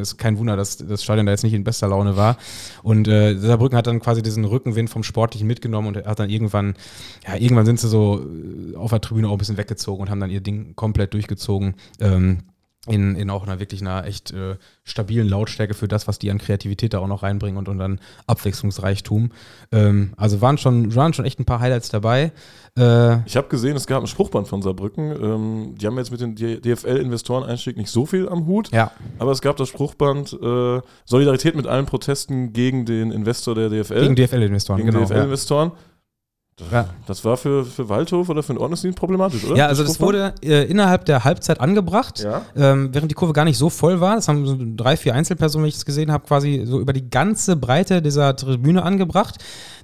ist 0.00 0.18
kein 0.18 0.38
Wunder, 0.38 0.56
dass 0.56 0.78
das 0.78 1.02
Stadion 1.02 1.26
da 1.26 1.32
jetzt 1.32 1.42
nicht 1.42 1.54
in 1.54 1.64
bester 1.64 1.88
Laune 1.88 2.16
war. 2.16 2.36
Und 2.82 3.08
äh, 3.08 3.36
Saarbrücken 3.36 3.76
hat 3.76 3.86
dann 3.86 4.00
quasi 4.00 4.22
diesen 4.22 4.44
Rückenwind 4.44 4.90
vom 4.90 5.02
Sportlichen 5.02 5.46
mitgenommen 5.46 5.88
und 5.88 6.06
hat 6.06 6.18
dann 6.18 6.30
irgendwann, 6.30 6.74
ja, 7.26 7.36
irgendwann 7.36 7.66
sind 7.66 7.80
sie 7.80 7.88
so 7.88 8.20
äh, 8.20 8.76
auf 8.76 8.90
der 8.90 9.00
Tribüne 9.00 9.28
auch 9.28 9.32
ein 9.32 9.38
bisschen 9.38 9.56
weggezogen 9.56 10.02
und 10.02 10.10
haben 10.10 10.20
dann 10.20 10.30
ihr 10.30 10.40
Ding 10.40 10.74
komplett 10.76 11.14
durchgezogen. 11.14 11.74
Ähm, 12.00 12.38
in, 12.88 13.14
in 13.14 13.30
auch 13.30 13.44
einer 13.44 13.60
wirklich 13.60 13.80
einer 13.80 14.04
echt 14.06 14.32
äh, 14.32 14.56
stabilen 14.82 15.28
Lautstärke 15.28 15.72
für 15.72 15.86
das, 15.86 16.08
was 16.08 16.18
die 16.18 16.32
an 16.32 16.38
Kreativität 16.38 16.94
da 16.94 16.98
auch 16.98 17.06
noch 17.06 17.22
reinbringen 17.22 17.56
und, 17.56 17.68
und 17.68 17.78
dann 17.78 18.00
Abwechslungsreichtum. 18.26 19.30
Ähm, 19.70 20.14
also 20.16 20.40
waren 20.40 20.58
schon, 20.58 20.92
waren 20.96 21.14
schon 21.14 21.24
echt 21.24 21.38
ein 21.38 21.44
paar 21.44 21.60
Highlights 21.60 21.90
dabei. 21.90 22.32
Äh, 22.76 23.24
ich 23.24 23.36
habe 23.36 23.46
gesehen, 23.48 23.76
es 23.76 23.86
gab 23.86 24.02
ein 24.02 24.08
Spruchband 24.08 24.48
von 24.48 24.62
Saarbrücken. 24.62 25.12
Ähm, 25.12 25.74
die 25.76 25.86
haben 25.86 25.96
jetzt 25.96 26.10
mit 26.10 26.20
dem 26.20 26.34
DFL-Investoreneinstieg 26.34 27.76
nicht 27.76 27.90
so 27.90 28.04
viel 28.04 28.28
am 28.28 28.46
Hut, 28.46 28.72
ja. 28.72 28.90
aber 29.20 29.30
es 29.30 29.42
gab 29.42 29.56
das 29.58 29.68
Spruchband 29.68 30.32
äh, 30.42 30.80
Solidarität 31.04 31.54
mit 31.54 31.68
allen 31.68 31.86
Protesten 31.86 32.52
gegen 32.52 32.84
den 32.84 33.12
Investor 33.12 33.54
der 33.54 33.68
DFL. 33.68 34.00
Gegen 34.00 34.16
DFL-Investoren, 34.16 34.84
genau. 34.84 35.04
DFL-Investoren. 35.04 35.68
Ja. 35.68 35.91
Ja. 36.70 36.90
Das 37.06 37.24
war 37.24 37.36
für, 37.36 37.64
für 37.64 37.88
Waldhof 37.88 38.28
oder 38.28 38.42
für 38.42 38.52
den 38.52 38.58
Ordnungsdienst 38.58 38.98
problematisch, 38.98 39.44
oder? 39.44 39.56
Ja, 39.56 39.66
also 39.68 39.82
das 39.82 40.00
wurde 40.00 40.34
äh, 40.42 40.64
innerhalb 40.64 41.06
der 41.06 41.24
Halbzeit 41.24 41.60
angebracht, 41.60 42.20
ja. 42.20 42.42
ähm, 42.54 42.90
während 42.92 43.10
die 43.10 43.14
Kurve 43.14 43.32
gar 43.32 43.44
nicht 43.46 43.56
so 43.56 43.70
voll 43.70 44.00
war. 44.00 44.16
Das 44.16 44.28
haben 44.28 44.46
so 44.46 44.56
drei, 44.76 44.96
vier 44.98 45.14
Einzelpersonen, 45.14 45.64
wenn 45.64 45.68
ich 45.70 45.76
das 45.76 45.86
gesehen 45.86 46.12
habe, 46.12 46.26
quasi 46.26 46.62
so 46.66 46.78
über 46.78 46.92
die 46.92 47.08
ganze 47.08 47.56
Breite 47.56 48.02
dieser 48.02 48.36
Tribüne 48.36 48.82
angebracht. 48.82 49.36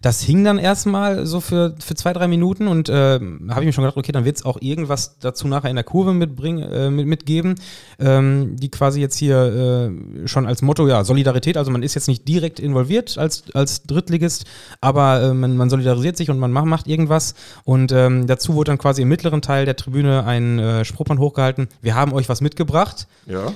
Das 0.02 0.20
hing 0.20 0.44
dann 0.44 0.58
erstmal 0.58 1.26
so 1.26 1.40
für, 1.40 1.74
für 1.84 1.94
zwei, 1.94 2.12
drei 2.12 2.28
Minuten 2.28 2.68
und 2.68 2.88
äh, 2.88 3.18
habe 3.18 3.60
ich 3.60 3.66
mir 3.66 3.72
schon 3.72 3.82
gedacht, 3.82 3.96
okay, 3.96 4.12
dann 4.12 4.24
wird 4.24 4.36
es 4.36 4.44
auch 4.44 4.58
irgendwas 4.60 5.18
dazu 5.18 5.48
nachher 5.48 5.70
in 5.70 5.76
der 5.76 5.84
Kurve 5.84 6.12
mitbringen, 6.12 6.62
äh, 6.62 6.90
mit, 6.90 7.06
mitgeben, 7.06 7.56
ähm, 7.98 8.56
die 8.56 8.70
quasi 8.70 9.00
jetzt 9.00 9.16
hier 9.16 9.90
äh, 10.22 10.28
schon 10.28 10.46
als 10.46 10.62
Motto, 10.62 10.86
ja, 10.86 11.02
Solidarität, 11.02 11.56
also 11.56 11.70
man 11.70 11.82
ist 11.82 11.94
jetzt 11.94 12.06
nicht 12.06 12.28
direkt 12.28 12.60
involviert 12.60 13.18
als, 13.18 13.44
als 13.54 13.82
Drittligist, 13.84 14.44
aber 14.80 15.22
äh, 15.22 15.34
man, 15.34 15.56
man 15.56 15.70
solidarisiert 15.70 16.16
sich 16.16 16.30
und 16.30 16.38
man 16.38 16.52
macht, 16.52 16.57
macht 16.64 16.86
irgendwas 16.86 17.34
und 17.64 17.92
ähm, 17.92 18.26
dazu 18.26 18.54
wurde 18.54 18.70
dann 18.70 18.78
quasi 18.78 19.02
im 19.02 19.08
mittleren 19.08 19.42
Teil 19.42 19.64
der 19.64 19.76
Tribüne 19.76 20.24
ein 20.24 20.58
äh, 20.58 20.84
Spruchband 20.84 21.20
hochgehalten, 21.20 21.68
wir 21.82 21.94
haben 21.94 22.12
euch 22.12 22.28
was 22.28 22.40
mitgebracht. 22.40 23.06
Ja. 23.26 23.52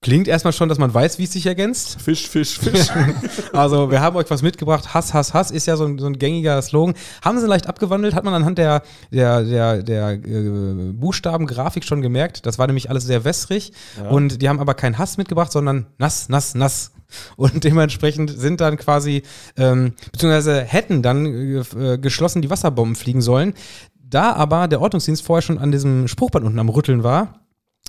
Klingt 0.00 0.28
erstmal 0.28 0.52
schon, 0.52 0.68
dass 0.68 0.78
man 0.78 0.94
weiß, 0.94 1.18
wie 1.18 1.24
es 1.24 1.32
sich 1.32 1.44
ergänzt. 1.44 2.00
Fisch, 2.00 2.28
Fisch, 2.28 2.56
Fisch. 2.56 2.86
also, 3.52 3.90
wir 3.90 4.00
haben 4.00 4.14
euch 4.16 4.30
was 4.30 4.42
mitgebracht. 4.42 4.94
Hass, 4.94 5.12
Hass, 5.12 5.34
Hass 5.34 5.50
ist 5.50 5.66
ja 5.66 5.76
so 5.76 5.86
ein, 5.86 5.98
so 5.98 6.06
ein 6.06 6.20
gängiger 6.20 6.62
Slogan. 6.62 6.94
Haben 7.24 7.40
sie 7.40 7.48
leicht 7.48 7.66
abgewandelt, 7.66 8.14
hat 8.14 8.22
man 8.22 8.32
anhand 8.32 8.58
der, 8.58 8.82
der, 9.10 9.42
der, 9.42 9.82
der 9.82 10.10
äh, 10.12 10.92
Buchstabengrafik 10.92 11.82
schon 11.82 12.00
gemerkt. 12.00 12.46
Das 12.46 12.60
war 12.60 12.68
nämlich 12.68 12.90
alles 12.90 13.06
sehr 13.06 13.24
wässrig. 13.24 13.72
Ja. 14.00 14.08
Und 14.08 14.40
die 14.40 14.48
haben 14.48 14.60
aber 14.60 14.74
keinen 14.74 14.98
Hass 14.98 15.16
mitgebracht, 15.16 15.50
sondern 15.50 15.86
nass, 15.98 16.28
nass, 16.28 16.54
nass. 16.54 16.92
Und 17.34 17.64
dementsprechend 17.64 18.30
sind 18.30 18.60
dann 18.60 18.76
quasi, 18.76 19.22
ähm, 19.56 19.94
beziehungsweise 20.12 20.62
hätten 20.62 21.02
dann 21.02 21.26
äh, 21.26 21.98
geschlossen 21.98 22.40
die 22.40 22.50
Wasserbomben 22.50 22.94
fliegen 22.94 23.20
sollen. 23.20 23.54
Da 24.00 24.32
aber 24.32 24.68
der 24.68 24.80
Ordnungsdienst 24.80 25.24
vorher 25.24 25.42
schon 25.42 25.58
an 25.58 25.72
diesem 25.72 26.06
Spruchband 26.06 26.46
unten 26.46 26.60
am 26.60 26.68
Rütteln 26.68 27.02
war, 27.02 27.40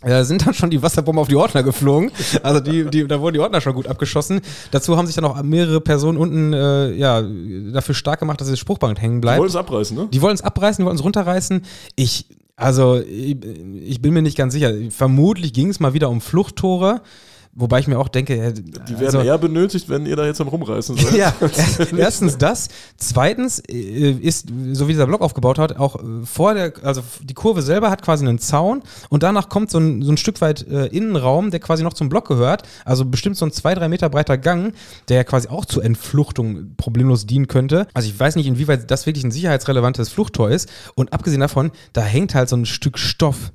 da 0.02 0.24
sind 0.24 0.46
dann 0.46 0.54
schon 0.54 0.70
die 0.70 0.82
Wasserbomben 0.82 1.20
auf 1.20 1.28
die 1.28 1.36
Ordner 1.36 1.62
geflogen. 1.62 2.12
Also 2.42 2.62
die, 2.62 2.86
die, 2.86 3.06
da 3.06 3.20
wurden 3.20 3.34
die 3.34 3.40
Ordner 3.42 3.60
schon 3.60 3.74
gut 3.74 3.88
abgeschossen. 3.88 4.40
Dazu 4.72 4.96
haben 4.96 5.08
sich 5.08 5.16
dann 5.16 5.26
auch 5.26 5.42
mehrere 5.44 5.82
Personen 5.82 6.18
unten 6.18 6.54
äh, 6.54 6.94
ja, 6.94 7.22
dafür 7.22 7.96
stark 7.96 8.20
gemacht, 8.20 8.40
dass 8.40 8.50
das 8.50 8.60
Spruchband 8.60 9.02
hängen 9.02 9.20
bleibt. 9.20 9.38
Die 9.38 9.40
wollen 9.42 9.50
es 9.50 9.56
abreißen, 9.58 9.98
ne? 9.98 10.08
Die 10.12 10.22
wollen 10.22 10.36
es 10.36 10.42
abreißen, 10.42 10.82
die 10.82 10.86
wollen 10.86 10.96
es 10.96 11.04
runterreißen. 11.04 11.64
Ich, 11.96 12.28
also, 12.56 13.00
ich, 13.02 13.38
ich, 13.86 14.02
bin 14.02 14.14
mir 14.14 14.22
nicht 14.22 14.38
ganz 14.38 14.54
sicher. 14.54 14.72
Vermutlich 14.90 15.52
ging 15.52 15.70
es 15.70 15.82
mal 15.82 15.94
wieder 15.94 16.10
um 16.10 16.22
Fluchttore. 16.22 17.02
Wobei 17.54 17.80
ich 17.80 17.88
mir 17.88 17.98
auch 17.98 18.08
denke, 18.10 18.54
die 18.54 18.74
werden 19.00 19.06
also, 19.06 19.22
eher 19.22 19.38
benötigt, 19.38 19.90
wenn 19.90 20.06
ihr 20.06 20.16
da 20.16 20.26
jetzt 20.26 20.40
am 20.40 20.48
Rumreißen 20.48 20.96
seid. 20.96 21.14
ja, 21.14 21.34
erstens 21.98 22.38
das. 22.38 22.70
Zweitens 22.98 23.60
äh, 23.68 24.12
ist, 24.12 24.48
so 24.74 24.88
wie 24.88 24.94
dieser 24.94 25.08
Block 25.08 25.22
aufgebaut 25.22 25.58
hat, 25.58 25.78
auch 25.78 25.96
äh, 25.96 26.26
vor 26.26 26.54
der, 26.54 26.74
also 26.84 27.02
die 27.24 27.34
Kurve 27.34 27.64
selber 27.64 27.90
hat 27.90 28.04
quasi 28.04 28.26
einen 28.26 28.38
Zaun 28.38 28.84
und 29.10 29.24
danach 29.24 29.50
kommt 29.50 29.72
so 29.72 29.80
ein, 29.80 30.04
so 30.04 30.12
ein 30.12 30.18
Stück 30.18 30.42
weit 30.42 30.68
äh, 30.68 30.86
Innenraum, 30.88 31.50
der 31.50 31.60
quasi 31.60 31.84
noch 31.84 31.94
zum 31.94 32.08
Block 32.08 32.28
gehört. 32.28 32.64
Also 32.86 33.04
bestimmt 33.04 33.36
so 33.36 33.46
ein 33.46 33.52
zwei, 33.52 33.74
drei 33.74 33.90
Meter 33.90 34.10
breiter 34.10 34.38
Gang, 34.38 34.74
der 35.10 35.24
quasi 35.24 35.50
auch 35.50 35.66
zur 35.66 35.84
Entfluchtung 35.84 36.76
problemlos 36.78 37.26
dienen 37.26 37.48
könnte. 37.48 37.88
Also 37.96 38.08
ich 38.08 38.20
weiß 38.20 38.36
nicht, 38.36 38.46
inwieweit 38.46 38.92
das 38.92 39.08
wirklich 39.08 39.26
ein 39.26 39.32
sicherheitsrelevantes 39.32 40.10
Fluchttor 40.10 40.52
ist. 40.52 40.70
Und 40.96 41.14
abgesehen 41.14 41.42
davon, 41.42 41.72
da 41.94 42.02
hängt 42.02 42.36
halt 42.36 42.48
so 42.48 42.56
ein 42.56 42.66
Stück 42.66 43.00
Stoff 43.00 43.52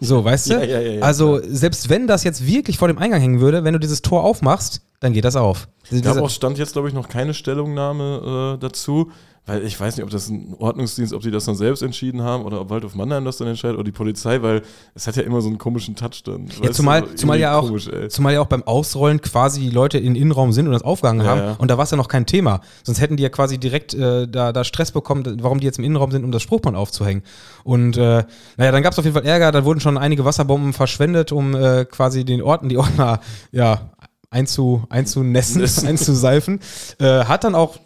so, 0.00 0.24
weißt 0.24 0.50
du? 0.50 0.54
Ja, 0.54 0.62
ja, 0.62 0.80
ja, 0.80 1.02
also, 1.02 1.40
selbst 1.42 1.88
wenn 1.88 2.06
das 2.06 2.24
jetzt 2.24 2.46
wirklich 2.46 2.78
vor 2.78 2.88
dem 2.88 2.98
Eingang 2.98 3.20
hängen 3.20 3.40
würde, 3.40 3.64
wenn 3.64 3.74
du 3.74 3.78
dieses 3.80 4.02
Tor 4.02 4.24
aufmachst, 4.24 4.82
dann 5.00 5.12
geht 5.12 5.24
das 5.24 5.36
auf. 5.36 5.68
Es 5.90 6.02
gab 6.02 6.18
auch 6.18 6.30
stand 6.30 6.58
jetzt, 6.58 6.72
glaube 6.72 6.88
ich, 6.88 6.94
noch 6.94 7.08
keine 7.08 7.34
Stellungnahme 7.34 8.56
äh, 8.56 8.58
dazu. 8.60 9.10
Weil 9.46 9.64
ich 9.64 9.80
weiß 9.80 9.96
nicht, 9.96 10.04
ob 10.04 10.10
das 10.10 10.28
ein 10.28 10.54
Ordnungsdienst, 10.58 11.12
ob 11.12 11.22
die 11.22 11.30
das 11.30 11.46
dann 11.46 11.56
selbst 11.56 11.82
entschieden 11.82 12.22
haben 12.22 12.44
oder 12.44 12.60
ob 12.60 12.70
Waldhof 12.70 12.94
Mannheim 12.94 13.24
das 13.24 13.38
dann 13.38 13.48
entscheidet 13.48 13.76
oder 13.76 13.84
die 13.84 13.92
Polizei, 13.92 14.42
weil 14.42 14.62
es 14.94 15.06
hat 15.06 15.16
ja 15.16 15.22
immer 15.22 15.40
so 15.40 15.48
einen 15.48 15.58
komischen 15.58 15.96
Touch 15.96 16.22
dann. 16.24 16.46
Ja, 16.62 16.70
zumal, 16.70 17.02
du, 17.02 17.14
zumal, 17.14 17.40
ja 17.40 17.58
auch, 17.58 17.66
komisch, 17.66 17.88
zumal 18.10 18.34
ja 18.34 18.42
auch 18.42 18.46
beim 18.46 18.62
Ausrollen 18.62 19.20
quasi 19.20 19.60
die 19.60 19.70
Leute 19.70 19.98
in 19.98 20.14
den 20.14 20.22
Innenraum 20.22 20.52
sind 20.52 20.66
und 20.66 20.72
das 20.72 20.82
aufgegangen 20.82 21.22
ja, 21.24 21.26
haben 21.26 21.40
ja. 21.40 21.56
und 21.58 21.68
da 21.70 21.78
war 21.78 21.84
es 21.84 21.90
ja 21.90 21.96
noch 21.96 22.08
kein 22.08 22.26
Thema. 22.26 22.60
Sonst 22.84 23.00
hätten 23.00 23.16
die 23.16 23.22
ja 23.22 23.30
quasi 23.30 23.58
direkt 23.58 23.94
äh, 23.94 24.28
da, 24.28 24.52
da 24.52 24.62
Stress 24.62 24.92
bekommen, 24.92 25.38
warum 25.40 25.58
die 25.58 25.66
jetzt 25.66 25.78
im 25.78 25.84
Innenraum 25.84 26.10
sind, 26.10 26.24
um 26.24 26.32
das 26.32 26.42
Spruchband 26.42 26.76
aufzuhängen. 26.76 27.22
Und 27.64 27.96
äh, 27.96 28.24
naja, 28.56 28.72
dann 28.72 28.82
gab 28.82 28.92
es 28.92 28.98
auf 28.98 29.04
jeden 29.04 29.14
Fall 29.14 29.26
Ärger, 29.26 29.52
da 29.52 29.64
wurden 29.64 29.80
schon 29.80 29.96
einige 29.98 30.24
Wasserbomben 30.24 30.74
verschwendet, 30.74 31.32
um 31.32 31.54
äh, 31.54 31.86
quasi 31.86 32.24
den 32.24 32.42
Orten, 32.42 32.68
die 32.68 32.76
Ordner, 32.76 33.20
ja, 33.52 33.90
einzu, 34.30 34.84
einzunässen, 34.90 35.62
einzuseifen. 35.86 36.60
Äh, 36.98 37.24
hat 37.24 37.44
dann 37.44 37.54
auch 37.54 37.78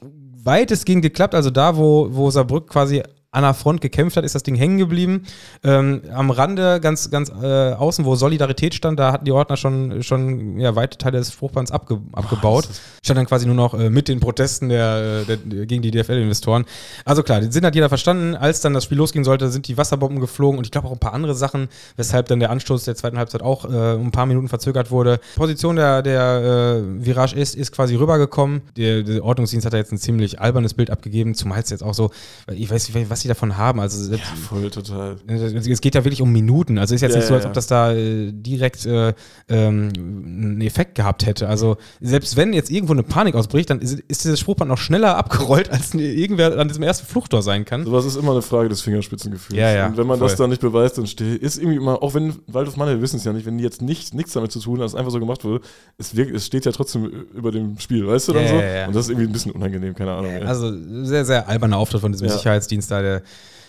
weitestgehend 0.45 1.03
geklappt. 1.03 1.35
Also 1.35 1.51
da, 1.51 1.77
wo, 1.77 2.09
wo 2.11 2.31
Saarbrück 2.31 2.69
quasi 2.69 3.03
an 3.35 3.43
der 3.43 3.55
Front 3.55 3.81
gekämpft 3.81 4.17
hat, 4.17 4.25
ist 4.25 4.35
das 4.35 4.43
Ding 4.43 4.55
hängen 4.55 4.79
geblieben. 4.79 5.25
Ähm, 5.65 6.03
am 6.13 6.31
Rande, 6.31 6.81
ganz, 6.81 7.11
ganz 7.11 7.31
äh, 7.31 7.73
außen, 7.73 8.05
wo 8.05 8.15
Solidarität 8.15 8.75
stand, 8.75 8.99
da 8.99 9.13
hatten 9.13 9.25
die 9.25 9.33
Ordner 9.33 9.57
schon, 9.57 10.03
schon 10.03 10.61
ja, 10.61 10.77
weite 10.77 10.99
Teile 10.99 11.19
des 11.19 11.31
Fruchtbands 11.31 11.73
abge 11.73 12.01
abgebaut. 12.13 12.69
Oh, 12.71 12.75
stand 13.03 13.19
dann 13.19 13.27
quasi 13.27 13.47
nur 13.47 13.57
noch 13.57 13.75
äh, 13.75 13.91
mit 13.91 14.09
den 14.09 14.21
Protesten 14.21 14.69
der, 14.69 15.25
der, 15.25 15.37
der 15.37 15.67
gegen 15.67 15.83
die 15.83 15.91
DFL-Investoren. 15.91 16.65
Also 17.05 17.23
klar, 17.23 17.41
den 17.41 17.51
Sinn 17.51 17.67
hat 17.67 17.75
jeder 17.75 17.89
verstanden. 17.89 18.37
Als 18.37 18.61
dann 18.61 18.73
das 18.73 18.85
Spiel 18.85 18.99
losgehen 18.99 19.25
sollte, 19.25 19.51
sind 19.51 19.67
die 19.67 19.77
Wasserbomben 19.77 20.21
geflogen 20.21 20.59
und 20.59 20.65
ich 20.65 20.71
glaube 20.71 20.87
auch 20.89 20.93
ein 20.93 20.99
paar 20.99 21.13
andere 21.13 21.35
Sachen, 21.35 21.69
weshalb 21.97 22.29
dann 22.29 22.39
der 22.39 22.51
Anstoß 22.51 22.85
der 22.85 22.95
zweiten 22.95 23.19
Halbzeit 23.19 23.43
auch 23.43 23.65
äh, 23.65 23.95
um 23.95 24.07
ein 24.07 24.13
paar 24.13 24.27
Minuten 24.27 24.49
verzögert 24.49 24.91
wurde. 24.91 25.19
Position 25.35 25.77
der, 25.77 26.03
der 26.03 26.83
äh, 26.85 27.05
Virage 27.05 27.35
ist, 27.35 27.57
ist 27.57 27.73
quasi 27.73 27.97
rübergekommen. 27.97 28.63
Der, 28.77 29.03
der 29.03 29.25
Ordnungsdienst 29.25 29.67
hat 29.67 29.73
da 29.73 29.79
jetzt 29.79 29.93
ein 29.93 29.99
ziemlich 29.99 30.41
albernes 30.41 30.75
Bild 30.75 30.91
abgegeben, 30.91 31.35
zumal 31.35 31.61
es 31.61 31.71
jetzt 31.71 31.83
auch 31.83 31.95
so, 31.95 32.11
ich 32.53 32.71
weiß 32.71 32.89
nicht, 32.89 33.11
was 33.11 33.24
sie 33.25 33.29
davon 33.29 33.57
haben. 33.57 33.81
Also 33.81 34.13
ja, 34.13 34.19
voll 34.19 34.71
total. 34.71 35.17
Es 35.27 35.81
geht 35.81 35.95
ja 35.95 36.05
wirklich 36.05 36.23
um 36.23 36.33
Minuten. 36.33 36.79
Also 36.79 36.95
ist 36.95 37.01
jetzt 37.01 37.13
ja, 37.13 37.19
nicht 37.19 37.27
so, 37.27 37.35
als 37.35 37.47
ob 37.47 37.53
das 37.53 37.67
da 37.67 37.93
äh, 37.93 38.31
direkt 38.33 38.87
äh, 38.87 39.15
ähm, 39.49 39.93
einen 39.97 40.61
Effekt 40.61 40.95
gehabt 40.95 41.27
hätte. 41.27 41.49
Also 41.49 41.77
selbst 42.01 42.37
wenn 42.37 42.53
jetzt 42.53 42.71
irgendwo 42.71 42.93
eine 42.93 43.03
Panik 43.03 43.35
ausbricht, 43.35 43.71
dann 43.71 43.81
ist, 43.81 43.99
ist 44.01 44.25
dieses 44.25 44.39
Spruchband 44.39 44.69
noch 44.69 44.79
schneller 44.79 45.17
abgerollt, 45.17 45.71
als 45.71 45.95
irgendwer 45.95 46.59
an 46.59 46.69
diesem 46.69 46.83
ersten 46.83 47.07
Fluchttor 47.07 47.43
sein 47.43 47.65
kann. 47.65 47.85
Sowas 47.85 48.05
ist 48.05 48.17
immer 48.17 48.33
eine 48.33 48.43
Frage 48.43 48.69
des 48.69 48.83
Fingerspitzengefühls. 48.83 49.59
Ja, 49.59 49.71
ja, 49.71 49.87
Und 49.87 49.97
wenn 49.97 50.07
man 50.07 50.19
voll. 50.19 50.29
das 50.29 50.37
dann 50.37 50.51
nicht 50.51 50.61
beweist, 50.61 50.99
dann 50.99 51.07
steht, 51.07 51.43
ist 51.43 51.59
irgendwie 51.59 51.77
immer, 51.77 52.03
auch 52.03 52.15
wenn 52.15 52.35
Waldorf 52.47 52.77
Mann, 52.77 52.89
wir 52.89 53.01
wissen 53.01 53.17
es 53.17 53.25
ja 53.25 53.33
nicht, 53.33 53.47
wenn 53.47 53.59
die 53.59 53.65
jetzt 53.65 53.83
nicht, 53.83 54.15
nichts 54.15 54.35
damit 54.35 54.53
zu 54.53 54.61
tun 54.61 54.79
haben, 54.79 54.87
es 54.87 54.95
einfach 54.95 55.11
so 55.11 55.19
gemacht 55.19 55.45
wurde, 55.45 55.65
es, 55.99 56.15
wirkt, 56.15 56.35
es 56.35 56.47
steht 56.47 56.67
ja 56.67 56.73
trotzdem 56.73 57.07
über 57.35 57.51
dem 57.51 57.79
Spiel, 57.79 58.07
weißt 58.07 58.29
du 58.29 58.33
dann 58.35 58.49
so? 58.49 58.55
Und 58.55 58.95
das 58.95 59.07
ist 59.07 59.11
irgendwie 59.11 59.29
ein 59.29 59.33
bisschen 59.33 59.53
unangenehm, 59.53 59.95
keine 59.95 60.13
Ahnung. 60.13 60.43
Also 60.43 60.73
sehr, 61.05 61.25
sehr 61.25 61.49
alberner 61.49 61.79
Auftritt 61.79 62.01
von 62.01 62.13
diesem 62.13 62.29
Sicherheitsdienst 62.29 62.91
da, 62.91 63.01
der 63.01 63.14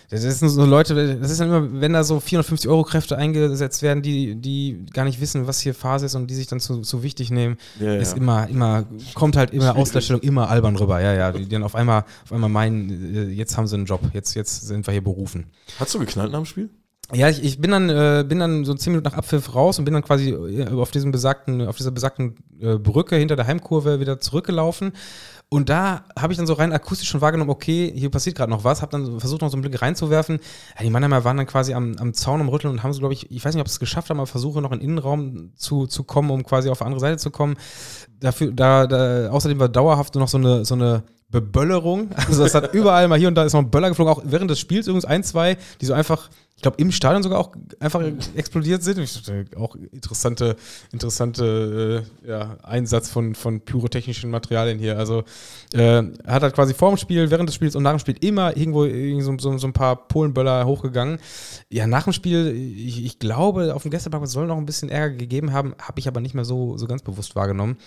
das 0.08 0.22
sind 0.22 0.48
so 0.48 0.64
Leute, 0.64 1.18
das 1.18 1.30
ist 1.30 1.40
dann 1.40 1.48
immer, 1.48 1.80
wenn 1.80 1.92
da 1.92 2.04
so 2.04 2.20
450 2.20 2.70
Euro 2.70 2.84
Kräfte 2.84 3.16
eingesetzt 3.16 3.82
werden, 3.82 4.02
die, 4.02 4.36
die 4.36 4.84
gar 4.92 5.04
nicht 5.04 5.20
wissen, 5.20 5.46
was 5.48 5.60
hier 5.60 5.74
Phase 5.74 6.06
ist 6.06 6.14
und 6.14 6.28
die 6.28 6.34
sich 6.34 6.46
dann 6.46 6.60
zu, 6.60 6.82
zu 6.82 7.02
wichtig 7.02 7.30
nehmen, 7.30 7.56
ja, 7.80 7.96
ist 7.96 8.12
ja. 8.12 8.18
immer, 8.18 8.48
immer, 8.48 8.84
kommt 9.14 9.36
halt 9.36 9.50
immer 9.50 9.76
aus 9.76 9.90
der 9.90 10.00
Stellung 10.00 10.22
immer 10.22 10.48
albern 10.48 10.76
rüber. 10.76 11.00
Ja, 11.00 11.12
ja, 11.12 11.32
die 11.32 11.48
dann 11.48 11.64
auf 11.64 11.74
einmal, 11.74 12.04
auf 12.24 12.32
einmal 12.32 12.50
meinen, 12.50 13.14
äh, 13.16 13.24
jetzt 13.32 13.56
haben 13.56 13.66
sie 13.66 13.74
einen 13.74 13.86
Job, 13.86 14.00
jetzt, 14.12 14.34
jetzt 14.34 14.66
sind 14.66 14.86
wir 14.86 14.92
hier 14.92 15.02
berufen. 15.02 15.46
Hast 15.80 15.92
du 15.94 15.98
geknallt 15.98 16.30
nach 16.30 16.38
dem 16.38 16.46
Spiel? 16.46 16.70
Ja, 17.12 17.28
ich, 17.28 17.42
ich 17.42 17.60
bin 17.60 17.70
dann 17.70 17.88
äh, 17.88 18.24
bin 18.28 18.40
dann 18.40 18.64
so 18.64 18.74
zehn 18.74 18.92
Minuten 18.92 19.08
nach 19.08 19.16
Abpfiff 19.16 19.54
raus 19.54 19.78
und 19.78 19.84
bin 19.84 19.94
dann 19.94 20.02
quasi 20.02 20.30
äh, 20.30 20.68
auf 20.70 20.90
diesem 20.90 21.12
besagten 21.12 21.64
auf 21.66 21.76
dieser 21.76 21.92
besagten 21.92 22.34
äh, 22.60 22.78
Brücke 22.78 23.14
hinter 23.14 23.36
der 23.36 23.46
Heimkurve 23.46 24.00
wieder 24.00 24.18
zurückgelaufen 24.18 24.92
und 25.48 25.68
da 25.68 26.04
habe 26.18 26.32
ich 26.32 26.36
dann 26.38 26.46
so 26.46 26.54
rein 26.54 26.72
akustisch 26.72 27.08
schon 27.08 27.20
wahrgenommen, 27.20 27.50
okay, 27.50 27.92
hier 27.94 28.10
passiert 28.10 28.36
gerade 28.36 28.50
noch 28.50 28.64
was, 28.64 28.82
habe 28.82 28.90
dann 28.90 29.20
versucht, 29.20 29.42
noch 29.42 29.48
so 29.48 29.56
einen 29.56 29.62
Blick 29.62 29.80
reinzuwerfen. 29.80 30.40
Ja, 30.76 30.82
die 30.82 30.90
Mannheimer 30.90 31.22
waren 31.22 31.36
dann 31.36 31.46
quasi 31.46 31.72
am, 31.72 31.94
am 31.98 32.14
Zaun 32.14 32.40
am 32.40 32.48
Rütteln 32.48 32.72
und 32.72 32.82
haben 32.82 32.92
so, 32.92 32.98
glaube 32.98 33.14
ich, 33.14 33.30
ich 33.30 33.44
weiß 33.44 33.54
nicht, 33.54 33.60
ob 33.60 33.68
sie 33.68 33.74
es 33.74 33.80
geschafft 33.80 34.10
haben, 34.10 34.18
aber 34.18 34.26
versuche 34.26 34.60
noch 34.60 34.72
in 34.72 34.80
den 34.80 34.88
Innenraum 34.88 35.52
zu, 35.54 35.86
zu 35.86 36.02
kommen, 36.02 36.30
um 36.30 36.42
quasi 36.42 36.68
auf 36.68 36.78
die 36.78 36.84
andere 36.84 37.00
Seite 37.00 37.18
zu 37.18 37.30
kommen. 37.30 37.56
Dafür, 38.18 38.50
da, 38.50 38.88
da, 38.88 39.30
außerdem 39.30 39.60
war 39.60 39.68
dauerhaft 39.68 40.16
noch 40.16 40.26
so 40.26 40.38
eine, 40.38 40.64
so 40.64 40.74
eine 40.74 41.04
Beböllerung. 41.28 42.10
Also 42.14 42.44
es 42.44 42.54
hat 42.54 42.72
überall 42.72 43.08
mal 43.08 43.18
hier 43.18 43.28
und 43.28 43.34
da 43.34 43.44
ist 43.44 43.52
noch 43.52 43.60
ein 43.60 43.70
Böller 43.70 43.88
geflogen, 43.88 44.12
auch 44.12 44.22
während 44.24 44.50
des 44.50 44.60
Spiels 44.60 44.86
übrigens 44.86 45.04
ein, 45.04 45.24
zwei, 45.24 45.56
die 45.80 45.86
so 45.86 45.92
einfach, 45.92 46.30
ich 46.54 46.62
glaube 46.62 46.76
im 46.80 46.92
Stadion 46.92 47.22
sogar 47.24 47.40
auch 47.40 47.52
einfach 47.80 48.00
explodiert 48.36 48.84
sind. 48.84 48.98
Ich, 48.98 49.22
auch 49.56 49.74
interessante, 49.74 50.56
interessante 50.92 52.04
äh, 52.24 52.28
ja, 52.28 52.58
Einsatz 52.62 53.10
von, 53.10 53.34
von 53.34 53.60
pyrotechnischen 53.60 54.30
Materialien 54.30 54.78
hier. 54.78 54.98
Also 54.98 55.24
äh, 55.74 56.04
hat 56.26 56.42
halt 56.42 56.54
quasi 56.54 56.74
vor 56.74 56.90
dem 56.90 56.96
Spiel, 56.96 57.28
während 57.30 57.48
des 57.48 57.56
Spiels 57.56 57.74
und 57.74 57.82
nach 57.82 57.92
dem 57.92 57.98
Spiel 57.98 58.16
immer 58.20 58.56
irgendwo 58.56 58.84
so, 59.20 59.36
so, 59.38 59.58
so 59.58 59.66
ein 59.66 59.72
paar 59.72 60.06
Polenböller 60.06 60.64
hochgegangen. 60.64 61.18
Ja, 61.70 61.88
nach 61.88 62.04
dem 62.04 62.12
Spiel, 62.12 62.54
ich, 62.54 63.04
ich 63.04 63.18
glaube, 63.18 63.74
auf 63.74 63.82
dem 63.82 63.90
Gästeparkplatz 63.90 64.30
soll 64.32 64.46
noch 64.46 64.58
ein 64.58 64.66
bisschen 64.66 64.90
Ärger 64.90 65.16
gegeben 65.16 65.52
haben, 65.52 65.74
habe 65.80 65.98
ich 65.98 66.06
aber 66.06 66.20
nicht 66.20 66.34
mehr 66.34 66.44
so, 66.44 66.78
so 66.78 66.86
ganz 66.86 67.02
bewusst 67.02 67.34
wahrgenommen 67.34 67.78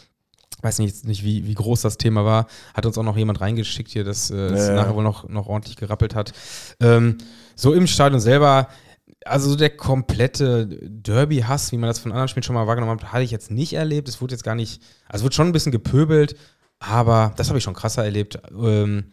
weiß 0.61 0.79
nicht, 0.79 1.05
nicht 1.05 1.23
wie, 1.23 1.47
wie 1.47 1.53
groß 1.53 1.81
das 1.81 1.97
Thema 1.97 2.25
war, 2.25 2.47
hat 2.73 2.85
uns 2.85 2.97
auch 2.97 3.03
noch 3.03 3.17
jemand 3.17 3.41
reingeschickt 3.41 3.91
hier, 3.91 4.03
dass 4.03 4.29
äh, 4.29 4.35
es 4.35 4.67
ja, 4.67 4.75
nachher 4.75 4.95
wohl 4.95 5.03
noch, 5.03 5.27
noch 5.29 5.47
ordentlich 5.47 5.77
gerappelt 5.77 6.15
hat. 6.15 6.33
Ähm, 6.81 7.17
so 7.55 7.73
im 7.73 7.87
Stadion 7.87 8.19
selber, 8.19 8.67
also 9.25 9.49
so 9.49 9.55
der 9.55 9.75
komplette 9.75 10.67
Derby-Hass, 10.67 11.71
wie 11.71 11.77
man 11.77 11.89
das 11.89 11.99
von 11.99 12.11
anderen 12.11 12.27
Spielen 12.27 12.43
schon 12.43 12.55
mal 12.55 12.67
wahrgenommen 12.67 12.99
hat, 12.99 13.11
hatte 13.11 13.23
ich 13.23 13.31
jetzt 13.31 13.51
nicht 13.51 13.73
erlebt. 13.73 14.07
Es 14.07 14.21
wurde 14.21 14.33
jetzt 14.33 14.43
gar 14.43 14.55
nicht, 14.55 14.81
also 15.07 15.21
es 15.21 15.23
wird 15.23 15.33
schon 15.33 15.47
ein 15.47 15.53
bisschen 15.53 15.71
gepöbelt, 15.71 16.35
aber 16.79 17.33
das 17.35 17.49
habe 17.49 17.57
ich 17.57 17.63
schon 17.63 17.73
krasser 17.73 18.03
erlebt. 18.03 18.39
Ähm, 18.57 19.11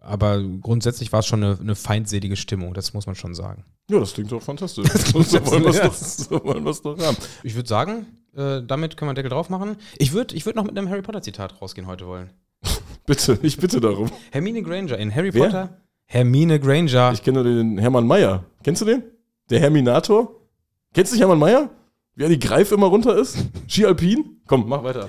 aber 0.00 0.42
grundsätzlich 0.42 1.12
war 1.12 1.20
es 1.20 1.26
schon 1.26 1.44
eine, 1.44 1.58
eine, 1.60 1.74
feindselige 1.74 2.36
Stimmung, 2.36 2.72
das 2.72 2.94
muss 2.94 3.06
man 3.06 3.14
schon 3.14 3.34
sagen. 3.34 3.64
Ja, 3.90 3.98
das 3.98 4.14
klingt 4.14 4.32
doch 4.32 4.42
fantastisch. 4.42 4.88
so, 4.88 5.46
wollen 5.46 5.64
wir 5.64 5.70
es 5.70 5.80
doch, 5.80 5.94
so 5.94 6.44
wollen 6.44 6.64
doch 6.64 7.06
haben. 7.06 7.16
Ich 7.42 7.54
würde 7.54 7.68
sagen, 7.68 8.06
äh, 8.36 8.62
damit 8.66 8.96
können 8.96 9.08
wir 9.08 9.10
einen 9.10 9.16
Deckel 9.16 9.30
drauf 9.30 9.50
machen. 9.50 9.76
Ich 9.98 10.12
würde 10.12 10.34
ich 10.34 10.46
würd 10.46 10.56
noch 10.56 10.64
mit 10.64 10.76
einem 10.76 10.88
Harry 10.88 11.02
Potter-Zitat 11.02 11.60
rausgehen 11.60 11.86
heute 11.86 12.06
wollen. 12.06 12.30
bitte, 13.06 13.38
ich 13.42 13.56
bitte 13.56 13.80
darum. 13.80 14.10
Hermine 14.30 14.62
Granger 14.62 14.98
in 14.98 15.14
Harry 15.14 15.32
Wer? 15.34 15.44
Potter. 15.44 15.80
Hermine 16.06 16.58
Granger. 16.60 17.12
Ich 17.12 17.22
kenne 17.22 17.42
nur 17.42 17.52
den 17.52 17.78
Hermann 17.78 18.06
Meyer. 18.06 18.44
Kennst 18.62 18.82
du 18.82 18.86
den? 18.86 19.02
Der 19.48 19.60
Herminator? 19.60 20.34
Kennst 20.92 21.12
du 21.12 21.14
nicht 21.16 21.22
Hermann 21.22 21.38
Meyer? 21.38 21.70
Wie 22.14 22.24
er 22.24 22.28
die 22.28 22.38
Greif 22.38 22.72
immer 22.72 22.86
runter 22.86 23.16
ist? 23.16 23.38
Ski 23.68 23.86
Alpin? 23.86 24.40
Komm, 24.46 24.68
mach 24.68 24.82
weiter. 24.82 25.08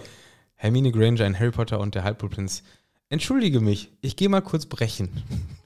Hermine 0.55 0.91
Granger 0.91 1.25
in 1.25 1.39
Harry 1.39 1.51
Potter 1.51 1.79
und 1.79 1.95
der 1.95 2.03
Halbblutprinz. 2.03 2.63
Entschuldige 3.09 3.59
mich, 3.59 3.91
ich 4.01 4.15
gehe 4.15 4.29
mal 4.29 4.41
kurz 4.41 4.67
brechen. 4.67 5.23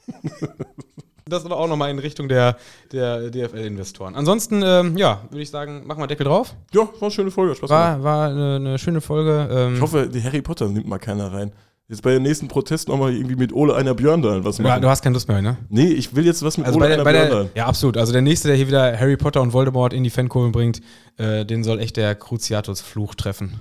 das 1.28 1.44
ist 1.44 1.52
auch 1.52 1.68
nochmal 1.68 1.90
in 1.90 1.98
Richtung 1.98 2.30
der, 2.30 2.56
der 2.92 3.32
DFL-Investoren. 3.32 4.14
Ansonsten, 4.14 4.62
ähm, 4.64 4.96
ja, 4.96 5.24
würde 5.32 5.42
ich 5.42 5.50
sagen, 5.50 5.88
machen 5.88 6.00
wir 6.00 6.06
Deckel 6.06 6.26
drauf. 6.26 6.56
Ja, 6.72 6.82
war 6.82 7.02
eine 7.02 7.12
schöne 7.12 7.32
Folge. 7.32 7.56
Spaß 7.56 7.70
war, 7.70 8.04
war 8.04 8.30
eine, 8.30 8.56
eine, 8.58 8.78
schöne 8.78 9.02
Folge. 9.02 9.50
Ähm 9.52 9.76
ich 9.76 9.82
hoffe, 9.82 10.08
die 10.08 10.22
Harry 10.22 10.44
Potter 10.44 10.68
nimmt 10.70 10.88
mal 10.88 11.00
keiner 11.00 11.34
rein. 11.34 11.52
Jetzt 11.88 12.04
bei 12.04 12.12
den 12.12 12.22
nächsten 12.22 12.48
Protest 12.48 12.90
nochmal 12.90 13.12
irgendwie 13.12 13.36
mit 13.36 13.54
Ole 13.54 13.74
einer 13.76 13.96
Björn 13.96 14.22
da 14.22 14.44
was 14.44 14.60
machen. 14.60 14.68
Ja, 14.68 14.80
du 14.80 14.88
hast 14.88 15.02
keine 15.02 15.14
Lust 15.14 15.28
mehr, 15.28 15.42
ne? 15.42 15.58
Nee, 15.70 15.88
ich 15.88 16.16
will 16.16 16.28
jetzt 16.28 16.44
was 16.44 16.60
mit 16.60 16.68
also 16.68 16.78
Ole 16.78 16.94
einer 16.94 17.04
Björn 17.04 17.30
da. 17.32 17.46
Ja, 17.56 17.66
absolut. 17.66 17.98
Also 17.98 18.14
der 18.14 18.22
nächste, 18.22 18.48
der 18.48 18.58
hier 18.58 18.68
wieder 18.68 19.00
Harry 19.00 19.18
Potter 19.18 19.42
und 19.42 19.52
Voldemort 19.52 19.94
in 19.94 20.04
die 20.04 20.12
Fankurve 20.12 20.52
bringt, 20.52 20.82
äh, 21.18 21.44
den 21.44 21.64
soll 21.64 21.80
echt 21.80 21.98
der 21.98 22.14
Cruciatus-Fluch 22.14 23.16
treffen. 23.16 23.56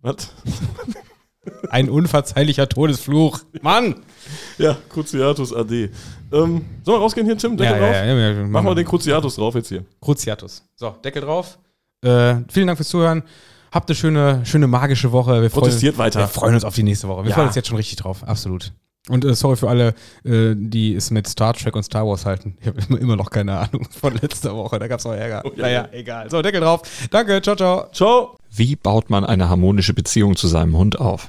Was? 0.00 0.32
Ein 1.70 1.90
unverzeihlicher 1.90 2.68
Todesfluch. 2.68 3.40
Mann! 3.62 3.96
Ja, 4.58 4.76
Cruciatus 4.90 5.52
AD. 5.52 5.90
Ähm, 6.34 6.64
sollen 6.82 6.98
wir 6.98 7.02
rausgehen 7.02 7.26
hier, 7.26 7.38
Tim? 7.38 7.56
Deckel 7.56 7.76
ja, 7.76 7.78
drauf? 7.78 7.94
Ja, 7.94 8.04
ja, 8.04 8.30
ja, 8.32 8.46
Machen 8.46 8.66
wir 8.66 8.74
den 8.74 8.84
Cruciatus 8.84 9.36
drauf 9.36 9.54
jetzt 9.54 9.68
hier. 9.68 9.84
Cruciatus. 10.00 10.64
So, 10.74 10.90
Deckel 11.04 11.22
drauf. 11.22 11.58
Äh, 12.02 12.36
vielen 12.48 12.66
Dank 12.66 12.76
fürs 12.76 12.88
Zuhören. 12.88 13.22
Habt 13.70 13.88
eine 13.88 13.96
schöne, 13.96 14.44
schöne 14.44 14.66
magische 14.66 15.12
Woche. 15.12 15.42
Wir 15.42 15.48
Protestiert 15.48 15.94
freuen, 15.94 16.06
weiter. 16.06 16.20
Wir 16.20 16.28
freuen 16.28 16.54
uns 16.54 16.64
auf 16.64 16.74
die 16.74 16.82
nächste 16.82 17.08
Woche. 17.08 17.24
Wir 17.24 17.32
freuen 17.32 17.46
uns 17.46 17.56
jetzt 17.56 17.68
schon 17.68 17.76
richtig 17.76 17.96
drauf. 17.96 18.24
Absolut. 18.24 18.72
Und 19.08 19.24
äh, 19.24 19.34
sorry 19.34 19.56
für 19.56 19.68
alle, 19.68 19.94
äh, 20.24 20.54
die 20.56 20.94
es 20.94 21.10
mit 21.10 21.28
Star 21.28 21.52
Trek 21.52 21.76
und 21.76 21.82
Star 21.82 22.06
Wars 22.06 22.24
halten. 22.24 22.56
Ich 22.60 22.66
habe 22.66 22.80
immer, 22.88 23.00
immer, 23.00 23.16
noch 23.16 23.30
keine 23.30 23.58
Ahnung 23.58 23.86
von 23.90 24.14
letzter 24.14 24.56
Woche. 24.56 24.78
Da 24.78 24.88
gab 24.88 24.98
es 24.98 25.04
noch 25.04 25.12
Ärger. 25.12 25.42
Oh, 25.44 25.50
ja, 25.56 25.62
naja, 25.62 25.88
egal. 25.92 26.30
So, 26.30 26.42
Deckel 26.42 26.60
drauf. 26.60 26.82
Danke. 27.10 27.40
Ciao, 27.42 27.54
ciao. 27.54 27.90
Ciao. 27.92 28.36
Wie 28.50 28.76
baut 28.76 29.10
man 29.10 29.24
eine 29.24 29.48
harmonische 29.48 29.94
Beziehung 29.94 30.36
zu 30.36 30.48
seinem 30.48 30.76
Hund 30.76 30.98
auf? 30.98 31.28